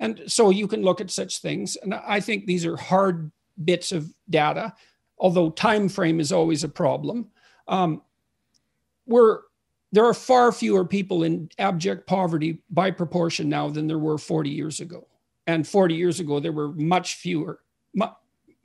And 0.00 0.22
so 0.26 0.50
you 0.50 0.68
can 0.68 0.82
look 0.82 1.00
at 1.00 1.10
such 1.10 1.38
things. 1.38 1.76
And 1.76 1.94
I 1.94 2.20
think 2.20 2.46
these 2.46 2.66
are 2.66 2.76
hard 2.76 3.32
bits 3.64 3.92
of 3.92 4.12
data, 4.28 4.74
although 5.18 5.50
time 5.50 5.88
frame 5.88 6.20
is 6.20 6.32
always 6.32 6.64
a 6.64 6.68
problem. 6.68 7.28
Um, 7.68 8.02
we're 9.06 9.40
there 9.92 10.04
are 10.04 10.14
far 10.14 10.50
fewer 10.50 10.84
people 10.84 11.22
in 11.22 11.48
abject 11.56 12.08
poverty 12.08 12.58
by 12.68 12.90
proportion 12.90 13.48
now 13.48 13.68
than 13.68 13.86
there 13.86 13.98
were 13.98 14.18
40 14.18 14.50
years 14.50 14.80
ago. 14.80 15.06
And 15.46 15.66
40 15.66 15.94
years 15.94 16.18
ago, 16.18 16.40
there 16.40 16.50
were 16.50 16.72
much 16.72 17.14
fewer, 17.14 17.60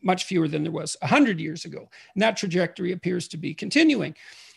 much 0.01 0.25
fewer 0.25 0.47
than 0.47 0.63
there 0.63 0.71
was 0.71 0.95
100 1.01 1.39
years 1.39 1.65
ago. 1.65 1.89
And 2.13 2.21
that 2.21 2.37
trajectory 2.37 2.91
appears 2.91 3.27
to 3.29 3.37
be 3.37 3.53
continuing. 3.53 4.15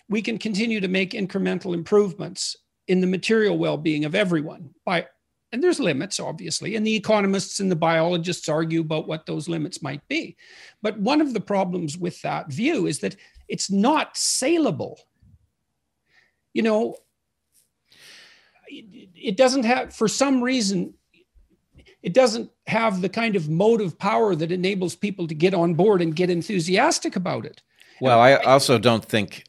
We 0.09 0.23
can 0.23 0.39
continue 0.39 0.81
to 0.81 0.89
make 0.89 1.13
incremental 1.13 1.75
improvements 1.75 2.57
in 2.89 3.01
the 3.01 3.07
material 3.07 3.59
well 3.59 3.77
being 3.77 4.05
of 4.05 4.15
everyone 4.15 4.71
by 4.85 5.07
and 5.53 5.63
there's 5.63 5.79
limits 5.79 6.19
obviously 6.19 6.77
and 6.77 6.87
the 6.87 6.95
economists 6.95 7.61
and 7.61 7.71
the 7.71 7.77
biologists 7.77 8.49
argue 8.49 8.81
about 8.81 9.07
what 9.07 9.25
those 9.27 9.49
limits 9.49 9.83
might 9.83 10.07
be 10.09 10.37
but 10.83 10.99
one 10.99 11.21
of 11.21 11.33
the 11.33 11.41
problems 11.41 11.97
with 11.97 12.21
that 12.23 12.51
view 12.51 12.87
is 12.87 12.99
that 12.99 13.17
it's 13.49 13.71
not 13.71 14.17
saleable 14.17 14.99
you 16.53 16.63
know 16.63 16.97
it 18.69 19.37
doesn't 19.37 19.65
have 19.65 19.95
for 19.95 20.09
some 20.09 20.43
reason 20.43 20.95
it 22.03 22.15
doesn't 22.15 22.51
have 22.67 23.01
the 23.01 23.09
kind 23.09 23.37
of 23.37 23.49
motive 23.49 23.99
power 23.99 24.35
that 24.35 24.53
enables 24.53 24.95
people 24.95 25.27
to 25.27 25.35
get 25.35 25.55
on 25.55 25.75
board 25.75 26.03
and 26.03 26.17
get 26.17 26.31
enthusiastic 26.31 27.17
about 27.17 27.45
it 27.45 27.63
well 28.01 28.21
i 28.21 28.35
also 28.35 28.79
don't 28.79 29.05
think 29.05 29.45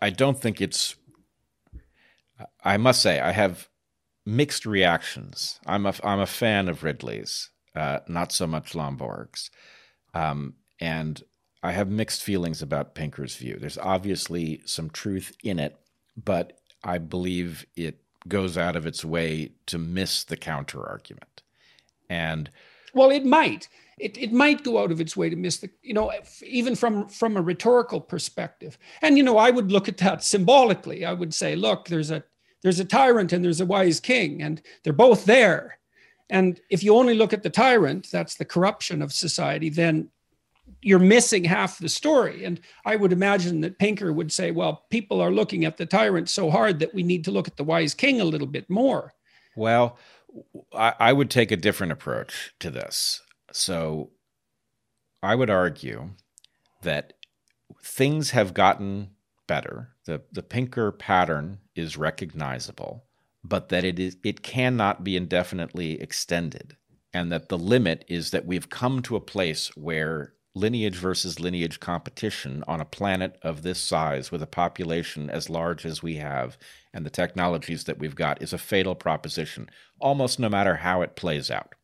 i 0.00 0.10
don't 0.10 0.40
think 0.40 0.60
it's 0.60 0.96
i 2.64 2.76
must 2.76 3.02
say 3.02 3.20
i 3.20 3.32
have 3.32 3.68
mixed 4.26 4.66
reactions. 4.66 5.60
I'm 5.64 5.86
a 5.86 5.94
I'm 6.02 6.20
a 6.20 6.26
fan 6.26 6.68
of 6.68 6.82
Ridley's, 6.82 7.50
uh, 7.74 8.00
not 8.08 8.32
so 8.32 8.46
much 8.46 8.72
Lomborg's, 8.72 9.50
um, 10.12 10.54
and 10.80 11.22
I 11.62 11.72
have 11.72 11.88
mixed 11.88 12.22
feelings 12.22 12.60
about 12.60 12.94
Pinker's 12.94 13.36
view. 13.36 13.56
There's 13.58 13.78
obviously 13.78 14.60
some 14.66 14.90
truth 14.90 15.34
in 15.42 15.58
it, 15.58 15.78
but 16.22 16.58
I 16.84 16.98
believe 16.98 17.64
it 17.76 18.02
goes 18.28 18.58
out 18.58 18.76
of 18.76 18.86
its 18.86 19.04
way 19.04 19.52
to 19.66 19.78
miss 19.78 20.24
the 20.24 20.36
counter 20.36 20.84
argument. 20.84 21.42
And 22.08 22.50
well, 22.94 23.10
it 23.10 23.24
might. 23.24 23.68
It, 23.98 24.18
it 24.18 24.30
might 24.30 24.62
go 24.62 24.78
out 24.78 24.92
of 24.92 25.00
its 25.00 25.16
way 25.16 25.30
to 25.30 25.36
miss 25.36 25.56
the 25.56 25.70
you 25.82 25.94
know 25.94 26.12
even 26.42 26.76
from 26.76 27.08
from 27.08 27.38
a 27.38 27.40
rhetorical 27.40 27.98
perspective 27.98 28.76
and 29.00 29.16
you 29.16 29.22
know 29.22 29.38
i 29.38 29.48
would 29.48 29.72
look 29.72 29.88
at 29.88 29.96
that 29.96 30.22
symbolically 30.22 31.06
i 31.06 31.14
would 31.14 31.32
say 31.32 31.56
look 31.56 31.88
there's 31.88 32.10
a 32.10 32.22
there's 32.66 32.80
a 32.80 32.84
tyrant 32.84 33.32
and 33.32 33.44
there's 33.44 33.60
a 33.60 33.66
wise 33.66 34.00
king, 34.00 34.42
and 34.42 34.60
they're 34.82 34.92
both 34.92 35.24
there. 35.24 35.78
And 36.28 36.60
if 36.68 36.82
you 36.82 36.96
only 36.96 37.14
look 37.14 37.32
at 37.32 37.44
the 37.44 37.48
tyrant, 37.48 38.08
that's 38.10 38.34
the 38.34 38.44
corruption 38.44 39.02
of 39.02 39.12
society, 39.12 39.68
then 39.68 40.08
you're 40.82 40.98
missing 40.98 41.44
half 41.44 41.78
the 41.78 41.88
story. 41.88 42.44
And 42.44 42.60
I 42.84 42.96
would 42.96 43.12
imagine 43.12 43.60
that 43.60 43.78
Pinker 43.78 44.12
would 44.12 44.32
say, 44.32 44.50
well, 44.50 44.84
people 44.90 45.20
are 45.20 45.30
looking 45.30 45.64
at 45.64 45.76
the 45.76 45.86
tyrant 45.86 46.28
so 46.28 46.50
hard 46.50 46.80
that 46.80 46.92
we 46.92 47.04
need 47.04 47.24
to 47.26 47.30
look 47.30 47.46
at 47.46 47.56
the 47.56 47.62
wise 47.62 47.94
king 47.94 48.20
a 48.20 48.24
little 48.24 48.48
bit 48.48 48.68
more. 48.68 49.14
Well, 49.54 49.96
I, 50.74 50.94
I 50.98 51.12
would 51.12 51.30
take 51.30 51.50
a 51.50 51.56
different 51.56 51.92
approach 51.92 52.54
to 52.60 52.70
this. 52.70 53.22
So 53.52 54.10
I 55.22 55.34
would 55.34 55.50
argue 55.50 56.10
that 56.82 57.14
things 57.82 58.30
have 58.30 58.54
gotten 58.54 59.10
better. 59.46 59.94
The 60.04 60.22
the 60.32 60.42
Pinker 60.42 60.92
pattern 60.92 61.58
is 61.74 61.96
recognizable, 61.96 63.04
but 63.42 63.68
that 63.70 63.84
it 63.84 63.98
is 63.98 64.16
it 64.24 64.42
cannot 64.42 65.04
be 65.04 65.16
indefinitely 65.16 66.00
extended. 66.00 66.76
And 67.12 67.32
that 67.32 67.48
the 67.48 67.58
limit 67.58 68.04
is 68.08 68.30
that 68.32 68.44
we've 68.44 68.68
come 68.68 69.00
to 69.02 69.16
a 69.16 69.20
place 69.20 69.74
where 69.74 70.34
lineage 70.56 70.96
versus 70.96 71.38
lineage 71.38 71.78
competition 71.80 72.64
on 72.66 72.80
a 72.80 72.84
planet 72.84 73.38
of 73.42 73.62
this 73.62 73.78
size 73.78 74.32
with 74.32 74.42
a 74.42 74.46
population 74.46 75.28
as 75.28 75.50
large 75.50 75.84
as 75.84 76.02
we 76.02 76.16
have 76.16 76.56
and 76.94 77.04
the 77.04 77.10
technologies 77.10 77.84
that 77.84 77.98
we've 77.98 78.14
got 78.14 78.40
is 78.40 78.54
a 78.54 78.58
fatal 78.58 78.94
proposition, 78.94 79.68
almost 80.00 80.40
no 80.40 80.48
matter 80.48 80.76
how 80.76 81.02
it 81.02 81.14
plays 81.14 81.50
out. 81.50 81.74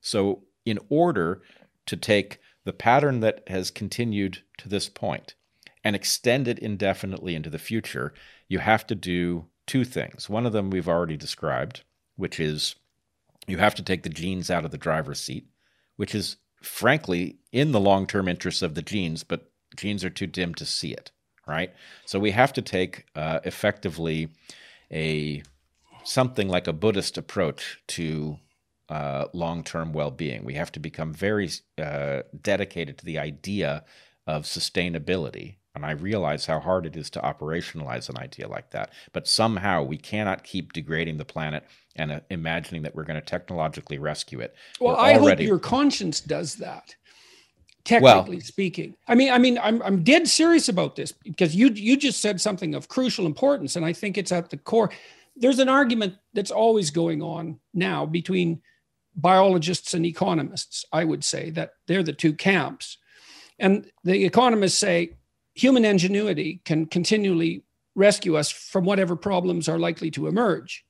So, 0.00 0.42
in 0.66 0.80
order 0.88 1.40
to 1.86 1.96
take 1.96 2.40
the 2.64 2.72
pattern 2.72 3.20
that 3.20 3.44
has 3.46 3.70
continued 3.70 4.42
to 4.58 4.68
this 4.68 4.88
point 4.88 5.36
and 5.84 5.94
extend 5.94 6.48
it 6.48 6.58
indefinitely 6.58 7.36
into 7.36 7.48
the 7.48 7.60
future, 7.60 8.12
you 8.48 8.58
have 8.58 8.84
to 8.88 8.96
do 8.96 9.46
two 9.68 9.84
things. 9.84 10.28
One 10.28 10.46
of 10.46 10.52
them 10.52 10.68
we've 10.68 10.88
already 10.88 11.16
described, 11.16 11.84
which 12.16 12.40
is 12.40 12.74
you 13.46 13.58
have 13.58 13.76
to 13.76 13.84
take 13.84 14.02
the 14.02 14.08
genes 14.08 14.50
out 14.50 14.64
of 14.64 14.72
the 14.72 14.78
driver's 14.78 15.20
seat, 15.20 15.46
which 15.94 16.12
is 16.12 16.38
frankly 16.62 17.38
in 17.52 17.72
the 17.72 17.80
long 17.80 18.06
term 18.06 18.28
interests 18.28 18.62
of 18.62 18.74
the 18.74 18.82
genes, 18.82 19.24
but 19.24 19.50
genes 19.76 20.04
are 20.04 20.10
too 20.10 20.26
dim 20.26 20.54
to 20.54 20.66
see 20.66 20.92
it. 20.92 21.10
right? 21.46 21.72
So 22.06 22.18
we 22.18 22.30
have 22.30 22.52
to 22.54 22.62
take 22.62 23.06
uh, 23.14 23.40
effectively 23.44 24.28
a 24.92 25.42
something 26.04 26.48
like 26.48 26.66
a 26.66 26.72
Buddhist 26.72 27.18
approach 27.18 27.80
to 27.88 28.38
uh, 28.88 29.26
long-term 29.32 29.92
well-being. 29.92 30.44
We 30.44 30.54
have 30.54 30.72
to 30.72 30.80
become 30.80 31.12
very 31.12 31.50
uh, 31.80 32.22
dedicated 32.40 32.98
to 32.98 33.04
the 33.04 33.18
idea 33.18 33.84
of 34.26 34.44
sustainability. 34.44 35.56
And 35.74 35.86
I 35.86 35.92
realize 35.92 36.46
how 36.46 36.58
hard 36.58 36.86
it 36.86 36.96
is 36.96 37.10
to 37.10 37.20
operationalize 37.20 38.08
an 38.08 38.18
idea 38.18 38.48
like 38.48 38.70
that. 38.70 38.92
But 39.12 39.28
somehow 39.28 39.84
we 39.84 39.96
cannot 39.96 40.42
keep 40.42 40.72
degrading 40.72 41.18
the 41.18 41.24
planet 41.24 41.64
and 42.00 42.12
uh, 42.12 42.20
imagining 42.30 42.82
that 42.82 42.94
we're 42.94 43.04
going 43.04 43.20
to 43.20 43.26
technologically 43.26 43.98
rescue 43.98 44.40
it. 44.40 44.54
Well, 44.80 44.94
we're 44.94 45.00
I 45.00 45.14
already... 45.14 45.44
hope 45.44 45.48
your 45.48 45.58
conscience 45.58 46.20
does 46.20 46.56
that 46.56 46.94
technically 47.84 48.36
well, 48.36 48.44
speaking. 48.44 48.94
I 49.08 49.14
mean, 49.14 49.32
I 49.32 49.38
mean, 49.38 49.58
I'm 49.58 49.82
I'm 49.82 50.02
dead 50.02 50.28
serious 50.28 50.68
about 50.68 50.96
this 50.96 51.12
because 51.12 51.54
you 51.54 51.68
you 51.68 51.96
just 51.96 52.20
said 52.20 52.40
something 52.40 52.74
of 52.74 52.88
crucial 52.88 53.26
importance, 53.26 53.76
and 53.76 53.84
I 53.84 53.92
think 53.92 54.18
it's 54.18 54.32
at 54.32 54.50
the 54.50 54.56
core. 54.56 54.90
There's 55.36 55.58
an 55.58 55.68
argument 55.68 56.14
that's 56.34 56.50
always 56.50 56.90
going 56.90 57.22
on 57.22 57.58
now 57.72 58.04
between 58.04 58.60
biologists 59.16 59.94
and 59.94 60.04
economists. 60.04 60.84
I 60.92 61.04
would 61.04 61.24
say 61.24 61.50
that 61.50 61.72
they're 61.86 62.02
the 62.02 62.12
two 62.12 62.34
camps, 62.34 62.98
and 63.58 63.90
the 64.04 64.24
economists 64.24 64.78
say 64.78 65.16
human 65.54 65.84
ingenuity 65.84 66.60
can 66.64 66.86
continually 66.86 67.64
rescue 67.94 68.36
us 68.36 68.50
from 68.50 68.84
whatever 68.84 69.16
problems 69.16 69.68
are 69.68 69.78
likely 69.78 70.10
to 70.12 70.28
emerge, 70.28 70.84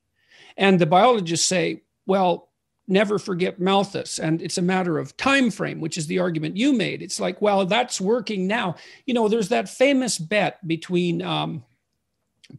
and 0.57 0.79
the 0.79 0.85
biologists 0.85 1.45
say, 1.45 1.81
well, 2.05 2.49
never 2.87 3.17
forget 3.17 3.59
Malthus. 3.59 4.19
And 4.19 4.41
it's 4.41 4.57
a 4.57 4.61
matter 4.61 4.97
of 4.97 5.15
time 5.17 5.49
frame, 5.49 5.79
which 5.79 5.97
is 5.97 6.07
the 6.07 6.19
argument 6.19 6.57
you 6.57 6.73
made. 6.73 7.01
It's 7.01 7.19
like, 7.19 7.41
well, 7.41 7.65
that's 7.65 8.01
working 8.01 8.47
now. 8.47 8.75
You 9.05 9.13
know, 9.13 9.27
there's 9.27 9.49
that 9.49 9.69
famous 9.69 10.17
bet 10.17 10.65
between 10.67 11.21
um, 11.21 11.63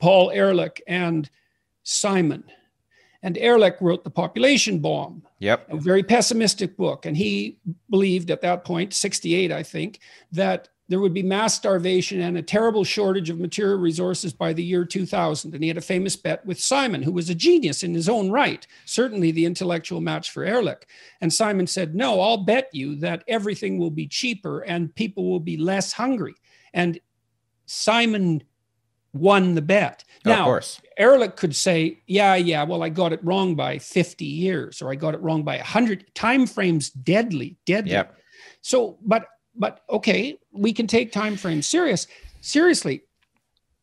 Paul 0.00 0.30
Ehrlich 0.30 0.82
and 0.86 1.28
Simon. 1.82 2.44
And 3.22 3.38
Ehrlich 3.38 3.76
wrote 3.80 4.02
The 4.02 4.10
Population 4.10 4.80
Bomb. 4.80 5.22
Yep. 5.38 5.70
A 5.70 5.76
very 5.76 6.02
pessimistic 6.02 6.76
book. 6.76 7.06
And 7.06 7.16
he 7.16 7.58
believed 7.90 8.30
at 8.30 8.40
that 8.40 8.64
point, 8.64 8.94
68, 8.94 9.52
I 9.52 9.62
think, 9.62 10.00
that 10.32 10.68
there 10.92 11.00
would 11.00 11.14
be 11.14 11.22
mass 11.22 11.54
starvation 11.54 12.20
and 12.20 12.36
a 12.36 12.42
terrible 12.42 12.84
shortage 12.84 13.30
of 13.30 13.40
material 13.40 13.78
resources 13.78 14.34
by 14.34 14.52
the 14.52 14.62
year 14.62 14.84
2000. 14.84 15.54
And 15.54 15.64
he 15.64 15.68
had 15.68 15.78
a 15.78 15.80
famous 15.80 16.16
bet 16.16 16.44
with 16.44 16.60
Simon, 16.60 17.02
who 17.02 17.12
was 17.12 17.30
a 17.30 17.34
genius 17.34 17.82
in 17.82 17.94
his 17.94 18.10
own 18.10 18.30
right, 18.30 18.66
certainly 18.84 19.30
the 19.30 19.46
intellectual 19.46 20.02
match 20.02 20.30
for 20.30 20.44
Ehrlich. 20.44 20.86
And 21.22 21.32
Simon 21.32 21.66
said, 21.66 21.94
No, 21.94 22.20
I'll 22.20 22.44
bet 22.44 22.68
you 22.74 22.96
that 22.96 23.24
everything 23.26 23.78
will 23.78 23.90
be 23.90 24.06
cheaper 24.06 24.60
and 24.60 24.94
people 24.94 25.30
will 25.30 25.40
be 25.40 25.56
less 25.56 25.94
hungry. 25.94 26.34
And 26.74 27.00
Simon 27.64 28.42
won 29.14 29.54
the 29.54 29.62
bet. 29.62 30.04
Now, 30.26 30.40
of 30.40 30.44
course. 30.44 30.82
Ehrlich 30.98 31.36
could 31.36 31.56
say, 31.56 32.02
yeah, 32.06 32.34
yeah, 32.34 32.64
well, 32.64 32.82
I 32.82 32.90
got 32.90 33.14
it 33.14 33.24
wrong 33.24 33.54
by 33.54 33.78
50 33.78 34.26
years, 34.26 34.82
or 34.82 34.92
I 34.92 34.94
got 34.94 35.14
it 35.14 35.22
wrong 35.22 35.42
by 35.42 35.56
100. 35.56 36.14
Time 36.14 36.46
frames 36.46 36.90
deadly, 36.90 37.56
deadly. 37.64 37.92
Yep. 37.92 38.18
So, 38.60 38.98
but 39.02 39.26
but 39.54 39.82
okay, 39.90 40.38
we 40.52 40.72
can 40.72 40.86
take 40.86 41.12
time 41.12 41.36
frames 41.36 41.66
serious 41.66 42.06
seriously. 42.40 43.02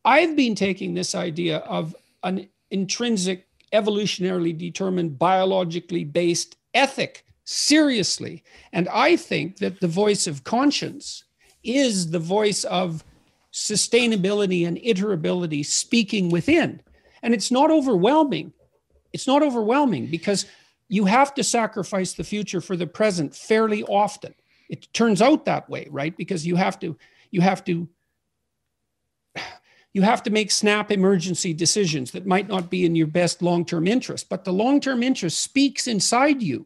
I've 0.05 0.35
been 0.35 0.55
taking 0.55 0.93
this 0.93 1.15
idea 1.15 1.57
of 1.57 1.95
an 2.23 2.49
intrinsic, 2.71 3.47
evolutionarily 3.73 4.57
determined, 4.57 5.19
biologically 5.19 6.03
based 6.03 6.55
ethic 6.73 7.25
seriously. 7.43 8.43
And 8.73 8.87
I 8.89 9.15
think 9.15 9.57
that 9.57 9.79
the 9.79 9.87
voice 9.87 10.27
of 10.27 10.43
conscience 10.43 11.23
is 11.63 12.11
the 12.11 12.19
voice 12.19 12.63
of 12.63 13.03
sustainability 13.51 14.67
and 14.67 14.77
iterability 14.77 15.65
speaking 15.65 16.29
within. 16.29 16.81
And 17.21 17.33
it's 17.33 17.51
not 17.51 17.71
overwhelming. 17.71 18.53
It's 19.11 19.27
not 19.27 19.41
overwhelming 19.41 20.07
because 20.07 20.45
you 20.87 21.05
have 21.05 21.33
to 21.35 21.43
sacrifice 21.43 22.13
the 22.13 22.23
future 22.23 22.61
for 22.61 22.75
the 22.75 22.87
present 22.87 23.35
fairly 23.35 23.83
often 23.83 24.33
it 24.69 24.91
turns 24.93 25.21
out 25.21 25.45
that 25.45 25.69
way 25.69 25.87
right? 25.91 26.15
Because 26.15 26.45
you 26.45 26.55
have 26.55 26.79
to 26.79 26.97
you 27.31 27.41
have 27.41 27.63
to 27.65 27.87
you 29.93 30.01
have 30.03 30.23
to 30.23 30.29
make 30.29 30.51
snap 30.51 30.91
emergency 30.91 31.53
decisions 31.53 32.11
that 32.11 32.25
might 32.25 32.47
not 32.47 32.69
be 32.69 32.85
in 32.85 32.95
your 32.95 33.07
best 33.07 33.41
long-term 33.41 33.87
interest 33.87 34.29
but 34.29 34.43
the 34.43 34.53
long-term 34.53 35.03
interest 35.03 35.41
speaks 35.41 35.87
inside 35.87 36.41
you. 36.41 36.65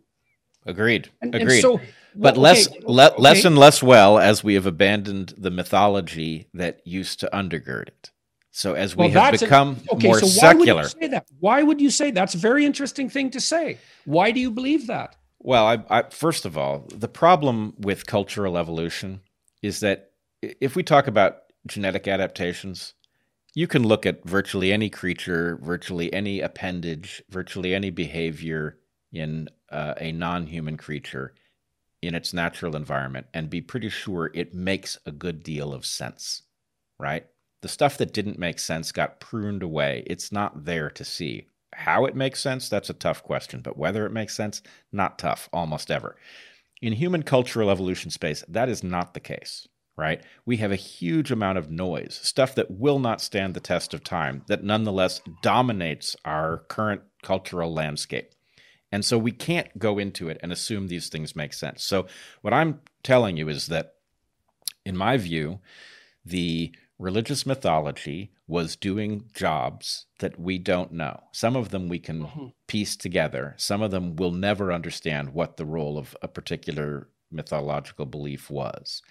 Agreed. 0.66 1.10
And, 1.22 1.34
agreed. 1.36 1.56
and 1.56 1.62
so, 1.62 1.82
but 2.16 2.38
less 2.38 2.70
le- 2.84 3.08
okay. 3.08 3.22
less 3.22 3.46
and 3.46 3.58
less 3.58 3.82
well 3.82 4.20
as 4.20 4.44
we 4.44 4.54
have 4.54 4.66
abandoned 4.66 5.34
the 5.38 5.52
mythology 5.52 6.48
that 6.54 6.86
used 6.86 7.20
to 7.22 7.30
undergird 7.34 7.88
it. 7.88 8.12
So 8.52 8.76
as 8.76 8.96
we 8.96 9.10
well, 9.10 9.32
have 9.32 9.40
become 9.40 9.78
a, 9.90 9.96
okay, 9.96 10.08
more 10.08 10.20
so 10.20 10.28
why 10.28 10.54
secular 10.54 10.84
would 10.84 10.94
you 10.94 11.02
say 11.02 11.08
that? 11.08 11.26
why 11.40 11.64
would 11.64 11.82
you 11.82 11.90
say 11.90 12.12
that's 12.12 12.36
a 12.36 12.38
very 12.38 12.66
interesting 12.66 13.10
thing 13.10 13.32
to 13.32 13.42
say. 13.42 13.80
Why 14.06 14.30
do 14.30 14.40
you 14.40 14.52
believe 14.52 14.88
that 14.88 15.16
well, 15.44 15.68
I, 15.68 15.84
I, 15.90 16.04
first 16.10 16.46
of 16.46 16.58
all, 16.58 16.88
the 16.90 17.10
problem 17.10 17.74
with 17.78 18.08
cultural 18.08 18.58
evolution 18.58 19.22
is 19.62 19.82
that 19.82 20.12
if 20.42 20.76
we 20.76 20.84
talk 20.84 21.06
about 21.08 21.38
genetic 21.68 22.08
adaptations, 22.08 22.94
you 23.54 23.68
can 23.68 23.84
look 23.86 24.06
at 24.06 24.26
virtually 24.26 24.72
any 24.72 24.90
creature, 24.90 25.60
virtually 25.62 26.12
any 26.14 26.40
appendage, 26.42 27.22
virtually 27.30 27.76
any 27.76 27.90
behavior 27.90 28.80
in 29.12 29.48
uh, 29.70 29.94
a 29.98 30.12
non 30.12 30.48
human 30.48 30.78
creature 30.78 31.34
in 32.02 32.16
its 32.16 32.34
natural 32.34 32.76
environment 32.76 33.28
and 33.34 33.50
be 33.50 33.62
pretty 33.62 33.90
sure 33.90 34.32
it 34.34 34.54
makes 34.54 34.98
a 35.06 35.12
good 35.12 35.44
deal 35.44 35.74
of 35.74 35.86
sense, 35.86 36.44
right? 37.00 37.28
The 37.62 37.70
stuff 37.70 37.98
that 37.98 38.14
didn't 38.14 38.40
make 38.40 38.60
sense 38.60 38.92
got 38.92 39.20
pruned 39.20 39.64
away. 39.64 40.04
It's 40.08 40.32
not 40.32 40.66
there 40.66 40.90
to 40.90 41.06
see. 41.06 41.48
How 41.76 42.06
it 42.06 42.16
makes 42.16 42.42
sense, 42.42 42.70
that's 42.70 42.90
a 42.90 42.94
tough 42.94 43.24
question, 43.24 43.62
but 43.62 43.78
whether 43.78 44.06
it 44.06 44.12
makes 44.12 44.36
sense, 44.36 44.62
not 44.92 45.20
tough 45.20 45.50
almost 45.52 45.92
ever. 45.92 46.16
In 46.82 46.94
human 46.94 47.24
cultural 47.24 47.70
evolution 47.70 48.12
space, 48.12 48.44
that 48.48 48.70
is 48.70 48.84
not 48.84 49.14
the 49.14 49.20
case, 49.20 49.68
right? 49.96 50.22
We 50.46 50.58
have 50.58 50.72
a 50.72 50.76
huge 50.76 51.32
amount 51.32 51.58
of 51.58 51.72
noise, 51.72 52.20
stuff 52.22 52.56
that 52.56 52.72
will 52.72 53.00
not 53.00 53.22
stand 53.22 53.54
the 53.54 53.60
test 53.60 53.94
of 53.94 54.04
time, 54.04 54.44
that 54.48 54.64
nonetheless 54.64 55.22
dominates 55.42 56.16
our 56.26 56.60
current 56.68 57.02
cultural 57.22 57.74
landscape. 57.74 58.32
And 58.92 59.04
so 59.04 59.18
we 59.18 59.32
can't 59.32 59.80
go 59.80 59.98
into 59.98 60.30
it 60.30 60.38
and 60.44 60.52
assume 60.52 60.88
these 60.88 61.10
things 61.10 61.36
make 61.36 61.54
sense. 61.54 61.84
So, 61.84 62.06
what 62.42 62.54
I'm 62.54 62.82
telling 63.02 63.38
you 63.38 63.50
is 63.50 63.68
that, 63.68 63.96
in 64.86 64.96
my 64.96 65.18
view, 65.18 65.62
the 66.24 66.76
religious 67.00 67.46
mythology 67.46 68.33
was 68.54 68.76
doing 68.76 69.24
jobs 69.34 70.06
that 70.20 70.40
we 70.40 70.60
don't 70.60 70.92
know. 70.92 71.20
Some 71.32 71.56
of 71.56 71.70
them 71.70 71.90
we 71.90 71.98
can 71.98 72.26
mm-hmm. 72.26 72.48
piece 72.68 72.96
together, 72.96 73.56
some 73.58 73.82
of 73.82 73.90
them 73.90 74.16
we'll 74.16 74.30
never 74.30 74.72
understand 74.72 75.34
what 75.34 75.58
the 75.58 75.66
role 75.66 75.98
of 75.98 76.16
a 76.22 76.28
particular 76.28 77.10
mythological 77.32 78.06
belief 78.06 78.52
was. 78.52 79.02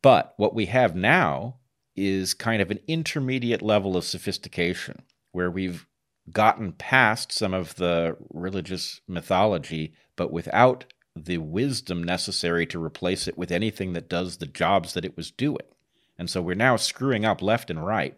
But 0.00 0.32
what 0.38 0.54
we 0.54 0.64
have 0.64 0.96
now 0.96 1.56
is 1.94 2.32
kind 2.32 2.62
of 2.62 2.70
an 2.70 2.78
intermediate 2.88 3.60
level 3.60 3.98
of 3.98 4.04
sophistication 4.04 5.02
where 5.32 5.50
we've 5.50 5.86
gotten 6.32 6.72
past 6.72 7.32
some 7.32 7.52
of 7.52 7.74
the 7.74 8.16
religious 8.32 9.02
mythology, 9.06 9.92
but 10.16 10.32
without 10.32 10.86
the 11.14 11.36
wisdom 11.36 12.02
necessary 12.02 12.64
to 12.64 12.82
replace 12.82 13.28
it 13.28 13.36
with 13.36 13.52
anything 13.52 13.92
that 13.92 14.08
does 14.08 14.38
the 14.38 14.46
jobs 14.46 14.94
that 14.94 15.04
it 15.04 15.18
was 15.18 15.30
doing. 15.30 15.68
And 16.16 16.30
so 16.30 16.40
we're 16.40 16.54
now 16.54 16.76
screwing 16.76 17.26
up 17.26 17.42
left 17.42 17.68
and 17.68 17.84
right, 17.84 18.16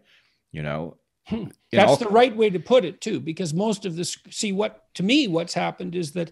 you 0.57 0.63
know. 0.63 0.97
Hmm. 1.27 1.45
That's 1.71 1.91
all- 1.91 1.97
the 1.97 2.09
right 2.21 2.35
way 2.35 2.49
to 2.49 2.59
put 2.59 2.83
it 2.83 2.99
too, 2.99 3.19
because 3.19 3.53
most 3.53 3.85
of 3.85 3.95
this, 3.95 4.17
see 4.31 4.51
what, 4.51 4.71
to 4.95 5.03
me, 5.03 5.27
what's 5.27 5.53
happened 5.53 5.93
is 5.93 6.13
that 6.13 6.31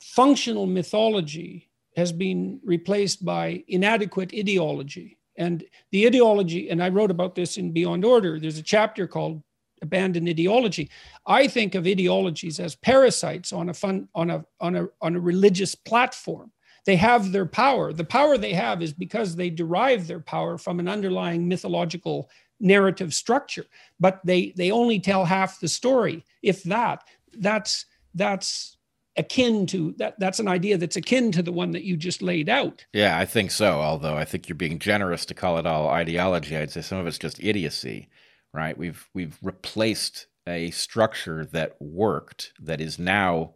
functional 0.00 0.66
mythology 0.66 1.70
has 1.96 2.12
been 2.12 2.60
replaced 2.62 3.24
by 3.24 3.64
inadequate 3.68 4.32
ideology. 4.34 5.16
And 5.36 5.64
the 5.92 6.06
ideology, 6.06 6.68
and 6.68 6.82
I 6.82 6.90
wrote 6.90 7.10
about 7.10 7.34
this 7.34 7.56
in 7.56 7.72
Beyond 7.72 8.04
Order, 8.04 8.38
there's 8.38 8.58
a 8.58 8.62
chapter 8.76 9.06
called 9.06 9.42
Abandon 9.80 10.28
Ideology. 10.28 10.90
I 11.24 11.48
think 11.48 11.74
of 11.74 11.86
ideologies 11.86 12.60
as 12.60 12.74
parasites 12.74 13.52
on 13.52 13.68
a 13.70 13.74
fun, 13.74 14.08
on 14.14 14.28
a 14.30 14.44
on 14.60 14.74
a 14.74 14.88
on 15.00 15.14
a 15.14 15.20
religious 15.20 15.76
platform 15.76 16.50
they 16.88 16.96
have 16.96 17.32
their 17.32 17.44
power. 17.44 17.92
The 17.92 18.02
power 18.02 18.38
they 18.38 18.54
have 18.54 18.80
is 18.80 18.94
because 18.94 19.36
they 19.36 19.50
derive 19.50 20.06
their 20.06 20.20
power 20.20 20.56
from 20.56 20.80
an 20.80 20.88
underlying 20.88 21.46
mythological 21.46 22.30
narrative 22.60 23.14
structure, 23.14 23.66
but 24.00 24.20
they 24.24 24.52
they 24.56 24.70
only 24.70 24.98
tell 24.98 25.24
half 25.24 25.60
the 25.60 25.68
story. 25.68 26.24
If 26.42 26.62
that, 26.64 27.04
that's 27.38 27.86
that's 28.14 28.76
akin 29.16 29.66
to 29.66 29.94
that 29.98 30.18
that's 30.20 30.38
an 30.38 30.48
idea 30.48 30.78
that's 30.78 30.96
akin 30.96 31.32
to 31.32 31.42
the 31.42 31.52
one 31.52 31.72
that 31.72 31.84
you 31.84 31.96
just 31.96 32.22
laid 32.22 32.48
out. 32.48 32.84
Yeah, 32.92 33.18
I 33.18 33.24
think 33.24 33.50
so, 33.50 33.80
although 33.80 34.16
I 34.16 34.24
think 34.24 34.48
you're 34.48 34.56
being 34.56 34.78
generous 34.78 35.24
to 35.26 35.34
call 35.34 35.58
it 35.58 35.66
all 35.66 35.88
ideology. 35.88 36.56
I'd 36.56 36.70
say 36.70 36.82
some 36.82 36.98
of 36.98 37.06
it's 37.06 37.18
just 37.18 37.42
idiocy, 37.42 38.08
right? 38.52 38.76
We've 38.76 39.08
we've 39.14 39.38
replaced 39.42 40.26
a 40.46 40.70
structure 40.70 41.44
that 41.46 41.76
worked 41.80 42.52
that 42.60 42.80
is 42.80 42.98
now 42.98 43.54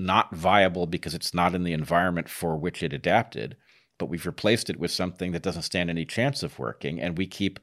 not 0.00 0.34
viable 0.34 0.86
because 0.86 1.14
it's 1.14 1.32
not 1.32 1.54
in 1.54 1.62
the 1.62 1.72
environment 1.72 2.28
for 2.28 2.56
which 2.56 2.82
it 2.82 2.92
adapted 2.92 3.56
but 3.98 4.06
we've 4.06 4.26
replaced 4.26 4.70
it 4.70 4.78
with 4.78 4.90
something 4.90 5.32
that 5.32 5.42
doesn't 5.42 5.62
stand 5.62 5.90
any 5.90 6.04
chance 6.04 6.42
of 6.42 6.58
working, 6.58 7.00
and 7.00 7.16
we 7.16 7.26
keep, 7.26 7.60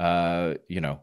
uh, 0.00 0.54
you 0.66 0.80
know, 0.80 1.02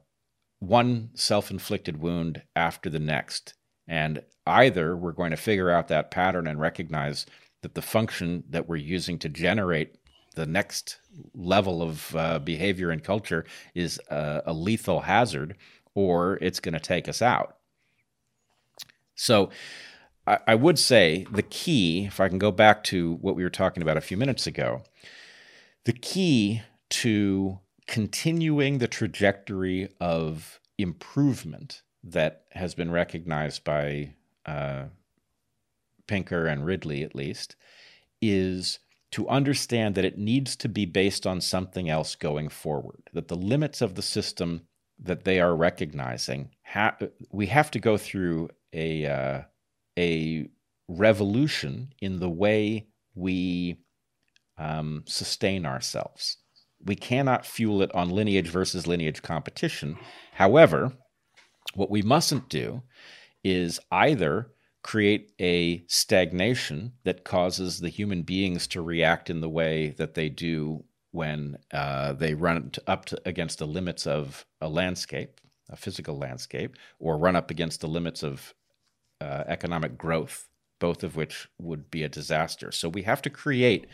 one 0.57 1.11
self-inflicted 1.13 2.01
wound 2.01 2.41
after 2.55 2.89
the 2.89 2.99
next, 2.99 3.53
and 3.87 4.23
either 4.47 4.97
we're 4.97 5.11
going 5.11 5.29
to 5.29 5.37
figure 5.37 5.69
out 5.69 5.87
that 5.87 6.09
pattern 6.09 6.47
and 6.47 6.59
recognize 6.59 7.27
that 7.61 7.75
the 7.75 7.81
function 7.81 8.43
that 8.49 8.67
we're 8.67 8.75
using 8.75 9.19
to 9.19 9.29
generate 9.29 9.95
the 10.33 10.47
next 10.47 10.99
level 11.35 11.83
of 11.83 12.15
uh, 12.15 12.39
behavior 12.39 12.89
and 12.89 13.03
culture 13.03 13.45
is 13.75 14.01
a, 14.09 14.41
a 14.47 14.53
lethal 14.53 15.01
hazard, 15.01 15.55
or 15.93 16.39
it's 16.41 16.59
going 16.59 16.73
to 16.73 16.79
take 16.79 17.07
us 17.07 17.21
out. 17.21 17.57
So, 19.13 19.51
I 20.45 20.55
would 20.55 20.77
say 20.77 21.25
the 21.31 21.41
key, 21.41 22.03
if 22.03 22.19
I 22.19 22.27
can 22.27 22.37
go 22.37 22.51
back 22.51 22.83
to 22.85 23.13
what 23.21 23.37
we 23.37 23.43
were 23.43 23.49
talking 23.49 23.81
about 23.81 23.95
a 23.95 24.01
few 24.01 24.17
minutes 24.17 24.45
ago, 24.45 24.81
the 25.85 25.93
key 25.93 26.63
to 26.89 27.59
continuing 27.87 28.77
the 28.77 28.87
trajectory 28.87 29.89
of 29.99 30.59
improvement 30.77 31.81
that 32.03 32.43
has 32.51 32.75
been 32.75 32.91
recognized 32.91 33.63
by 33.63 34.13
uh, 34.45 34.83
Pinker 36.05 36.45
and 36.45 36.65
Ridley, 36.65 37.03
at 37.03 37.15
least, 37.15 37.55
is 38.21 38.79
to 39.11 39.27
understand 39.29 39.95
that 39.95 40.05
it 40.05 40.17
needs 40.17 40.55
to 40.57 40.69
be 40.69 40.85
based 40.85 41.25
on 41.25 41.41
something 41.41 41.89
else 41.89 42.15
going 42.15 42.49
forward, 42.49 43.09
that 43.13 43.29
the 43.29 43.35
limits 43.35 43.81
of 43.81 43.95
the 43.95 44.01
system 44.01 44.67
that 44.99 45.23
they 45.23 45.39
are 45.39 45.55
recognizing, 45.55 46.49
ha- 46.63 46.97
we 47.31 47.47
have 47.47 47.71
to 47.71 47.79
go 47.79 47.97
through 47.97 48.49
a, 48.73 49.05
uh, 49.05 49.41
a 49.97 50.49
revolution 50.87 51.93
in 52.01 52.19
the 52.19 52.29
way 52.29 52.87
we 53.15 53.77
um, 54.57 55.03
sustain 55.05 55.65
ourselves. 55.65 56.37
We 56.83 56.95
cannot 56.95 57.45
fuel 57.45 57.81
it 57.81 57.93
on 57.93 58.09
lineage 58.09 58.49
versus 58.49 58.87
lineage 58.87 59.21
competition. 59.21 59.97
However, 60.33 60.93
what 61.73 61.89
we 61.89 62.01
mustn't 62.01 62.49
do 62.49 62.83
is 63.43 63.79
either 63.91 64.51
create 64.83 65.31
a 65.41 65.83
stagnation 65.87 66.93
that 67.03 67.25
causes 67.25 67.79
the 67.79 67.89
human 67.89 68.21
beings 68.21 68.67
to 68.67 68.81
react 68.81 69.29
in 69.29 69.41
the 69.41 69.49
way 69.49 69.89
that 69.97 70.13
they 70.13 70.29
do 70.29 70.83
when 71.11 71.57
uh, 71.73 72.13
they 72.13 72.33
run 72.33 72.71
up 72.87 73.05
to, 73.05 73.21
against 73.25 73.59
the 73.59 73.67
limits 73.67 74.07
of 74.07 74.45
a 74.61 74.69
landscape, 74.69 75.41
a 75.69 75.75
physical 75.75 76.17
landscape, 76.17 76.77
or 76.99 77.17
run 77.17 77.35
up 77.35 77.51
against 77.51 77.81
the 77.81 77.87
limits 77.87 78.23
of 78.23 78.53
uh, 79.19 79.43
economic 79.47 79.97
growth, 79.97 80.47
both 80.79 81.03
of 81.03 81.15
which 81.15 81.49
would 81.59 81.89
be 81.89 82.03
a 82.03 82.09
disaster. 82.09 82.71
So 82.71 82.87
we 82.87 83.01
have 83.01 83.21
to 83.23 83.29
create 83.29 83.87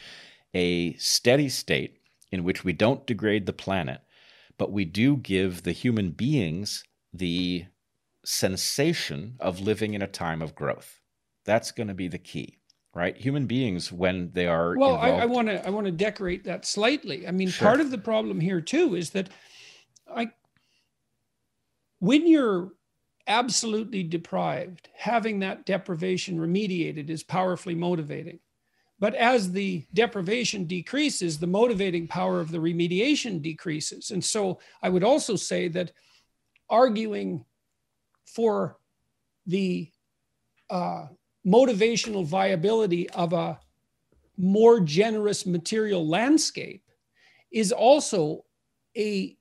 a 0.53 0.93
steady 0.97 1.49
state 1.49 1.97
in 2.33 2.43
which 2.43 2.63
we 2.63 2.73
don't 2.73 3.05
degrade 3.05 3.45
the 3.45 3.53
planet, 3.53 4.01
but 4.57 4.71
we 4.71 4.85
do 4.85 5.15
give 5.15 5.61
the 5.61 5.71
human 5.71 6.09
beings 6.09 6.83
the 7.13 7.63
sensation 8.25 9.35
of 9.39 9.61
living 9.61 9.93
in 9.93 10.01
a 10.01 10.07
time 10.07 10.41
of 10.41 10.55
growth. 10.55 10.99
That's 11.45 11.71
going 11.71 11.89
to 11.89 11.93
be 11.93 12.07
the 12.07 12.17
key, 12.17 12.57
right? 12.95 13.15
Human 13.15 13.45
beings, 13.45 13.91
when 13.91 14.31
they 14.33 14.47
are 14.47 14.75
well, 14.75 14.95
I 14.95 15.25
want 15.25 15.47
to 15.47 15.63
I 15.63 15.69
want 15.69 15.85
to 15.85 15.91
decorate 15.91 16.45
that 16.45 16.65
slightly. 16.65 17.27
I 17.27 17.31
mean, 17.31 17.49
sure. 17.49 17.67
part 17.67 17.79
of 17.79 17.91
the 17.91 17.99
problem 17.99 18.39
here 18.39 18.61
too 18.61 18.95
is 18.95 19.11
that 19.11 19.29
I 20.11 20.31
when 21.99 22.25
you're 22.25 22.71
absolutely 23.27 24.01
deprived, 24.01 24.89
having 24.97 25.37
that 25.39 25.67
deprivation 25.67 26.39
remediated 26.39 27.11
is 27.11 27.21
powerfully 27.21 27.75
motivating. 27.75 28.39
But 29.03 29.15
as 29.15 29.51
the 29.51 29.83
deprivation 29.93 30.63
decreases, 30.63 31.37
the 31.37 31.45
motivating 31.45 32.07
power 32.07 32.39
of 32.39 32.51
the 32.51 32.57
remediation 32.57 33.41
decreases. 33.41 34.11
And 34.11 34.23
so 34.23 34.59
I 34.81 34.87
would 34.87 35.03
also 35.03 35.35
say 35.35 35.67
that 35.67 35.91
arguing 36.69 37.43
for 38.25 38.77
the 39.45 39.91
uh, 40.69 41.07
motivational 41.45 42.25
viability 42.25 43.09
of 43.09 43.33
a 43.33 43.59
more 44.37 44.79
generous 44.79 45.45
material 45.45 46.07
landscape 46.07 46.85
is 47.51 47.73
also 47.73 48.45
a, 48.95 49.35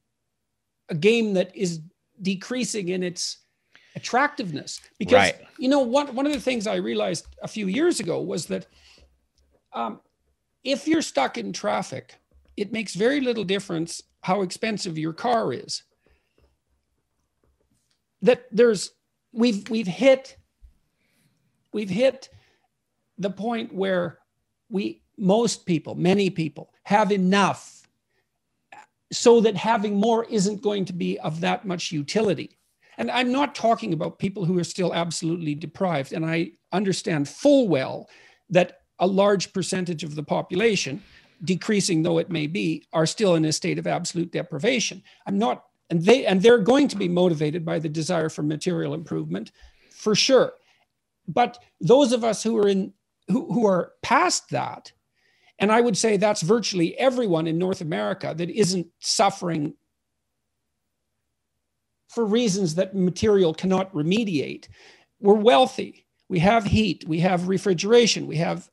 a 0.89 0.95
game 0.97 1.35
that 1.35 1.55
is 1.55 1.83
decreasing 2.21 2.89
in 2.89 3.05
its 3.05 3.39
attractiveness 3.95 4.81
because 4.99 5.13
right. 5.13 5.37
you 5.57 5.69
know 5.69 5.81
one, 5.81 6.13
one 6.15 6.25
of 6.25 6.33
the 6.33 6.41
things 6.41 6.67
i 6.67 6.77
realized 6.77 7.27
a 7.43 7.49
few 7.49 7.67
years 7.67 8.01
ago 8.01 8.23
was 8.23 8.47
that 8.47 8.67
um, 9.75 10.01
if 10.65 10.87
you're 10.87 11.03
stuck 11.03 11.39
in 11.39 11.53
traffic 11.53 12.19
it 12.57 12.73
makes 12.73 12.95
very 12.95 13.21
little 13.21 13.45
difference 13.45 14.03
how 14.21 14.43
expensive 14.43 14.99
your 14.99 15.13
car 15.13 15.53
is. 15.53 15.83
That 18.23 18.45
there's 18.53 18.93
we've 19.33 19.69
we've 19.69 19.87
hit 19.87 20.37
we've 21.73 21.91
hit 21.91 22.29
the 23.19 23.31
point 23.31 23.75
where 23.75 24.19
we 24.69 25.03
most 25.19 25.67
people 25.67 25.95
many 25.95 26.31
people 26.31 26.73
have 26.85 27.11
enough 27.11 27.83
so 29.13 29.41
that 29.41 29.57
having 29.57 29.97
more 29.97 30.25
isn't 30.27 30.63
going 30.63 30.85
to 30.87 30.93
be 30.93 31.19
of 31.21 31.41
that 31.41 31.67
much 31.67 31.91
utility. 31.93 32.59
And 32.99 33.11
i'm 33.11 33.33
not 33.33 33.55
talking 33.55 33.93
about 33.93 34.19
people 34.19 34.45
who 34.45 34.59
are 34.59 34.65
still 34.65 34.95
absolutely 34.95 35.55
deprived. 35.55 36.13
And 36.13 36.25
i 36.25 36.53
understand 36.73 37.29
full 37.29 37.69
well 37.69 38.09
that 38.51 38.82
a 39.03 39.07
large 39.07 39.53
percentage 39.53 40.05
of 40.05 40.15
the 40.15 40.23
population 40.23 41.03
decreasing 41.45 42.03
though 42.03 42.19
it 42.19 42.31
may 42.31 42.47
be 42.47 42.87
are 42.93 43.05
still 43.05 43.35
in 43.35 43.45
a 43.45 43.53
state 43.53 43.79
of 43.79 43.87
absolute 43.87 44.33
deprivation. 44.33 45.03
I'm 45.27 45.39
not 45.39 45.65
and 45.91 46.03
they 46.03 46.25
and 46.25 46.41
they're 46.41 46.59
going 46.59 46.89
to 46.89 46.97
be 46.97 47.09
motivated 47.09 47.65
by 47.65 47.79
the 47.79 47.89
desire 47.89 48.29
for 48.29 48.43
material 48.43 48.95
improvement 48.95 49.53
for 49.91 50.15
sure. 50.15 50.55
But 51.29 51.59
those 51.81 52.13
of 52.13 52.25
us 52.25 52.43
who 52.43 52.57
are 52.59 52.69
in 52.69 52.95
who, 53.29 53.53
who 53.53 53.67
are 53.67 53.93
past 54.03 54.51
that 54.51 54.93
and 55.59 55.71
i 55.71 55.81
would 55.81 55.97
say 55.97 56.17
that's 56.17 56.43
virtually 56.43 56.99
everyone 56.99 57.47
in 57.47 57.57
north 57.57 57.81
america 57.81 58.35
that 58.37 58.51
isn't 58.51 58.87
suffering 58.99 59.75
for 62.09 62.25
reasons 62.25 62.75
that 62.75 62.95
material 62.95 63.55
cannot 63.55 63.93
remediate 63.95 64.69
we're 65.21 65.35
wealthy. 65.35 66.05
We 66.29 66.41
have 66.41 66.65
heat 66.65 67.05
we 67.07 67.21
have 67.21 67.49
refrigeration 67.49 68.27
we 68.27 68.37
have 68.37 68.69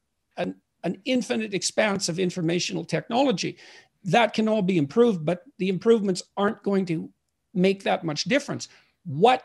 an, 0.84 0.98
infinite 1.06 1.54
expanse 1.54 2.10
of 2.10 2.20
informational 2.20 2.86
technology 2.86 3.58
that 4.04 4.34
can 4.34 4.48
all 4.48 4.62
be 4.62 4.78
improved, 4.78 5.26
but 5.26 5.44
the 5.58 5.70
improvements 5.70 6.24
aren't 6.38 6.64
going 6.64 6.86
to 6.86 7.10
make 7.54 7.84
that 7.84 8.04
much 8.04 8.24
difference. 8.26 8.68
What 9.06 9.44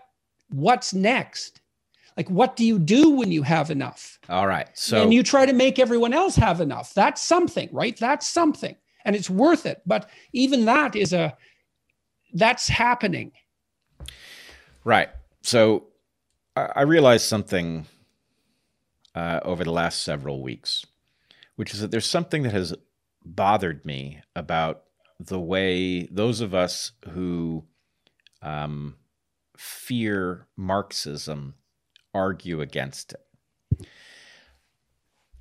what's 0.51 0.95
next? 0.95 1.61
Like 2.17 2.31
what 2.31 2.55
do 2.55 2.65
you 2.65 2.79
do 2.79 3.11
when 3.11 3.33
you 3.33 3.43
have 3.43 3.71
enough? 3.71 4.19
All 4.29 4.47
right. 4.47 4.69
So 4.75 5.03
and 5.03 5.13
you 5.13 5.23
try 5.23 5.47
to 5.47 5.53
make 5.53 5.79
everyone 5.79 6.13
else 6.13 6.37
have 6.37 6.61
enough. 6.61 6.95
That's 6.95 7.21
something, 7.21 7.69
right? 7.73 7.97
That's 7.97 8.29
something. 8.29 8.77
And 9.05 9.17
it's 9.17 9.29
worth 9.29 9.67
it. 9.67 9.83
But 9.85 10.09
even 10.33 10.65
that 10.67 10.95
is 10.95 11.13
a 11.13 11.37
that's 12.33 12.69
happening. 12.69 13.33
Right. 14.85 15.09
So 15.43 15.89
I, 16.57 16.71
I 16.77 16.83
realized 16.83 17.27
something 17.27 17.87
uh, 19.15 19.41
over 19.43 19.65
the 19.65 19.73
last 19.73 20.03
several 20.03 20.43
weeks, 20.43 20.85
which 21.57 21.75
is 21.75 21.81
that 21.81 21.91
there's 21.91 22.07
something 22.07 22.43
that 22.43 22.53
has 22.53 22.75
bothered 23.25 23.85
me 23.85 24.21
about 24.35 24.85
the 25.21 25.41
way 25.41 26.07
those 26.11 26.41
of 26.41 26.55
us 26.55 26.93
who 27.11 27.65
um, 28.43 28.97
fear 29.57 30.47
Marxism 30.57 31.55
argue 32.13 32.61
against 32.61 33.15
it. 33.15 33.87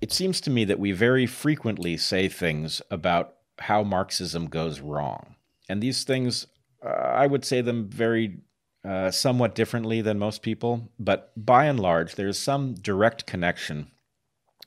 It 0.02 0.12
seems 0.12 0.42
to 0.42 0.50
me 0.50 0.66
that 0.66 0.80
we 0.80 0.92
very 0.92 1.26
frequently 1.26 1.98
say 1.98 2.28
things 2.28 2.82
about 2.92 3.36
how 3.60 3.84
Marxism 3.84 4.48
goes 4.48 4.80
wrong. 4.80 5.36
And 5.70 5.82
these 5.82 6.04
things, 6.04 6.48
uh, 6.86 6.90
I 6.90 7.28
would 7.28 7.46
say 7.46 7.62
them 7.62 7.88
very 7.90 8.40
uh, 8.84 9.12
somewhat 9.12 9.56
differently 9.56 10.02
than 10.02 10.20
most 10.20 10.42
people, 10.42 10.90
but 11.00 11.32
by 11.38 11.66
and 11.66 11.80
large, 11.80 12.16
there's 12.16 12.38
some 12.38 12.74
direct 12.74 13.26
connection 13.26 13.92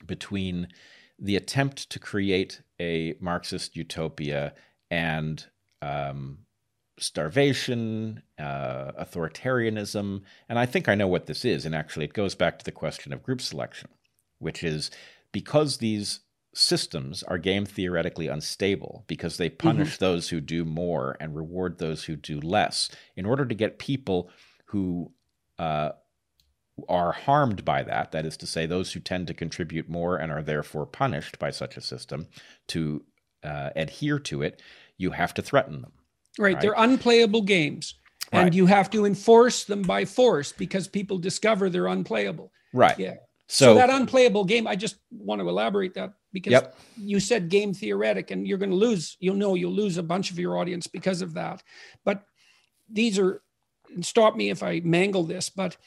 between 0.05 0.69
the 1.19 1.35
attempt 1.35 1.89
to 1.89 1.99
create 1.99 2.61
a 2.79 3.15
Marxist 3.19 3.75
utopia 3.75 4.53
and 4.91 5.45
um, 5.81 6.39
starvation, 6.99 8.21
uh, 8.39 8.91
authoritarianism, 8.99 10.21
and 10.49 10.59
I 10.59 10.65
think 10.65 10.87
I 10.87 10.95
know 10.95 11.07
what 11.07 11.25
this 11.25 11.45
is. 11.45 11.65
And 11.65 11.75
actually, 11.75 12.05
it 12.05 12.13
goes 12.13 12.35
back 12.35 12.59
to 12.59 12.65
the 12.65 12.71
question 12.71 13.13
of 13.13 13.23
group 13.23 13.41
selection, 13.41 13.89
which 14.39 14.63
is 14.63 14.91
because 15.31 15.77
these 15.77 16.21
systems 16.53 17.21
are 17.23 17.37
game 17.37 17.65
theoretically 17.65 18.27
unstable 18.27 19.03
because 19.07 19.37
they 19.37 19.49
punish 19.49 19.95
mm-hmm. 19.95 20.05
those 20.05 20.29
who 20.29 20.41
do 20.41 20.65
more 20.65 21.15
and 21.19 21.35
reward 21.35 21.77
those 21.77 22.05
who 22.05 22.15
do 22.15 22.39
less 22.39 22.89
in 23.15 23.25
order 23.25 23.45
to 23.45 23.53
get 23.53 23.77
people 23.77 24.29
who 24.65 25.11
uh, 25.59 25.89
are 26.87 27.11
harmed 27.11 27.65
by 27.65 27.83
that, 27.83 28.11
that 28.11 28.25
is 28.25 28.37
to 28.37 28.47
say, 28.47 28.65
those 28.65 28.93
who 28.93 28.99
tend 28.99 29.27
to 29.27 29.33
contribute 29.33 29.89
more 29.89 30.17
and 30.17 30.31
are 30.31 30.43
therefore 30.43 30.85
punished 30.85 31.39
by 31.39 31.49
such 31.51 31.77
a 31.77 31.81
system, 31.81 32.27
to 32.67 33.03
uh, 33.43 33.69
adhere 33.75 34.19
to 34.19 34.41
it, 34.41 34.61
you 34.97 35.11
have 35.11 35.33
to 35.33 35.41
threaten 35.41 35.81
them. 35.81 35.91
Right. 36.37 36.53
right? 36.53 36.61
They're 36.61 36.75
unplayable 36.77 37.41
games. 37.43 37.95
And 38.33 38.53
you 38.53 38.65
have 38.65 38.89
to 38.89 39.05
enforce 39.05 39.63
them 39.63 39.83
by 39.83 40.03
force 40.03 40.51
because 40.51 40.89
people 40.89 41.17
discover 41.17 41.69
they're 41.69 41.87
unplayable. 41.87 42.51
Right. 42.73 42.99
Yeah. 42.99 43.15
So, 43.47 43.67
so 43.67 43.75
that 43.75 43.89
unplayable 43.89 44.43
game, 44.43 44.67
I 44.67 44.75
just 44.75 44.97
want 45.11 45.39
to 45.39 45.47
elaborate 45.47 45.93
that 45.93 46.11
because 46.33 46.51
yep. 46.51 46.77
you 46.97 47.21
said 47.21 47.47
game 47.47 47.73
theoretic 47.73 48.31
and 48.31 48.45
you're 48.45 48.57
going 48.57 48.71
to 48.71 48.75
lose, 48.75 49.15
you'll 49.21 49.37
know 49.37 49.55
you'll 49.55 49.71
lose 49.71 49.95
a 49.95 50.03
bunch 50.03 50.29
of 50.29 50.37
your 50.37 50.57
audience 50.57 50.87
because 50.87 51.21
of 51.21 51.35
that. 51.35 51.63
But 52.03 52.23
these 52.89 53.17
are, 53.17 53.41
stop 54.01 54.35
me 54.35 54.49
if 54.49 54.61
I 54.61 54.81
mangle 54.83 55.23
this, 55.23 55.49
but 55.49 55.77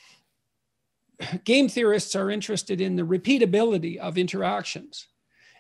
game 1.45 1.69
theorists 1.69 2.15
are 2.15 2.31
interested 2.31 2.81
in 2.81 2.97
the 2.97 3.03
repeatability 3.03 3.97
of 3.99 4.19
interactions. 4.19 5.07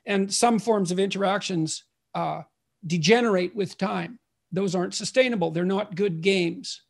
And 0.07 0.33
some 0.33 0.59
forms 0.59 0.91
of 0.91 0.99
interactions 0.99 1.85
uh, 2.15 2.43
degenerate 2.87 3.55
with 3.55 3.79
time. 3.79 4.19
Those 4.53 4.75
aren't 4.75 4.95
sustainable. 4.95 5.51
They're 5.51 5.65
not 5.65 5.95
good 5.95 6.23
games. 6.23 6.83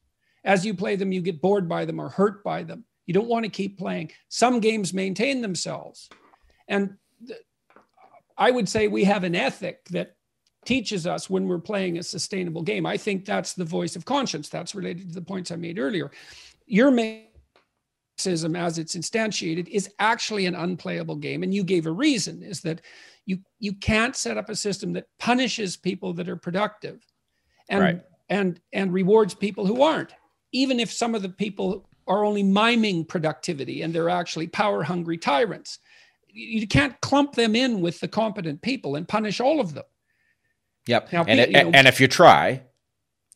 As 0.44 0.64
you 0.64 0.74
play 0.74 0.96
them, 0.96 1.12
you 1.12 1.20
get 1.20 1.42
bored 1.42 1.68
by 1.68 1.84
them 1.84 2.00
or 2.00 2.08
hurt 2.08 2.42
by 2.42 2.62
them. 2.62 2.84
You 3.06 3.14
don't 3.14 3.28
want 3.28 3.44
to 3.44 3.50
keep 3.50 3.78
playing. 3.78 4.12
Some 4.28 4.60
games 4.60 4.94
maintain 4.94 5.42
themselves. 5.42 6.08
And 6.68 6.96
th- 7.26 7.40
I 8.38 8.50
would 8.50 8.68
say 8.68 8.88
we 8.88 9.04
have 9.04 9.24
an 9.24 9.34
ethic 9.34 9.84
that 9.86 10.14
teaches 10.64 11.06
us 11.06 11.28
when 11.28 11.48
we're 11.48 11.58
playing 11.58 11.98
a 11.98 12.02
sustainable 12.02 12.62
game. 12.62 12.86
I 12.86 12.96
think 12.96 13.24
that's 13.24 13.54
the 13.54 13.64
voice 13.64 13.96
of 13.96 14.04
conscience. 14.04 14.48
That's 14.48 14.74
related 14.74 15.08
to 15.08 15.14
the 15.14 15.22
points 15.22 15.50
I 15.50 15.56
made 15.56 15.78
earlier. 15.78 16.10
Your 16.66 16.90
main 16.90 17.24
Marxism 18.20 18.54
as 18.54 18.78
it's 18.78 18.96
instantiated 18.96 19.68
is 19.68 19.90
actually 19.98 20.44
an 20.46 20.54
unplayable 20.54 21.16
game. 21.16 21.42
And 21.42 21.54
you 21.54 21.64
gave 21.64 21.86
a 21.86 21.90
reason 21.90 22.42
is 22.42 22.60
that 22.60 22.82
you 23.24 23.38
you 23.58 23.72
can't 23.72 24.14
set 24.14 24.36
up 24.36 24.50
a 24.50 24.56
system 24.56 24.92
that 24.92 25.06
punishes 25.18 25.76
people 25.76 26.12
that 26.14 26.28
are 26.28 26.36
productive 26.36 27.00
and 27.70 27.80
right. 27.80 28.02
and 28.28 28.60
and 28.72 28.92
rewards 28.92 29.34
people 29.34 29.64
who 29.64 29.82
aren't, 29.82 30.12
even 30.52 30.80
if 30.80 30.92
some 30.92 31.14
of 31.14 31.22
the 31.22 31.30
people 31.30 31.88
are 32.06 32.24
only 32.24 32.42
miming 32.42 33.06
productivity 33.06 33.82
and 33.82 33.94
they're 33.94 34.10
actually 34.10 34.48
power 34.48 34.82
hungry 34.82 35.16
tyrants. 35.16 35.78
You 36.28 36.68
can't 36.68 37.00
clump 37.00 37.34
them 37.34 37.56
in 37.56 37.80
with 37.80 38.00
the 38.00 38.08
competent 38.08 38.60
people 38.62 38.96
and 38.96 39.08
punish 39.08 39.40
all 39.40 39.60
of 39.60 39.74
them. 39.74 39.84
Yep. 40.86 41.12
Now, 41.12 41.24
and, 41.24 41.40
it, 41.40 41.50
know, 41.50 41.70
and 41.72 41.88
if 41.88 42.00
you 42.00 42.06
try, 42.06 42.62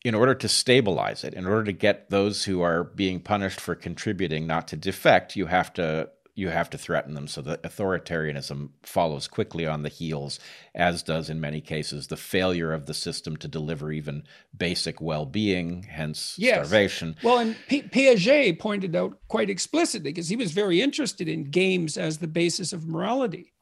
in 0.04 0.14
order 0.14 0.34
to 0.34 0.48
stabilize 0.48 1.24
it, 1.24 1.32
in 1.32 1.46
order 1.46 1.64
to 1.64 1.72
get 1.72 2.10
those 2.10 2.44
who 2.44 2.60
are 2.60 2.84
being 2.84 3.18
punished 3.20 3.58
for 3.58 3.74
contributing 3.74 4.46
not 4.46 4.68
to 4.68 4.76
defect, 4.76 5.34
you 5.34 5.46
have 5.46 5.72
to 5.72 6.10
you 6.36 6.48
have 6.48 6.68
to 6.68 6.76
threaten 6.76 7.14
them 7.14 7.28
so 7.28 7.40
that 7.40 7.62
authoritarianism 7.62 8.68
follows 8.82 9.28
quickly 9.28 9.68
on 9.68 9.82
the 9.82 9.88
heels, 9.88 10.40
as 10.74 11.00
does 11.00 11.30
in 11.30 11.40
many 11.40 11.60
cases 11.60 12.08
the 12.08 12.16
failure 12.16 12.72
of 12.72 12.86
the 12.86 12.94
system 12.94 13.36
to 13.36 13.46
deliver 13.46 13.92
even 13.92 14.24
basic 14.56 15.00
well 15.00 15.26
being, 15.26 15.84
hence 15.84 16.34
yes. 16.36 16.54
starvation. 16.56 17.14
Well, 17.22 17.38
and 17.38 17.56
P- 17.68 17.82
Piaget 17.82 18.58
pointed 18.58 18.96
out 18.96 19.16
quite 19.28 19.48
explicitly, 19.48 20.10
because 20.10 20.28
he 20.28 20.34
was 20.34 20.50
very 20.50 20.82
interested 20.82 21.28
in 21.28 21.44
games 21.44 21.96
as 21.96 22.18
the 22.18 22.26
basis 22.26 22.72
of 22.72 22.88
morality, 22.88 23.52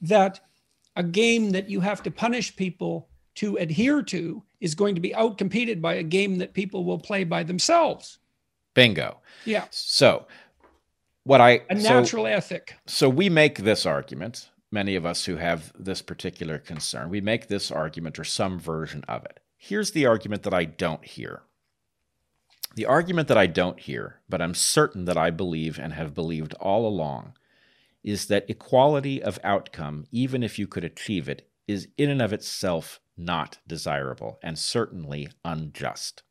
that 0.00 0.38
a 0.94 1.02
game 1.02 1.50
that 1.50 1.68
you 1.68 1.80
have 1.80 2.04
to 2.04 2.12
punish 2.12 2.54
people 2.54 3.08
to 3.34 3.56
adhere 3.56 4.02
to 4.04 4.44
is 4.60 4.74
going 4.74 4.94
to 4.94 5.00
be 5.00 5.10
outcompeted 5.10 5.80
by 5.80 5.94
a 5.94 6.02
game 6.02 6.38
that 6.38 6.54
people 6.54 6.84
will 6.84 6.98
play 6.98 7.24
by 7.24 7.42
themselves. 7.42 8.18
Bingo. 8.74 9.18
Yeah. 9.44 9.64
So 9.70 10.26
what 11.24 11.40
I 11.40 11.62
a 11.68 11.74
natural 11.74 12.24
so, 12.24 12.28
ethic. 12.28 12.76
So 12.86 13.08
we 13.08 13.28
make 13.28 13.58
this 13.58 13.84
argument. 13.84 14.50
Many 14.70 14.96
of 14.96 15.06
us 15.06 15.24
who 15.24 15.36
have 15.36 15.72
this 15.78 16.02
particular 16.02 16.58
concern, 16.58 17.08
we 17.08 17.20
make 17.20 17.48
this 17.48 17.70
argument 17.70 18.18
or 18.18 18.24
some 18.24 18.58
version 18.58 19.02
of 19.08 19.24
it. 19.24 19.40
Here's 19.56 19.92
the 19.92 20.06
argument 20.06 20.42
that 20.42 20.54
I 20.54 20.64
don't 20.64 21.04
hear. 21.04 21.42
The 22.74 22.84
argument 22.86 23.28
that 23.28 23.38
I 23.38 23.46
don't 23.46 23.80
hear, 23.80 24.20
but 24.28 24.40
I'm 24.40 24.54
certain 24.54 25.06
that 25.06 25.16
I 25.16 25.30
believe 25.30 25.78
and 25.78 25.94
have 25.94 26.14
believed 26.14 26.54
all 26.54 26.86
along, 26.86 27.32
is 28.04 28.26
that 28.26 28.48
equality 28.48 29.22
of 29.22 29.38
outcome, 29.42 30.06
even 30.12 30.42
if 30.42 30.58
you 30.58 30.66
could 30.66 30.84
achieve 30.84 31.28
it, 31.28 31.48
is 31.66 31.88
in 31.96 32.08
and 32.08 32.22
of 32.22 32.32
itself 32.32 33.00
not 33.18 33.58
desirable 33.66 34.38
and 34.42 34.58
certainly 34.58 35.28
unjust. 35.44 36.22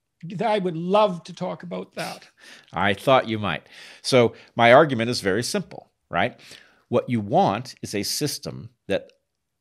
I 0.43 0.59
would 0.59 0.77
love 0.77 1.23
to 1.26 1.34
talk 1.34 1.64
about 1.64 1.93
that. 1.95 2.27
I 2.73 2.93
thought 2.93 3.30
you 3.30 3.38
might. 3.38 3.68
So, 4.01 4.34
my 4.55 4.73
argument 4.73 5.09
is 5.09 5.22
very 5.22 5.43
simple, 5.43 5.91
right? 6.09 6.39
What 6.89 7.09
you 7.09 7.19
want 7.19 7.76
is 7.81 7.93
a 7.93 8.03
system 8.03 8.69
that 8.88 9.11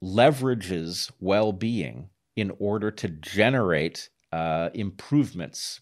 leverages 0.02 1.10
well 1.20 1.52
being 1.52 2.10
in 2.36 2.52
order 2.58 2.90
to 2.90 3.08
generate 3.08 4.08
uh, 4.32 4.70
improvements. 4.74 5.80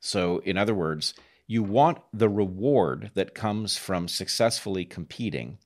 So, 0.00 0.38
in 0.38 0.56
other 0.56 0.74
words, 0.74 1.14
you 1.46 1.62
want 1.62 1.98
the 2.12 2.28
reward 2.28 3.10
that 3.14 3.34
comes 3.34 3.76
from 3.76 4.08
successfully 4.08 4.84
competing 4.84 5.58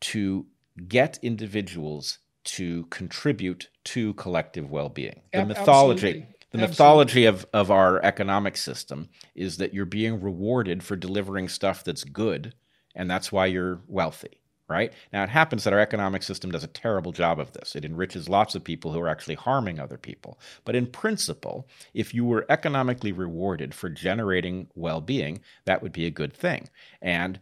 to 0.00 0.46
get 0.88 1.18
individuals 1.22 2.18
to 2.44 2.84
contribute 2.86 3.68
to 3.84 4.14
collective 4.14 4.70
well 4.70 4.88
being. 4.88 5.22
The 5.32 5.44
mythology 5.44 6.26
the 6.52 6.58
mythology 6.58 7.24
of, 7.24 7.46
of 7.54 7.70
our 7.70 8.02
economic 8.04 8.58
system 8.58 9.08
is 9.34 9.56
that 9.56 9.72
you're 9.72 9.86
being 9.86 10.20
rewarded 10.20 10.82
for 10.82 10.96
delivering 10.96 11.48
stuff 11.48 11.82
that's 11.82 12.04
good, 12.04 12.54
and 12.94 13.10
that's 13.10 13.32
why 13.32 13.46
you're 13.46 13.80
wealthy, 13.88 14.38
right? 14.68 14.92
Now, 15.14 15.22
it 15.22 15.30
happens 15.30 15.64
that 15.64 15.72
our 15.72 15.78
economic 15.78 16.22
system 16.22 16.50
does 16.50 16.62
a 16.62 16.68
terrible 16.68 17.10
job 17.10 17.40
of 17.40 17.52
this. 17.52 17.74
It 17.74 17.86
enriches 17.86 18.28
lots 18.28 18.54
of 18.54 18.64
people 18.64 18.92
who 18.92 19.00
are 19.00 19.08
actually 19.08 19.36
harming 19.36 19.80
other 19.80 19.96
people. 19.96 20.38
But 20.66 20.76
in 20.76 20.86
principle, 20.88 21.66
if 21.94 22.12
you 22.12 22.26
were 22.26 22.44
economically 22.50 23.12
rewarded 23.12 23.74
for 23.74 23.88
generating 23.88 24.68
well 24.74 25.00
being, 25.00 25.40
that 25.64 25.82
would 25.82 25.92
be 25.92 26.04
a 26.04 26.10
good 26.10 26.34
thing. 26.34 26.68
And 27.00 27.40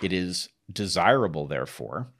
it 0.00 0.12
is 0.12 0.50
desirable, 0.72 1.48
therefore, 1.48 2.12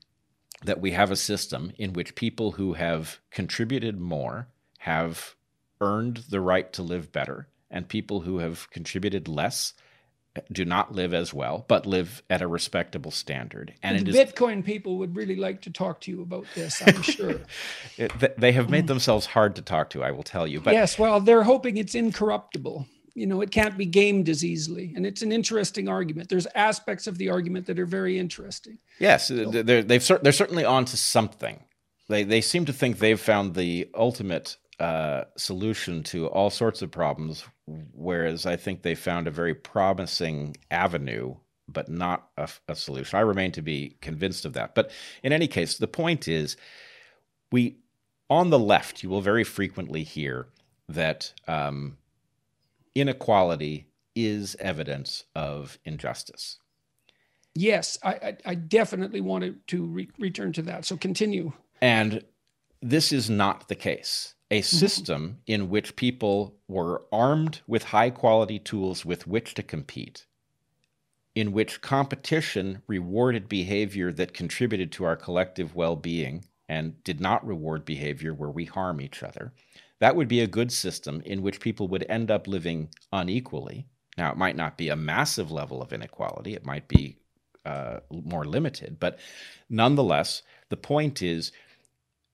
that 0.65 0.81
we 0.81 0.93
have 0.93 1.11
a 1.11 1.17
system 1.17 1.73
in 1.79 1.93
which 1.93 2.15
people 2.15 2.53
who 2.53 2.75
have 2.75 3.21
contributed 3.31 4.01
more 4.01 4.49
have 4.79 5.35
earned 5.81 6.19
the 6.31 6.41
right 6.41 6.73
to 6.73 6.83
live 6.83 7.13
better, 7.13 7.49
and 7.71 7.89
people 7.89 8.21
who 8.21 8.39
have 8.39 8.71
contributed 8.71 9.29
less 9.29 9.75
do 10.51 10.65
not 10.65 10.93
live 10.93 11.15
as 11.15 11.33
well, 11.33 11.65
but 11.69 11.87
live 11.87 12.23
at 12.29 12.43
a 12.43 12.47
respectable 12.47 13.11
standard. 13.11 13.75
And, 13.83 13.97
and 13.97 14.07
the 14.07 14.13
Bitcoin 14.13 14.65
people 14.65 14.99
would 14.99 15.17
really 15.17 15.37
like 15.37 15.63
to 15.63 15.71
talk 15.71 16.01
to 16.03 16.11
you 16.11 16.23
about 16.23 16.47
this, 16.55 16.83
I'm 16.87 17.03
sure. 17.03 17.41
it, 17.97 18.13
they 18.39 18.53
have 18.53 18.71
made 18.71 18.85
mm. 18.85 18.89
themselves 18.89 19.27
hard 19.27 19.57
to 19.57 19.63
talk 19.63 19.91
to, 19.91 20.03
I 20.03 20.11
will 20.11 20.23
tell 20.23 20.47
you. 20.47 20.61
But 20.61 20.75
yes, 20.75 20.99
well, 20.99 21.21
they're 21.21 21.43
hoping 21.43 21.77
it's 21.77 21.95
incorruptible. 21.95 22.87
You 23.17 23.27
know, 23.27 23.41
it 23.41 23.51
can't 23.51 23.79
be 23.79 23.87
gamed 23.87 24.29
as 24.29 24.45
easily, 24.45 24.93
and 24.95 25.07
it's 25.07 25.23
an 25.23 25.33
interesting 25.33 25.89
argument. 25.89 26.29
There's 26.29 26.47
aspects 26.55 27.07
of 27.07 27.17
the 27.17 27.31
argument 27.31 27.65
that 27.65 27.79
are 27.79 27.87
very 27.87 28.19
interesting. 28.19 28.77
Yes, 28.99 29.29
they're 29.29 29.83
they've 29.83 30.07
they're 30.23 30.33
certainly 30.33 30.67
onto 30.67 30.99
something. 30.99 31.65
They 32.11 32.25
they 32.25 32.43
seem 32.43 32.67
to 32.67 32.75
think 32.75 32.99
they've 32.99 33.19
found 33.19 33.55
the 33.55 33.89
ultimate 33.95 34.59
uh, 34.79 35.25
solution 35.39 36.03
to 36.03 36.27
all 36.27 36.51
sorts 36.51 36.83
of 36.83 36.91
problems, 36.91 37.47
whereas 37.95 38.45
I 38.45 38.57
think 38.57 38.83
they 38.83 38.95
found 38.95 39.27
a 39.27 39.31
very 39.31 39.55
promising 39.55 40.55
avenue, 40.71 41.37
but 41.67 41.89
not 41.89 42.29
a, 42.37 42.51
a, 42.69 42.77
solution. 42.77 43.19
I 43.19 43.23
remain 43.23 43.51
to 43.53 43.63
be 43.63 43.97
convinced 44.03 44.45
of 44.45 44.53
that. 44.53 44.75
But 44.75 44.91
in 45.23 45.33
any 45.33 45.49
case, 45.49 45.79
the 45.79 45.89
point 45.89 46.29
is, 46.29 46.59
we 47.51 47.79
on 48.29 48.51
the 48.51 48.59
left, 48.59 49.03
you 49.03 49.09
will 49.09 49.23
very 49.23 49.45
frequently 49.45 50.03
hear 50.03 50.49
that 50.91 51.33
um, 51.49 51.97
inequality 52.97 53.87
is 54.15 54.57
evidence 54.59 55.25
of 55.35 55.79
injustice. 55.85 56.59
Yes, 57.55 57.99
I, 58.03 58.11
I, 58.11 58.37
I 58.47 58.55
definitely 58.55 59.21
wanted 59.21 59.67
to 59.69 59.85
re- 59.85 60.11
return 60.19 60.53
to 60.55 60.63
that. 60.63 60.85
So 60.85 60.97
continue. 60.97 61.53
And 61.81 62.25
this 62.83 63.13
is 63.13 63.31
not 63.31 63.69
the 63.69 63.75
case 63.75 64.35
a 64.51 64.61
mm-hmm. 64.61 64.79
system 64.79 65.39
in 65.47 65.69
which 65.69 65.97
people 65.97 66.57
were 66.69 67.03
armed 67.13 67.61
with 67.67 67.85
high 67.85 68.11
quality 68.11 68.59
tools 68.59 69.05
with 69.05 69.27
which 69.27 69.55
to 69.55 69.63
compete, 69.63 70.27
in 71.35 71.53
which 71.53 71.81
competition 71.81 72.83
rewarded 72.87 73.49
behavior 73.49 74.13
that 74.13 74.35
contributed 74.35 74.93
to 74.93 75.05
our 75.05 75.17
collective 75.17 75.75
well 75.75 75.97
being 75.97 76.45
and 76.69 77.03
did 77.05 77.21
not 77.21 77.47
reward 77.47 77.85
behavior 77.85 78.33
where 78.33 78.51
we 78.51 78.65
harm 78.65 79.01
each 79.01 79.23
other. 79.23 79.53
That 80.01 80.17
would 80.17 80.29
be 80.29 80.41
a 80.41 80.47
good 80.47 80.73
system 80.73 81.23
in 81.25 81.43
which 81.43 81.61
people 81.61 81.89
would 81.89 82.05
end 82.09 82.31
up 82.31 82.47
living 82.47 82.91
unequally. 83.13 83.87
Now, 84.19 84.31
it 84.31 84.37
might 84.37 84.57
not 84.57 84.77
be 84.77 84.89
a 84.89 84.97
massive 84.97 85.51
level 85.51 85.83
of 85.83 85.93
inequality, 85.93 86.55
it 86.55 86.65
might 86.65 86.89
be 86.89 87.19
uh, 87.65 88.01
more 88.11 88.45
limited, 88.45 88.99
but 89.01 89.19
nonetheless, 89.69 90.43
the 90.69 90.77
point 90.77 91.21
is 91.21 91.53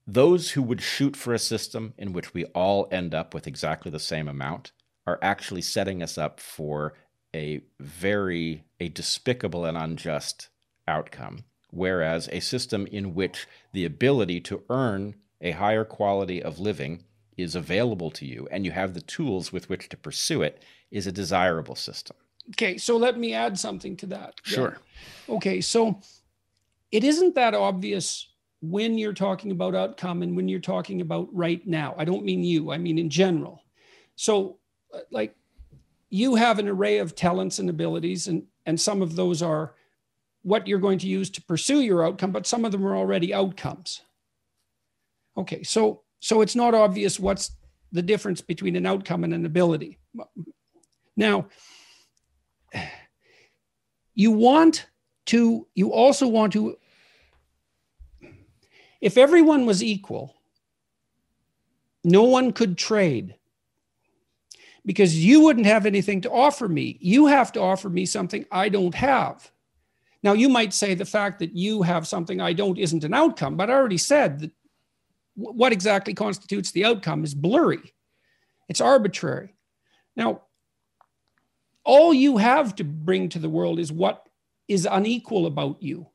those 0.06 0.50
who 0.50 0.62
would 0.62 0.82
shoot 0.82 1.16
for 1.16 1.32
a 1.32 1.38
system 1.38 1.94
in 1.96 2.12
which 2.12 2.34
we 2.34 2.44
all 2.46 2.88
end 2.90 3.14
up 3.14 3.32
with 3.32 3.46
exactly 3.46 3.90
the 3.90 3.98
same 3.98 4.28
amount 4.28 4.72
are 5.06 5.18
actually 5.22 5.62
setting 5.62 6.02
us 6.02 6.18
up 6.18 6.40
for 6.40 6.94
a 7.34 7.62
very 7.80 8.64
a 8.78 8.88
despicable 8.88 9.64
and 9.64 9.76
unjust 9.78 10.48
outcome 10.86 11.44
whereas 11.70 12.28
a 12.30 12.40
system 12.40 12.86
in 12.88 13.14
which 13.14 13.46
the 13.72 13.84
ability 13.84 14.40
to 14.40 14.62
earn 14.68 15.14
a 15.40 15.52
higher 15.52 15.84
quality 15.84 16.42
of 16.42 16.58
living 16.58 17.02
is 17.36 17.54
available 17.54 18.10
to 18.10 18.26
you 18.26 18.48
and 18.50 18.64
you 18.64 18.70
have 18.70 18.94
the 18.94 19.00
tools 19.02 19.52
with 19.52 19.68
which 19.68 19.88
to 19.88 19.96
pursue 19.96 20.42
it 20.42 20.62
is 20.90 21.06
a 21.06 21.12
desirable 21.12 21.74
system 21.74 22.16
okay 22.50 22.76
so 22.76 22.96
let 22.96 23.18
me 23.18 23.32
add 23.32 23.58
something 23.58 23.96
to 23.96 24.06
that 24.06 24.34
sure 24.42 24.78
okay 25.28 25.60
so 25.60 26.00
it 26.90 27.04
isn't 27.04 27.34
that 27.34 27.54
obvious 27.54 28.32
when 28.62 28.96
you're 28.96 29.12
talking 29.12 29.50
about 29.50 29.74
outcome 29.74 30.22
and 30.22 30.36
when 30.36 30.48
you're 30.48 30.60
talking 30.60 31.00
about 31.00 31.28
right 31.34 31.66
now. 31.66 31.94
I 31.98 32.04
don't 32.04 32.24
mean 32.24 32.44
you, 32.44 32.70
I 32.70 32.78
mean 32.78 32.98
in 32.98 33.10
general. 33.10 33.64
So, 34.14 34.58
uh, 34.94 35.00
like, 35.10 35.34
you 36.10 36.36
have 36.36 36.58
an 36.58 36.68
array 36.68 36.98
of 36.98 37.16
talents 37.16 37.58
and 37.58 37.68
abilities, 37.68 38.28
and, 38.28 38.44
and 38.66 38.80
some 38.80 39.02
of 39.02 39.16
those 39.16 39.42
are 39.42 39.74
what 40.42 40.68
you're 40.68 40.78
going 40.78 40.98
to 40.98 41.08
use 41.08 41.30
to 41.30 41.42
pursue 41.42 41.80
your 41.80 42.06
outcome, 42.06 42.30
but 42.30 42.46
some 42.46 42.64
of 42.64 42.72
them 42.72 42.86
are 42.86 42.96
already 42.96 43.34
outcomes. 43.34 44.02
Okay, 45.36 45.62
so 45.62 46.01
so 46.22 46.40
it's 46.40 46.54
not 46.54 46.72
obvious 46.72 47.18
what's 47.18 47.50
the 47.90 48.00
difference 48.00 48.40
between 48.40 48.76
an 48.76 48.86
outcome 48.86 49.24
and 49.24 49.34
an 49.34 49.44
ability. 49.44 49.98
Now, 51.16 51.48
you 54.14 54.30
want 54.30 54.86
to 55.26 55.66
you 55.74 55.92
also 55.92 56.28
want 56.28 56.52
to 56.52 56.76
if 59.00 59.18
everyone 59.18 59.66
was 59.66 59.82
equal, 59.82 60.36
no 62.04 62.22
one 62.22 62.52
could 62.52 62.78
trade 62.78 63.34
because 64.86 65.16
you 65.16 65.40
wouldn't 65.40 65.66
have 65.66 65.86
anything 65.86 66.20
to 66.20 66.30
offer 66.30 66.68
me. 66.68 66.98
You 67.00 67.26
have 67.26 67.50
to 67.52 67.60
offer 67.60 67.90
me 67.90 68.06
something 68.06 68.46
I 68.52 68.68
don't 68.68 68.94
have. 68.94 69.50
Now, 70.22 70.34
you 70.34 70.48
might 70.48 70.72
say 70.72 70.94
the 70.94 71.04
fact 71.04 71.40
that 71.40 71.56
you 71.56 71.82
have 71.82 72.06
something 72.06 72.40
I 72.40 72.52
don't 72.52 72.78
isn't 72.78 73.02
an 73.02 73.12
outcome, 73.12 73.56
but 73.56 73.70
I 73.70 73.74
already 73.74 73.98
said 73.98 74.38
that 74.38 74.52
what 75.34 75.72
exactly 75.72 76.14
constitutes 76.14 76.72
the 76.72 76.84
outcome 76.84 77.24
is 77.24 77.34
blurry, 77.34 77.94
it's 78.68 78.80
arbitrary. 78.80 79.54
Now, 80.16 80.42
all 81.84 82.12
you 82.14 82.36
have 82.36 82.76
to 82.76 82.84
bring 82.84 83.28
to 83.30 83.38
the 83.38 83.48
world 83.48 83.78
is 83.78 83.90
what 83.90 84.28
is 84.68 84.86
unequal 84.90 85.46
about 85.46 85.82
you. 85.82 86.06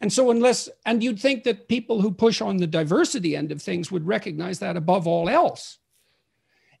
And 0.00 0.12
so, 0.12 0.30
unless, 0.30 0.68
and 0.86 1.02
you'd 1.02 1.20
think 1.20 1.44
that 1.44 1.68
people 1.68 2.00
who 2.00 2.12
push 2.12 2.40
on 2.40 2.58
the 2.58 2.66
diversity 2.66 3.34
end 3.34 3.50
of 3.50 3.60
things 3.60 3.90
would 3.90 4.06
recognize 4.06 4.60
that 4.60 4.76
above 4.76 5.06
all 5.06 5.28
else. 5.28 5.78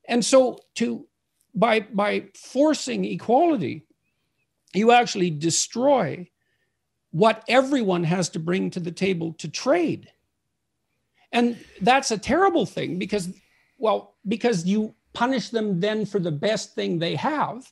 And 0.06 0.24
so, 0.24 0.58
to 0.76 1.06
by 1.54 1.80
by 1.80 2.26
forcing 2.36 3.04
equality, 3.04 3.86
you 4.72 4.92
actually 4.92 5.30
destroy 5.30 6.28
what 7.10 7.42
everyone 7.48 8.04
has 8.04 8.28
to 8.30 8.38
bring 8.38 8.70
to 8.70 8.80
the 8.80 8.92
table 8.92 9.32
to 9.34 9.48
trade. 9.48 10.10
And 11.32 11.58
that's 11.80 12.10
a 12.10 12.18
terrible 12.18 12.66
thing 12.66 12.98
because, 12.98 13.30
well, 13.78 14.14
because 14.26 14.64
you 14.64 14.94
punish 15.12 15.50
them 15.50 15.80
then 15.80 16.06
for 16.06 16.18
the 16.18 16.32
best 16.32 16.74
thing 16.74 16.98
they 16.98 17.14
have. 17.16 17.70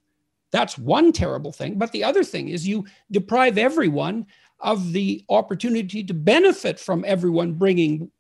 That's 0.51 0.79
one 0.79 1.13
terrible 1.13 1.53
thing. 1.53 1.79
But 1.79 1.93
the 1.93 2.05
other 2.05 2.25
thing 2.25 2.49
is 2.49 2.67
you 2.67 2.87
deprive 3.11 3.59
everyone 3.59 4.27
of 4.61 4.93
the 4.93 5.25
opportunity 5.29 6.03
to 6.05 6.15
benefit 6.15 6.81
from 6.81 7.05
everyone 7.07 7.55
bringing 7.55 8.11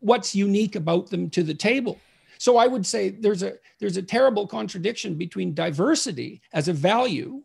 what's 0.00 0.34
unique 0.34 0.76
about 0.76 1.10
them 1.10 1.30
to 1.30 1.42
the 1.42 1.54
table. 1.54 1.98
So 2.38 2.56
I 2.56 2.68
would 2.68 2.86
say 2.86 3.10
there's 3.10 3.42
a 3.42 3.54
there's 3.80 3.96
a 3.96 4.02
terrible 4.02 4.46
contradiction 4.46 5.16
between 5.16 5.54
diversity 5.54 6.40
as 6.52 6.68
a 6.68 6.72
value 6.72 7.42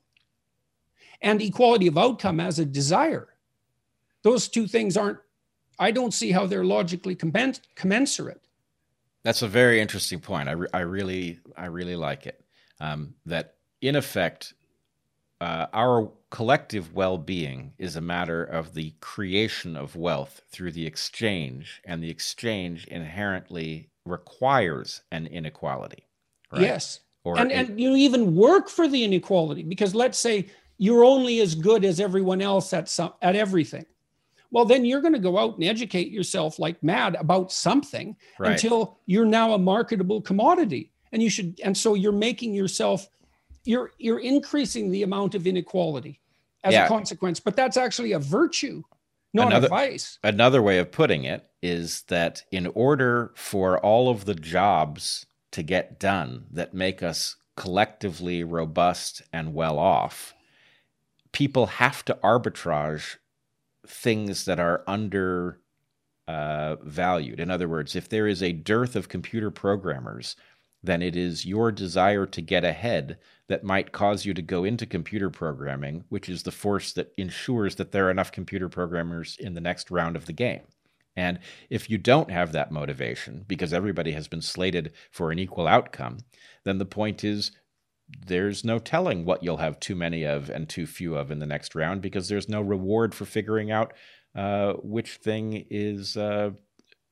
and 1.22 1.42
equality 1.42 1.88
of 1.88 1.98
outcome 1.98 2.40
as 2.40 2.60
a 2.60 2.66
desire. 2.66 3.30
Those 4.22 4.48
two 4.48 4.68
things 4.68 4.96
aren't 4.96 5.20
I 5.80 5.92
don't 5.92 6.14
see 6.14 6.32
how 6.32 6.46
they're 6.46 6.64
logically 6.64 7.16
commensurate. 7.16 8.42
That's 9.24 9.42
a 9.42 9.48
very 9.48 9.80
interesting 9.80 10.20
point. 10.20 10.50
I, 10.50 10.54
re- 10.54 10.68
I 10.74 10.80
really 10.80 11.40
I 11.56 11.66
really 11.68 11.96
like 11.96 12.28
it. 12.28 12.44
Um, 12.80 13.16
that 13.26 13.56
in 13.82 13.96
effect, 13.96 14.54
uh, 15.40 15.68
our 15.74 16.12
collective 16.30 16.94
well 16.94 17.18
being 17.18 17.74
is 17.78 17.96
a 17.96 18.02
matter 18.02 18.44
of 18.44 18.74
the 18.74 18.94
creation 19.00 19.78
of 19.78 19.96
wealth 19.96 20.42
through 20.50 20.72
the 20.72 20.86
exchange, 20.86 21.82
and 21.86 22.04
the 22.04 22.10
exchange 22.10 22.86
inherently 22.88 23.90
requires 24.06 25.02
an 25.12 25.28
inequality. 25.28 26.08
Right? 26.52 26.64
Yes. 26.64 27.00
Or 27.24 27.38
and, 27.40 27.52
and 27.52 27.80
you 27.80 27.96
even 27.96 28.36
work 28.36 28.68
for 28.68 28.88
the 28.88 29.04
inequality 29.04 29.64
because 29.64 29.96
let's 29.96 30.18
say 30.18 30.48
you're 30.78 31.06
only 31.06 31.40
as 31.40 31.56
good 31.56 31.86
as 31.86 32.02
everyone 32.02 32.42
else 32.42 32.74
at 32.74 32.90
some 32.90 33.14
at 33.22 33.36
everything. 33.36 33.86
Well, 34.54 34.64
then 34.64 34.86
you're 34.86 35.02
going 35.02 35.14
to 35.14 35.20
go 35.20 35.38
out 35.38 35.56
and 35.56 35.66
educate 35.66 36.12
yourself 36.12 36.60
like 36.60 36.82
mad 36.82 37.18
about 37.20 37.52
something 37.52 38.16
right. 38.40 38.52
until 38.52 39.00
you're 39.06 39.26
now 39.26 39.54
a 39.54 39.58
marketable 39.58 40.22
commodity. 40.22 40.92
And 41.12 41.22
you 41.22 41.30
should, 41.30 41.60
and 41.64 41.78
so 41.78 41.94
you're 41.94 42.12
making 42.14 42.54
yourself 42.54 43.10
you're 43.66 43.92
you're 43.98 44.20
increasing 44.20 44.92
the 44.92 45.04
amount 45.04 45.36
of 45.36 45.48
inequality 45.48 46.20
as 46.64 46.74
yeah. 46.74 46.86
a 46.86 46.88
consequence 46.88 47.40
but 47.40 47.56
that's 47.56 47.78
actually 47.78 48.12
a 48.12 48.20
virtue 48.20 48.84
not 49.34 49.48
another, 49.48 49.68
a 49.68 49.70
vice 49.70 50.20
another 50.24 50.62
way 50.62 50.78
of 50.80 50.92
putting 50.92 51.24
it 51.24 51.50
is 51.62 52.04
that 52.04 52.44
in 52.52 52.68
order 52.68 53.32
for 53.36 53.80
all 53.80 54.10
of 54.10 54.26
the 54.26 54.36
jobs 54.36 55.26
to 55.52 55.64
get 55.64 56.00
done 56.00 56.46
that 56.52 56.74
make 56.74 57.02
us 57.02 57.36
collectively 57.56 58.44
robust 58.44 59.22
and 59.32 59.54
well 59.54 59.80
off 59.80 60.34
people 61.32 61.66
have 61.68 62.04
to 62.04 62.18
arbitrage 62.24 63.18
things 63.88 64.46
that 64.46 64.60
are 64.60 64.84
under 64.88 65.60
uh, 66.28 66.78
valued. 66.82 67.40
In 67.40 67.52
other 67.52 67.68
words, 67.68 67.96
if 67.96 68.08
there 68.08 68.28
is 68.28 68.42
a 68.42 68.54
dearth 68.54 68.96
of 68.96 69.10
computer 69.10 69.52
programmers, 69.52 70.36
then 70.82 71.02
it 71.02 71.16
is 71.16 71.46
your 71.46 71.72
desire 71.72 72.26
to 72.26 72.42
get 72.42 72.64
ahead 72.64 73.18
that 73.48 73.64
might 73.64 73.92
cause 73.92 74.26
you 74.26 74.34
to 74.34 74.42
go 74.42 74.64
into 74.64 74.86
computer 74.86 75.30
programming, 75.30 76.04
which 76.10 76.28
is 76.28 76.44
the 76.44 76.52
force 76.52 76.92
that 76.94 77.14
ensures 77.18 77.76
that 77.76 77.92
there 77.92 78.08
are 78.08 78.12
enough 78.12 78.32
computer 78.32 78.70
programmers 78.70 79.38
in 79.40 79.54
the 79.54 79.62
next 79.62 79.92
round 79.92 80.16
of 80.16 80.26
the 80.26 80.34
game. 80.34 80.62
And 81.16 81.40
if 81.70 81.90
you 81.90 81.98
don't 81.98 82.32
have 82.32 82.52
that 82.52 82.72
motivation, 82.72 83.46
because 83.48 83.74
everybody 83.74 84.12
has 84.14 84.28
been 84.28 84.42
slated 84.42 84.94
for 85.12 85.32
an 85.32 85.40
equal 85.40 85.68
outcome, 85.68 86.20
then 86.64 86.80
the 86.80 86.86
point 86.86 87.24
is 87.24 87.52
there's 88.26 88.64
no 88.64 88.80
telling 88.80 89.26
what 89.26 89.44
you'll 89.44 89.58
have 89.58 89.80
too 89.80 89.96
many 89.96 90.24
of 90.24 90.50
and 90.50 90.70
too 90.70 90.86
few 90.86 91.16
of 91.16 91.32
in 91.32 91.40
the 91.40 91.46
next 91.46 91.76
round 91.76 92.02
because 92.02 92.28
there's 92.28 92.50
no 92.50 92.62
reward 92.62 93.14
for 93.14 93.26
figuring 93.26 93.72
out 93.72 93.94
uh, 94.36 94.74
which 94.74 95.16
thing 95.16 95.66
is 95.70 96.18
uh, 96.18 96.52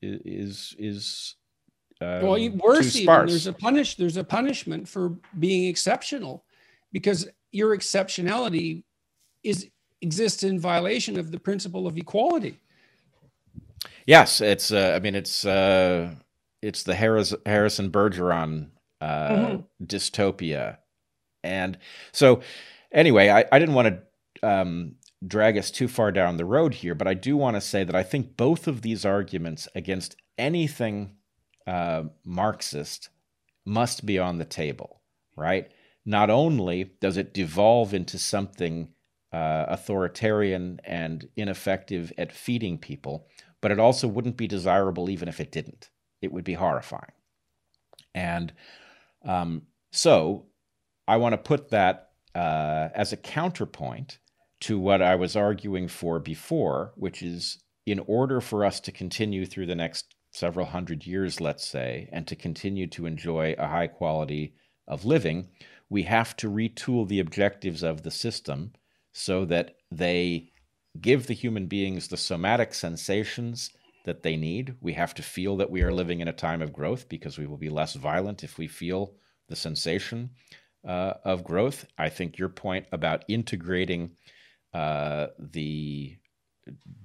is 0.01 0.75
is 0.79 1.35
um, 2.01 2.21
well, 2.23 2.49
worse 2.55 2.95
even, 2.95 3.27
there's 3.27 3.47
a 3.47 3.53
punish 3.53 3.95
there's 3.95 4.17
a 4.17 4.23
punishment 4.23 4.87
for 4.87 5.17
being 5.37 5.67
exceptional, 5.67 6.43
because 6.91 7.29
your 7.51 7.77
exceptionality 7.77 8.83
is 9.43 9.69
exists 10.01 10.43
in 10.43 10.59
violation 10.59 11.19
of 11.19 11.31
the 11.31 11.39
principle 11.39 11.85
of 11.85 11.97
equality. 11.97 12.59
Yes, 14.07 14.41
it's. 14.41 14.71
Uh, 14.71 14.93
I 14.95 14.99
mean, 14.99 15.13
it's 15.13 15.45
uh, 15.45 16.15
it's 16.63 16.83
the 16.83 16.95
Harris, 16.95 17.35
Harrison 17.45 17.91
Bergeron 17.91 18.69
uh, 18.99 19.29
mm-hmm. 19.29 19.85
dystopia, 19.85 20.77
and 21.43 21.77
so 22.11 22.41
anyway, 22.91 23.29
I, 23.29 23.45
I 23.51 23.59
didn't 23.59 23.75
want 23.75 24.01
to 24.41 24.47
um, 24.47 24.95
drag 25.25 25.57
us 25.57 25.71
too 25.71 25.87
far 25.87 26.11
down 26.11 26.37
the 26.37 26.45
road 26.45 26.73
here, 26.73 26.95
but 26.95 27.07
I 27.07 27.13
do 27.13 27.37
want 27.37 27.55
to 27.55 27.61
say 27.61 27.83
that 27.83 27.95
I 27.95 28.03
think 28.03 28.37
both 28.37 28.67
of 28.67 28.81
these 28.81 29.05
arguments 29.05 29.67
against 29.75 30.15
anything 30.37 31.15
uh, 31.67 32.03
Marxist 32.25 33.09
must 33.65 34.05
be 34.05 34.17
on 34.17 34.37
the 34.37 34.45
table, 34.45 35.01
right? 35.35 35.71
Not 36.05 36.29
only 36.29 36.91
does 36.99 37.17
it 37.17 37.33
devolve 37.33 37.93
into 37.93 38.17
something 38.17 38.89
uh, 39.31 39.65
authoritarian 39.69 40.79
and 40.83 41.29
ineffective 41.35 42.11
at 42.17 42.31
feeding 42.31 42.77
people, 42.77 43.27
but 43.61 43.71
it 43.71 43.79
also 43.79 44.07
wouldn't 44.07 44.37
be 44.37 44.47
desirable 44.47 45.09
even 45.09 45.27
if 45.27 45.39
it 45.39 45.51
didn't. 45.51 45.89
It 46.21 46.31
would 46.31 46.43
be 46.43 46.53
horrifying. 46.53 47.13
And 48.13 48.51
um, 49.23 49.63
so 49.91 50.47
I 51.11 51.17
want 51.17 51.33
to 51.33 51.37
put 51.37 51.71
that 51.71 52.11
uh, 52.33 52.87
as 52.95 53.11
a 53.11 53.17
counterpoint 53.17 54.19
to 54.61 54.79
what 54.79 55.01
I 55.01 55.15
was 55.15 55.35
arguing 55.35 55.89
for 55.89 56.19
before, 56.19 56.93
which 56.95 57.21
is 57.21 57.61
in 57.85 57.99
order 58.07 58.39
for 58.39 58.63
us 58.63 58.79
to 58.79 58.93
continue 58.93 59.45
through 59.45 59.65
the 59.65 59.75
next 59.75 60.15
several 60.29 60.67
hundred 60.67 61.05
years, 61.05 61.41
let's 61.41 61.67
say, 61.67 62.07
and 62.13 62.25
to 62.27 62.35
continue 62.37 62.87
to 62.87 63.05
enjoy 63.05 63.55
a 63.57 63.67
high 63.67 63.87
quality 63.87 64.55
of 64.87 65.03
living, 65.03 65.49
we 65.89 66.03
have 66.03 66.37
to 66.37 66.49
retool 66.49 67.05
the 67.05 67.19
objectives 67.19 67.83
of 67.83 68.03
the 68.03 68.11
system 68.11 68.71
so 69.11 69.43
that 69.43 69.75
they 69.91 70.49
give 71.01 71.27
the 71.27 71.33
human 71.33 71.67
beings 71.67 72.07
the 72.07 72.15
somatic 72.15 72.73
sensations 72.73 73.71
that 74.05 74.23
they 74.23 74.37
need. 74.37 74.75
We 74.79 74.93
have 74.93 75.13
to 75.15 75.23
feel 75.23 75.57
that 75.57 75.71
we 75.71 75.81
are 75.81 75.91
living 75.91 76.21
in 76.21 76.29
a 76.29 76.43
time 76.47 76.61
of 76.61 76.71
growth 76.71 77.09
because 77.09 77.37
we 77.37 77.47
will 77.47 77.57
be 77.57 77.69
less 77.69 77.95
violent 77.95 78.45
if 78.45 78.57
we 78.57 78.69
feel 78.69 79.15
the 79.49 79.57
sensation. 79.57 80.29
Uh, 80.87 81.13
of 81.23 81.43
growth. 81.43 81.85
I 81.97 82.09
think 82.09 82.37
your 82.37 82.49
point 82.49 82.87
about 82.91 83.25
integrating 83.27 84.11
uh, 84.73 85.27
the 85.37 86.17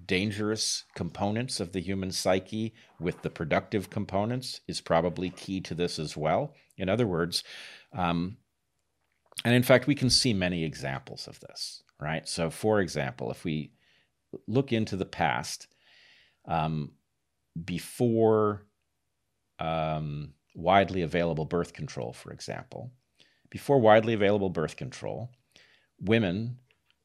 dangerous 0.04 0.84
components 0.94 1.60
of 1.60 1.72
the 1.72 1.80
human 1.80 2.12
psyche 2.12 2.74
with 3.00 3.22
the 3.22 3.30
productive 3.30 3.90
components 3.90 4.60
is 4.68 4.80
probably 4.80 5.30
key 5.30 5.60
to 5.62 5.74
this 5.74 5.98
as 5.98 6.16
well. 6.16 6.54
In 6.76 6.88
other 6.88 7.06
words, 7.06 7.42
um, 7.92 8.36
and 9.44 9.54
in 9.54 9.62
fact, 9.62 9.86
we 9.86 9.94
can 9.94 10.10
see 10.10 10.32
many 10.32 10.64
examples 10.64 11.26
of 11.26 11.40
this, 11.40 11.82
right? 12.00 12.28
So, 12.28 12.50
for 12.50 12.80
example, 12.80 13.30
if 13.30 13.44
we 13.44 13.72
look 14.46 14.72
into 14.72 14.96
the 14.96 15.04
past, 15.06 15.68
um, 16.46 16.92
before 17.64 18.66
um, 19.58 20.34
widely 20.54 21.02
available 21.02 21.44
birth 21.44 21.72
control, 21.72 22.12
for 22.12 22.32
example, 22.32 22.92
before 23.50 23.78
widely 23.78 24.14
available 24.14 24.50
birth 24.50 24.76
control, 24.76 25.30
women 26.00 26.58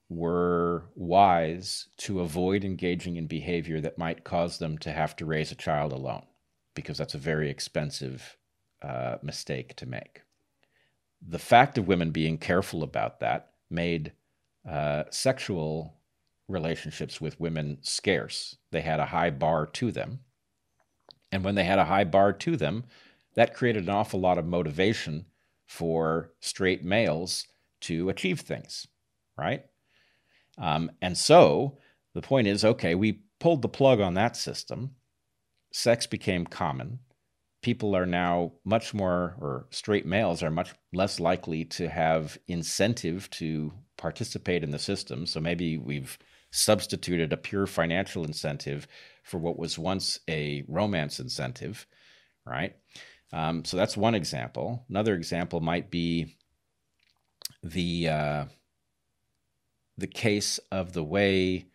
were 0.09 0.89
wise 0.95 1.87
to 1.97 2.19
avoid 2.19 2.63
engaging 2.63 3.15
in 3.15 3.27
behavior 3.27 3.79
that 3.79 3.97
might 3.97 4.23
cause 4.23 4.57
them 4.57 4.77
to 4.77 4.91
have 4.91 5.15
to 5.15 5.25
raise 5.25 5.51
a 5.51 5.55
child 5.55 5.93
alone, 5.93 6.25
because 6.75 6.97
that's 6.97 7.15
a 7.15 7.19
very 7.19 7.49
expensive 7.49 8.37
uh, 8.81 9.15
mistake 9.23 9.75
to 9.75 9.85
make. 9.85 10.21
The 11.25 11.39
fact 11.39 11.77
of 11.77 11.87
women 11.87 12.11
being 12.11 12.37
careful 12.37 12.83
about 12.83 13.19
that 13.19 13.51
made 13.69 14.11
uh, 14.69 15.03
sexual 15.11 15.93
relationships 16.49 17.21
with 17.21 17.39
women 17.39 17.77
scarce. 17.81 18.57
They 18.71 18.81
had 18.81 18.99
a 18.99 19.05
high 19.05 19.29
bar 19.29 19.65
to 19.67 19.91
them. 19.91 20.19
And 21.31 21.45
when 21.45 21.55
they 21.55 21.63
had 21.63 21.79
a 21.79 21.85
high 21.85 22.03
bar 22.03 22.33
to 22.33 22.57
them, 22.57 22.83
that 23.35 23.53
created 23.53 23.83
an 23.83 23.89
awful 23.89 24.19
lot 24.19 24.37
of 24.37 24.45
motivation 24.45 25.25
for 25.71 26.33
straight 26.41 26.83
males 26.83 27.47
to 27.79 28.09
achieve 28.09 28.41
things, 28.41 28.87
right? 29.37 29.63
Um, 30.57 30.91
and 31.01 31.17
so 31.17 31.77
the 32.13 32.21
point 32.21 32.47
is 32.47 32.65
okay, 32.65 32.93
we 32.93 33.21
pulled 33.39 33.61
the 33.61 33.69
plug 33.69 34.01
on 34.01 34.13
that 34.15 34.35
system. 34.35 34.95
Sex 35.71 36.05
became 36.05 36.45
common. 36.45 36.99
People 37.61 37.95
are 37.95 38.05
now 38.05 38.51
much 38.65 38.93
more, 38.93 39.37
or 39.39 39.67
straight 39.69 40.05
males 40.05 40.43
are 40.43 40.51
much 40.51 40.73
less 40.91 41.21
likely 41.21 41.63
to 41.63 41.87
have 41.87 42.37
incentive 42.49 43.29
to 43.29 43.71
participate 43.95 44.65
in 44.65 44.71
the 44.71 44.79
system. 44.79 45.25
So 45.25 45.39
maybe 45.39 45.77
we've 45.77 46.19
substituted 46.51 47.31
a 47.31 47.37
pure 47.37 47.65
financial 47.65 48.25
incentive 48.25 48.89
for 49.23 49.37
what 49.37 49.57
was 49.57 49.79
once 49.79 50.19
a 50.29 50.65
romance 50.67 51.21
incentive, 51.21 51.87
right? 52.45 52.75
Um, 53.33 53.63
so 53.65 53.77
that's 53.77 53.95
one 53.95 54.15
example. 54.15 54.85
Another 54.89 55.15
example 55.15 55.61
might 55.61 55.89
be 55.89 56.35
the 57.63 58.09
uh, 58.09 58.45
the 59.97 60.07
case 60.07 60.59
of 60.71 60.93
the 60.93 61.03
way 61.03 61.67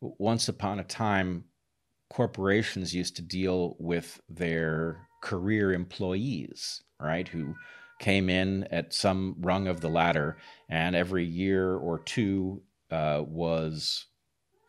once 0.00 0.48
upon 0.48 0.78
a 0.78 0.84
time 0.84 1.44
corporations 2.10 2.94
used 2.94 3.16
to 3.16 3.22
deal 3.22 3.76
with 3.78 4.20
their 4.28 5.08
career 5.22 5.72
employees, 5.72 6.82
right? 7.00 7.26
Who 7.26 7.54
came 7.98 8.28
in 8.28 8.64
at 8.70 8.92
some 8.92 9.36
rung 9.40 9.68
of 9.68 9.80
the 9.80 9.88
ladder, 9.88 10.36
and 10.68 10.94
every 10.94 11.24
year 11.24 11.74
or 11.74 11.98
two 12.00 12.62
uh, 12.90 13.22
was 13.26 14.06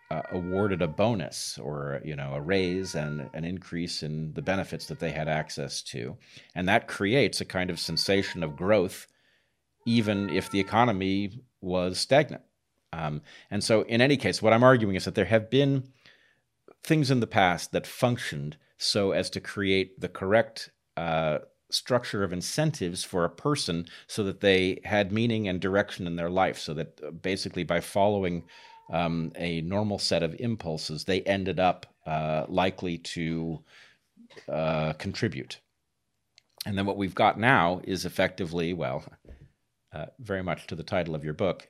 uh, 0.09 0.21
awarded 0.31 0.81
a 0.81 0.87
bonus 0.87 1.57
or 1.57 2.01
you 2.03 2.15
know 2.15 2.33
a 2.33 2.41
raise 2.41 2.95
and 2.95 3.29
an 3.33 3.43
increase 3.43 4.03
in 4.03 4.33
the 4.33 4.41
benefits 4.41 4.85
that 4.87 4.99
they 4.99 5.11
had 5.11 5.27
access 5.27 5.81
to. 5.81 6.17
And 6.55 6.67
that 6.67 6.87
creates 6.87 7.41
a 7.41 7.45
kind 7.45 7.69
of 7.69 7.79
sensation 7.79 8.43
of 8.43 8.55
growth 8.55 9.07
even 9.85 10.29
if 10.29 10.51
the 10.51 10.59
economy 10.59 11.39
was 11.61 11.97
stagnant. 11.97 12.43
Um, 12.91 13.21
and 13.49 13.63
so 13.63 13.81
in 13.83 14.01
any 14.01 14.15
case 14.15 14.41
what 14.41 14.53
i'm 14.53 14.63
arguing 14.63 14.95
is 14.95 15.03
that 15.05 15.15
there 15.15 15.25
have 15.25 15.49
been 15.49 15.83
things 16.83 17.11
in 17.11 17.19
the 17.19 17.27
past 17.27 17.73
that 17.73 17.85
functioned 17.85 18.57
so 18.77 19.11
as 19.11 19.29
to 19.31 19.41
create 19.41 19.99
the 19.99 20.07
correct 20.07 20.71
uh, 20.95 21.39
structure 21.69 22.23
of 22.23 22.31
incentives 22.31 23.03
for 23.03 23.25
a 23.25 23.29
person 23.29 23.85
so 24.07 24.23
that 24.23 24.39
they 24.39 24.79
had 24.85 25.11
meaning 25.11 25.47
and 25.47 25.59
direction 25.59 26.07
in 26.07 26.15
their 26.15 26.29
life 26.29 26.57
so 26.57 26.73
that 26.73 26.99
uh, 27.05 27.11
basically 27.11 27.63
by 27.63 27.81
following 27.81 28.43
um, 28.91 29.31
a 29.35 29.61
normal 29.61 29.99
set 29.99 30.23
of 30.23 30.35
impulses, 30.39 31.03
they 31.03 31.21
ended 31.21 31.59
up 31.59 31.85
uh, 32.05 32.45
likely 32.47 32.97
to 32.97 33.63
uh, 34.51 34.93
contribute. 34.93 35.59
And 36.65 36.77
then 36.77 36.85
what 36.85 36.97
we've 36.97 37.15
got 37.15 37.39
now 37.39 37.81
is 37.83 38.05
effectively, 38.05 38.73
well, 38.73 39.03
uh, 39.93 40.07
very 40.19 40.43
much 40.43 40.67
to 40.67 40.75
the 40.75 40.83
title 40.83 41.15
of 41.15 41.23
your 41.23 41.33
book, 41.33 41.69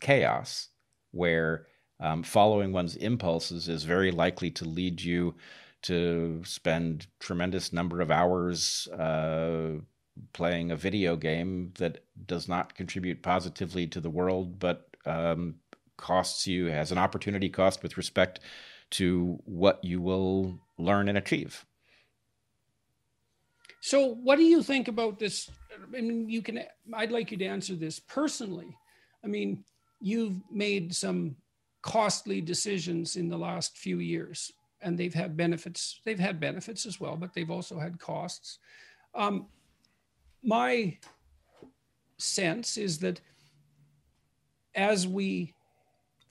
chaos, 0.00 0.68
where 1.10 1.66
um, 2.00 2.22
following 2.22 2.72
one's 2.72 2.96
impulses 2.96 3.68
is 3.68 3.84
very 3.84 4.10
likely 4.10 4.50
to 4.52 4.64
lead 4.64 5.02
you 5.02 5.34
to 5.82 6.42
spend 6.44 7.06
tremendous 7.20 7.72
number 7.72 8.00
of 8.00 8.10
hours 8.10 8.88
uh, 8.88 9.74
playing 10.32 10.70
a 10.70 10.76
video 10.76 11.16
game 11.16 11.72
that 11.78 12.04
does 12.26 12.48
not 12.48 12.74
contribute 12.74 13.22
positively 13.22 13.86
to 13.86 14.00
the 14.00 14.10
world, 14.10 14.58
but 14.58 14.88
um, 15.06 15.54
costs 15.98 16.46
you 16.46 16.66
has 16.66 16.90
an 16.90 16.98
opportunity 16.98 17.50
cost 17.50 17.82
with 17.82 17.98
respect 17.98 18.40
to 18.90 19.38
what 19.44 19.84
you 19.84 20.00
will 20.00 20.58
learn 20.78 21.08
and 21.08 21.18
achieve. 21.18 21.66
So, 23.80 24.14
what 24.14 24.36
do 24.36 24.44
you 24.44 24.62
think 24.62 24.88
about 24.88 25.18
this? 25.18 25.50
I 25.96 26.00
mean, 26.00 26.28
you 26.28 26.42
can. 26.42 26.62
I'd 26.94 27.12
like 27.12 27.30
you 27.30 27.36
to 27.38 27.44
answer 27.44 27.74
this 27.74 28.00
personally. 28.00 28.76
I 29.22 29.26
mean, 29.26 29.64
you've 30.00 30.40
made 30.50 30.94
some 30.94 31.36
costly 31.82 32.40
decisions 32.40 33.16
in 33.16 33.28
the 33.28 33.38
last 33.38 33.76
few 33.76 33.98
years, 33.98 34.52
and 34.80 34.98
they've 34.98 35.14
had 35.14 35.36
benefits. 35.36 36.00
They've 36.04 36.18
had 36.18 36.40
benefits 36.40 36.86
as 36.86 37.00
well, 37.00 37.16
but 37.16 37.34
they've 37.34 37.50
also 37.50 37.78
had 37.78 37.98
costs. 37.98 38.58
Um, 39.14 39.46
my 40.42 40.98
sense 42.18 42.76
is 42.76 42.98
that 42.98 43.20
as 44.74 45.06
we 45.06 45.54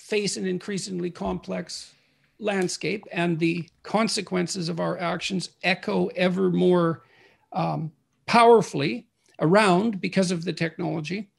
face 0.08 0.38
an 0.38 0.48
increasingly 0.48 1.12
complex 1.12 1.94
landscape 2.40 3.04
and 3.12 3.38
the 3.40 3.68
consequences 3.84 4.70
of 4.70 4.80
our 4.80 4.98
actions 5.00 5.50
echo 5.64 6.08
ever 6.16 6.50
more 6.50 7.04
um, 7.52 7.92
powerfully 8.26 9.06
around 9.42 10.00
because 10.00 10.32
of 10.32 10.46
the 10.46 10.54
technology 10.54 11.30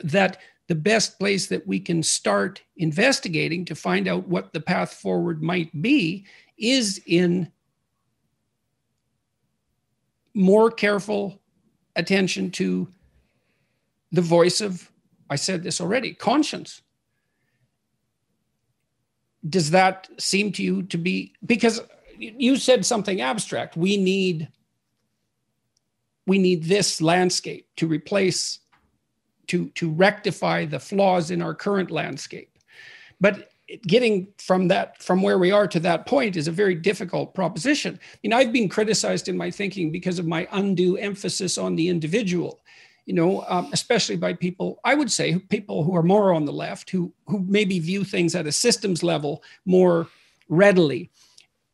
that 0.00 0.38
the 0.66 0.74
best 0.74 1.18
place 1.18 1.46
that 1.46 1.66
we 1.66 1.80
can 1.80 2.02
start 2.02 2.62
investigating 2.76 3.64
to 3.64 3.74
find 3.74 4.06
out 4.06 4.28
what 4.28 4.52
the 4.52 4.60
path 4.60 4.92
forward 4.92 5.42
might 5.42 5.70
be 5.80 6.26
is 6.58 7.00
in 7.06 7.50
more 10.34 10.70
careful 10.70 11.40
attention 11.96 12.50
to 12.50 12.86
the 14.12 14.20
voice 14.20 14.60
of 14.60 14.90
i 15.30 15.34
said 15.34 15.62
this 15.62 15.80
already 15.80 16.12
conscience 16.12 16.82
does 19.48 19.70
that 19.70 20.08
seem 20.18 20.52
to 20.52 20.62
you 20.62 20.82
to 20.84 20.98
be 20.98 21.34
because 21.44 21.80
you 22.18 22.56
said 22.56 22.84
something 22.84 23.20
abstract. 23.20 23.76
We 23.76 23.96
need 23.96 24.48
we 26.26 26.38
need 26.38 26.64
this 26.64 27.00
landscape 27.00 27.66
to 27.76 27.86
replace 27.86 28.58
to 29.48 29.68
to 29.70 29.90
rectify 29.90 30.66
the 30.66 30.78
flaws 30.78 31.30
in 31.30 31.42
our 31.42 31.54
current 31.54 31.90
landscape. 31.90 32.58
But 33.20 33.50
getting 33.86 34.28
from 34.38 34.68
that 34.68 35.02
from 35.02 35.22
where 35.22 35.38
we 35.38 35.50
are 35.50 35.66
to 35.68 35.80
that 35.80 36.06
point 36.06 36.36
is 36.36 36.48
a 36.48 36.52
very 36.52 36.74
difficult 36.74 37.34
proposition. 37.34 37.98
I 38.02 38.18
mean 38.22 38.32
i've 38.32 38.52
been 38.52 38.68
criticized 38.68 39.28
in 39.28 39.36
my 39.36 39.50
thinking 39.50 39.90
because 39.90 40.18
of 40.18 40.26
my 40.26 40.46
undue 40.52 40.96
emphasis 40.96 41.56
on 41.56 41.76
the 41.76 41.88
individual 41.88 42.60
you 43.10 43.16
know, 43.16 43.44
um, 43.48 43.68
especially 43.72 44.14
by 44.14 44.32
people, 44.32 44.78
I 44.84 44.94
would 44.94 45.10
say 45.10 45.36
people 45.36 45.82
who 45.82 45.96
are 45.96 46.02
more 46.04 46.32
on 46.32 46.44
the 46.44 46.52
left, 46.52 46.90
who 46.90 47.12
who 47.26 47.40
maybe 47.40 47.80
view 47.80 48.04
things 48.04 48.36
at 48.36 48.46
a 48.46 48.52
systems 48.52 49.02
level 49.02 49.42
more 49.66 50.06
readily. 50.48 51.10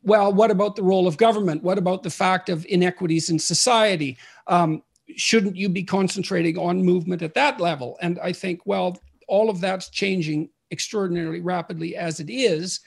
Well, 0.01 0.33
what 0.33 0.49
about 0.49 0.75
the 0.75 0.81
role 0.81 1.05
of 1.05 1.17
government? 1.17 1.61
What 1.61 1.77
about 1.77 2.01
the 2.01 2.09
fact 2.09 2.49
of 2.49 2.65
inequities 2.65 3.29
in 3.29 3.37
society? 3.37 4.17
Um, 4.47 4.81
shouldn't 5.15 5.55
you 5.55 5.69
be 5.69 5.83
concentrating 5.83 6.57
on 6.57 6.83
movement 6.83 7.21
at 7.21 7.35
that 7.35 7.59
level? 7.59 7.99
And 8.01 8.17
I 8.17 8.31
think, 8.31 8.61
well, 8.65 8.97
all 9.27 9.51
of 9.51 9.61
that's 9.61 9.89
changing 9.89 10.49
extraordinarily 10.71 11.41
rapidly 11.41 11.95
as 11.95 12.19
it 12.19 12.31
is. 12.31 12.79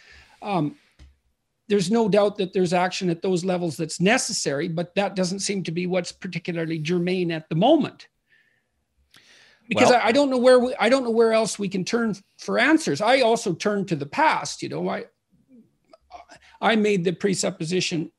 Um, 0.42 0.74
there's 1.68 1.88
no 1.88 2.08
doubt 2.08 2.36
that 2.38 2.52
there's 2.52 2.72
action 2.72 3.10
at 3.10 3.22
those 3.22 3.44
levels 3.44 3.76
that's 3.76 4.00
necessary, 4.00 4.66
but 4.66 4.92
that 4.96 5.14
doesn't 5.14 5.38
seem 5.38 5.62
to 5.62 5.70
be 5.70 5.86
what's 5.86 6.10
particularly 6.10 6.80
germane 6.80 7.30
at 7.30 7.48
the 7.48 7.54
moment 7.54 8.08
because 9.70 9.90
well, 9.90 10.00
I, 10.02 10.08
I, 10.08 10.12
don't 10.12 10.30
know 10.30 10.36
where 10.36 10.58
we, 10.58 10.74
I 10.80 10.88
don't 10.88 11.04
know 11.04 11.12
where 11.12 11.32
else 11.32 11.56
we 11.56 11.68
can 11.68 11.84
turn 11.84 12.16
for 12.38 12.58
answers. 12.58 13.00
I 13.00 13.20
also 13.20 13.54
turn 13.54 13.86
to 13.86 13.94
the 13.94 14.04
past. 14.04 14.62
You 14.62 14.68
know, 14.68 14.88
I 14.88 15.04
I 16.60 16.74
made 16.74 17.04
the 17.04 17.12
presupposition, 17.12 18.10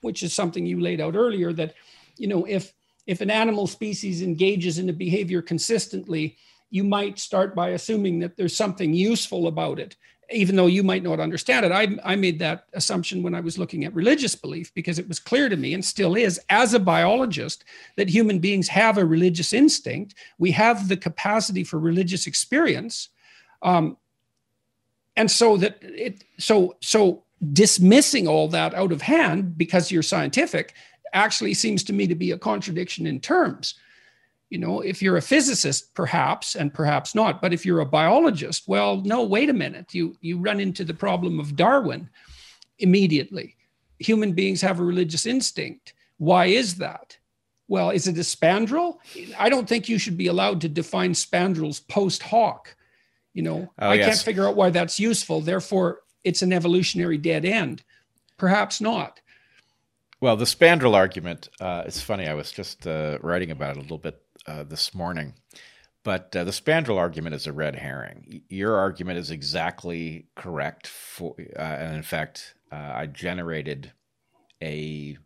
which 0.00 0.24
is 0.24 0.34
something 0.34 0.66
you 0.66 0.80
laid 0.80 1.00
out 1.00 1.14
earlier, 1.14 1.52
that 1.52 1.74
you 2.16 2.26
know 2.26 2.44
if 2.44 2.74
if 3.06 3.20
an 3.20 3.30
animal 3.30 3.68
species 3.68 4.20
engages 4.20 4.78
in 4.78 4.88
a 4.88 4.92
behavior 4.92 5.40
consistently, 5.40 6.38
you 6.70 6.82
might 6.82 7.20
start 7.20 7.54
by 7.54 7.68
assuming 7.68 8.18
that 8.18 8.36
there's 8.36 8.56
something 8.56 8.92
useful 8.92 9.46
about 9.46 9.78
it, 9.78 9.96
even 10.32 10.56
though 10.56 10.66
you 10.66 10.82
might 10.82 11.02
not 11.02 11.20
understand 11.20 11.64
it. 11.64 11.72
I, 11.72 11.96
I 12.04 12.16
made 12.16 12.38
that 12.40 12.66
assumption 12.72 13.22
when 13.22 13.34
I 13.34 13.40
was 13.40 13.58
looking 13.58 13.84
at 13.84 13.94
religious 13.94 14.34
belief 14.34 14.74
because 14.74 14.98
it 14.98 15.08
was 15.08 15.20
clear 15.20 15.48
to 15.48 15.56
me 15.56 15.74
and 15.74 15.84
still 15.84 16.16
is, 16.16 16.40
as 16.50 16.74
a 16.74 16.80
biologist, 16.80 17.64
that 17.96 18.08
human 18.08 18.38
beings 18.38 18.68
have 18.68 18.98
a 18.98 19.04
religious 19.04 19.52
instinct. 19.52 20.14
We 20.38 20.50
have 20.52 20.88
the 20.88 20.96
capacity 20.96 21.62
for 21.62 21.78
religious 21.78 22.26
experience. 22.26 23.10
Um, 23.62 23.96
and 25.16 25.30
so 25.30 25.56
that 25.56 25.78
it 25.82 26.24
so 26.38 26.76
so 26.80 27.24
dismissing 27.52 28.28
all 28.28 28.48
that 28.48 28.74
out 28.74 28.92
of 28.92 29.02
hand 29.02 29.56
because 29.56 29.90
you're 29.90 30.02
scientific 30.02 30.74
actually 31.12 31.54
seems 31.54 31.82
to 31.84 31.92
me 31.92 32.06
to 32.06 32.14
be 32.14 32.32
a 32.32 32.38
contradiction 32.38 33.06
in 33.06 33.20
terms 33.20 33.74
you 34.50 34.58
know 34.58 34.80
if 34.80 35.02
you're 35.02 35.16
a 35.16 35.22
physicist 35.22 35.94
perhaps 35.94 36.54
and 36.54 36.72
perhaps 36.72 37.14
not 37.14 37.42
but 37.42 37.52
if 37.52 37.66
you're 37.66 37.80
a 37.80 37.86
biologist 37.86 38.64
well 38.68 39.00
no 39.02 39.24
wait 39.24 39.50
a 39.50 39.54
minute. 39.54 39.94
You 39.94 40.16
you 40.20 40.38
run 40.38 40.60
into 40.60 40.84
the 40.84 40.94
problem 40.94 41.40
of 41.40 41.56
darwin 41.56 42.08
immediately. 42.78 43.56
Human 43.98 44.32
beings 44.32 44.60
have 44.60 44.78
a 44.78 44.84
religious 44.84 45.26
instinct. 45.26 45.94
Why 46.18 46.46
is 46.46 46.76
that? 46.76 47.16
Well 47.68 47.90
is 47.90 48.06
it 48.06 48.16
a 48.18 48.20
spandrel? 48.20 48.98
I 49.38 49.48
don't 49.48 49.68
think 49.68 49.88
you 49.88 49.98
should 49.98 50.16
be 50.16 50.28
allowed 50.28 50.60
to 50.60 50.68
define 50.68 51.12
spandrels 51.12 51.86
post 51.86 52.22
hoc. 52.22 52.76
You 53.34 53.42
know 53.42 53.72
oh, 53.78 53.90
i 53.90 53.94
yes. 53.94 54.06
can't 54.06 54.20
figure 54.20 54.46
out 54.46 54.56
why 54.56 54.70
that's 54.70 55.00
useful. 55.00 55.40
Therefore 55.40 56.00
it's 56.24 56.42
an 56.42 56.52
evolutionary 56.52 57.18
dead 57.18 57.44
end. 57.44 57.82
Perhaps 58.36 58.80
not. 58.80 59.20
Well, 60.20 60.36
the 60.36 60.44
spandrel 60.44 60.94
argument, 60.94 61.48
uh, 61.60 61.82
it's 61.86 62.00
funny. 62.00 62.26
I 62.26 62.34
was 62.34 62.50
just 62.50 62.86
uh, 62.86 63.18
writing 63.22 63.50
about 63.50 63.76
it 63.76 63.78
a 63.78 63.82
little 63.82 63.98
bit 63.98 64.20
uh, 64.46 64.62
this 64.62 64.94
morning. 64.94 65.34
But 66.04 66.34
uh, 66.36 66.44
the 66.44 66.52
spandrel 66.52 66.98
argument 66.98 67.34
is 67.34 67.46
a 67.46 67.52
red 67.52 67.76
herring. 67.76 68.42
Your 68.48 68.76
argument 68.76 69.18
is 69.18 69.30
exactly 69.30 70.28
correct. 70.36 70.86
For, 70.86 71.34
uh, 71.56 71.60
and 71.60 71.96
in 71.96 72.02
fact, 72.02 72.54
uh, 72.70 72.92
I 72.94 73.06
generated 73.06 73.92
a 74.62 75.18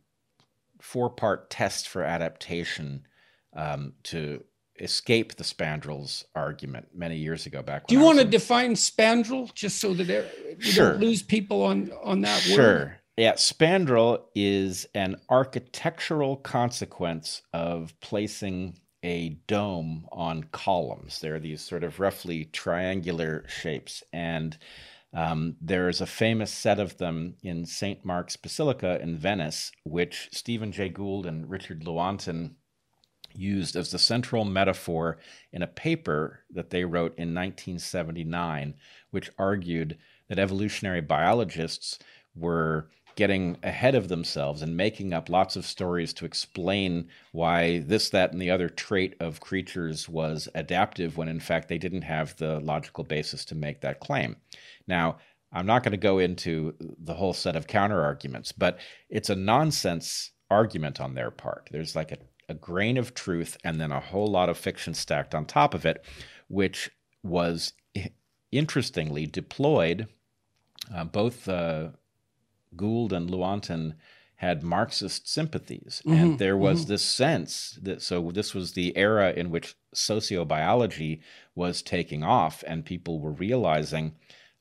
four 0.80 1.10
part 1.10 1.50
test 1.50 1.88
for 1.88 2.02
adaptation 2.02 3.06
um, 3.54 3.92
to 4.04 4.42
escape 4.78 5.36
the 5.36 5.44
spandrels 5.44 6.24
argument 6.34 6.88
many 6.94 7.18
years 7.18 7.44
ago 7.44 7.60
back 7.60 7.86
do 7.86 7.94
you 7.94 8.00
want 8.00 8.18
to 8.18 8.24
define 8.24 8.72
spandrel 8.72 9.52
just 9.52 9.78
so 9.78 9.92
that 9.92 10.26
we 10.56 10.64
sure. 10.64 10.92
don't 10.92 11.02
lose 11.02 11.22
people 11.22 11.62
on 11.62 11.92
on 12.02 12.22
that 12.22 12.40
sure. 12.40 12.56
word 12.56 13.00
yeah, 13.20 13.34
spandrel 13.34 14.22
is 14.34 14.86
an 14.94 15.16
architectural 15.28 16.36
consequence 16.36 17.42
of 17.52 17.92
placing 18.00 18.78
a 19.02 19.30
dome 19.46 20.06
on 20.12 20.44
columns. 20.52 21.20
There 21.20 21.34
are 21.34 21.40
these 21.40 21.62
sort 21.62 21.84
of 21.84 22.00
roughly 22.00 22.46
triangular 22.46 23.44
shapes, 23.48 24.02
and 24.12 24.56
um, 25.12 25.56
there 25.60 25.88
is 25.88 26.00
a 26.00 26.06
famous 26.06 26.52
set 26.52 26.78
of 26.78 26.98
them 26.98 27.34
in 27.42 27.66
St. 27.66 28.04
Mark's 28.04 28.36
Basilica 28.36 29.00
in 29.00 29.16
Venice, 29.16 29.72
which 29.84 30.28
Stephen 30.32 30.70
Jay 30.70 30.88
Gould 30.88 31.26
and 31.26 31.50
Richard 31.50 31.84
Lewontin 31.84 32.54
used 33.32 33.76
as 33.76 33.90
the 33.90 33.98
central 33.98 34.44
metaphor 34.44 35.18
in 35.52 35.62
a 35.62 35.66
paper 35.66 36.40
that 36.50 36.70
they 36.70 36.84
wrote 36.84 37.12
in 37.16 37.34
1979, 37.34 38.74
which 39.10 39.30
argued 39.38 39.98
that 40.28 40.38
evolutionary 40.38 41.00
biologists 41.00 41.98
were 42.34 42.88
getting 43.16 43.56
ahead 43.62 43.94
of 43.94 44.08
themselves 44.08 44.62
and 44.62 44.76
making 44.76 45.12
up 45.12 45.28
lots 45.28 45.56
of 45.56 45.66
stories 45.66 46.12
to 46.14 46.24
explain 46.24 47.08
why 47.32 47.80
this, 47.80 48.10
that, 48.10 48.32
and 48.32 48.40
the 48.40 48.50
other 48.50 48.68
trait 48.68 49.14
of 49.20 49.40
creatures 49.40 50.08
was 50.08 50.48
adaptive 50.54 51.16
when 51.16 51.28
in 51.28 51.40
fact 51.40 51.68
they 51.68 51.78
didn't 51.78 52.02
have 52.02 52.36
the 52.36 52.60
logical 52.60 53.04
basis 53.04 53.44
to 53.44 53.54
make 53.54 53.80
that 53.80 54.00
claim. 54.00 54.36
Now, 54.86 55.18
I'm 55.52 55.66
not 55.66 55.82
going 55.82 55.92
to 55.92 55.98
go 55.98 56.18
into 56.18 56.74
the 56.78 57.14
whole 57.14 57.32
set 57.32 57.56
of 57.56 57.66
counter 57.66 58.02
arguments, 58.02 58.52
but 58.52 58.78
it's 59.08 59.30
a 59.30 59.36
nonsense 59.36 60.30
argument 60.50 61.00
on 61.00 61.14
their 61.14 61.30
part. 61.30 61.68
There's 61.72 61.96
like 61.96 62.12
a, 62.12 62.18
a 62.48 62.54
grain 62.54 62.96
of 62.96 63.14
truth 63.14 63.56
and 63.64 63.80
then 63.80 63.92
a 63.92 64.00
whole 64.00 64.28
lot 64.28 64.48
of 64.48 64.58
fiction 64.58 64.94
stacked 64.94 65.34
on 65.34 65.44
top 65.44 65.74
of 65.74 65.84
it, 65.84 66.04
which 66.48 66.90
was 67.22 67.72
interestingly 68.52 69.26
deployed. 69.26 70.08
Uh, 70.94 71.04
both 71.04 71.48
uh, 71.48 71.88
Gould 72.76 73.12
and 73.12 73.28
Lewontin 73.28 73.94
had 74.36 74.62
Marxist 74.62 75.28
sympathies. 75.28 76.00
Mm-hmm, 76.06 76.12
and 76.18 76.38
there 76.38 76.56
was 76.56 76.80
mm-hmm. 76.80 76.92
this 76.92 77.02
sense 77.02 77.78
that 77.82 78.00
so 78.00 78.30
this 78.32 78.54
was 78.54 78.72
the 78.72 78.96
era 78.96 79.32
in 79.32 79.50
which 79.50 79.76
sociobiology 79.94 81.20
was 81.54 81.82
taking 81.82 82.24
off, 82.24 82.64
and 82.66 82.84
people 82.84 83.20
were 83.20 83.32
realizing 83.32 84.14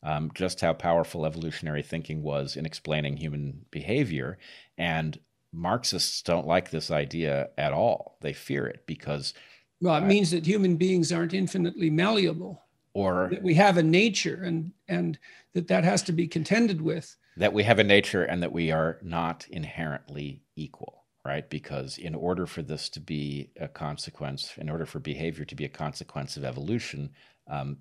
um, 0.04 0.32
just 0.34 0.62
how 0.62 0.74
powerful 0.74 1.26
evolutionary 1.26 1.82
thinking 1.82 2.24
was 2.24 2.56
in 2.56 2.66
explaining 2.66 3.18
human 3.18 3.66
behavior. 3.72 4.38
And 4.78 5.18
Marxists 5.52 6.22
don't 6.22 6.48
like 6.48 6.70
this 6.70 6.92
idea 6.92 7.50
at 7.58 7.74
all. 7.74 8.18
They 8.22 8.34
fear 8.34 8.68
it 8.68 8.84
because. 8.86 9.34
Well, 9.82 9.96
it 9.96 10.04
uh, 10.04 10.08
means 10.08 10.32
that 10.32 10.46
human 10.46 10.76
beings 10.76 11.12
aren't 11.12 11.34
infinitely 11.34 11.90
malleable. 11.90 12.62
Or 12.94 13.30
that 13.32 13.44
we 13.44 13.54
have 13.54 13.78
a 13.78 13.84
nature 13.84 14.42
and, 14.44 14.74
and 14.88 15.18
that 15.54 15.68
that 15.68 15.84
has 15.84 16.02
to 16.04 16.12
be 16.12 16.28
contended 16.28 16.82
with 16.82 17.16
that 17.40 17.54
we 17.54 17.64
have 17.64 17.80
a 17.80 17.84
nature 17.84 18.24
and 18.24 18.44
that 18.44 18.52
we 18.52 18.70
are 18.70 19.00
not 19.02 19.48
inherently 19.50 20.42
equal, 20.58 21.06
right? 21.26 21.50
Because 21.50 21.98
in 21.98 22.14
order 22.14 22.46
for 22.46 22.62
this 22.62 22.90
to 22.90 23.00
be 23.00 23.50
a 23.58 23.70
consequence, 23.70 24.54
in 24.58 24.70
order 24.70 24.86
for 24.86 25.00
behavior 25.00 25.46
to 25.46 25.56
be 25.56 25.64
a 25.64 25.70
consequence 25.70 26.36
of 26.36 26.44
evolution, 26.44 27.12
um, 27.48 27.78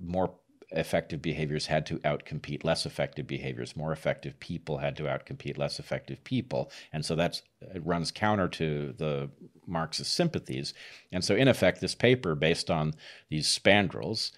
more 0.00 0.34
effective 0.72 1.22
behaviors 1.22 1.66
had 1.66 1.86
to 1.86 1.98
outcompete 2.00 2.64
less 2.64 2.84
effective 2.84 3.28
behaviors. 3.28 3.76
More 3.76 3.92
effective 3.92 4.40
people 4.40 4.78
had 4.78 4.96
to 4.96 5.04
outcompete 5.04 5.56
less 5.56 5.78
effective 5.78 6.24
people. 6.24 6.72
And 6.92 7.04
so 7.04 7.14
that's 7.14 7.42
it 7.60 7.86
runs 7.86 8.10
counter 8.10 8.48
to 8.48 8.92
the 8.98 9.30
Marxist 9.68 10.12
sympathies. 10.12 10.74
And 11.12 11.24
so 11.24 11.36
in 11.36 11.46
effect, 11.46 11.80
this 11.80 11.94
paper 11.94 12.34
based 12.34 12.72
on 12.72 12.94
these 13.28 13.46
spandrels 13.46 14.32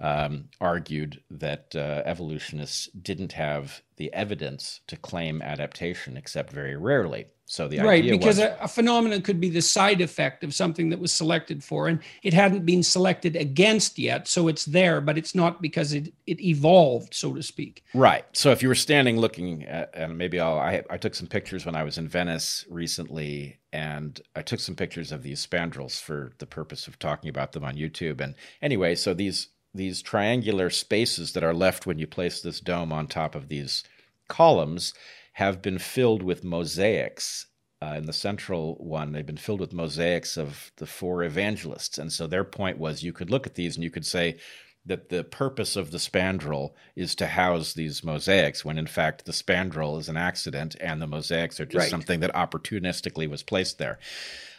um, 0.00 0.48
argued 0.60 1.20
that 1.30 1.74
uh, 1.74 2.02
evolutionists 2.04 2.88
didn't 2.90 3.32
have 3.32 3.82
the 3.96 4.12
evidence 4.12 4.80
to 4.86 4.96
claim 4.96 5.42
adaptation 5.42 6.16
except 6.16 6.52
very 6.52 6.76
rarely. 6.76 7.26
So 7.50 7.66
the 7.66 7.78
right 7.78 8.00
idea 8.00 8.12
because 8.12 8.36
was, 8.36 8.40
a, 8.40 8.58
a, 8.60 8.68
phenomenon 8.68 9.22
could 9.22 9.40
be 9.40 9.48
the 9.48 9.62
side 9.62 10.02
effect 10.02 10.44
of 10.44 10.54
something 10.54 10.90
that 10.90 10.98
was 10.98 11.12
selected 11.12 11.64
for, 11.64 11.88
and 11.88 11.98
it 12.22 12.34
hadn't 12.34 12.66
been 12.66 12.82
selected 12.82 13.36
against 13.36 13.98
yet, 13.98 14.28
so 14.28 14.48
it's 14.48 14.66
there, 14.66 15.00
but 15.00 15.16
it's 15.16 15.34
not 15.34 15.62
because 15.62 15.94
it 15.94 16.12
it 16.26 16.40
evolved, 16.42 17.14
so 17.14 17.32
to 17.32 17.42
speak. 17.42 17.84
Right. 17.94 18.26
So 18.34 18.50
if 18.50 18.62
you 18.62 18.68
were 18.68 18.74
standing 18.74 19.16
looking 19.16 19.64
at, 19.64 19.90
and 19.94 20.18
maybe 20.18 20.38
I'll, 20.38 20.58
I 20.58 20.82
I 20.90 20.98
took 20.98 21.14
some 21.14 21.26
pictures 21.26 21.64
when 21.64 21.74
I 21.74 21.84
was 21.84 21.96
in 21.96 22.06
Venice 22.06 22.66
recently, 22.68 23.58
and 23.72 24.20
I 24.36 24.42
took 24.42 24.60
some 24.60 24.76
pictures 24.76 25.10
of 25.10 25.22
these 25.22 25.44
spandrels 25.44 25.98
for 25.98 26.32
the 26.38 26.46
purpose 26.46 26.86
of 26.86 26.98
talking 26.98 27.30
about 27.30 27.52
them 27.52 27.64
on 27.64 27.76
YouTube. 27.76 28.20
And 28.20 28.34
anyway, 28.60 28.94
so 28.94 29.14
these 29.14 29.48
these 29.74 30.02
triangular 30.02 30.70
spaces 30.70 31.32
that 31.32 31.44
are 31.44 31.54
left 31.54 31.86
when 31.86 31.98
you 31.98 32.06
place 32.06 32.40
this 32.40 32.60
dome 32.60 32.92
on 32.92 33.06
top 33.06 33.34
of 33.34 33.48
these 33.48 33.84
columns 34.28 34.94
have 35.34 35.62
been 35.62 35.78
filled 35.78 36.22
with 36.22 36.44
mosaics. 36.44 37.46
Uh, 37.80 37.94
in 37.96 38.06
the 38.06 38.12
central 38.12 38.74
one, 38.80 39.12
they've 39.12 39.24
been 39.24 39.36
filled 39.36 39.60
with 39.60 39.72
mosaics 39.72 40.36
of 40.36 40.72
the 40.78 40.86
four 40.86 41.22
evangelists. 41.22 41.96
And 41.96 42.12
so 42.12 42.26
their 42.26 42.42
point 42.42 42.78
was 42.78 43.04
you 43.04 43.12
could 43.12 43.30
look 43.30 43.46
at 43.46 43.54
these 43.54 43.76
and 43.76 43.84
you 43.84 43.90
could 43.90 44.06
say 44.06 44.38
that 44.84 45.10
the 45.10 45.22
purpose 45.22 45.76
of 45.76 45.90
the 45.90 45.98
spandrel 45.98 46.72
is 46.96 47.14
to 47.14 47.26
house 47.26 47.74
these 47.74 48.02
mosaics, 48.02 48.64
when 48.64 48.78
in 48.78 48.86
fact 48.86 49.26
the 49.26 49.32
spandrel 49.32 49.98
is 50.00 50.08
an 50.08 50.16
accident 50.16 50.74
and 50.80 51.00
the 51.00 51.06
mosaics 51.06 51.60
are 51.60 51.66
just 51.66 51.84
right. 51.84 51.90
something 51.90 52.20
that 52.20 52.34
opportunistically 52.34 53.28
was 53.28 53.42
placed 53.42 53.78
there. 53.78 53.98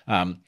Um, 0.07 0.41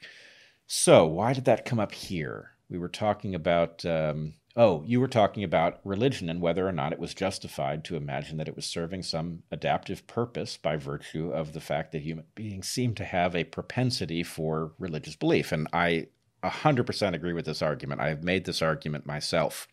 so, 0.66 1.04
why 1.06 1.34
did 1.34 1.44
that 1.44 1.66
come 1.66 1.80
up 1.80 1.92
here? 1.92 2.52
We 2.70 2.78
were 2.78 2.88
talking 2.88 3.34
about 3.34 3.84
um, 3.84 4.34
Oh, 4.54 4.82
you 4.84 5.00
were 5.00 5.08
talking 5.08 5.44
about 5.44 5.80
religion 5.82 6.28
and 6.28 6.40
whether 6.40 6.68
or 6.68 6.72
not 6.72 6.92
it 6.92 6.98
was 6.98 7.14
justified 7.14 7.84
to 7.84 7.96
imagine 7.96 8.36
that 8.36 8.48
it 8.48 8.56
was 8.56 8.66
serving 8.66 9.02
some 9.02 9.44
adaptive 9.50 10.06
purpose 10.06 10.58
by 10.58 10.76
virtue 10.76 11.30
of 11.30 11.54
the 11.54 11.60
fact 11.60 11.92
that 11.92 12.02
human 12.02 12.26
beings 12.34 12.68
seem 12.68 12.94
to 12.96 13.04
have 13.04 13.34
a 13.34 13.44
propensity 13.44 14.22
for 14.22 14.72
religious 14.78 15.16
belief. 15.16 15.52
And 15.52 15.68
I 15.72 16.08
100% 16.44 17.14
agree 17.14 17.32
with 17.32 17.46
this 17.46 17.62
argument. 17.62 18.02
I 18.02 18.08
have 18.08 18.24
made 18.24 18.44
this 18.44 18.60
argument 18.60 19.06
myself. 19.06 19.68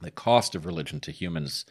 The 0.00 0.10
cost 0.10 0.54
of 0.54 0.66
religion 0.66 1.00
to 1.00 1.12
humans 1.12 1.64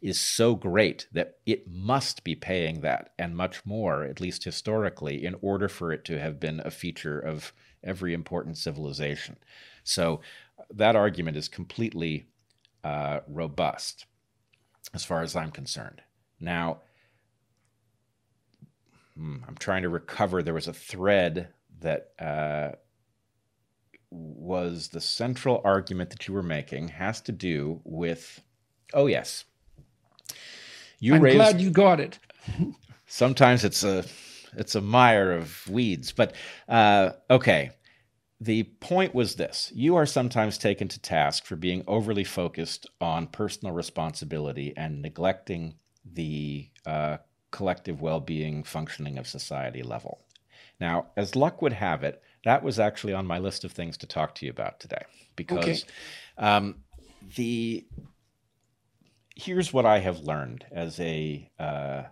is 0.00 0.20
so 0.20 0.54
great 0.54 1.08
that 1.12 1.38
it 1.44 1.68
must 1.68 2.24
be 2.24 2.34
paying 2.34 2.80
that 2.82 3.12
and 3.18 3.36
much 3.36 3.66
more, 3.66 4.04
at 4.04 4.20
least 4.20 4.44
historically, 4.44 5.24
in 5.24 5.36
order 5.42 5.68
for 5.68 5.92
it 5.92 6.04
to 6.06 6.18
have 6.18 6.40
been 6.40 6.60
a 6.64 6.70
feature 6.70 7.18
of 7.18 7.52
every 7.82 8.14
important 8.14 8.58
civilization. 8.58 9.36
So 9.84 10.20
that 10.74 10.96
argument 10.96 11.36
is 11.36 11.48
completely 11.48 12.26
uh, 12.84 13.20
robust 13.28 14.06
as 14.94 15.04
far 15.04 15.22
as 15.22 15.36
I'm 15.36 15.50
concerned. 15.50 16.02
Now, 16.40 16.80
hmm, 19.16 19.36
I'm 19.46 19.56
trying 19.56 19.82
to 19.82 19.88
recover. 19.88 20.42
There 20.42 20.54
was 20.54 20.68
a 20.68 20.72
thread 20.72 21.48
that 21.80 22.10
uh, 22.18 22.76
was 24.10 24.88
the 24.88 25.00
central 25.00 25.60
argument 25.64 26.10
that 26.10 26.26
you 26.28 26.34
were 26.34 26.42
making 26.42 26.88
has 26.88 27.20
to 27.22 27.32
do 27.32 27.80
with, 27.84 28.40
oh 28.94 29.06
yes, 29.06 29.44
you 31.00 31.14
I'm 31.14 31.22
raised, 31.22 31.36
glad 31.36 31.60
you 31.60 31.70
got 31.70 32.00
it. 32.00 32.18
sometimes 33.06 33.64
it's 33.64 33.84
a 33.84 34.04
it's 34.56 34.74
a 34.74 34.80
mire 34.80 35.32
of 35.32 35.68
weeds, 35.68 36.12
but 36.12 36.34
uh, 36.68 37.10
okay. 37.30 37.70
The 38.40 38.62
point 38.62 39.14
was 39.14 39.34
this 39.34 39.72
you 39.74 39.96
are 39.96 40.06
sometimes 40.06 40.58
taken 40.58 40.88
to 40.88 41.00
task 41.00 41.44
for 41.44 41.56
being 41.56 41.82
overly 41.86 42.24
focused 42.24 42.88
on 43.00 43.26
personal 43.26 43.74
responsibility 43.74 44.72
and 44.76 45.02
neglecting 45.02 45.74
the 46.04 46.68
uh, 46.86 47.18
collective 47.50 48.00
well 48.00 48.20
being 48.20 48.62
functioning 48.62 49.18
of 49.18 49.26
society 49.26 49.82
level. 49.82 50.20
Now, 50.80 51.06
as 51.16 51.34
luck 51.34 51.60
would 51.60 51.72
have 51.72 52.04
it, 52.04 52.22
that 52.44 52.62
was 52.62 52.78
actually 52.78 53.12
on 53.12 53.26
my 53.26 53.38
list 53.38 53.64
of 53.64 53.72
things 53.72 53.96
to 53.98 54.06
talk 54.06 54.34
to 54.36 54.46
you 54.46 54.50
about 54.50 54.78
today 54.78 55.02
because 55.34 55.58
okay. 55.58 55.82
um, 56.38 56.76
the 57.36 57.86
here's 59.34 59.72
what 59.72 59.86
I 59.86 59.98
have 60.00 60.20
learned 60.20 60.64
as 60.70 60.98
a 61.00 61.50
uh, 61.58 62.02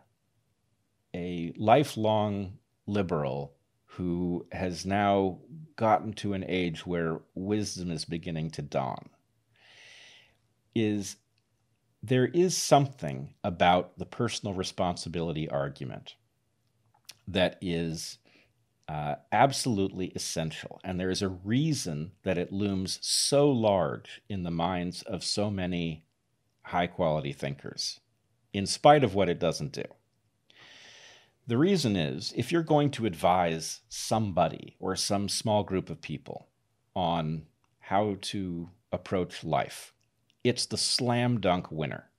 a 1.15 1.53
lifelong 1.57 2.59
liberal 2.87 3.56
who 3.97 4.47
has 4.53 4.85
now 4.85 5.39
gotten 5.77 6.13
to 6.13 6.35
an 6.35 6.45
age 6.47 6.87
where 6.87 7.21
wisdom 7.35 7.91
is 7.91 8.05
beginning 8.05 8.51
to 8.51 8.61
dawn 8.61 9.09
is 10.75 11.17
there 12.03 12.27
is 12.27 12.55
something 12.57 13.35
about 13.43 13.99
the 13.99 14.05
personal 14.05 14.55
responsibility 14.55 15.49
argument 15.49 16.15
that 17.27 17.57
is 17.63 18.19
uh, 18.89 19.17
absolutely 19.33 20.13
essential. 20.15 20.79
And 20.85 21.01
there 21.01 21.11
is 21.11 21.23
a 21.23 21.29
reason 21.29 22.13
that 22.23 22.39
it 22.39 22.53
looms 22.53 22.99
so 23.03 23.51
large 23.51 24.21
in 24.29 24.43
the 24.43 24.51
minds 24.51 25.03
of 25.03 25.25
so 25.25 25.51
many 25.51 26.05
high 26.63 26.87
quality 26.87 27.33
thinkers, 27.33 28.01
in 28.53 28.67
spite 28.67 29.03
of 29.03 29.15
what 29.15 29.29
it 29.29 29.41
doesn't 29.41 29.73
do. 29.73 29.85
The 31.49 31.57
reason 31.57 31.95
is 31.95 32.33
if 32.37 32.51
you're 32.51 32.63
going 32.63 32.91
to 32.93 33.07
advise 33.07 33.81
somebody 33.89 34.77
or 34.81 34.97
some 34.97 35.29
small 35.29 35.63
group 35.63 35.91
of 35.91 36.01
people 36.01 36.49
on 36.95 37.47
how 37.79 38.17
to 38.23 38.71
approach 38.91 39.45
life, 39.45 39.93
it's 40.43 40.67
the 40.67 40.77
slam 40.77 41.41
dunk 41.41 41.71
winner, 41.71 42.11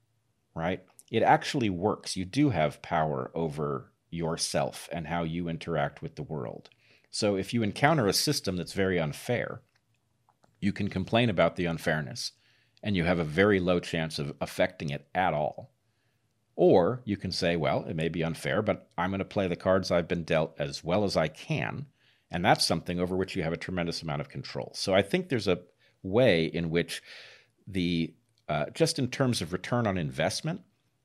right? 0.56 0.84
It 1.12 1.24
actually 1.24 1.70
works. 1.70 2.16
You 2.16 2.24
do 2.24 2.52
have 2.52 2.82
power 2.82 3.32
over 3.36 3.92
yourself 4.10 4.88
and 4.94 5.08
how 5.08 5.24
you 5.24 5.50
interact 5.50 6.02
with 6.02 6.16
the 6.16 6.24
world. 6.24 6.70
So 7.12 7.36
if 7.36 7.54
you 7.54 7.64
encounter 7.64 8.08
a 8.08 8.14
system 8.14 8.56
that's 8.56 8.74
very 8.74 8.98
unfair, 8.98 9.62
you 10.62 10.72
can 10.72 10.88
complain 10.88 11.30
about 11.30 11.58
the 11.58 11.66
unfairness 11.66 12.32
and 12.82 12.96
you 12.96 13.04
have 13.04 13.20
a 13.20 13.26
very 13.26 13.60
low 13.60 13.80
chance 13.80 14.20
of 14.20 14.34
affecting 14.40 14.90
it 14.90 15.08
at 15.14 15.34
all. 15.34 15.72
Or 16.60 17.02
you 17.06 17.18
can 17.18 17.32
say, 17.32 17.56
well, 17.56 17.86
it 17.86 17.96
may 17.96 18.10
be 18.10 18.24
unfair, 18.24 18.64
but 18.64 18.90
I'm 18.98 19.12
going 19.12 19.20
to 19.20 19.26
play 19.26 19.48
the 19.48 19.56
cards 19.56 19.92
I've 19.92 20.08
been 20.08 20.24
dealt 20.24 20.56
as 20.58 20.84
well 20.84 21.04
as 21.04 21.16
I 21.16 21.28
can. 21.28 21.86
And 22.32 22.44
that's 22.44 22.66
something 22.66 23.00
over 23.00 23.16
which 23.16 23.36
you 23.36 23.44
have 23.44 23.54
a 23.54 23.58
tremendous 23.58 24.02
amount 24.02 24.22
of 24.22 24.28
control. 24.28 24.72
So 24.74 24.96
I 24.96 25.04
think 25.04 25.30
there's 25.30 25.48
a 25.48 25.60
way 26.02 26.46
in 26.46 26.72
which 26.72 27.04
the, 27.68 28.16
uh, 28.50 28.66
just 28.74 28.98
in 28.98 29.08
terms 29.08 29.42
of 29.42 29.54
return 29.54 29.86
on 29.86 30.00
investment, 30.00 30.62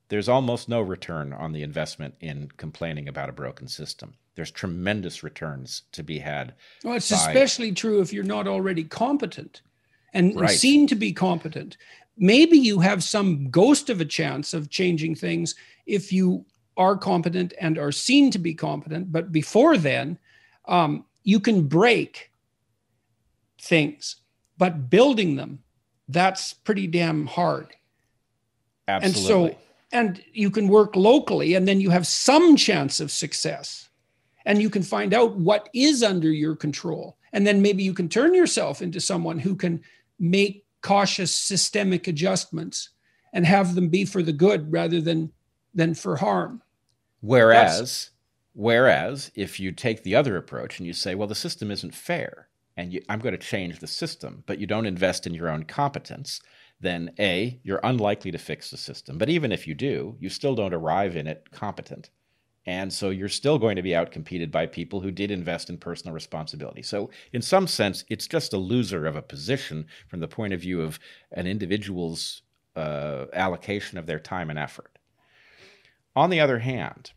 there's 0.09 0.29
almost 0.29 0.70
no 0.70 0.81
return 0.81 1.35
on 1.35 1.53
the 1.53 1.62
investment 1.62 2.15
in 2.20 2.49
complaining 2.57 3.07
about 3.07 3.29
a 3.29 3.33
broken 3.33 3.69
system. 3.69 4.15
There's 4.35 4.51
tremendous 4.51 5.23
returns 5.23 5.83
to 5.93 6.03
be 6.03 6.19
had. 6.19 6.55
Well, 6.83 6.95
it's 6.95 7.11
by... 7.11 7.16
especially 7.16 7.73
true 7.73 8.01
if 8.01 8.11
you're 8.11 8.24
not 8.24 8.49
already 8.49 8.85
competent 8.85 9.61
and, 10.15 10.35
right. 10.35 10.49
and 10.49 10.59
seen 10.59 10.87
to 10.87 10.95
be 10.95 11.12
competent 11.12 11.77
maybe 12.16 12.59
you 12.59 12.80
have 12.80 13.02
some 13.02 13.51
ghost 13.51 13.90
of 13.90 14.01
a 14.01 14.05
chance 14.05 14.55
of 14.55 14.70
changing 14.70 15.14
things 15.14 15.55
if 15.86 16.12
you 16.12 16.44
are 16.76 16.97
competent 16.97 17.52
and 17.60 17.78
are 17.78 17.93
seen 17.93 18.30
to 18.30 18.39
be 18.39 18.55
competent. 18.55 19.12
But 19.12 19.32
before 19.32 19.76
then, 19.76 20.18
um, 20.66 21.05
you 21.22 21.40
can 21.40 21.66
break 21.68 22.30
things, 23.60 24.16
but 24.59 24.90
building 24.90 25.36
them, 25.36 25.60
that's 26.09 26.52
pretty 26.52 26.86
damn 26.86 27.26
hard. 27.26 27.74
Absolutely. 28.89 29.51
And 29.51 29.52
so, 29.52 29.59
and 29.93 30.24
you 30.32 30.51
can 30.51 30.68
work 30.68 30.97
locally, 30.97 31.55
and 31.55 31.68
then 31.68 31.80
you 31.80 31.90
have 31.90 32.06
some 32.06 32.56
chance 32.56 33.01
of 33.01 33.10
success. 33.10 33.89
And 34.44 34.60
you 34.60 34.70
can 34.70 34.82
find 34.82 35.14
out 35.14 35.36
what 35.36 35.68
is 35.72 36.02
under 36.02 36.30
your 36.30 36.56
control. 36.56 37.16
And 37.32 37.47
then 37.47 37.62
maybe 37.62 37.82
you 37.84 37.94
can 37.94 38.09
turn 38.09 38.34
yourself 38.34 38.82
into 38.82 39.01
someone 39.01 39.39
who 39.39 39.55
can 39.55 39.82
make 40.18 40.61
cautious 40.83 41.35
systemic 41.35 42.09
adjustments 42.09 42.91
and 43.33 43.47
have 43.47 43.75
them 43.75 43.89
be 43.89 44.05
for 44.05 44.23
the 44.23 44.33
good 44.33 44.71
rather 44.73 45.01
than 45.01 45.33
than 45.75 45.95
for 45.95 46.17
harm. 46.17 46.63
Whereas 47.21 47.79
That's, 47.79 48.11
whereas 48.53 49.31
if 49.35 49.59
you 49.59 49.73
take 49.73 50.03
the 50.03 50.15
other 50.15 50.37
approach 50.37 50.79
and 50.79 50.87
you 50.87 50.93
say, 50.93 51.15
well, 51.15 51.29
the 51.29 51.35
system 51.35 51.71
isn't 51.71 51.95
fair 51.95 52.49
and 52.77 52.93
you, 52.93 53.03
I'm 53.09 53.21
going 53.21 53.33
to 53.33 53.39
change 53.39 53.79
the 53.79 53.87
system, 53.87 54.43
but 54.47 54.59
you 54.59 54.67
don't 54.67 54.87
invest 54.87 55.27
in 55.27 55.35
your 55.35 55.49
own 55.49 55.65
competence, 55.65 56.41
then 56.81 57.13
A, 57.19 57.61
you're 57.63 57.81
unlikely 57.85 58.33
to 58.33 58.39
fix 58.39 58.71
the 58.71 58.77
system. 58.77 59.19
But 59.19 59.29
even 59.29 59.53
if 59.53 59.67
you 59.67 59.75
do, 59.75 60.17
you 60.21 60.29
still 60.29 60.55
don't 60.55 60.75
arrive 60.75 61.17
in 61.17 61.27
it 61.27 61.51
competent. 61.53 62.11
And 62.64 62.93
so 62.93 63.10
you're 63.10 63.28
still 63.28 63.59
going 63.59 63.76
to 63.76 63.82
be 63.82 63.90
outcompeted 63.90 64.51
by 64.52 64.66
people 64.66 65.01
who 65.01 65.10
did 65.10 65.30
invest 65.30 65.68
in 65.68 65.78
personal 65.78 66.14
responsibility. 66.14 66.82
So, 66.82 67.10
in 67.32 67.43
some 67.43 67.66
sense, 67.66 68.05
it's 68.09 68.28
just 68.28 68.52
a 68.52 68.59
loser 68.59 69.05
of 69.06 69.16
a 69.16 69.22
position 69.22 69.86
from 70.09 70.20
the 70.20 70.28
point 70.28 70.52
of 70.52 70.60
view 70.60 70.80
of 70.80 71.01
an 71.32 71.47
individual's 71.47 72.43
uh, 72.76 73.26
allocation 73.32 73.98
of 73.98 74.06
their 74.06 74.20
time 74.20 74.48
and 74.48 74.59
effort. 74.59 74.98
On 76.14 76.30
the 76.30 76.40
other 76.40 76.60
hand, 76.60 77.12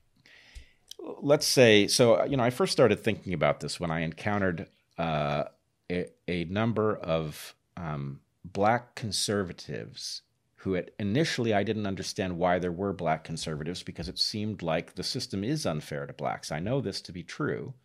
let's 1.22 1.46
say, 1.46 1.88
so, 1.88 2.24
you 2.26 2.38
know, 2.38 2.44
I 2.44 2.50
first 2.50 2.72
started 2.72 3.04
thinking 3.04 3.34
about 3.34 3.60
this 3.60 3.80
when 3.80 3.92
I 3.92 4.02
encountered 4.02 4.68
uh, 4.98 5.46
a, 5.92 6.08
a, 6.28 6.46
number 6.46 6.96
of 6.96 7.54
um, 7.78 8.22
black 8.44 8.96
conservatives 8.96 10.22
who 10.66 10.82
initially 10.98 11.54
I 11.54 11.62
didn't 11.62 11.86
understand 11.86 12.40
why 12.40 12.58
there 12.58 12.72
were 12.72 12.92
black 12.92 13.24
conservatives 13.24 13.84
because 13.84 14.10
it 14.10 14.18
seemed 14.18 14.64
like 14.64 14.96
the 14.96 15.04
system 15.04 15.44
is 15.44 15.64
unfair 15.64 16.08
to 16.08 16.14
blacks. 16.14 16.52
I 16.52 16.58
know 16.58 16.82
this 16.82 17.02
to 17.02 17.12
be 17.12 17.22
true. 17.22 17.76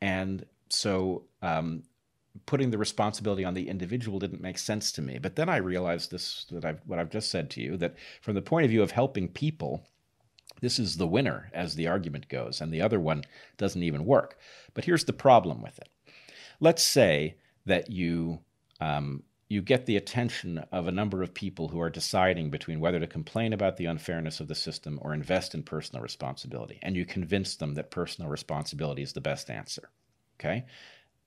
And 0.00 0.44
so 0.68 1.26
um, 1.42 1.84
putting 2.44 2.72
the 2.72 2.76
responsibility 2.76 3.44
on 3.44 3.54
the 3.54 3.68
individual 3.68 4.18
didn't 4.18 4.40
make 4.40 4.58
sense 4.58 4.90
to 4.92 5.00
me. 5.00 5.20
But 5.20 5.36
then 5.36 5.48
I 5.48 5.58
realized 5.58 6.10
this 6.10 6.46
that 6.50 6.64
I've 6.64 6.80
what 6.86 6.98
I've 6.98 7.08
just 7.08 7.30
said 7.30 7.50
to 7.50 7.60
you 7.60 7.76
that 7.76 7.94
from 8.20 8.34
the 8.34 8.42
point 8.42 8.64
of 8.64 8.70
view 8.70 8.82
of 8.82 8.90
helping 8.90 9.28
people, 9.28 9.86
this 10.60 10.80
is 10.80 10.96
the 10.96 11.06
winner 11.06 11.52
as 11.54 11.76
the 11.76 11.86
argument 11.86 12.28
goes, 12.28 12.60
and 12.60 12.74
the 12.74 12.82
other 12.82 12.98
one 12.98 13.22
doesn't 13.58 13.84
even 13.84 14.04
work. 14.04 14.36
But 14.74 14.86
here's 14.86 15.04
the 15.04 15.12
problem 15.12 15.62
with 15.62 15.78
it. 15.78 15.88
Let's 16.58 16.82
say 16.82 17.36
that 17.64 17.92
you 17.92 18.40
um, 18.80 19.22
you 19.48 19.60
get 19.60 19.86
the 19.86 19.96
attention 19.96 20.58
of 20.72 20.88
a 20.88 20.92
number 20.92 21.22
of 21.22 21.34
people 21.34 21.68
who 21.68 21.80
are 21.80 21.90
deciding 21.90 22.50
between 22.50 22.80
whether 22.80 22.98
to 22.98 23.06
complain 23.06 23.52
about 23.52 23.76
the 23.76 23.86
unfairness 23.86 24.40
of 24.40 24.48
the 24.48 24.54
system 24.54 24.98
or 25.02 25.12
invest 25.12 25.54
in 25.54 25.62
personal 25.62 26.02
responsibility. 26.02 26.78
And 26.82 26.96
you 26.96 27.04
convince 27.04 27.56
them 27.56 27.74
that 27.74 27.90
personal 27.90 28.30
responsibility 28.30 29.02
is 29.02 29.12
the 29.12 29.20
best 29.20 29.50
answer. 29.50 29.90
Okay? 30.40 30.64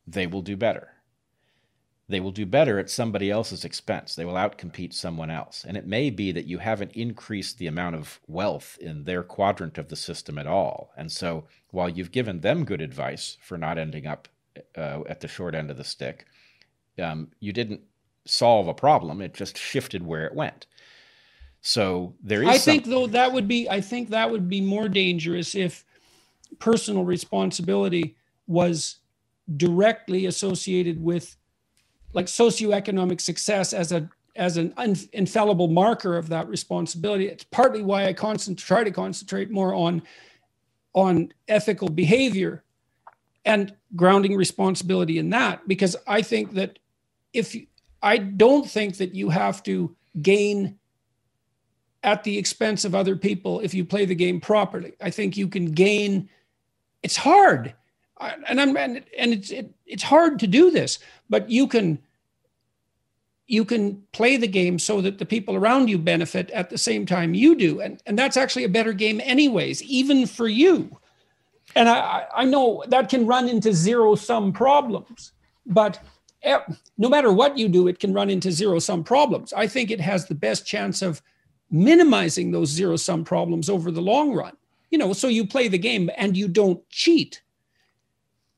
They 0.07 0.26
will 0.26 0.41
do 0.41 0.57
better. 0.57 0.89
They 2.10 2.19
will 2.22 2.31
do 2.31 2.45
better 2.45 2.80
at 2.80 2.89
somebody 2.89 3.30
else's 3.30 3.65
expense. 3.65 4.15
They 4.15 4.23
will 4.26 4.34
outcompete 4.34 4.94
someone 4.94 5.30
else. 5.30 5.65
And 5.68 5.76
it 5.76 5.85
may 5.85 6.10
be 6.10 6.31
that 6.31 6.48
you 6.48 6.57
haven't 6.57 6.94
increased 6.94 7.57
the 7.57 7.68
amount 7.68 7.95
of 7.95 8.19
wealth 8.27 8.77
in 8.80 9.03
their 9.03 9.23
quadrant 9.23 9.77
of 9.77 9.89
the 9.89 9.95
system 9.98 10.38
at 10.38 10.48
all. 10.48 10.91
And 10.98 11.11
so 11.11 11.45
while 11.72 11.89
you've 11.89 12.14
given 12.14 12.39
them 12.39 12.64
good 12.64 12.81
advice 12.81 13.38
for 13.41 13.57
not 13.57 13.77
ending 13.77 14.07
up 14.07 14.30
uh, 14.76 15.02
at 15.07 15.19
the 15.19 15.27
short 15.27 15.53
end 15.53 15.69
of 15.69 15.77
the 15.77 15.84
stick, 15.84 16.26
um, 16.98 17.31
you 17.41 17.52
didn't 17.52 17.81
solve 18.30 18.68
a 18.68 18.74
problem. 18.74 19.22
It 19.22 19.34
just 19.34 19.58
shifted 19.58 20.06
where 20.06 20.26
it 20.26 20.34
went. 20.34 20.68
So 21.62 22.14
there 22.24 22.44
is. 22.44 22.49
I 22.49 22.58
think 22.58 22.86
though 22.86 23.08
that 23.08 23.32
would 23.34 23.48
be. 23.48 23.70
I 23.70 23.82
think 23.82 24.10
that 24.10 24.30
would 24.30 24.48
be 24.48 24.62
more 24.62 24.88
dangerous 24.88 25.56
if 25.56 25.84
personal 26.60 27.04
responsibility 27.04 28.16
was 28.48 28.98
directly 29.56 30.26
associated 30.26 31.02
with 31.02 31.36
like 32.14 32.26
socioeconomic 32.26 33.22
success 33.22 33.74
as 33.74 33.91
a 33.91 34.10
as 34.36 34.58
an 34.58 34.74
un, 34.78 34.95
infallible 35.14 35.68
marker 35.68 36.16
of 36.16 36.30
that 36.30 36.48
responsibility. 36.48 37.28
It's 37.28 37.44
partly 37.44 37.82
why 37.82 38.06
I 38.06 38.14
concentrate, 38.14 38.66
try 38.66 38.84
to 38.84 38.91
concentrate 38.91 39.52
more 39.52 39.74
on 39.74 40.04
on 40.94 41.34
ethical 41.48 41.90
behavior 41.90 42.64
and 43.45 43.74
grounding 43.95 44.36
responsibility 44.36 45.18
in 45.18 45.30
that 45.30 45.68
because 45.68 45.95
I 46.08 46.22
think 46.22 46.54
that 46.54 46.80
if 47.34 47.56
I 48.08 48.20
don't 48.20 48.66
think 48.66 48.96
that 48.98 49.14
you 49.14 49.30
have 49.30 49.62
to 49.64 49.94
gain 50.22 50.80
at 52.04 52.24
the 52.24 52.38
expense 52.38 52.86
of 52.86 52.96
other 52.96 53.18
people 53.18 53.60
if 53.60 53.74
you 53.74 53.84
play 53.84 54.06
the 54.06 54.16
game 54.16 54.40
properly. 54.40 54.94
I 55.02 55.10
think 55.10 55.36
you 55.36 55.50
can 55.50 55.66
gain. 55.66 56.30
It's 57.04 57.18
hard. 57.18 57.74
and 58.22 58.62
I'm 58.62 58.78
and, 58.78 59.04
and 59.18 59.34
it's 59.34 59.52
it, 59.52 59.74
it's 59.86 60.04
hard 60.04 60.40
to 60.40 60.48
do 60.48 60.72
this, 60.72 61.00
but 61.30 61.50
you 61.50 61.68
can 61.68 62.00
you 63.46 63.66
can 63.66 64.02
play 64.14 64.38
the 64.38 64.48
game 64.48 64.80
so 64.80 65.02
that 65.02 65.18
the 65.18 65.26
people 65.26 65.58
around 65.58 65.90
you 65.90 65.98
benefit 65.98 66.50
at 66.52 66.70
the 66.70 66.78
same 66.78 67.06
time 67.06 67.34
you 67.34 67.56
do, 67.56 67.82
and 67.82 68.02
and 68.06 68.18
that's 68.18 68.38
actually 68.38 68.64
a 68.64 68.70
better 68.70 68.94
game 68.94 69.20
anyways, 69.22 69.84
even 69.84 70.26
for 70.26 70.48
you. 70.48 70.98
And 71.76 71.90
I 71.90 72.26
I 72.34 72.46
know 72.46 72.86
that 72.88 73.10
can 73.10 73.28
run 73.28 73.50
into 73.50 73.74
zero 73.74 74.16
sum 74.16 74.54
problems, 74.54 75.34
but 75.66 76.00
no 76.43 77.09
matter 77.09 77.31
what 77.31 77.57
you 77.57 77.68
do, 77.68 77.88
it 77.88 77.99
can 77.99 78.14
run 78.14 78.30
into 78.30 78.51
zero 78.51 78.80
sum 78.80 79.03
problems. 79.03 79.53
I 79.53 79.68
think 79.68 79.91
it 79.91 79.99
has 80.01 80.26
the 80.26 80.35
best 80.35 80.65
chance 80.65 81.01
of 81.01 81.22
minimizing 81.69 82.51
those 82.51 82.69
zero 82.69 82.95
sum 82.95 83.23
problems 83.23 83.69
over 83.69 83.91
the 83.91 84.01
long 84.01 84.34
run. 84.34 84.55
You 84.89 84.97
know, 84.97 85.14
so 85.14 85.27
you 85.27 85.45
play 85.45 85.68
the 85.68 85.77
game 85.77 86.09
and 86.15 86.38
you 86.38 86.47
don't 86.47 86.88
cheat. 86.89 87.41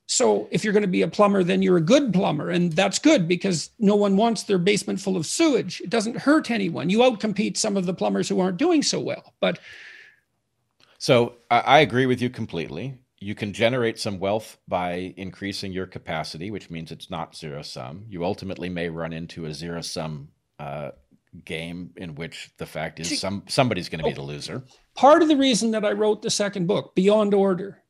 So 0.06 0.48
if 0.52 0.64
you're 0.64 0.74
going 0.74 0.82
to 0.82 0.88
be 0.88 1.04
a 1.04 1.08
plumber, 1.08 1.44
then 1.44 1.62
you're 1.62 1.78
a 1.78 1.82
good 1.82 2.14
plumber. 2.14 2.50
And 2.50 2.74
that's 2.74 3.00
good 3.00 3.28
because 3.28 3.70
no 3.80 3.96
one 3.96 4.18
wants 4.18 4.44
their 4.44 4.58
basement 4.58 5.00
full 5.00 5.18
of 5.18 5.26
sewage. 5.26 5.82
It 5.82 5.90
doesn't 5.90 6.18
hurt 6.18 6.52
anyone. 6.52 6.90
You 6.90 7.00
outcompete 7.00 7.58
some 7.58 7.78
of 7.78 7.86
the 7.86 7.94
plumbers 7.94 8.28
who 8.28 8.40
aren't 8.40 8.58
doing 8.58 8.84
so 8.84 9.00
well. 9.00 9.34
But 9.40 9.60
so 10.98 11.36
I 11.50 11.80
agree 11.80 12.06
with 12.06 12.22
you 12.22 12.30
completely 12.30 12.99
you 13.22 13.36
can 13.36 13.52
generate 13.54 14.00
some 14.00 14.20
wealth 14.20 14.58
by 14.68 15.14
increasing 15.18 15.72
your 15.74 15.86
capacity, 15.86 16.52
which 16.52 16.70
means 16.70 16.92
it's 16.92 17.10
not 17.10 17.36
zero 17.36 17.62
sum. 17.62 18.06
You 18.08 18.24
ultimately 18.24 18.70
may 18.70 18.90
run 18.90 19.12
into 19.14 19.46
a 19.46 19.54
zero 19.54 19.82
sum 19.82 20.30
uh, 20.58 20.92
game 21.46 21.92
in 21.98 22.16
which 22.16 22.50
the 22.58 22.66
fact 22.66 23.00
is 23.00 23.20
some 23.20 23.44
somebody's 23.48 23.90
going 23.90 24.04
to 24.04 24.10
be 24.10 24.14
the 24.14 24.22
loser. 24.22 24.64
Part 24.96 25.22
of 25.22 25.28
the 25.28 25.36
reason 25.36 25.72
that 25.72 25.86
I 25.86 25.92
wrote 25.92 26.22
the 26.22 26.30
second 26.30 26.68
book, 26.68 26.96
Beyond 26.96 27.34
Order, 27.34 27.84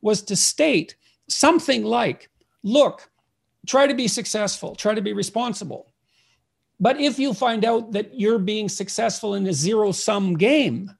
was 0.00 0.22
to 0.22 0.36
state 0.36 0.96
something 1.28 1.84
like, 1.84 2.30
look, 2.62 3.10
try 3.66 3.86
to 3.86 3.94
be 3.94 4.08
successful, 4.08 4.74
try 4.74 4.94
to 4.94 5.02
be 5.02 5.12
responsible. 5.12 5.92
But 6.80 7.00
if 7.00 7.18
you 7.18 7.32
find 7.32 7.64
out 7.64 7.92
that 7.92 8.18
you're 8.18 8.40
being 8.40 8.68
successful 8.68 9.34
in 9.34 9.46
a 9.46 9.52
zero 9.52 9.92
sum 9.92 10.34
game, 10.34 10.90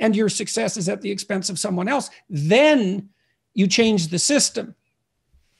and 0.00 0.16
your 0.16 0.28
success 0.28 0.76
is 0.76 0.88
at 0.88 1.02
the 1.02 1.10
expense 1.10 1.50
of 1.50 1.58
someone 1.58 1.88
else, 1.88 2.10
then 2.28 3.08
you 3.54 3.66
change 3.66 4.08
the 4.08 4.18
system. 4.18 4.74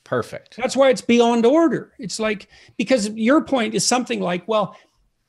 Perfect. 0.04 0.56
That's 0.56 0.76
why 0.76 0.90
it's 0.90 1.00
beyond 1.00 1.44
order. 1.44 1.92
It's 1.98 2.20
like, 2.20 2.48
because 2.76 3.08
your 3.10 3.42
point 3.42 3.74
is 3.74 3.84
something 3.84 4.20
like, 4.20 4.46
well, 4.46 4.76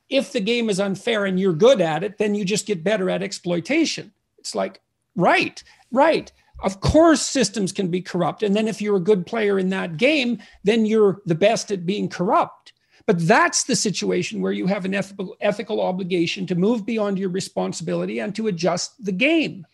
if 0.10 0.32
the 0.32 0.40
game 0.40 0.70
is 0.70 0.80
unfair 0.80 1.26
and 1.26 1.40
you're 1.40 1.54
good 1.54 1.82
at 1.82 2.04
it, 2.04 2.18
then 2.18 2.36
you 2.36 2.46
just 2.46 2.68
get 2.68 2.84
better 2.84 3.10
at 3.10 3.24
exploitation. 3.24 4.14
It's 4.38 4.54
like, 4.54 4.80
right, 5.16 5.62
right. 5.92 6.32
Of 6.64 6.80
course, 6.80 7.22
systems 7.22 7.72
can 7.72 7.90
be 7.90 8.02
corrupt. 8.02 8.44
And 8.44 8.56
then 8.56 8.68
if 8.68 8.82
you're 8.82 8.98
a 8.98 9.02
good 9.02 9.26
player 9.26 9.60
in 9.60 9.70
that 9.70 9.98
game, 9.98 10.40
then 10.64 10.86
you're 10.86 11.22
the 11.26 11.36
best 11.36 11.72
at 11.72 11.86
being 11.86 12.10
corrupt. 12.10 12.74
But 13.08 13.26
that's 13.26 13.64
the 13.64 13.76
situation 13.76 14.42
where 14.42 14.52
you 14.52 14.68
have 14.68 14.84
an 14.86 14.94
ethical, 14.94 15.36
ethical 15.40 15.82
obligation 15.82 16.46
to 16.48 16.56
move 16.56 16.86
beyond 16.86 17.18
your 17.18 17.30
responsibility 17.30 18.20
and 18.20 18.36
to 18.36 18.48
adjust 18.48 19.04
the 19.04 19.14
game. 19.14 19.66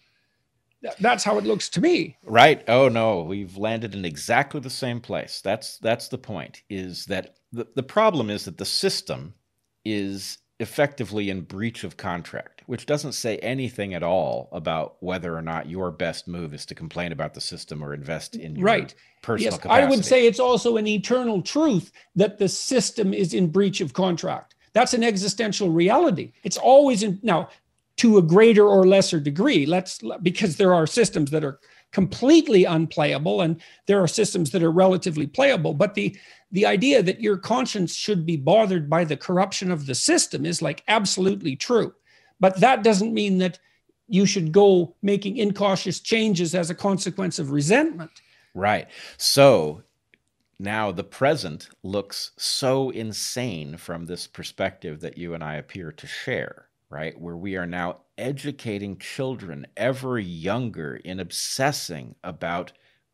That's 0.99 1.23
how 1.23 1.37
it 1.37 1.43
looks 1.43 1.67
to 1.69 1.81
me. 1.81 2.17
Right. 2.23 2.63
Oh 2.67 2.89
no, 2.89 3.21
we've 3.21 3.57
landed 3.57 3.95
in 3.95 4.05
exactly 4.05 4.59
the 4.59 4.69
same 4.69 4.99
place. 4.99 5.41
That's 5.41 5.77
that's 5.79 6.09
the 6.09 6.17
point. 6.17 6.61
Is 6.69 7.05
that 7.05 7.37
the, 7.51 7.65
the 7.73 7.83
problem 7.83 8.29
is 8.29 8.45
that 8.45 8.57
the 8.57 8.65
system 8.65 9.33
is 9.85 10.37
effectively 10.59 11.29
in 11.29 11.41
breach 11.41 11.83
of 11.83 11.97
contract, 11.97 12.63
which 12.67 12.85
doesn't 12.85 13.13
say 13.13 13.37
anything 13.37 13.93
at 13.93 14.03
all 14.03 14.49
about 14.51 14.95
whether 15.01 15.35
or 15.35 15.41
not 15.41 15.69
your 15.69 15.91
best 15.91 16.27
move 16.27 16.53
is 16.53 16.65
to 16.67 16.75
complain 16.75 17.11
about 17.11 17.33
the 17.33 17.41
system 17.41 17.83
or 17.83 17.93
invest 17.93 18.35
in 18.35 18.55
your 18.55 18.65
right. 18.65 18.95
personal 19.21 19.53
yes, 19.53 19.61
capacity. 19.61 19.85
I 19.85 19.89
would 19.89 20.05
say 20.05 20.27
it's 20.27 20.39
also 20.39 20.77
an 20.77 20.87
eternal 20.87 21.41
truth 21.41 21.91
that 22.15 22.37
the 22.37 22.47
system 22.47 23.13
is 23.13 23.33
in 23.33 23.47
breach 23.47 23.81
of 23.81 23.93
contract. 23.93 24.55
That's 24.73 24.93
an 24.93 25.03
existential 25.03 25.69
reality. 25.69 26.33
It's 26.43 26.57
always 26.57 27.03
in 27.03 27.19
now 27.23 27.49
to 27.97 28.17
a 28.17 28.21
greater 28.21 28.67
or 28.67 28.87
lesser 28.87 29.19
degree. 29.19 29.65
Let's 29.65 29.99
because 30.21 30.57
there 30.57 30.73
are 30.73 30.87
systems 30.87 31.31
that 31.31 31.43
are 31.43 31.59
completely 31.91 32.65
unplayable 32.65 33.41
and 33.41 33.61
there 33.85 34.01
are 34.01 34.07
systems 34.07 34.49
that 34.51 34.63
are 34.63 34.71
relatively 34.71 35.27
playable, 35.27 35.73
but 35.75 35.93
the 35.93 36.17
the 36.53 36.67
idea 36.67 37.01
that 37.01 37.19
your 37.19 37.35
conscience 37.35 37.95
should 37.95 38.27
be 38.27 38.37
bothered 38.37 38.87
by 38.87 39.03
the 39.03 39.17
corruption 39.17 39.71
of 39.71 39.87
the 39.87 39.95
system 39.95 40.45
is 40.45 40.61
like 40.61 40.83
absolutely 40.87 41.55
true. 41.55 41.93
But 42.39 42.59
that 42.59 42.83
doesn't 42.83 43.13
mean 43.13 43.39
that 43.39 43.57
you 44.07 44.27
should 44.27 44.51
go 44.51 44.95
making 45.01 45.37
incautious 45.37 45.99
changes 45.99 46.53
as 46.53 46.69
a 46.69 46.75
consequence 46.75 47.39
of 47.39 47.51
resentment. 47.51 48.11
Right. 48.53 48.87
So 49.17 49.81
now 50.59 50.91
the 50.91 51.03
present 51.03 51.69
looks 51.81 52.31
so 52.37 52.91
insane 52.91 53.75
from 53.77 54.05
this 54.05 54.27
perspective 54.27 54.99
that 54.99 55.17
you 55.17 55.33
and 55.33 55.43
I 55.43 55.55
appear 55.55 55.91
to 55.91 56.05
share, 56.05 56.67
right? 56.91 57.19
Where 57.19 57.37
we 57.37 57.57
are 57.57 57.65
now 57.65 58.01
educating 58.19 58.99
children 58.99 59.65
ever 59.75 60.19
younger 60.19 60.97
in 60.97 61.19
obsessing 61.19 62.13
about 62.23 62.73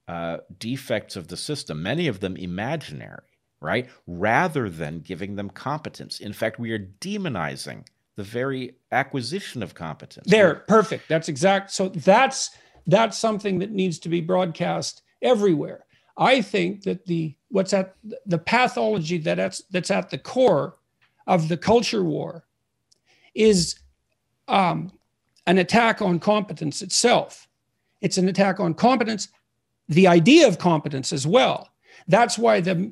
uh, 0.09 0.39
defects 0.57 1.15
of 1.15 1.29
the 1.29 1.37
system, 1.37 1.81
many 1.81 2.07
of 2.07 2.19
them 2.19 2.35
imaginary 2.35 3.28
right? 3.61 3.89
Rather 4.07 4.69
than 4.69 4.99
giving 4.99 5.35
them 5.35 5.49
competence. 5.49 6.19
In 6.19 6.33
fact, 6.33 6.59
we 6.59 6.71
are 6.71 6.79
demonizing 7.01 7.85
the 8.15 8.23
very 8.23 8.75
acquisition 8.91 9.63
of 9.63 9.73
competence. 9.73 10.27
There, 10.29 10.55
perfect. 10.67 11.07
That's 11.07 11.29
exact. 11.29 11.71
So 11.71 11.89
that's 11.89 12.51
that's 12.87 13.17
something 13.17 13.59
that 13.59 13.71
needs 13.71 13.99
to 13.99 14.09
be 14.09 14.21
broadcast 14.21 15.03
everywhere. 15.21 15.85
I 16.17 16.41
think 16.41 16.83
that 16.83 17.05
the 17.05 17.35
what's 17.49 17.73
at 17.73 17.95
the 18.25 18.37
pathology 18.37 19.17
that 19.19 19.35
that's 19.35 19.63
that's 19.71 19.91
at 19.91 20.09
the 20.09 20.17
core 20.17 20.75
of 21.27 21.47
the 21.47 21.57
culture 21.57 22.03
war 22.03 22.45
is 23.35 23.79
um, 24.47 24.91
an 25.47 25.59
attack 25.59 26.01
on 26.01 26.19
competence 26.19 26.81
itself. 26.81 27.47
It's 28.01 28.17
an 28.17 28.27
attack 28.27 28.59
on 28.59 28.73
competence, 28.73 29.29
the 29.87 30.07
idea 30.07 30.47
of 30.47 30.57
competence 30.57 31.13
as 31.13 31.25
well. 31.25 31.69
That's 32.07 32.37
why 32.37 32.61
the 32.61 32.91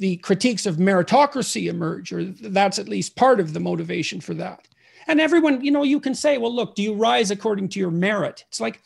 the 0.00 0.16
critiques 0.16 0.66
of 0.66 0.76
meritocracy 0.76 1.68
emerge, 1.68 2.12
or 2.12 2.24
that's 2.24 2.78
at 2.78 2.88
least 2.88 3.16
part 3.16 3.38
of 3.38 3.52
the 3.52 3.60
motivation 3.60 4.20
for 4.20 4.34
that. 4.34 4.66
And 5.06 5.20
everyone, 5.20 5.62
you 5.62 5.70
know, 5.70 5.82
you 5.82 6.00
can 6.00 6.14
say, 6.14 6.38
well, 6.38 6.54
look, 6.54 6.74
do 6.74 6.82
you 6.82 6.94
rise 6.94 7.30
according 7.30 7.68
to 7.70 7.78
your 7.78 7.90
merit? 7.90 8.44
It's 8.48 8.60
like 8.60 8.80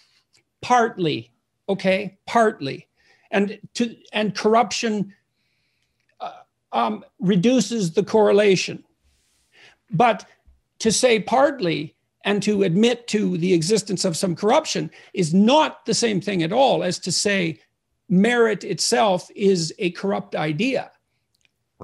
partly, 0.61 1.31
okay, 1.69 2.19
partly. 2.27 2.89
And 3.31 3.59
to 3.75 3.97
and 4.13 4.35
corruption 4.35 5.15
uh, 6.21 6.33
um, 6.73 7.05
reduces 7.21 7.93
the 7.93 8.05
correlation. 8.05 8.85
But 9.91 10.27
to 10.81 10.91
say 10.91 11.21
partly 11.21 11.95
and 12.25 12.43
to 12.43 12.65
admit 12.65 13.07
to 13.09 13.37
the 13.39 13.53
existence 13.53 14.05
of 14.05 14.17
some 14.17 14.35
corruption 14.35 14.91
is 15.13 15.33
not 15.33 15.85
the 15.87 15.95
same 15.95 16.21
thing 16.21 16.43
at 16.43 16.53
all 16.53 16.83
as 16.83 16.99
to 17.01 17.13
say 17.13 17.61
merit 18.09 18.65
itself 18.65 19.31
is 19.37 19.73
a 19.79 19.91
corrupt 19.93 20.35
idea. 20.35 20.91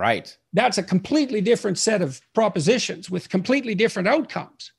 Right. 0.01 0.35
That's 0.55 0.79
a 0.79 0.83
completely 0.83 1.43
different 1.43 1.77
set 1.77 2.01
of 2.01 2.23
propositions 2.33 3.11
with 3.11 3.29
completely 3.29 3.75
different 3.75 4.09
outcomes. 4.09 4.73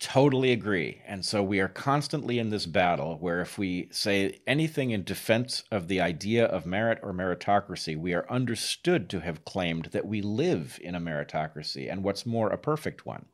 Totally 0.00 0.50
agree. 0.50 1.00
And 1.06 1.24
so 1.24 1.44
we 1.44 1.60
are 1.60 1.68
constantly 1.68 2.40
in 2.40 2.50
this 2.50 2.66
battle 2.66 3.18
where 3.20 3.40
if 3.40 3.56
we 3.56 3.88
say 3.92 4.40
anything 4.48 4.90
in 4.90 5.04
defense 5.04 5.62
of 5.70 5.86
the 5.86 6.00
idea 6.00 6.44
of 6.44 6.66
merit 6.66 6.98
or 7.04 7.12
meritocracy, 7.12 7.96
we 7.96 8.14
are 8.14 8.28
understood 8.28 9.08
to 9.10 9.20
have 9.20 9.44
claimed 9.44 9.90
that 9.92 10.08
we 10.08 10.22
live 10.22 10.80
in 10.82 10.96
a 10.96 11.00
meritocracy 11.00 11.88
and 11.88 12.02
what's 12.02 12.26
more, 12.26 12.48
a 12.48 12.58
perfect 12.58 13.06
one. 13.06 13.26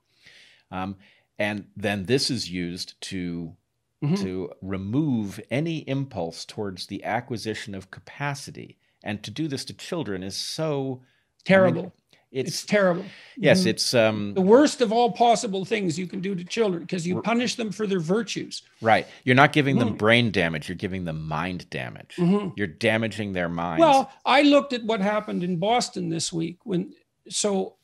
Um, 0.71 0.97
and 1.39 1.69
then 1.75 2.05
this 2.05 2.31
is 2.31 2.51
used 2.51 3.01
to 3.09 3.57
mm-hmm. 4.05 4.17
to 4.17 4.51
remove 4.61 5.41
any 5.51 5.89
impulse 5.89 6.45
towards 6.45 6.87
the 6.87 7.03
acquisition 7.03 7.75
of 7.75 7.91
capacity 7.91 8.77
and 9.05 9.23
to 9.23 9.31
do 9.31 9.47
this 9.47 9.65
to 9.67 9.75
children 9.75 10.23
is 10.23 10.37
so 10.37 11.03
terrible. 11.45 11.81
I 11.81 11.83
mean, 11.83 11.93
it's, 12.35 12.51
it's, 12.51 12.67
terrible. 12.67 13.05
Yes, 13.37 13.61
mm-hmm. 13.61 13.69
it's 13.69 13.95
um, 13.95 14.35
the 14.35 14.41
worst 14.41 14.81
of 14.81 14.93
all 14.93 15.13
possible 15.13 15.65
things 15.65 15.97
you 15.97 16.09
can 16.09 16.21
do 16.21 16.35
to 16.35 16.43
children 16.43 16.83
because 16.83 17.07
you 17.07 17.23
punish 17.23 17.55
them 17.55 17.71
for 17.71 17.87
their 17.87 18.01
virtues. 18.01 18.63
Right. 18.81 19.07
You're 19.23 19.37
not 19.37 19.53
giving 19.53 19.79
them 19.79 19.91
mm. 19.91 19.99
brain 19.99 20.33
damage, 20.33 20.69
you're 20.69 20.75
giving 20.75 21.05
them 21.05 21.29
mind 21.29 21.71
damage. 21.71 22.17
Mm-hmm. 22.19 22.49
You're 22.57 22.67
damaging 22.67 23.35
their 23.35 23.49
minds. 23.49 23.81
Well, 23.81 24.11
I 24.27 24.43
looked 24.43 24.73
at 24.73 24.83
what 24.83 25.01
happened 25.01 25.45
in 25.45 25.59
Boston 25.59 26.09
this 26.09 26.33
week 26.33 26.59
when 26.65 26.93
so 27.29 27.77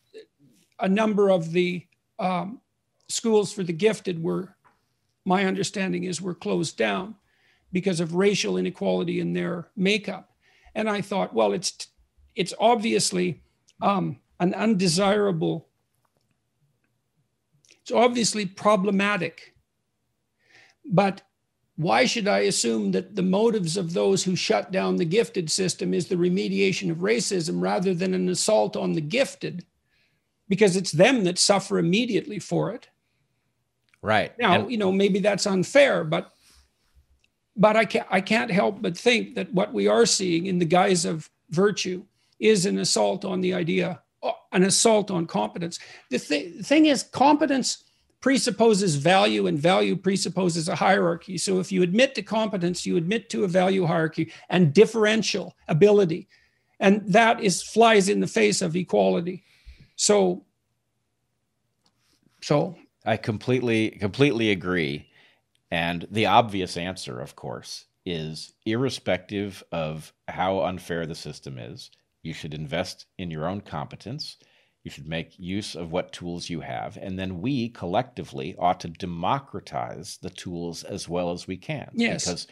a 0.81 0.89
number 0.89 1.31
of 1.31 1.53
the 1.53 1.87
um, 2.19 2.61
schools 3.09 3.53
for 3.53 3.63
the 3.63 3.73
gifted 3.73 4.21
were 4.21 4.57
my 5.25 5.45
understanding 5.45 6.05
is 6.05 6.21
were 6.21 6.35
closed 6.35 6.77
down 6.77 7.15
because 7.73 8.01
of 8.01 8.15
racial 8.15 8.57
inequality 8.57 9.21
in 9.21 9.33
their 9.33 9.69
makeup. 9.77 10.31
And 10.75 10.89
I 10.89 11.03
thought, 11.03 11.35
well, 11.35 11.53
it's 11.53 11.89
it's 12.35 12.55
obviously 12.59 13.43
um, 13.83 14.19
an 14.39 14.55
undesirable. 14.55 15.69
It's 17.83 17.93
obviously 17.93 18.47
problematic, 18.47 19.55
but 20.85 21.23
why 21.77 22.05
should 22.05 22.29
I 22.29 22.41
assume 22.41 22.91
that 22.93 23.17
the 23.17 23.23
motives 23.23 23.79
of 23.79 23.95
those 23.95 24.23
who 24.23 24.37
shut 24.37 24.71
down 24.71 24.97
the 24.97 25.05
gifted 25.07 25.51
system 25.51 25.95
is 25.95 26.09
the 26.09 26.17
remediation 26.17 26.91
of 26.91 26.99
racism 26.99 27.63
rather 27.63 27.95
than 27.95 28.13
an 28.13 28.29
assault 28.29 28.77
on 28.77 28.93
the 28.93 29.01
gifted? 29.01 29.65
Because 30.49 30.77
it's 30.77 30.93
them 30.93 31.25
that 31.25 31.39
suffer 31.39 31.79
immediately 31.79 32.39
for 32.39 32.73
it. 32.73 32.89
Right. 34.03 34.39
Now, 34.39 34.61
and- 34.61 34.71
you 34.71 34.77
know, 34.77 34.93
maybe 34.93 35.21
that's 35.21 35.47
unfair, 35.47 36.05
but 36.05 36.31
but 37.57 37.77
I 37.77 37.85
can't 37.85 38.07
I 38.11 38.21
can't 38.21 38.51
help 38.51 38.81
but 38.81 38.97
think 38.97 39.35
that 39.35 39.53
what 39.53 39.73
we 39.73 39.87
are 39.87 40.07
seeing 40.07 40.47
in 40.47 40.59
the 40.59 40.65
guise 40.65 41.05
of 41.05 41.31
virtue 41.51 42.05
is 42.41 42.67
an 42.67 42.79
assault 42.79 43.25
on 43.25 43.41
the 43.41 43.55
idea, 43.55 44.03
uh, 44.23 44.33
an 44.53 44.65
assault 44.65 45.11
on 45.11 45.27
competence. 45.27 45.79
The 46.11 46.19
th- 46.19 46.65
thing 46.65 46.87
is, 46.87 47.05
competence 47.05 47.85
presupposes 48.21 48.97
value 48.97 49.47
and 49.47 49.59
value 49.59 49.97
presupposes 49.97 50.69
a 50.69 50.75
hierarchy. 50.75 51.39
So 51.39 51.59
if 51.59 51.73
you 51.73 51.83
admit 51.83 52.15
to 52.17 52.23
competence, 52.23 52.85
you 52.85 52.97
admit 52.97 53.31
to 53.31 53.45
a 53.45 53.49
value 53.49 53.87
hierarchy 53.87 54.33
and 54.49 54.75
differential 54.75 55.57
ability. 55.69 56.29
And 56.81 57.03
that 57.13 57.41
is 57.41 57.63
flies 57.63 58.09
in 58.09 58.21
the 58.21 58.27
face 58.27 58.63
of 58.63 58.77
equality. 58.77 59.45
So 59.97 60.45
so 62.43 62.77
I 63.05 63.17
completely 63.17 63.91
completely 63.91 64.51
agree. 64.51 65.07
And 65.71 66.07
the 66.11 66.27
obvious 66.27 66.77
answer, 66.77 67.21
of 67.21 67.37
course, 67.37 67.85
is 68.05 68.53
irrespective 68.67 69.63
of 69.73 70.13
how 70.27 70.63
unfair 70.65 71.07
the 71.07 71.15
system 71.15 71.59
is, 71.59 71.91
you 72.23 72.33
should 72.33 72.55
invest 72.55 73.07
in 73.19 73.31
your 73.31 73.47
own 73.47 73.61
competence 73.61 74.37
you 74.83 74.91
should 74.91 75.09
make 75.09 75.39
use 75.39 75.75
of 75.75 75.93
what 75.93 76.13
tools 76.13 76.49
you 76.49 76.61
have. 76.61 76.97
And 76.97 77.19
then 77.19 77.41
we 77.41 77.69
collectively 77.69 78.57
ought 78.59 78.81
to 78.81 78.89
democratize 78.89 80.19
the 80.23 80.31
tools 80.31 80.85
as 80.85 81.09
well 81.09 81.33
as 81.33 81.47
we 81.47 81.57
can. 81.57 81.91
Yes. 81.95 82.25
Because 82.25 82.47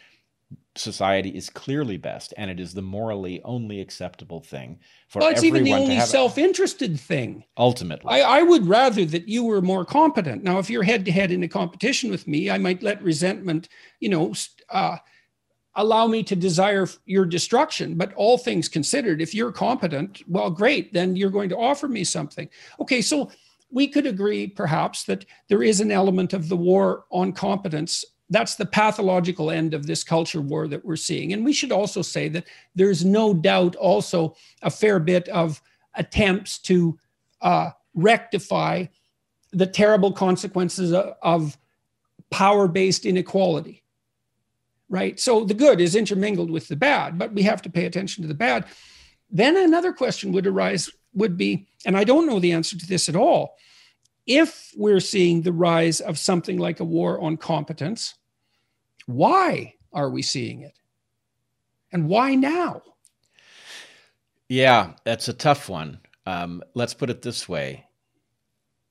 society 0.75 1.29
is 1.29 1.49
clearly 1.49 1.97
best 1.97 2.33
and 2.37 2.49
it 2.49 2.59
is 2.59 2.73
the 2.73 2.81
morally 2.81 3.41
only 3.43 3.81
acceptable 3.81 4.39
thing 4.39 4.79
for 5.07 5.19
well, 5.19 5.29
it's 5.29 5.43
even 5.43 5.63
the 5.63 5.73
only 5.73 5.99
self-interested 5.99 6.99
thing 6.99 7.43
ultimately 7.57 8.09
I, 8.09 8.39
I 8.39 8.41
would 8.41 8.65
rather 8.65 9.05
that 9.05 9.27
you 9.27 9.43
were 9.43 9.61
more 9.61 9.85
competent 9.85 10.43
now 10.43 10.57
if 10.57 10.67
you're 10.67 10.81
head 10.81 11.05
to 11.05 11.11
head 11.11 11.31
in 11.31 11.43
a 11.43 11.47
competition 11.47 12.09
with 12.09 12.27
me 12.27 12.49
i 12.49 12.57
might 12.57 12.81
let 12.81 13.03
resentment 13.03 13.69
you 13.99 14.09
know 14.09 14.33
uh, 14.71 14.97
allow 15.79 16.07
me 16.07 16.21
to 16.23 16.35
desire 16.35 16.85
your 17.05 17.25
destruction. 17.25 17.95
But 17.95 18.13
all 18.13 18.37
things 18.37 18.67
considered, 18.67 19.21
if 19.21 19.33
you're 19.33 19.51
competent, 19.51 20.21
well, 20.27 20.49
great, 20.49 20.93
then 20.93 21.15
you're 21.15 21.29
going 21.29 21.49
to 21.49 21.57
offer 21.57 21.87
me 21.87 22.03
something. 22.03 22.49
Okay, 22.81 23.01
so 23.01 23.31
we 23.71 23.87
could 23.87 24.05
agree 24.05 24.47
perhaps 24.47 25.05
that 25.05 25.25
there 25.47 25.63
is 25.63 25.79
an 25.79 25.91
element 25.91 26.33
of 26.33 26.49
the 26.49 26.57
war 26.57 27.05
on 27.11 27.31
competence. 27.31 28.03
That's 28.29 28.55
the 28.55 28.65
pathological 28.65 29.51
end 29.51 29.73
of 29.73 29.87
this 29.87 30.03
culture 30.03 30.41
war 30.41 30.67
that 30.67 30.83
we're 30.83 30.97
seeing. 30.97 31.31
And 31.33 31.45
we 31.45 31.53
should 31.53 31.71
also 31.71 32.01
say 32.01 32.27
that 32.29 32.45
there's 32.75 33.05
no 33.05 33.33
doubt 33.33 33.75
also 33.77 34.35
a 34.61 34.69
fair 34.69 34.99
bit 34.99 35.29
of 35.29 35.61
attempts 35.95 36.59
to 36.59 36.99
uh, 37.41 37.69
rectify 37.93 38.85
the 39.51 39.65
terrible 39.65 40.11
consequences 40.11 40.91
of, 40.91 41.15
of 41.21 41.57
power 42.31 42.67
based 42.67 43.05
inequality 43.05 43.83
right? 44.89 45.19
So 45.19 45.45
the 45.45 45.53
good 45.53 45.79
is 45.79 45.95
intermingled 45.95 46.49
with 46.49 46.67
the 46.67 46.75
bad, 46.75 47.17
but 47.17 47.33
we 47.33 47.43
have 47.43 47.61
to 47.61 47.69
pay 47.69 47.85
attention 47.85 48.23
to 48.23 48.27
the 48.27 48.33
bad. 48.33 48.65
Then 49.29 49.55
another 49.55 49.93
question 49.93 50.31
would 50.33 50.47
arise 50.47 50.89
would 51.13 51.37
be, 51.37 51.67
and 51.85 51.97
I 51.97 52.03
don't 52.03 52.27
know 52.27 52.39
the 52.39 52.51
answer 52.51 52.77
to 52.77 52.87
this 52.87 53.09
at 53.09 53.15
all. 53.15 53.55
If 54.25 54.71
we're 54.75 54.99
seeing 54.99 55.41
the 55.41 55.53
rise 55.53 56.01
of 56.01 56.19
something 56.19 56.57
like 56.57 56.79
a 56.79 56.85
war 56.85 57.19
on 57.19 57.37
competence, 57.37 58.15
why 59.05 59.75
are 59.91 60.09
we 60.09 60.21
seeing 60.21 60.61
it? 60.61 60.77
And 61.91 62.07
why 62.07 62.35
now? 62.35 62.83
Yeah, 64.47 64.93
that's 65.03 65.27
a 65.27 65.33
tough 65.33 65.69
one. 65.69 65.99
Um, 66.25 66.61
let's 66.75 66.93
put 66.93 67.09
it 67.09 67.21
this 67.21 67.49
way 67.49 67.85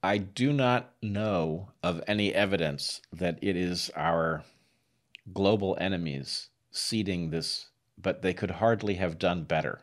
I 0.03 0.19
do 0.19 0.53
not 0.53 0.93
know 1.03 1.71
of 1.83 2.03
any 2.07 2.33
evidence 2.33 3.01
that 3.13 3.39
it 3.43 3.57
is 3.57 3.91
our 3.97 4.45
global 5.33 5.77
enemies 5.81 6.49
seeding 6.71 7.31
this, 7.31 7.69
but 7.97 8.23
they 8.23 8.35
could 8.35 8.53
hardly 8.53 8.95
have 8.95 9.19
done 9.19 9.45
better, 9.45 9.81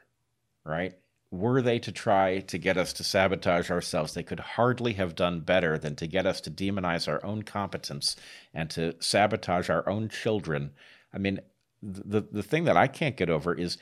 right? 0.63 0.93
Were 1.31 1.61
they 1.61 1.79
to 1.79 1.91
try 1.91 2.39
to 2.39 2.57
get 2.57 2.77
us 2.77 2.93
to 2.93 3.03
sabotage 3.03 3.69
ourselves, 3.69 4.13
they 4.13 4.23
could 4.23 4.39
hardly 4.39 4.93
have 4.93 5.15
done 5.15 5.41
better 5.41 5.77
than 5.77 5.95
to 5.97 6.07
get 6.07 6.25
us 6.25 6.39
to 6.41 6.51
demonize 6.51 7.07
our 7.07 7.23
own 7.25 7.43
competence 7.43 8.15
and 8.53 8.69
to 8.71 8.95
sabotage 8.99 9.69
our 9.69 9.87
own 9.89 10.07
children. 10.07 10.71
I 11.13 11.17
mean, 11.17 11.39
the 11.81 12.21
the 12.21 12.43
thing 12.43 12.63
that 12.65 12.77
I 12.77 12.87
can't 12.87 13.17
get 13.17 13.29
over 13.29 13.53
is 13.53 13.77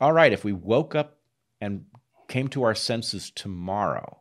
all 0.00 0.12
right, 0.12 0.32
if 0.32 0.44
we 0.44 0.52
woke 0.52 0.94
up 0.94 1.18
and 1.60 1.86
came 2.28 2.48
to 2.48 2.62
our 2.62 2.74
senses 2.74 3.30
tomorrow, 3.30 4.18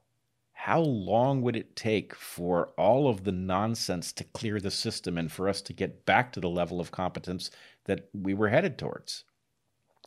how 0.63 0.79
long 0.79 1.41
would 1.41 1.57
it 1.57 1.75
take 1.75 2.15
for 2.15 2.69
all 2.77 3.09
of 3.09 3.25
the 3.25 3.33
nonsense 3.33 4.13
to 4.13 4.23
clear 4.23 4.61
the 4.61 4.71
system 4.71 5.17
and 5.17 5.29
for 5.29 5.49
us 5.49 5.61
to 5.61 5.73
get 5.73 6.05
back 6.05 6.31
to 6.31 6.39
the 6.39 6.47
level 6.47 6.79
of 6.79 6.89
competence 6.89 7.51
that 7.83 8.07
we 8.13 8.33
were 8.33 8.47
headed 8.47 8.77
towards? 8.77 9.25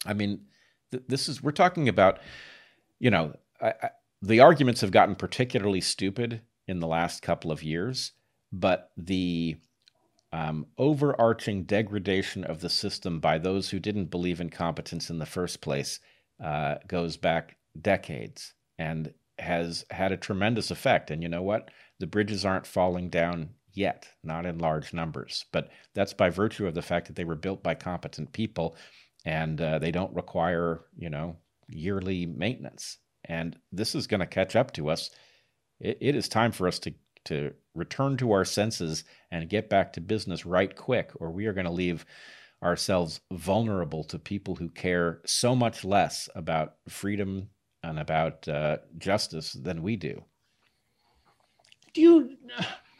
I 0.06 0.14
mean, 0.14 0.46
th- 0.90 1.02
this 1.08 1.28
is, 1.28 1.42
we're 1.42 1.50
talking 1.50 1.90
about, 1.90 2.20
you 2.98 3.10
know, 3.10 3.34
I, 3.60 3.74
I, 3.82 3.90
the 4.22 4.40
arguments 4.40 4.80
have 4.80 4.92
gotten 4.92 5.14
particularly 5.14 5.82
stupid 5.82 6.40
in 6.66 6.80
the 6.80 6.86
last 6.86 7.20
couple 7.20 7.52
of 7.52 7.62
years, 7.62 8.12
but 8.50 8.92
the 8.96 9.56
um, 10.32 10.68
overarching 10.78 11.64
degradation 11.64 12.44
of 12.44 12.62
the 12.62 12.70
system 12.70 13.20
by 13.20 13.36
those 13.36 13.68
who 13.68 13.78
didn't 13.78 14.06
believe 14.06 14.40
in 14.40 14.48
competence 14.48 15.10
in 15.10 15.18
the 15.18 15.26
first 15.26 15.60
place 15.60 16.00
uh, 16.42 16.76
goes 16.88 17.18
back 17.18 17.58
decades. 17.78 18.54
And 18.78 19.12
has 19.38 19.84
had 19.90 20.12
a 20.12 20.16
tremendous 20.16 20.70
effect. 20.70 21.10
And 21.10 21.22
you 21.22 21.28
know 21.28 21.42
what? 21.42 21.70
The 21.98 22.06
bridges 22.06 22.44
aren't 22.44 22.66
falling 22.66 23.10
down 23.10 23.50
yet, 23.72 24.08
not 24.24 24.46
in 24.46 24.58
large 24.58 24.92
numbers. 24.92 25.44
But 25.52 25.70
that's 25.94 26.14
by 26.14 26.30
virtue 26.30 26.66
of 26.66 26.74
the 26.74 26.82
fact 26.82 27.06
that 27.06 27.16
they 27.16 27.24
were 27.24 27.34
built 27.34 27.62
by 27.62 27.74
competent 27.74 28.32
people 28.32 28.76
and 29.24 29.60
uh, 29.60 29.78
they 29.78 29.90
don't 29.90 30.14
require, 30.14 30.82
you 30.96 31.10
know, 31.10 31.36
yearly 31.68 32.26
maintenance. 32.26 32.98
And 33.24 33.58
this 33.72 33.94
is 33.94 34.06
going 34.06 34.20
to 34.20 34.26
catch 34.26 34.56
up 34.56 34.72
to 34.74 34.88
us. 34.88 35.10
It, 35.80 35.98
it 36.00 36.14
is 36.14 36.28
time 36.28 36.52
for 36.52 36.68
us 36.68 36.78
to, 36.80 36.94
to 37.26 37.52
return 37.74 38.16
to 38.18 38.32
our 38.32 38.44
senses 38.44 39.04
and 39.30 39.48
get 39.48 39.68
back 39.68 39.92
to 39.92 40.00
business 40.00 40.46
right 40.46 40.74
quick, 40.74 41.10
or 41.16 41.30
we 41.30 41.46
are 41.46 41.52
going 41.52 41.66
to 41.66 41.72
leave 41.72 42.06
ourselves 42.62 43.20
vulnerable 43.32 44.04
to 44.04 44.18
people 44.18 44.54
who 44.54 44.68
care 44.68 45.20
so 45.26 45.54
much 45.54 45.84
less 45.84 46.28
about 46.34 46.76
freedom 46.88 47.48
and 47.86 47.98
about 47.98 48.46
uh, 48.48 48.78
justice 48.98 49.52
than 49.52 49.82
we 49.82 49.96
do. 49.96 50.22
Do 51.94 52.00
you? 52.00 52.36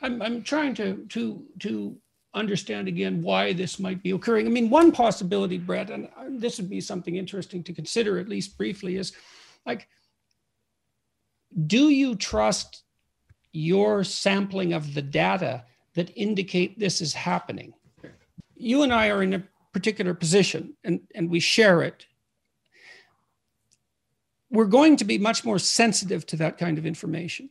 I'm 0.03 0.23
I'm 0.23 0.43
trying 0.43 0.75
to 0.75 1.07
to 1.11 1.45
to 1.61 1.97
understand 2.35 2.87
again 2.87 3.23
why 3.23 3.53
this 3.53 3.79
might 3.79 4.03
be 4.03 4.11
occurring. 4.11 4.47
I 4.47 4.51
mean, 4.51 4.71
one 4.71 4.93
possibility, 4.93 5.59
Brett, 5.59 5.91
and 5.91 6.09
this 6.29 6.59
would 6.59 6.69
be 6.69 6.81
something 6.81 7.17
interesting 7.17 7.63
to 7.65 7.73
consider 7.73 8.19
at 8.19 8.29
least 8.29 8.59
briefly, 8.59 8.97
is 8.97 9.13
like, 9.65 9.89
do 11.67 11.89
you 11.89 12.15
trust 12.15 12.83
your 13.53 14.05
sampling 14.05 14.75
of 14.75 14.93
the 14.93 15.03
data 15.03 15.65
that 15.95 16.13
indicate 16.15 16.79
this 16.79 17.01
is 17.01 17.15
happening? 17.15 17.73
You 18.55 18.83
and 18.83 18.93
I 18.93 19.09
are 19.09 19.23
in 19.23 19.35
a 19.35 19.43
particular 19.73 20.13
position 20.13 20.77
and, 20.85 21.01
and 21.15 21.31
we 21.31 21.41
share 21.41 21.83
it 21.83 22.07
we're 24.51 24.67
going 24.67 24.97
to 24.97 25.05
be 25.05 25.19
much 25.19 25.45
more 25.45 25.59
sensitive 25.59 26.27
to 26.27 26.37
that 26.37 26.59
kind 26.59 26.79
of 26.79 26.87
information. 26.87 27.51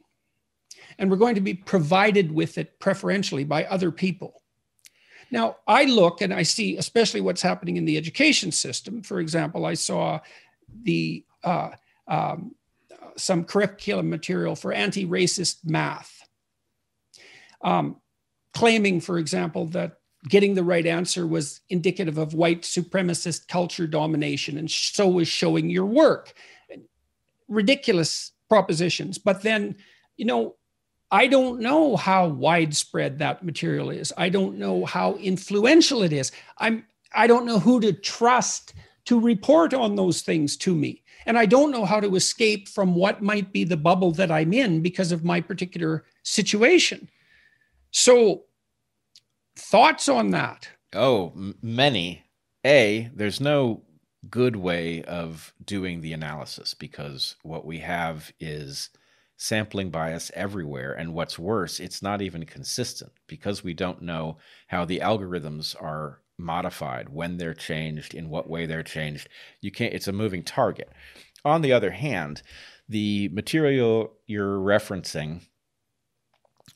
And 0.98 1.10
we're 1.10 1.18
going 1.18 1.36
to 1.36 1.42
be 1.42 1.54
provided 1.54 2.32
with 2.32 2.58
it 2.58 2.80
preferentially 2.80 3.44
by 3.44 3.66
other 3.66 3.92
people. 3.92 4.42
Now, 5.32 5.58
I 5.68 5.86
look 5.86 6.22
and 6.22 6.34
I 6.34 6.44
see, 6.44 6.78
especially 6.78 7.22
what's 7.22 7.42
happening 7.42 7.78
in 7.78 7.86
the 7.86 7.98
education 7.98 8.52
system. 8.52 9.02
For 9.02 9.20
example, 9.20 9.66
I 9.66 9.74
saw 9.74 10.20
the 10.84 11.26
uh, 11.44 11.72
um, 12.08 12.56
some 13.18 13.44
curriculum 13.44 14.10
material 14.10 14.56
for 14.56 14.72
anti-racist 14.72 15.58
math, 15.66 16.28
um, 17.62 17.98
claiming, 18.54 19.02
for 19.02 19.18
example, 19.18 19.66
that 19.68 19.98
getting 20.28 20.54
the 20.54 20.64
right 20.64 20.86
answer 20.86 21.26
was 21.28 21.62
indicative 21.70 22.18
of 22.18 22.34
white 22.34 22.62
supremacist 22.62 23.48
culture 23.48 23.88
domination, 23.88 24.58
and 24.58 24.70
so 24.70 25.08
was 25.08 25.28
showing 25.28 25.70
your 25.70 25.86
work 25.86 26.34
ridiculous 27.48 28.32
propositions. 28.50 29.18
But 29.18 29.42
then, 29.42 29.78
you 30.18 30.26
know, 30.26 30.56
I 31.12 31.28
don't 31.28 31.60
know 31.60 31.96
how 31.96 32.28
widespread 32.28 33.20
that 33.20 33.44
material 33.44 33.90
is. 33.90 34.12
I 34.18 34.30
don't 34.30 34.58
know 34.58 34.86
how 34.86 35.16
influential 35.16 36.04
it 36.04 36.12
is. 36.12 36.32
I'm 36.58 36.86
I 37.14 37.28
don't 37.28 37.46
know 37.46 37.60
who 37.60 37.80
to 37.80 37.94
trust 37.94 38.74
to 39.06 39.20
report 39.20 39.74
on 39.74 39.96
those 39.96 40.22
things 40.22 40.58
to 40.58 40.76
me. 40.76 41.04
And 41.26 41.38
I 41.38 41.46
don't 41.46 41.72
know 41.72 41.86
how 41.86 42.00
to 42.00 42.16
escape 42.16 42.68
from 42.68 42.96
what 42.96 43.22
might 43.22 43.52
be 43.54 43.64
the 43.64 43.78
bubble 43.78 44.12
that 44.14 44.32
I'm 44.32 44.54
in 44.54 44.82
because 44.82 45.12
of 45.12 45.24
my 45.24 45.42
particular 45.42 46.06
situation. 46.24 47.10
So, 47.92 48.44
thoughts 49.56 50.10
on 50.10 50.32
that? 50.32 50.68
Oh, 50.94 51.34
many. 51.62 52.24
A, 52.66 53.10
there's 53.14 53.40
no 53.40 53.84
good 54.30 54.56
way 54.56 55.04
of 55.04 55.54
doing 55.64 56.02
the 56.02 56.14
analysis 56.14 56.74
because 56.74 57.36
what 57.44 57.66
we 57.66 57.80
have 57.80 58.32
is 58.40 58.90
sampling 59.38 59.90
bias 59.90 60.32
everywhere. 60.34 60.94
And 60.94 61.14
what's 61.14 61.38
worse, 61.38 61.80
it's 61.80 62.02
not 62.02 62.22
even 62.22 62.46
consistent 62.46 63.12
because 63.28 63.64
we 63.64 63.74
don't 63.74 64.02
know 64.02 64.38
how 64.68 64.86
the 64.86 65.00
algorithms 65.00 65.76
are 65.82 66.22
modified, 66.38 67.10
when 67.10 67.38
they're 67.38 67.54
changed, 67.54 68.14
in 68.14 68.30
what 68.30 68.50
way 68.50 68.66
they're 68.66 68.84
changed. 68.84 69.30
You 69.62 69.72
can't, 69.72 69.94
it's 69.94 70.08
a 70.08 70.14
moving 70.14 70.44
target. 70.44 70.92
On 71.44 71.62
the 71.62 71.74
other 71.74 71.92
hand, 71.92 72.42
the 72.90 73.30
material 73.30 74.14
you're 74.26 74.60
referencing 74.60 75.42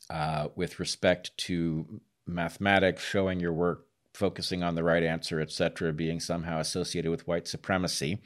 uh, 0.09 0.47
with 0.55 0.79
respect 0.79 1.31
to 1.37 2.01
mathematics, 2.25 3.03
showing 3.03 3.39
your 3.39 3.53
work, 3.53 3.85
focusing 4.19 4.61
on 4.61 4.75
the 4.75 4.83
right 4.83 5.01
answer, 5.03 5.39
etc., 5.39 5.93
being 5.93 6.19
somehow 6.19 6.59
associated 6.59 7.09
with 7.09 7.25
white 7.25 7.47
supremacy, 7.47 8.19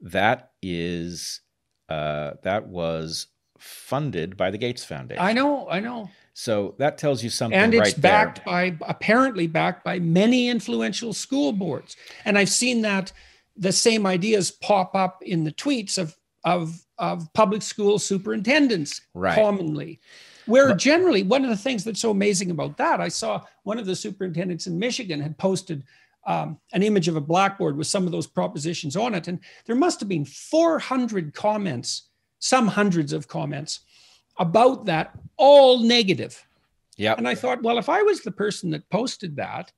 that 0.00 0.50
is 0.60 1.40
uh, 1.88 2.32
that 2.42 2.66
was 2.66 3.28
funded 3.58 4.36
by 4.36 4.50
the 4.50 4.58
Gates 4.58 4.84
Foundation. 4.84 5.22
I 5.22 5.32
know, 5.32 5.68
I 5.70 5.80
know. 5.80 6.10
So 6.34 6.74
that 6.78 6.98
tells 6.98 7.22
you 7.22 7.30
something. 7.30 7.58
And 7.58 7.74
it's 7.74 7.80
right 7.80 8.00
backed 8.00 8.44
there. 8.44 8.72
by 8.72 8.76
apparently 8.88 9.46
backed 9.46 9.84
by 9.84 9.98
many 9.98 10.48
influential 10.48 11.12
school 11.12 11.52
boards. 11.52 11.96
And 12.24 12.36
I've 12.36 12.48
seen 12.48 12.82
that 12.82 13.12
the 13.56 13.72
same 13.72 14.06
ideas 14.06 14.50
pop 14.50 14.94
up 14.94 15.22
in 15.22 15.44
the 15.44 15.52
tweets 15.52 15.96
of 15.98 16.16
of 16.44 16.84
of 16.98 17.32
public 17.34 17.62
school 17.62 17.98
superintendents 17.98 19.00
Right. 19.14 19.34
commonly. 19.34 20.00
Where 20.50 20.68
But- 20.68 20.78
generally 20.78 21.22
one 21.22 21.44
of 21.44 21.50
the 21.50 21.56
things 21.56 21.84
that's 21.84 22.00
so 22.00 22.10
amazing 22.10 22.50
about 22.50 22.76
that, 22.78 23.00
I 23.00 23.08
saw 23.08 23.44
one 23.62 23.78
of 23.78 23.86
the 23.86 23.94
superintendents 23.94 24.66
in 24.66 24.78
Michigan 24.78 25.20
had 25.20 25.38
posted 25.38 25.84
um, 26.26 26.58
an 26.72 26.82
image 26.82 27.08
of 27.08 27.16
a 27.16 27.20
blackboard 27.20 27.76
with 27.76 27.86
some 27.86 28.04
of 28.04 28.12
those 28.12 28.26
propositions 28.26 28.94
on 28.94 29.14
it, 29.14 29.26
and 29.26 29.38
there 29.64 29.74
must 29.76 30.00
have 30.00 30.08
been 30.08 30.24
400 30.24 31.32
comments, 31.32 32.10
some 32.40 32.66
hundreds 32.66 33.12
of 33.14 33.26
comments 33.26 33.80
about 34.38 34.84
that, 34.86 35.12
all 35.38 35.78
negative. 35.78 36.46
Yeah. 36.96 37.14
And 37.16 37.26
I 37.26 37.34
thought, 37.34 37.62
well, 37.62 37.78
if 37.78 37.88
I 37.88 38.02
was 38.02 38.20
the 38.20 38.30
person 38.30 38.70
that 38.70 38.88
posted 38.90 39.36
that 39.36 39.72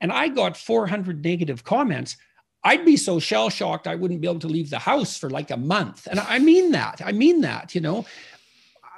and 0.00 0.12
I 0.12 0.28
got 0.28 0.56
400 0.56 1.24
negative 1.24 1.64
comments, 1.64 2.16
I'd 2.62 2.84
be 2.84 2.96
so 2.96 3.18
shell 3.18 3.50
shocked 3.50 3.88
I 3.88 3.96
wouldn't 3.96 4.20
be 4.20 4.28
able 4.28 4.40
to 4.40 4.46
leave 4.46 4.70
the 4.70 4.78
house 4.78 5.16
for 5.16 5.30
like 5.30 5.50
a 5.50 5.56
month. 5.56 6.06
And 6.08 6.20
I 6.20 6.38
mean 6.38 6.70
that. 6.72 7.00
I 7.04 7.12
mean 7.12 7.40
that, 7.40 7.74
you 7.74 7.80
know. 7.80 8.04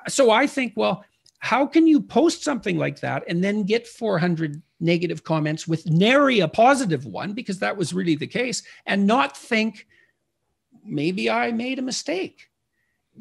So 0.09 0.31
I 0.31 0.47
think, 0.47 0.75
well, 0.77 1.05
how 1.43 1.67
can 1.67 1.89
you 1.89 2.01
post 2.01 2.45
something 2.45 2.79
like 2.79 3.01
that 3.01 3.25
and 3.27 3.43
then 3.43 3.65
get 3.65 3.89
400 3.89 4.63
negative 4.79 5.25
comments 5.25 5.67
with 5.67 5.85
nary 5.91 6.39
a 6.39 6.47
positive 6.47 7.05
one, 7.05 7.33
because 7.33 7.59
that 7.59 7.77
was 7.77 7.93
really 7.93 8.15
the 8.15 8.29
case, 8.29 8.63
and 8.87 9.09
not 9.09 9.37
think 9.37 9.89
maybe 10.85 11.29
I 11.29 11.51
made 11.51 11.79
a 11.79 11.83
mistake? 11.83 12.49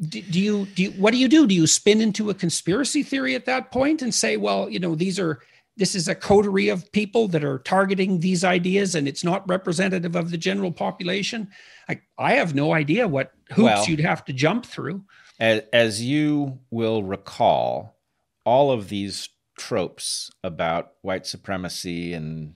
do, 0.08 0.22
do 0.22 0.40
you 0.40 0.66
do 0.74 0.82
you, 0.84 0.90
what 0.92 1.10
do 1.10 1.18
you 1.18 1.28
do? 1.28 1.46
Do 1.46 1.54
you 1.54 1.66
spin 1.66 2.00
into 2.00 2.30
a 2.30 2.34
conspiracy 2.34 3.02
theory 3.02 3.34
at 3.34 3.44
that 3.46 3.70
point 3.70 4.00
and 4.02 4.14
say 4.14 4.36
well 4.38 4.70
you 4.70 4.78
know 4.78 4.94
these 4.94 5.18
are 5.18 5.40
this 5.76 5.94
is 5.94 6.08
a 6.08 6.14
coterie 6.14 6.68
of 6.68 6.90
people 6.92 7.28
that 7.28 7.44
are 7.44 7.58
targeting 7.58 8.20
these 8.20 8.44
ideas 8.44 8.94
and 8.94 9.06
it's 9.08 9.24
not 9.24 9.46
representative 9.48 10.16
of 10.16 10.30
the 10.30 10.38
general 10.38 10.72
population 10.72 11.48
i, 11.88 12.00
I 12.18 12.34
have 12.34 12.54
no 12.54 12.72
idea 12.72 13.06
what 13.06 13.32
hoops 13.50 13.58
Well- 13.58 13.86
you'd 13.86 14.00
have 14.00 14.24
to 14.26 14.32
jump 14.32 14.64
through. 14.64 15.04
As, 15.40 15.62
as 15.72 16.02
you 16.02 16.60
will 16.70 17.02
recall, 17.02 17.96
all 18.44 18.70
of 18.70 18.88
these 18.88 19.28
tropes 19.58 20.30
about 20.42 20.92
white 21.02 21.26
supremacy 21.26 22.12
and 22.12 22.54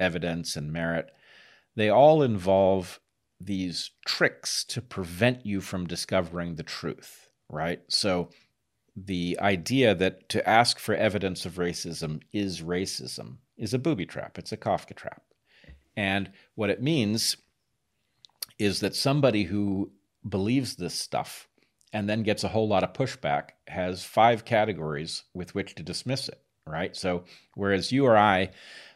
evidence 0.00 0.56
and 0.56 0.72
merit, 0.72 1.10
they 1.76 1.88
all 1.88 2.22
involve 2.22 3.00
these 3.40 3.90
tricks 4.06 4.64
to 4.64 4.80
prevent 4.80 5.44
you 5.44 5.60
from 5.60 5.86
discovering 5.86 6.54
the 6.54 6.62
truth, 6.62 7.28
right? 7.48 7.80
So 7.88 8.30
the 8.94 9.38
idea 9.40 9.94
that 9.94 10.28
to 10.30 10.48
ask 10.48 10.78
for 10.78 10.94
evidence 10.94 11.46
of 11.46 11.54
racism 11.54 12.20
is 12.32 12.60
racism 12.60 13.36
is 13.56 13.74
a 13.74 13.78
booby 13.78 14.06
trap, 14.06 14.38
it's 14.38 14.52
a 14.52 14.56
Kafka 14.56 14.94
trap. 14.94 15.22
And 15.96 16.30
what 16.54 16.70
it 16.70 16.82
means 16.82 17.36
is 18.58 18.80
that 18.80 18.94
somebody 18.94 19.44
who 19.44 19.92
believes 20.28 20.76
this 20.76 20.94
stuff 20.94 21.48
and 21.92 22.08
then 22.08 22.22
gets 22.22 22.44
a 22.44 22.48
whole 22.48 22.68
lot 22.68 22.82
of 22.82 22.92
pushback 22.92 23.50
has 23.68 24.04
five 24.04 24.44
categories 24.44 25.24
with 25.34 25.54
which 25.54 25.74
to 25.74 25.82
dismiss 25.82 26.28
it, 26.28 26.40
right? 26.66 26.96
So 26.96 27.24
whereas 27.54 27.92
you 27.92 28.06
or 28.06 28.16
I 28.16 28.50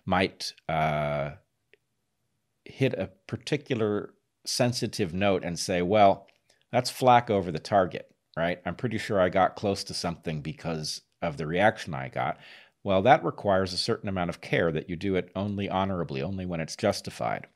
might 0.05 0.53
uh, 0.69 1.33
hit 2.65 2.95
a 2.95 3.11
particular 3.27 4.15
sensitive 4.47 5.13
note 5.13 5.45
and 5.45 5.59
say, 5.59 5.83
well, 5.83 6.27
that's 6.73 6.91
flack 6.91 7.31
over 7.31 7.53
the 7.53 7.59
target, 7.59 8.11
right? 8.37 8.61
I'm 8.65 8.77
pretty 8.77 8.99
sure 8.99 9.21
I 9.21 9.29
got 9.29 9.57
close 9.57 9.85
to 9.85 9.95
something 9.95 10.41
because 10.41 11.03
of 11.23 11.37
the 11.37 11.47
reaction 11.47 11.95
I 11.95 12.09
got. 12.09 12.39
Well, 12.85 13.03
that 13.03 13.25
requires 13.25 13.73
a 13.73 13.79
certain 13.79 14.09
amount 14.09 14.31
of 14.31 14.41
care 14.41 14.71
that 14.73 14.89
you 14.89 14.97
do 14.97 15.17
it 15.17 15.31
only 15.35 15.69
honorably, 15.69 16.23
only 16.23 16.47
when 16.47 16.61
it's 16.61 16.77
justified. 16.77 17.47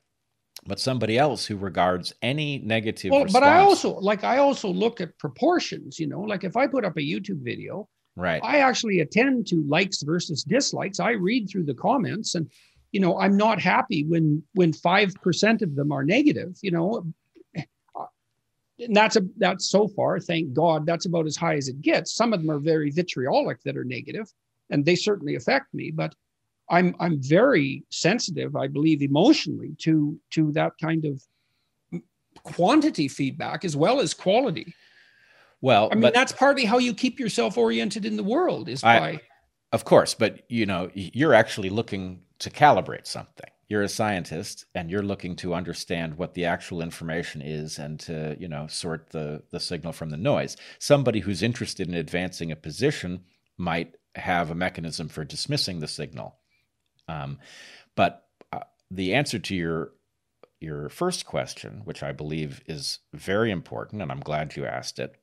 But 0.65 0.79
somebody 0.79 1.17
else 1.17 1.45
who 1.45 1.57
regards 1.57 2.13
any 2.21 2.59
negative 2.59 3.11
well 3.11 3.23
response, 3.23 3.33
but 3.33 3.49
i 3.49 3.57
also 3.57 3.93
like 3.99 4.23
i 4.23 4.37
also 4.37 4.69
look 4.69 5.01
at 5.01 5.17
proportions 5.17 5.99
you 5.99 6.05
know 6.05 6.21
like 6.21 6.43
if 6.43 6.55
i 6.55 6.67
put 6.67 6.85
up 6.85 6.97
a 6.97 7.01
youtube 7.01 7.43
video 7.43 7.89
right, 8.15 8.39
I 8.43 8.59
actually 8.59 8.99
attend 8.99 9.47
to 9.47 9.63
likes 9.67 10.03
versus 10.03 10.43
dislikes. 10.43 10.99
I 10.99 11.11
read 11.11 11.49
through 11.49 11.63
the 11.63 11.73
comments 11.73 12.35
and 12.35 12.47
you 12.91 12.99
know, 12.99 13.19
I'm 13.19 13.37
not 13.37 13.61
happy 13.61 14.03
when 14.05 14.43
when 14.53 14.73
5% 14.73 15.61
of 15.61 15.75
them 15.75 15.91
are 15.91 16.03
negative, 16.03 16.57
you 16.61 16.71
know. 16.71 17.05
And 18.79 18.95
that's 18.95 19.15
a 19.15 19.21
that's 19.37 19.69
so 19.69 19.87
far, 19.87 20.19
thank 20.19 20.53
God, 20.53 20.85
that's 20.85 21.05
about 21.05 21.27
as 21.27 21.37
high 21.37 21.55
as 21.55 21.67
it 21.67 21.81
gets. 21.81 22.15
Some 22.15 22.33
of 22.33 22.41
them 22.41 22.49
are 22.49 22.59
very 22.59 22.89
vitriolic 22.89 23.61
that 23.63 23.77
are 23.77 23.83
negative, 23.83 24.27
and 24.69 24.83
they 24.83 24.95
certainly 24.95 25.35
affect 25.35 25.73
me, 25.73 25.91
but 25.91 26.15
I'm 26.71 26.95
I'm 26.99 27.21
very 27.21 27.83
sensitive, 27.89 28.55
I 28.55 28.67
believe 28.67 29.01
emotionally 29.03 29.75
to 29.79 30.19
to 30.31 30.51
that 30.53 30.71
kind 30.81 31.05
of 31.05 31.21
quantity 32.43 33.07
feedback 33.07 33.65
as 33.65 33.75
well 33.75 33.99
as 33.99 34.13
quality. 34.13 34.73
well, 35.61 35.89
I 35.91 35.95
mean, 35.95 36.11
that's 36.13 36.31
partly 36.31 36.65
how 36.65 36.79
you 36.79 36.93
keep 36.93 37.19
yourself 37.19 37.57
oriented 37.57 38.05
in 38.05 38.15
the 38.15 38.23
world 38.23 38.69
is 38.69 38.83
I- 38.83 38.99
by 38.99 39.21
Of 39.73 39.85
course, 39.85 40.13
but 40.15 40.43
you 40.49 40.65
know, 40.65 40.89
you're 40.95 41.33
actually 41.33 41.69
looking 41.69 42.23
to 42.39 42.49
calibrate 42.49 43.05
something. 43.05 43.49
You're 43.67 43.83
a 43.83 43.89
scientist 43.89 44.65
and 44.75 44.89
you're 44.91 45.03
looking 45.03 45.35
to 45.37 45.53
understand 45.53 46.17
what 46.17 46.33
the 46.33 46.43
actual 46.45 46.81
information 46.81 47.41
is 47.41 47.79
and 47.79 47.97
to, 48.01 48.35
you 48.39 48.49
know, 48.49 48.67
sort 48.67 49.09
the 49.11 49.43
the 49.51 49.59
signal 49.59 49.93
from 49.93 50.09
the 50.09 50.17
noise. 50.17 50.57
Somebody 50.79 51.19
who's 51.19 51.43
interested 51.43 51.87
in 51.87 51.93
advancing 51.95 52.51
a 52.51 52.55
position 52.55 53.23
might 53.57 53.95
have 54.15 54.51
a 54.51 54.55
mechanism 54.55 55.07
for 55.07 55.23
dismissing 55.23 55.79
the 55.79 55.87
signal. 55.87 56.37
Um, 57.11 57.39
but 57.95 58.25
uh, 58.53 58.59
the 58.89 59.13
answer 59.13 59.39
to 59.39 59.55
your 59.55 59.91
your 60.59 60.89
first 60.89 61.25
question, 61.25 61.81
which 61.85 62.03
I 62.03 62.11
believe 62.11 62.61
is 62.67 62.99
very 63.13 63.49
important, 63.49 64.01
and 64.01 64.11
I'm 64.11 64.19
glad 64.19 64.55
you 64.55 64.65
asked 64.65 64.99
it, 64.99 65.15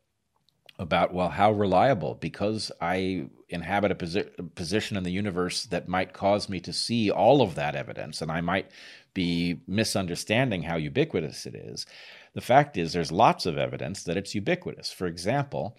about 0.78 1.12
well 1.12 1.28
how 1.28 1.50
reliable 1.50 2.14
because 2.14 2.70
i 2.80 3.26
inhabit 3.48 3.90
a 3.90 3.94
posi- 3.94 4.54
position 4.54 4.96
in 4.96 5.02
the 5.02 5.10
universe 5.10 5.64
that 5.64 5.88
might 5.88 6.12
cause 6.12 6.48
me 6.48 6.60
to 6.60 6.72
see 6.72 7.10
all 7.10 7.42
of 7.42 7.54
that 7.54 7.74
evidence 7.74 8.22
and 8.22 8.30
i 8.30 8.40
might 8.40 8.70
be 9.14 9.60
misunderstanding 9.66 10.62
how 10.62 10.76
ubiquitous 10.76 11.46
it 11.46 11.54
is 11.54 11.86
the 12.34 12.40
fact 12.40 12.76
is 12.76 12.92
there's 12.92 13.10
lots 13.10 13.46
of 13.46 13.58
evidence 13.58 14.04
that 14.04 14.16
it's 14.16 14.34
ubiquitous. 14.34 14.92
For 14.92 15.06
example 15.06 15.76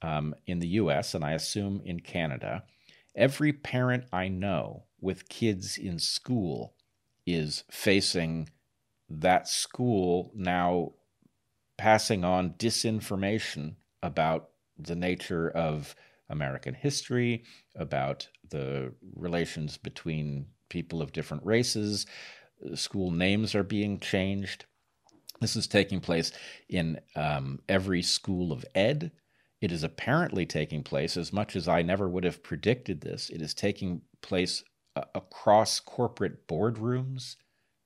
um, 0.00 0.34
in 0.46 0.60
the 0.60 0.68
us 0.68 1.14
and 1.14 1.24
i 1.24 1.32
assume 1.32 1.82
in 1.84 2.00
canada 2.00 2.62
every 3.14 3.52
parent 3.52 4.04
i 4.12 4.28
know 4.28 4.84
with 5.00 5.28
kids 5.28 5.78
in 5.78 5.98
school 5.98 6.74
is 7.26 7.64
facing 7.70 8.48
that 9.08 9.48
school 9.48 10.30
now 10.34 10.92
passing 11.76 12.24
on 12.24 12.50
disinformation 12.54 13.76
about 14.02 14.50
the 14.78 14.96
nature 14.96 15.50
of 15.50 15.94
American 16.28 16.74
history, 16.74 17.44
about 17.76 18.28
the 18.50 18.92
relations 19.14 19.76
between 19.76 20.46
people 20.68 21.00
of 21.00 21.12
different 21.12 21.44
races. 21.44 22.06
School 22.74 23.10
names 23.10 23.54
are 23.54 23.62
being 23.62 23.98
changed. 23.98 24.66
This 25.40 25.56
is 25.56 25.66
taking 25.66 26.00
place 26.00 26.32
in 26.68 27.00
um, 27.14 27.60
every 27.68 28.02
school 28.02 28.52
of 28.52 28.64
ed. 28.74 29.12
It 29.60 29.72
is 29.72 29.82
apparently 29.82 30.46
taking 30.46 30.82
place, 30.82 31.16
as 31.16 31.32
much 31.32 31.56
as 31.56 31.68
I 31.68 31.82
never 31.82 32.08
would 32.08 32.24
have 32.24 32.42
predicted 32.42 33.00
this, 33.00 33.30
it 33.30 33.40
is 33.40 33.54
taking 33.54 34.02
place 34.20 34.62
uh, 34.98 35.04
across 35.14 35.80
corporate 35.80 36.46
boardrooms, 36.46 37.36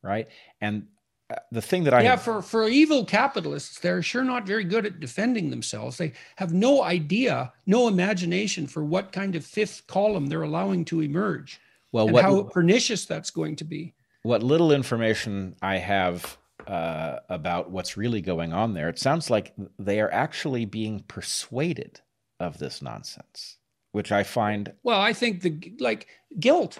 right? 0.03 0.29
And 0.61 0.87
uh, 1.31 1.37
the 1.51 1.63
thing 1.63 1.85
that 1.85 1.95
I 1.95 2.03
yeah, 2.03 2.11
have- 2.11 2.23
for 2.23 2.43
for 2.43 2.69
evil 2.69 3.05
capitalists, 3.05 3.79
they're 3.81 4.03
sure 4.03 4.25
not 4.25 4.47
very 4.47 4.65
good 4.65 4.87
at 4.87 5.01
defending 5.01 5.51
themselves. 5.51 5.97
They 5.97 6.13
have 6.37 6.53
no 6.53 6.83
idea, 6.83 7.53
no 7.67 7.89
imagination 7.89 8.67
for 8.67 8.85
what 8.85 9.13
kind 9.13 9.37
of 9.37 9.45
fifth 9.45 9.87
column 9.87 10.27
they're 10.27 10.43
allowing 10.43 10.85
to 10.87 11.01
emerge. 11.01 11.61
Well, 11.93 12.09
what, 12.09 12.25
how 12.25 12.43
pernicious 12.45 13.05
that's 13.05 13.31
going 13.31 13.57
to 13.57 13.65
be. 13.65 13.95
What 14.23 14.43
little 14.43 14.73
information 14.73 15.57
I 15.61 15.77
have 15.79 16.39
uh, 16.67 17.19
about 17.29 17.71
what's 17.71 17.97
really 17.97 18.23
going 18.23 18.53
on 18.53 18.73
there, 18.73 18.89
it 18.89 18.99
sounds 18.99 19.29
like 19.29 19.53
they 19.79 20.01
are 20.01 20.13
actually 20.13 20.65
being 20.65 21.01
persuaded 21.09 22.01
of 22.41 22.59
this 22.59 22.81
nonsense, 22.81 23.59
which 23.93 24.11
I 24.11 24.23
find. 24.23 24.73
Well, 24.83 25.01
I 25.01 25.13
think 25.13 25.43
the 25.43 25.75
like 25.81 26.07
guilt. 26.41 26.79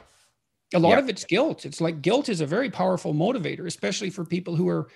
A 0.75 0.79
lot 0.79 0.99
of 0.99 1.09
it's 1.09 1.25
guilt. 1.25 1.67
It's 1.67 1.81
like 1.81 2.03
guilt 2.03 2.29
is 2.29 2.41
a 2.41 2.47
very 2.47 2.71
powerful 2.71 3.15
motivator, 3.15 3.67
especially 3.67 4.11
for 4.11 4.25
people 4.25 4.57
who 4.57 4.69
are 4.69 4.89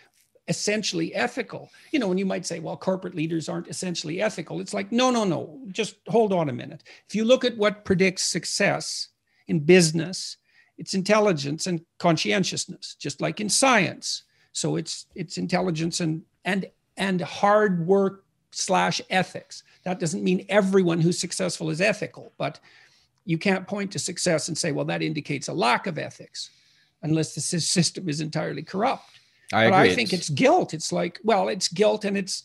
essentially 0.49 1.15
ethical. 1.15 1.71
You 1.91 1.99
know, 1.99 2.11
and 2.11 2.19
you 2.19 2.27
might 2.27 2.47
say, 2.47 2.61
well, 2.61 2.77
corporate 2.77 3.15
leaders 3.15 3.49
aren't 3.49 3.69
essentially 3.69 4.21
ethical. 4.23 4.61
It's 4.61 4.75
like, 4.75 4.93
no, 4.93 5.11
no, 5.11 5.25
no. 5.25 5.61
Just 5.69 5.97
hold 6.09 6.33
on 6.33 6.49
a 6.49 6.53
minute. 6.53 6.85
If 7.09 7.15
you 7.15 7.25
look 7.25 7.45
at 7.45 7.57
what 7.57 7.85
predicts 7.85 8.23
success 8.23 9.09
in 9.49 9.61
business, 9.61 10.39
it's 10.79 10.95
intelligence 10.95 11.67
and 11.67 11.85
conscientiousness, 11.99 12.97
just 12.99 13.21
like 13.21 13.41
in 13.41 13.49
science. 13.49 14.23
So 14.53 14.77
it's 14.77 15.07
it's 15.15 15.39
intelligence 15.39 16.01
and 16.01 16.23
and 16.45 16.67
and 16.97 17.21
hard 17.21 17.87
work 17.87 18.25
slash 18.53 19.01
ethics. 19.11 19.63
That 19.85 20.01
doesn't 20.01 20.25
mean 20.25 20.47
everyone 20.49 21.01
who's 21.01 21.19
successful 21.19 21.71
is 21.71 21.81
ethical, 21.81 22.33
but 22.39 22.59
you 23.27 23.37
can't 23.37 23.67
point 23.67 23.91
to 23.93 23.99
success 23.99 24.49
and 24.49 24.57
say, 24.57 24.73
well, 24.73 24.85
that 24.87 25.03
indicates 25.03 25.49
a 25.49 25.53
lack 25.53 25.87
of 25.87 25.99
ethics, 25.99 26.51
unless 27.03 27.35
the 27.35 27.41
system 27.41 28.09
is 28.09 28.21
entirely 28.21 28.63
corrupt. 28.63 29.11
I 29.53 29.69
but 29.69 29.75
agree. 29.75 29.93
I 29.93 29.95
think 29.95 30.13
it's 30.13 30.31
guilt. 30.31 30.73
It's 30.73 30.93
like, 30.93 31.21
well, 31.23 31.49
it's 31.49 31.69
guilt 31.69 32.05
and 32.05 32.17
it's 32.17 32.45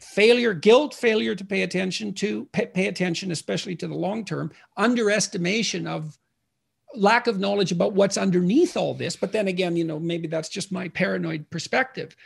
failure, 0.00 0.54
guilt, 0.54 0.94
failure 0.94 1.34
to 1.34 1.44
pay 1.44 1.62
attention 1.62 2.12
to 2.14 2.46
pay, 2.52 2.66
pay 2.66 2.86
attention, 2.88 3.30
especially 3.30 3.76
to 3.76 3.86
the 3.86 3.94
long 3.94 4.24
term, 4.24 4.50
underestimation 4.76 5.86
of 5.86 6.18
lack 6.94 7.26
of 7.26 7.38
knowledge 7.38 7.72
about 7.72 7.92
what's 7.92 8.16
underneath 8.16 8.76
all 8.76 8.94
this. 8.94 9.16
But 9.16 9.32
then 9.32 9.48
again, 9.48 9.76
you 9.76 9.84
know, 9.84 9.98
maybe 9.98 10.26
that's 10.26 10.48
just 10.48 10.72
my 10.72 10.88
paranoid 10.88 11.48
perspective 11.50 12.16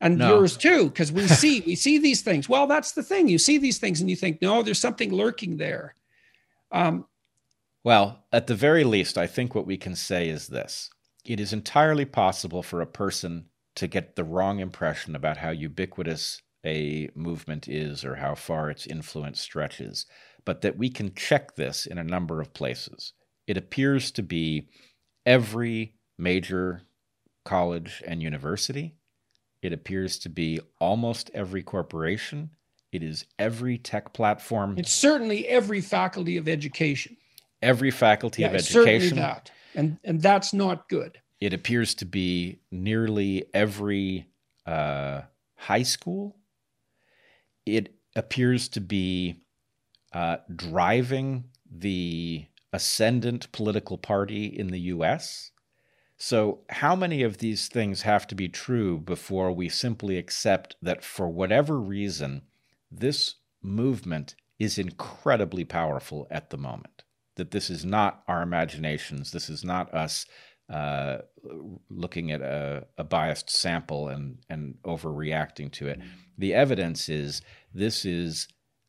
and 0.00 0.18
No. 0.18 0.36
yours 0.36 0.56
too, 0.56 0.86
because 0.86 1.12
we 1.12 1.26
see 1.28 1.60
we 1.60 1.74
see 1.74 1.98
these 1.98 2.22
things. 2.22 2.48
Well, 2.48 2.66
that's 2.66 2.92
the 2.92 3.02
thing. 3.02 3.28
You 3.28 3.38
see 3.38 3.58
these 3.58 3.78
things 3.78 4.00
and 4.00 4.08
you 4.08 4.16
think, 4.16 4.40
no, 4.40 4.62
there's 4.62 4.78
something 4.78 5.12
lurking 5.12 5.56
there. 5.56 5.94
Um, 6.70 7.06
Well, 7.84 8.26
at 8.32 8.46
the 8.46 8.54
very 8.54 8.84
least, 8.84 9.18
I 9.18 9.26
think 9.26 9.54
what 9.54 9.66
we 9.66 9.76
can 9.76 9.96
say 9.96 10.28
is 10.28 10.48
this 10.48 10.90
it 11.24 11.40
is 11.40 11.52
entirely 11.52 12.04
possible 12.06 12.62
for 12.62 12.80
a 12.80 12.86
person 12.86 13.46
to 13.76 13.86
get 13.86 14.16
the 14.16 14.24
wrong 14.24 14.60
impression 14.60 15.16
about 15.16 15.38
how 15.38 15.50
ubiquitous 15.50 16.42
a 16.64 17.10
movement 17.14 17.68
is 17.68 18.04
or 18.04 18.16
how 18.16 18.34
far 18.34 18.70
its 18.70 18.86
influence 18.86 19.40
stretches, 19.40 20.06
but 20.44 20.62
that 20.62 20.78
we 20.78 20.90
can 20.90 21.14
check 21.14 21.56
this 21.56 21.86
in 21.86 21.98
a 21.98 22.04
number 22.04 22.40
of 22.40 22.52
places. 22.54 23.14
It 23.46 23.56
appears 23.56 24.10
to 24.12 24.22
be 24.22 24.68
every 25.26 25.94
major 26.18 26.82
college 27.44 28.02
and 28.06 28.22
university. 28.22 28.96
It 29.62 29.72
appears 29.72 30.18
to 30.20 30.28
be 30.28 30.60
almost 30.80 31.30
every 31.34 31.62
corporation. 31.62 32.50
It 32.92 33.02
is 33.02 33.24
every 33.38 33.78
tech 33.78 34.12
platform, 34.12 34.76
it's 34.78 34.92
certainly 34.92 35.46
every 35.46 35.80
faculty 35.80 36.36
of 36.36 36.48
education. 36.48 37.16
every 37.62 37.90
faculty 37.90 38.42
of 38.42 38.54
it's 38.54 38.68
certainly 38.68 38.96
education. 38.96 39.18
that, 39.18 39.50
and 39.74 39.98
and 40.04 40.20
that's 40.20 40.52
not 40.52 40.88
good. 40.88 41.20
it 41.40 41.52
appears 41.52 41.94
to 41.96 42.04
be 42.04 42.60
nearly 42.70 43.46
every 43.54 44.26
uh, 44.66 45.22
high 45.56 45.82
school. 45.82 46.36
It 47.66 47.94
appears 48.16 48.68
to 48.70 48.80
be 48.80 49.44
uh, 50.12 50.38
driving 50.54 51.44
the 51.70 52.46
ascendant 52.72 53.50
political 53.52 53.98
party 53.98 54.46
in 54.46 54.68
the 54.68 54.80
US. 54.80 55.50
So, 56.16 56.60
how 56.68 56.94
many 56.94 57.22
of 57.22 57.38
these 57.38 57.68
things 57.68 58.02
have 58.02 58.26
to 58.26 58.34
be 58.34 58.48
true 58.48 58.98
before 58.98 59.52
we 59.52 59.68
simply 59.68 60.18
accept 60.18 60.76
that 60.82 61.02
for 61.02 61.28
whatever 61.28 61.80
reason, 61.80 62.42
this 62.90 63.36
movement 63.62 64.34
is 64.58 64.78
incredibly 64.78 65.64
powerful 65.64 66.26
at 66.30 66.50
the 66.50 66.58
moment? 66.58 67.04
That 67.36 67.50
this 67.50 67.70
is 67.70 67.84
not 67.84 68.22
our 68.28 68.42
imaginations, 68.42 69.30
this 69.30 69.48
is 69.48 69.64
not 69.64 69.92
us 69.94 70.26
uh, 70.70 71.18
looking 71.88 72.30
at 72.30 72.42
a, 72.42 72.86
a 72.96 73.04
biased 73.04 73.50
sample 73.50 74.08
and, 74.08 74.38
and 74.48 74.76
overreacting 74.84 75.72
to 75.72 75.88
it. 75.88 76.00
The 76.38 76.54
evidence 76.54 77.08
is 77.08 77.42
this 77.74 78.04
is 78.04 78.46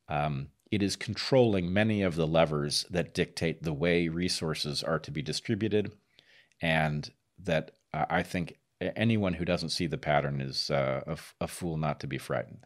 um, 0.08 0.50
it 0.72 0.84
is 0.84 0.96
controlling 0.96 1.74
many 1.74 2.02
of 2.02 2.16
the 2.16 2.28
levers 2.28 2.86
that 2.90 3.14
dictate 3.14 3.64
the 3.64 3.74
way 3.74 4.08
resources 4.08 4.84
are 4.84 5.00
to 5.00 5.12
be 5.12 5.22
distributed, 5.22 5.92
and 6.62 7.12
that 7.40 7.72
uh, 7.94 8.06
I 8.10 8.24
think 8.24 8.58
anyone 8.96 9.34
who 9.34 9.46
doesn't 9.46 9.70
see 9.70 9.88
the 9.88 9.98
pattern 9.98 10.40
is 10.40 10.70
uh, 10.72 11.16
a, 11.40 11.48
fool 11.48 11.78
not 11.78 12.00
to 12.00 12.08
be 12.08 12.18
frightened. 12.18 12.66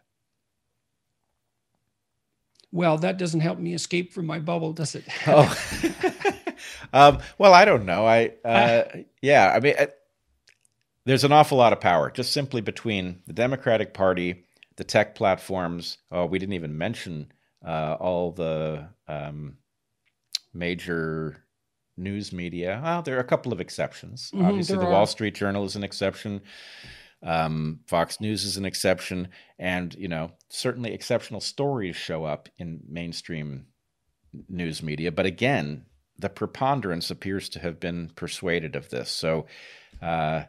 Well, 2.76 2.98
that 2.98 3.18
doesn't 3.18 3.40
help 3.40 3.58
me 3.58 3.74
escape 3.74 4.12
from 4.12 4.26
my 4.26 4.40
bubble, 4.40 4.74
does 4.74 4.96
it? 4.96 5.06
Oh, 5.28 5.48
um, 6.94 7.20
well, 7.38 7.54
I 7.54 7.64
don't 7.64 7.86
know. 7.86 8.06
I 8.06 8.34
uh, 8.44 8.84
yeah, 9.22 9.54
I 9.56 9.62
mean, 9.62 9.76
I, 9.80 9.88
there's 11.06 11.24
an 11.24 11.32
awful 11.32 11.58
lot 11.58 11.72
of 11.72 11.80
power 11.80 12.12
just 12.12 12.34
simply 12.34 12.60
between 12.60 13.22
the 13.28 13.32
Democratic 13.32 13.94
Party, 13.94 14.44
the 14.76 14.84
tech 14.84 15.16
platforms. 15.16 16.00
Oh, 16.12 16.26
we 16.26 16.38
didn't 16.38 16.52
even 16.56 16.78
mention 16.78 17.32
uh, 17.66 17.96
all 17.98 18.34
the 18.34 18.90
um, 19.08 19.56
major 20.54 21.46
news 21.96 22.34
media. 22.34 22.82
Well, 22.84 23.04
there 23.04 23.16
are 23.16 23.22
a 23.22 23.24
couple 23.24 23.54
of 23.54 23.62
exceptions. 23.62 24.32
Mhm, 24.34 24.46
Obviously, 24.46 24.78
the 24.80 24.86
Wall. 24.86 25.06
Street 25.06 25.36
Journal 25.36 25.64
is 25.64 25.78
an 25.78 25.84
exception. 25.86 26.42
Um, 27.24 27.80
Fox 27.88 28.22
News 28.22 28.44
is 28.44 28.58
an 28.58 28.66
exception, 28.66 29.30
and 29.58 29.94
you 29.96 30.08
know 30.08 30.32
certainly 30.50 30.94
exceptional 30.94 31.42
stories 31.42 31.96
show 31.96 32.26
up 32.26 32.50
in 32.58 32.82
mainstream 32.88 33.68
news 34.50 34.84
media. 34.84 35.12
But 35.12 35.26
again, 35.26 35.86
the 36.18 36.30
preponderance 36.30 37.10
appears 37.10 37.50
to 37.50 37.60
have 37.60 37.80
been 37.80 38.12
persuaded 38.16 38.76
of 38.76 38.90
this. 38.90 39.10
So, 39.10 39.48
uh, 40.02 40.44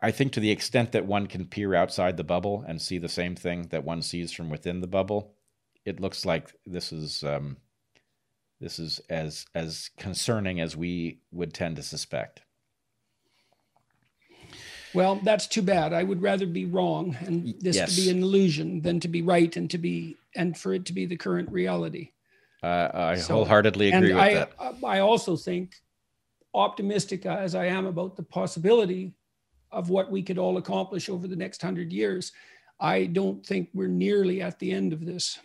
I 0.00 0.12
think 0.12 0.32
to 0.32 0.40
the 0.40 0.50
extent 0.50 0.92
that 0.92 1.06
one 1.06 1.26
can 1.26 1.46
peer 1.46 1.74
outside 1.74 2.16
the 2.16 2.24
bubble 2.24 2.64
and 2.68 2.80
see 2.80 2.98
the 2.98 3.08
same 3.08 3.34
thing 3.34 3.62
that 3.70 3.84
one 3.84 4.00
sees 4.02 4.30
from 4.30 4.48
within 4.48 4.80
the 4.80 4.86
bubble, 4.86 5.34
it 5.84 5.98
looks 5.98 6.24
like 6.24 6.52
this 6.64 6.92
is 6.92 7.24
um, 7.24 7.56
this 8.60 8.78
is 8.78 9.00
as 9.10 9.46
as 9.54 9.90
concerning 9.98 10.60
as 10.60 10.76
we 10.76 11.20
would 11.32 11.52
tend 11.52 11.76
to 11.76 11.82
suspect. 11.82 12.42
Well, 14.94 15.20
that's 15.22 15.46
too 15.46 15.62
bad. 15.62 15.92
I 15.92 16.02
would 16.02 16.20
rather 16.22 16.46
be 16.46 16.66
wrong 16.66 17.16
and 17.20 17.54
this 17.60 17.76
yes. 17.76 17.94
to 17.94 18.02
be 18.02 18.10
an 18.10 18.22
illusion 18.22 18.82
than 18.82 19.00
to 19.00 19.08
be 19.08 19.22
right 19.22 19.56
and 19.56 19.70
to 19.70 19.78
be 19.78 20.16
and 20.34 20.56
for 20.56 20.74
it 20.74 20.84
to 20.86 20.92
be 20.92 21.06
the 21.06 21.16
current 21.16 21.50
reality. 21.50 22.10
Uh, 22.62 22.90
I 22.92 23.16
So- 23.16 23.34
wholeheartedly 23.34 23.88
agree 23.92 24.10
and 24.10 24.14
with 24.16 24.24
I, 24.24 24.34
that. 24.34 24.52
I 24.84 24.98
also 25.00 25.36
think, 25.36 25.74
optimistic 26.54 27.24
as 27.26 27.54
I 27.54 27.66
am 27.66 27.86
about 27.86 28.16
the 28.16 28.22
possibility 28.22 29.14
of 29.70 29.88
what 29.88 30.10
we 30.10 30.22
could 30.22 30.36
all 30.38 30.58
accomplish 30.58 31.08
over 31.08 31.26
the 31.26 31.36
next 31.36 31.62
hundred 31.62 31.92
years, 31.92 32.32
I 32.78 33.06
don't 33.06 33.44
think 33.44 33.70
we're 33.72 33.88
nearly 33.88 34.42
at 34.42 34.58
the 34.58 34.70
end 34.70 34.92
of 34.92 35.06
this, 35.06 35.38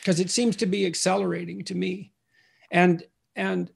because 0.00 0.20
it 0.20 0.30
seems 0.30 0.54
to 0.56 0.66
be 0.66 0.84
accelerating 0.84 1.64
to 1.64 1.74
me, 1.74 2.12
and 2.70 3.02
and 3.36 3.70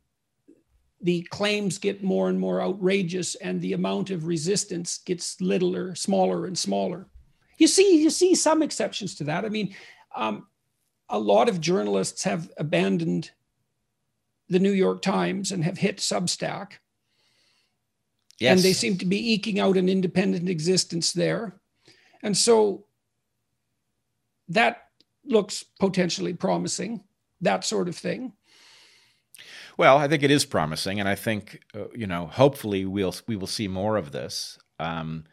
the 1.03 1.23
claims 1.31 1.79
get 1.79 2.03
more 2.03 2.29
and 2.29 2.39
more 2.39 2.63
outrageous, 2.63 3.35
and 3.37 3.61
the 3.61 3.73
amount 3.73 4.11
of 4.11 4.27
resistance 4.27 4.99
gets 4.99 5.41
littler, 5.41 5.95
smaller, 5.95 6.47
and 6.47 6.57
smaller. 6.57 7.07
You 7.59 7.67
see, 7.67 8.03
you 8.03 8.11
see 8.11 8.35
some 8.35 8.63
exceptions 8.63 9.15
to 9.17 9.25
that. 9.25 9.45
I 9.45 9.49
mean. 9.49 9.75
Um, 10.15 10.47
a 11.13 11.19
lot 11.19 11.49
of 11.49 11.61
journalists 11.61 12.25
have 12.25 12.51
abandoned 12.57 13.31
the 14.49 14.59
New 14.59 14.73
York 14.73 15.03
Times 15.03 15.53
and 15.53 15.63
have 15.63 15.79
hit 15.79 15.99
Substack, 15.99 16.73
Yes, 18.39 18.57
and 18.57 18.61
they 18.61 18.73
seem 18.73 18.99
to 18.99 19.07
be 19.07 19.33
eking 19.33 19.61
out 19.61 19.77
an 19.77 19.89
independent 19.89 20.49
existence 20.49 21.13
there. 21.13 21.61
And 22.23 22.37
so 22.37 22.87
that 24.49 24.89
looks 25.25 25.65
potentially 25.79 26.35
promising, 26.35 27.05
that 27.43 27.65
sort 27.65 27.89
of 27.89 27.97
thing. 27.97 28.33
Well, 29.83 29.99
I 29.99 30.07
think 30.07 30.23
it 30.23 30.31
is 30.31 30.45
promising, 30.45 31.01
and 31.01 31.09
I 31.09 31.17
think 31.17 31.59
uh, 31.75 31.89
you 31.93 32.07
know, 32.07 32.29
hopefully, 32.29 32.85
we'll 32.85 33.17
we 33.27 33.35
will 33.35 33.49
see 33.49 33.67
more 33.67 33.97
of 33.97 34.13
this. 34.13 34.57
Um, 34.79 35.25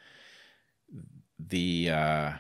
the 1.37 1.91
uh, 1.91 2.31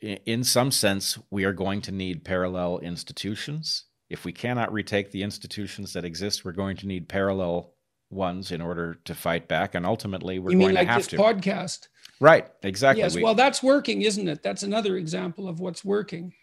in, 0.00 0.42
some 0.42 0.72
sense, 0.72 1.20
we 1.30 1.44
are 1.44 1.52
going 1.52 1.82
to 1.82 1.92
need 1.92 2.24
parallel 2.24 2.80
institutions. 2.80 3.84
If 4.08 4.24
we 4.24 4.32
cannot 4.32 4.72
retake 4.72 5.12
the 5.12 5.22
institutions 5.22 5.92
that 5.92 6.04
exist, 6.04 6.44
we're 6.44 6.50
going 6.50 6.76
to 6.78 6.88
need 6.88 7.08
parallel 7.08 7.74
ones 8.10 8.50
in 8.50 8.60
order 8.60 8.94
to 9.04 9.14
fight 9.14 9.46
back, 9.46 9.76
and 9.76 9.86
ultimately, 9.86 10.40
we're 10.40 10.50
you 10.50 10.58
going 10.58 10.70
mean 10.70 10.74
like 10.74 10.88
to 10.88 10.92
have 10.92 11.02
this 11.02 11.06
to. 11.10 11.16
podcast? 11.16 11.86
right? 12.18 12.48
Exactly. 12.64 13.02
Yes. 13.02 13.14
We- 13.14 13.22
Well, 13.22 13.36
that's 13.36 13.62
working, 13.62 14.02
isn't 14.02 14.26
it? 14.26 14.42
That's 14.42 14.64
another 14.64 14.96
example 14.96 15.46
of 15.48 15.60
what's 15.60 15.84
working. 15.84 16.34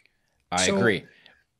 I 0.49 0.65
so- 0.65 0.77
agree. 0.77 1.03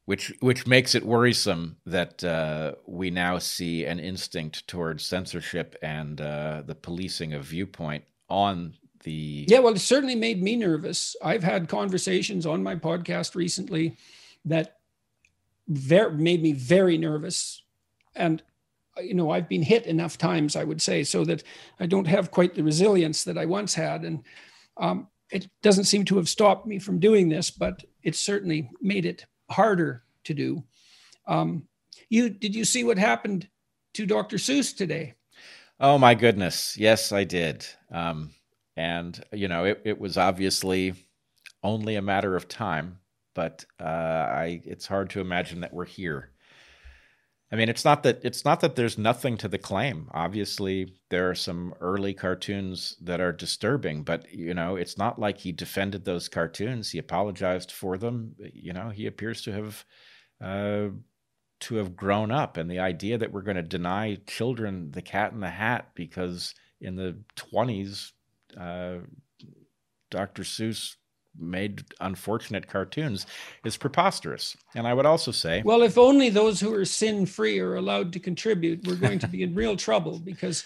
Which 0.07 0.33
which 0.39 0.65
makes 0.65 0.95
it 0.95 1.05
worrisome 1.05 1.75
that 1.85 2.23
uh, 2.23 2.71
we 2.85 3.09
now 3.09 3.37
see 3.37 3.83
an 3.83 3.99
instinct 3.99 4.65
towards 4.65 5.05
censorship 5.05 5.75
and 5.81 6.21
uh, 6.21 6.63
the 6.65 6.75
policing 6.75 7.33
of 7.33 7.43
viewpoint 7.43 8.05
on 8.29 8.73
the. 9.03 9.45
Yeah, 9.49 9.59
well, 9.59 9.73
it 9.73 9.79
certainly 9.79 10.15
made 10.15 10.41
me 10.41 10.55
nervous. 10.55 11.13
I've 11.21 11.43
had 11.43 11.67
conversations 11.67 12.45
on 12.45 12.63
my 12.63 12.73
podcast 12.73 13.35
recently 13.35 13.97
that 14.45 14.77
very, 15.67 16.13
made 16.13 16.41
me 16.41 16.53
very 16.53 16.97
nervous, 16.97 17.61
and 18.15 18.41
you 19.03 19.13
know 19.13 19.29
I've 19.29 19.49
been 19.49 19.61
hit 19.61 19.87
enough 19.87 20.17
times, 20.17 20.55
I 20.55 20.63
would 20.63 20.81
say, 20.81 21.03
so 21.03 21.25
that 21.25 21.43
I 21.81 21.85
don't 21.85 22.07
have 22.07 22.31
quite 22.31 22.55
the 22.55 22.63
resilience 22.63 23.25
that 23.25 23.37
I 23.37 23.45
once 23.45 23.73
had, 23.73 24.05
and 24.05 24.23
um, 24.77 25.09
it 25.31 25.49
doesn't 25.61 25.83
seem 25.83 26.05
to 26.05 26.15
have 26.15 26.29
stopped 26.29 26.65
me 26.65 26.79
from 26.79 26.97
doing 26.97 27.27
this, 27.27 27.51
but 27.51 27.83
it 28.03 28.15
certainly 28.15 28.71
made 28.81 29.05
it 29.05 29.25
harder 29.49 30.03
to 30.25 30.33
do. 30.33 30.63
Um, 31.27 31.67
you 32.09 32.29
did 32.29 32.55
you 32.55 32.65
see 32.65 32.83
what 32.83 32.97
happened 32.97 33.47
to 33.93 34.05
Dr. 34.05 34.37
Seuss 34.37 34.75
today? 34.75 35.15
Oh 35.79 35.97
my 35.97 36.15
goodness, 36.15 36.77
yes, 36.77 37.11
I 37.11 37.23
did. 37.23 37.65
Um, 37.91 38.31
and 38.75 39.23
you 39.31 39.47
know, 39.47 39.65
it, 39.65 39.81
it 39.83 39.99
was 39.99 40.17
obviously 40.17 40.93
only 41.63 41.95
a 41.95 42.01
matter 42.01 42.35
of 42.35 42.47
time, 42.47 42.99
but 43.33 43.65
uh, 43.79 43.83
I 43.83 44.61
it's 44.65 44.87
hard 44.87 45.09
to 45.11 45.21
imagine 45.21 45.61
that 45.61 45.73
we're 45.73 45.85
here. 45.85 46.31
I 47.51 47.55
mean, 47.55 47.69
it's 47.69 47.85
not 47.85 48.03
that 48.03 48.19
it's 48.23 48.43
not 48.43 48.59
that 48.59 48.75
there's 48.75 48.97
nothing 48.97 49.37
to 49.37 49.47
the 49.47 49.57
claim. 49.57 50.09
Obviously, 50.13 50.95
there 51.09 51.29
are 51.29 51.35
some 51.35 51.73
early 51.79 52.13
cartoons 52.13 52.97
that 53.01 53.21
are 53.21 53.31
disturbing, 53.31 54.03
but 54.03 54.29
you 54.33 54.53
know, 54.53 54.75
it's 54.75 54.97
not 54.97 55.17
like 55.17 55.37
he 55.37 55.53
defended 55.53 56.03
those 56.03 56.27
cartoons. 56.27 56.91
He 56.91 56.97
apologized 56.97 57.71
for 57.71 57.97
them. 57.97 58.35
You 58.53 58.73
know, 58.73 58.89
he 58.89 59.05
appears 59.05 59.41
to 59.43 59.53
have 59.53 59.85
uh, 60.41 60.89
to 61.61 61.75
have 61.75 61.95
grown 61.95 62.31
up, 62.31 62.57
and 62.57 62.69
the 62.69 62.79
idea 62.79 63.17
that 63.17 63.31
we're 63.31 63.41
going 63.41 63.55
to 63.55 63.63
deny 63.63 64.17
children 64.27 64.91
the 64.91 65.01
Cat 65.01 65.31
in 65.31 65.39
the 65.39 65.49
Hat 65.49 65.91
because 65.95 66.53
in 66.81 66.95
the 66.95 67.17
20s, 67.37 68.11
uh, 68.59 68.97
Dr. 70.11 70.43
Seuss 70.43 70.95
made 71.39 71.83
unfortunate 71.99 72.67
cartoons 72.67 73.25
is 73.65 73.77
preposterous. 73.77 74.55
And 74.75 74.87
I 74.87 74.93
would 74.93 75.05
also 75.05 75.31
say, 75.31 75.61
well, 75.65 75.81
if 75.81 75.97
only 75.97 76.29
those 76.29 76.59
who 76.59 76.73
are 76.73 76.85
sin 76.85 77.25
free 77.25 77.59
are 77.59 77.75
allowed 77.75 78.13
to 78.13 78.19
contribute, 78.19 78.87
we're 78.87 78.95
going 78.95 79.19
to 79.19 79.27
be 79.27 79.43
in 79.43 79.55
real 79.55 79.75
trouble 79.75 80.19
because, 80.19 80.65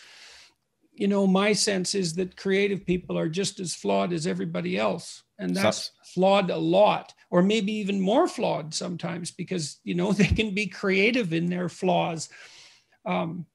you 0.93 1.07
know, 1.07 1.27
my 1.27 1.53
sense 1.53 1.95
is 1.95 2.13
that 2.15 2.37
creative 2.37 2.85
people 2.85 3.17
are 3.17 3.29
just 3.29 3.59
as 3.59 3.75
flawed 3.75 4.13
as 4.13 4.27
everybody 4.27 4.77
else. 4.77 5.23
And 5.39 5.55
that's 5.55 5.91
flawed 6.13 6.51
a 6.51 6.57
lot, 6.57 7.13
or 7.31 7.41
maybe 7.41 7.71
even 7.73 7.99
more 7.99 8.27
flawed 8.27 8.73
sometimes 8.73 9.31
because, 9.31 9.79
you 9.83 9.95
know, 9.95 10.11
they 10.13 10.27
can 10.27 10.53
be 10.53 10.67
creative 10.67 11.33
in 11.33 11.47
their 11.47 11.69
flaws. 11.69 12.29
Um, 13.05 13.45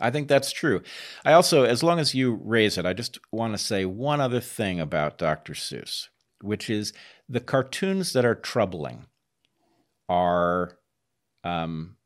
I 0.00 0.10
think 0.10 0.26
that's 0.26 0.50
true. 0.50 0.82
I 1.24 1.34
also, 1.34 1.64
as 1.64 1.82
long 1.82 2.00
as 2.00 2.14
you 2.14 2.40
raise 2.42 2.78
it, 2.78 2.86
I 2.86 2.94
just 2.94 3.18
want 3.30 3.54
to 3.54 3.58
say 3.58 3.84
one 3.84 4.20
other 4.20 4.40
thing 4.40 4.80
about 4.80 5.18
Dr. 5.18 5.52
Seuss 5.52 6.08
which 6.44 6.68
is 6.70 6.92
the 7.28 7.40
cartoons 7.40 8.12
that 8.12 8.24
are 8.24 8.34
troubling 8.34 9.06
are 10.08 10.78
um, 11.42 11.96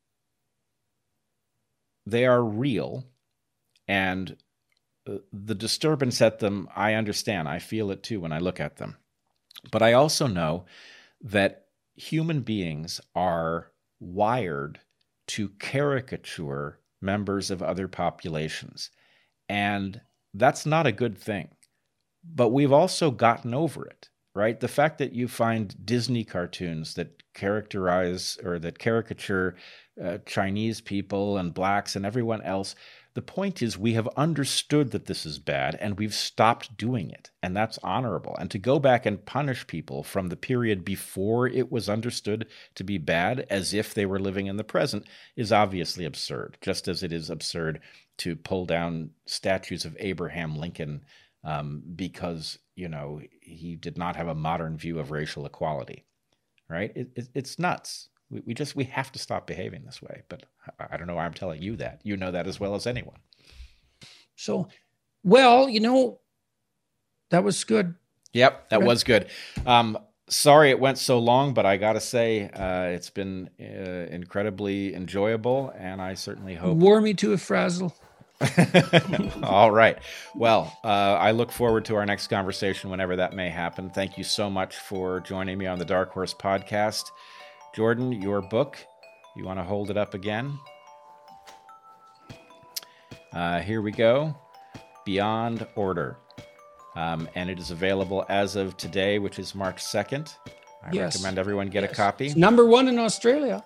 they 2.06 2.24
are 2.24 2.42
real 2.42 3.04
and 3.86 4.36
uh, 5.08 5.18
the 5.32 5.54
disturbance 5.54 6.22
at 6.22 6.38
them 6.38 6.68
i 6.74 6.94
understand. 6.94 7.48
I 7.48 7.58
feel 7.58 7.90
it 7.90 8.02
too 8.02 8.20
when 8.20 8.32
i 8.32 8.38
look 8.38 8.60
at 8.60 8.76
them. 8.76 8.96
But 9.70 9.82
i 9.82 9.92
also 9.92 10.26
know 10.26 10.64
that 11.20 11.66
human 11.96 12.40
beings 12.42 13.00
are 13.14 13.72
wired 14.00 14.80
to 15.26 15.48
caricature 15.58 16.78
members 17.00 17.50
of 17.50 17.62
other 17.62 17.88
populations. 17.88 18.90
And 19.48 20.00
that's 20.34 20.64
not 20.64 20.86
a 20.86 20.92
good 20.92 21.18
thing. 21.18 21.48
But 22.24 22.50
we've 22.50 22.72
also 22.72 23.10
gotten 23.10 23.54
over 23.54 23.86
it 23.86 24.08
right? 24.38 24.60
The 24.60 24.68
fact 24.68 24.98
that 24.98 25.12
you 25.12 25.26
find 25.26 25.74
Disney 25.84 26.22
cartoons 26.22 26.94
that 26.94 27.22
characterize 27.34 28.38
or 28.44 28.60
that 28.60 28.78
caricature 28.78 29.56
uh, 30.02 30.18
Chinese 30.24 30.80
people 30.80 31.36
and 31.36 31.52
blacks 31.52 31.96
and 31.96 32.06
everyone 32.06 32.42
else, 32.42 32.76
the 33.14 33.22
point 33.22 33.62
is 33.62 33.76
we 33.76 33.94
have 33.94 34.08
understood 34.16 34.92
that 34.92 35.06
this 35.06 35.26
is 35.26 35.40
bad 35.40 35.76
and 35.80 35.98
we've 35.98 36.14
stopped 36.14 36.76
doing 36.76 37.10
it. 37.10 37.30
And 37.42 37.56
that's 37.56 37.80
honorable. 37.82 38.36
And 38.38 38.48
to 38.52 38.58
go 38.58 38.78
back 38.78 39.06
and 39.06 39.26
punish 39.26 39.66
people 39.66 40.04
from 40.04 40.28
the 40.28 40.36
period 40.36 40.84
before 40.84 41.48
it 41.48 41.72
was 41.72 41.88
understood 41.88 42.46
to 42.76 42.84
be 42.84 42.96
bad 42.96 43.44
as 43.50 43.74
if 43.74 43.92
they 43.92 44.06
were 44.06 44.20
living 44.20 44.46
in 44.46 44.56
the 44.56 44.62
present 44.62 45.04
is 45.34 45.50
obviously 45.50 46.04
absurd, 46.04 46.58
just 46.60 46.86
as 46.86 47.02
it 47.02 47.12
is 47.12 47.28
absurd 47.28 47.80
to 48.18 48.36
pull 48.36 48.66
down 48.66 49.10
statues 49.26 49.84
of 49.84 49.96
Abraham 49.98 50.56
Lincoln 50.56 51.02
um, 51.42 51.82
because 51.96 52.58
you 52.78 52.88
know 52.88 53.20
he 53.40 53.76
did 53.76 53.98
not 53.98 54.16
have 54.16 54.28
a 54.28 54.34
modern 54.34 54.76
view 54.76 54.98
of 54.98 55.10
racial 55.10 55.44
equality 55.46 56.04
right? 56.68 56.92
It, 56.94 57.08
it, 57.16 57.28
it's 57.34 57.58
nuts. 57.58 58.08
We, 58.30 58.42
we 58.46 58.54
just 58.54 58.76
we 58.76 58.84
have 58.84 59.10
to 59.12 59.18
stop 59.18 59.46
behaving 59.46 59.84
this 59.84 60.02
way. 60.02 60.22
But 60.28 60.44
I, 60.78 60.96
don't 60.96 61.06
know 61.06 61.14
why 61.14 61.24
i'm 61.24 61.34
telling 61.34 61.62
you 61.62 61.76
that. 61.76 62.00
You 62.04 62.16
know 62.16 62.30
that 62.30 62.46
as 62.46 62.60
well 62.60 62.74
as 62.74 62.86
anyone. 62.86 63.18
So 64.36 64.68
well 65.24 65.68
you 65.68 65.80
know 65.80 66.20
that 67.30 67.44
was 67.44 67.64
good. 67.64 67.94
Yep 68.32 68.70
that 68.70 68.82
was 68.82 69.04
good. 69.04 69.28
Um, 69.66 69.98
sorry 70.30 70.68
it 70.68 70.78
went 70.78 70.98
so 70.98 71.18
long 71.18 71.54
but 71.54 71.64
i 71.64 71.78
gotta 71.78 72.02
say 72.02 72.50
uh, 72.50 72.82
it's 72.82 73.08
been 73.08 73.48
uh, 73.58 74.12
incredibly 74.14 74.94
enjoyable 74.94 75.72
and 75.78 76.02
i 76.02 76.12
certainly 76.12 76.54
hope 76.54 76.76
wore 76.76 77.00
me 77.00 77.14
to 77.14 77.32
a 77.32 77.38
frazzle 77.38 77.96
All 79.42 79.70
right. 79.70 79.98
Well, 80.34 80.78
uh, 80.84 80.86
I 80.86 81.32
look 81.32 81.50
forward 81.50 81.84
to 81.86 81.96
our 81.96 82.06
next 82.06 82.28
conversation 82.28 82.90
whenever 82.90 83.16
that 83.16 83.34
may 83.34 83.50
happen. 83.50 83.90
Thank 83.90 84.16
you 84.16 84.24
so 84.24 84.48
much 84.48 84.76
for 84.76 85.20
joining 85.20 85.58
me 85.58 85.66
on 85.66 85.78
the 85.78 85.84
Dark 85.84 86.12
Horse 86.12 86.34
podcast. 86.34 87.10
Jordan, 87.74 88.12
your 88.12 88.40
book, 88.40 88.78
you 89.36 89.44
want 89.44 89.58
to 89.58 89.64
hold 89.64 89.90
it 89.90 89.96
up 89.96 90.14
again? 90.14 90.58
Uh, 93.32 93.60
here 93.60 93.82
we 93.82 93.90
go 93.90 94.34
Beyond 95.04 95.66
Order. 95.74 96.18
Um, 96.96 97.28
and 97.34 97.50
it 97.50 97.58
is 97.58 97.70
available 97.70 98.24
as 98.28 98.56
of 98.56 98.76
today, 98.76 99.18
which 99.18 99.38
is 99.38 99.54
March 99.54 99.82
2nd. 99.82 100.34
I 100.82 100.90
yes. 100.92 101.14
recommend 101.14 101.38
everyone 101.38 101.68
get 101.68 101.82
yes. 101.82 101.92
a 101.92 101.94
copy. 101.94 102.26
It's 102.26 102.36
number 102.36 102.66
one 102.66 102.88
in 102.88 102.98
Australia. 102.98 103.64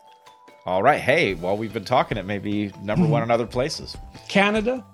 All 0.64 0.82
right. 0.82 1.00
Hey, 1.00 1.34
while 1.34 1.56
we've 1.56 1.72
been 1.72 1.84
talking, 1.84 2.16
it 2.16 2.26
may 2.26 2.38
be 2.38 2.72
number 2.82 3.06
one 3.06 3.22
mm-hmm. 3.22 3.30
in 3.30 3.30
other 3.30 3.46
places. 3.46 3.96
Canada. 4.28 4.84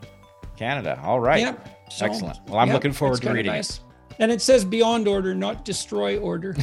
Canada. 0.57 1.01
All 1.03 1.21
right. 1.21 1.41
Yep. 1.41 1.91
So, 1.91 2.07
Excellent. 2.07 2.39
Well, 2.47 2.59
I'm 2.59 2.69
yep, 2.69 2.75
looking 2.75 2.93
forward 2.93 3.23
to 3.23 3.33
reading 3.33 3.53
nice. 3.53 3.79
it. 3.79 3.81
And 4.19 4.33
it 4.33 4.43
says 4.43 4.65
beyond 4.65 5.07
order, 5.07 5.35
not 5.35 5.65
destroy 5.65 6.19
order. 6.19 6.57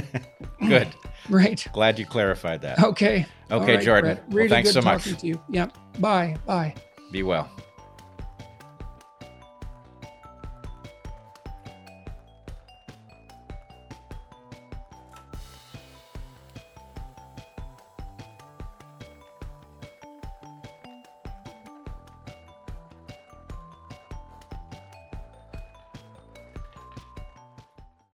Good. 0.66 0.88
right. 1.28 1.66
Glad 1.72 1.98
you 1.98 2.06
clarified 2.06 2.62
that. 2.62 2.82
Okay. 2.82 3.26
Okay, 3.50 3.76
right, 3.76 3.84
Jordan. 3.84 4.18
Really 4.28 4.48
well, 4.48 4.48
thanks 4.48 4.72
good 4.72 4.82
so 4.82 4.88
much. 4.88 5.04
To 5.04 5.26
you. 5.26 5.40
Yep. 5.50 5.76
Bye. 5.98 6.36
Bye. 6.46 6.74
Be 7.12 7.22
well. 7.22 7.50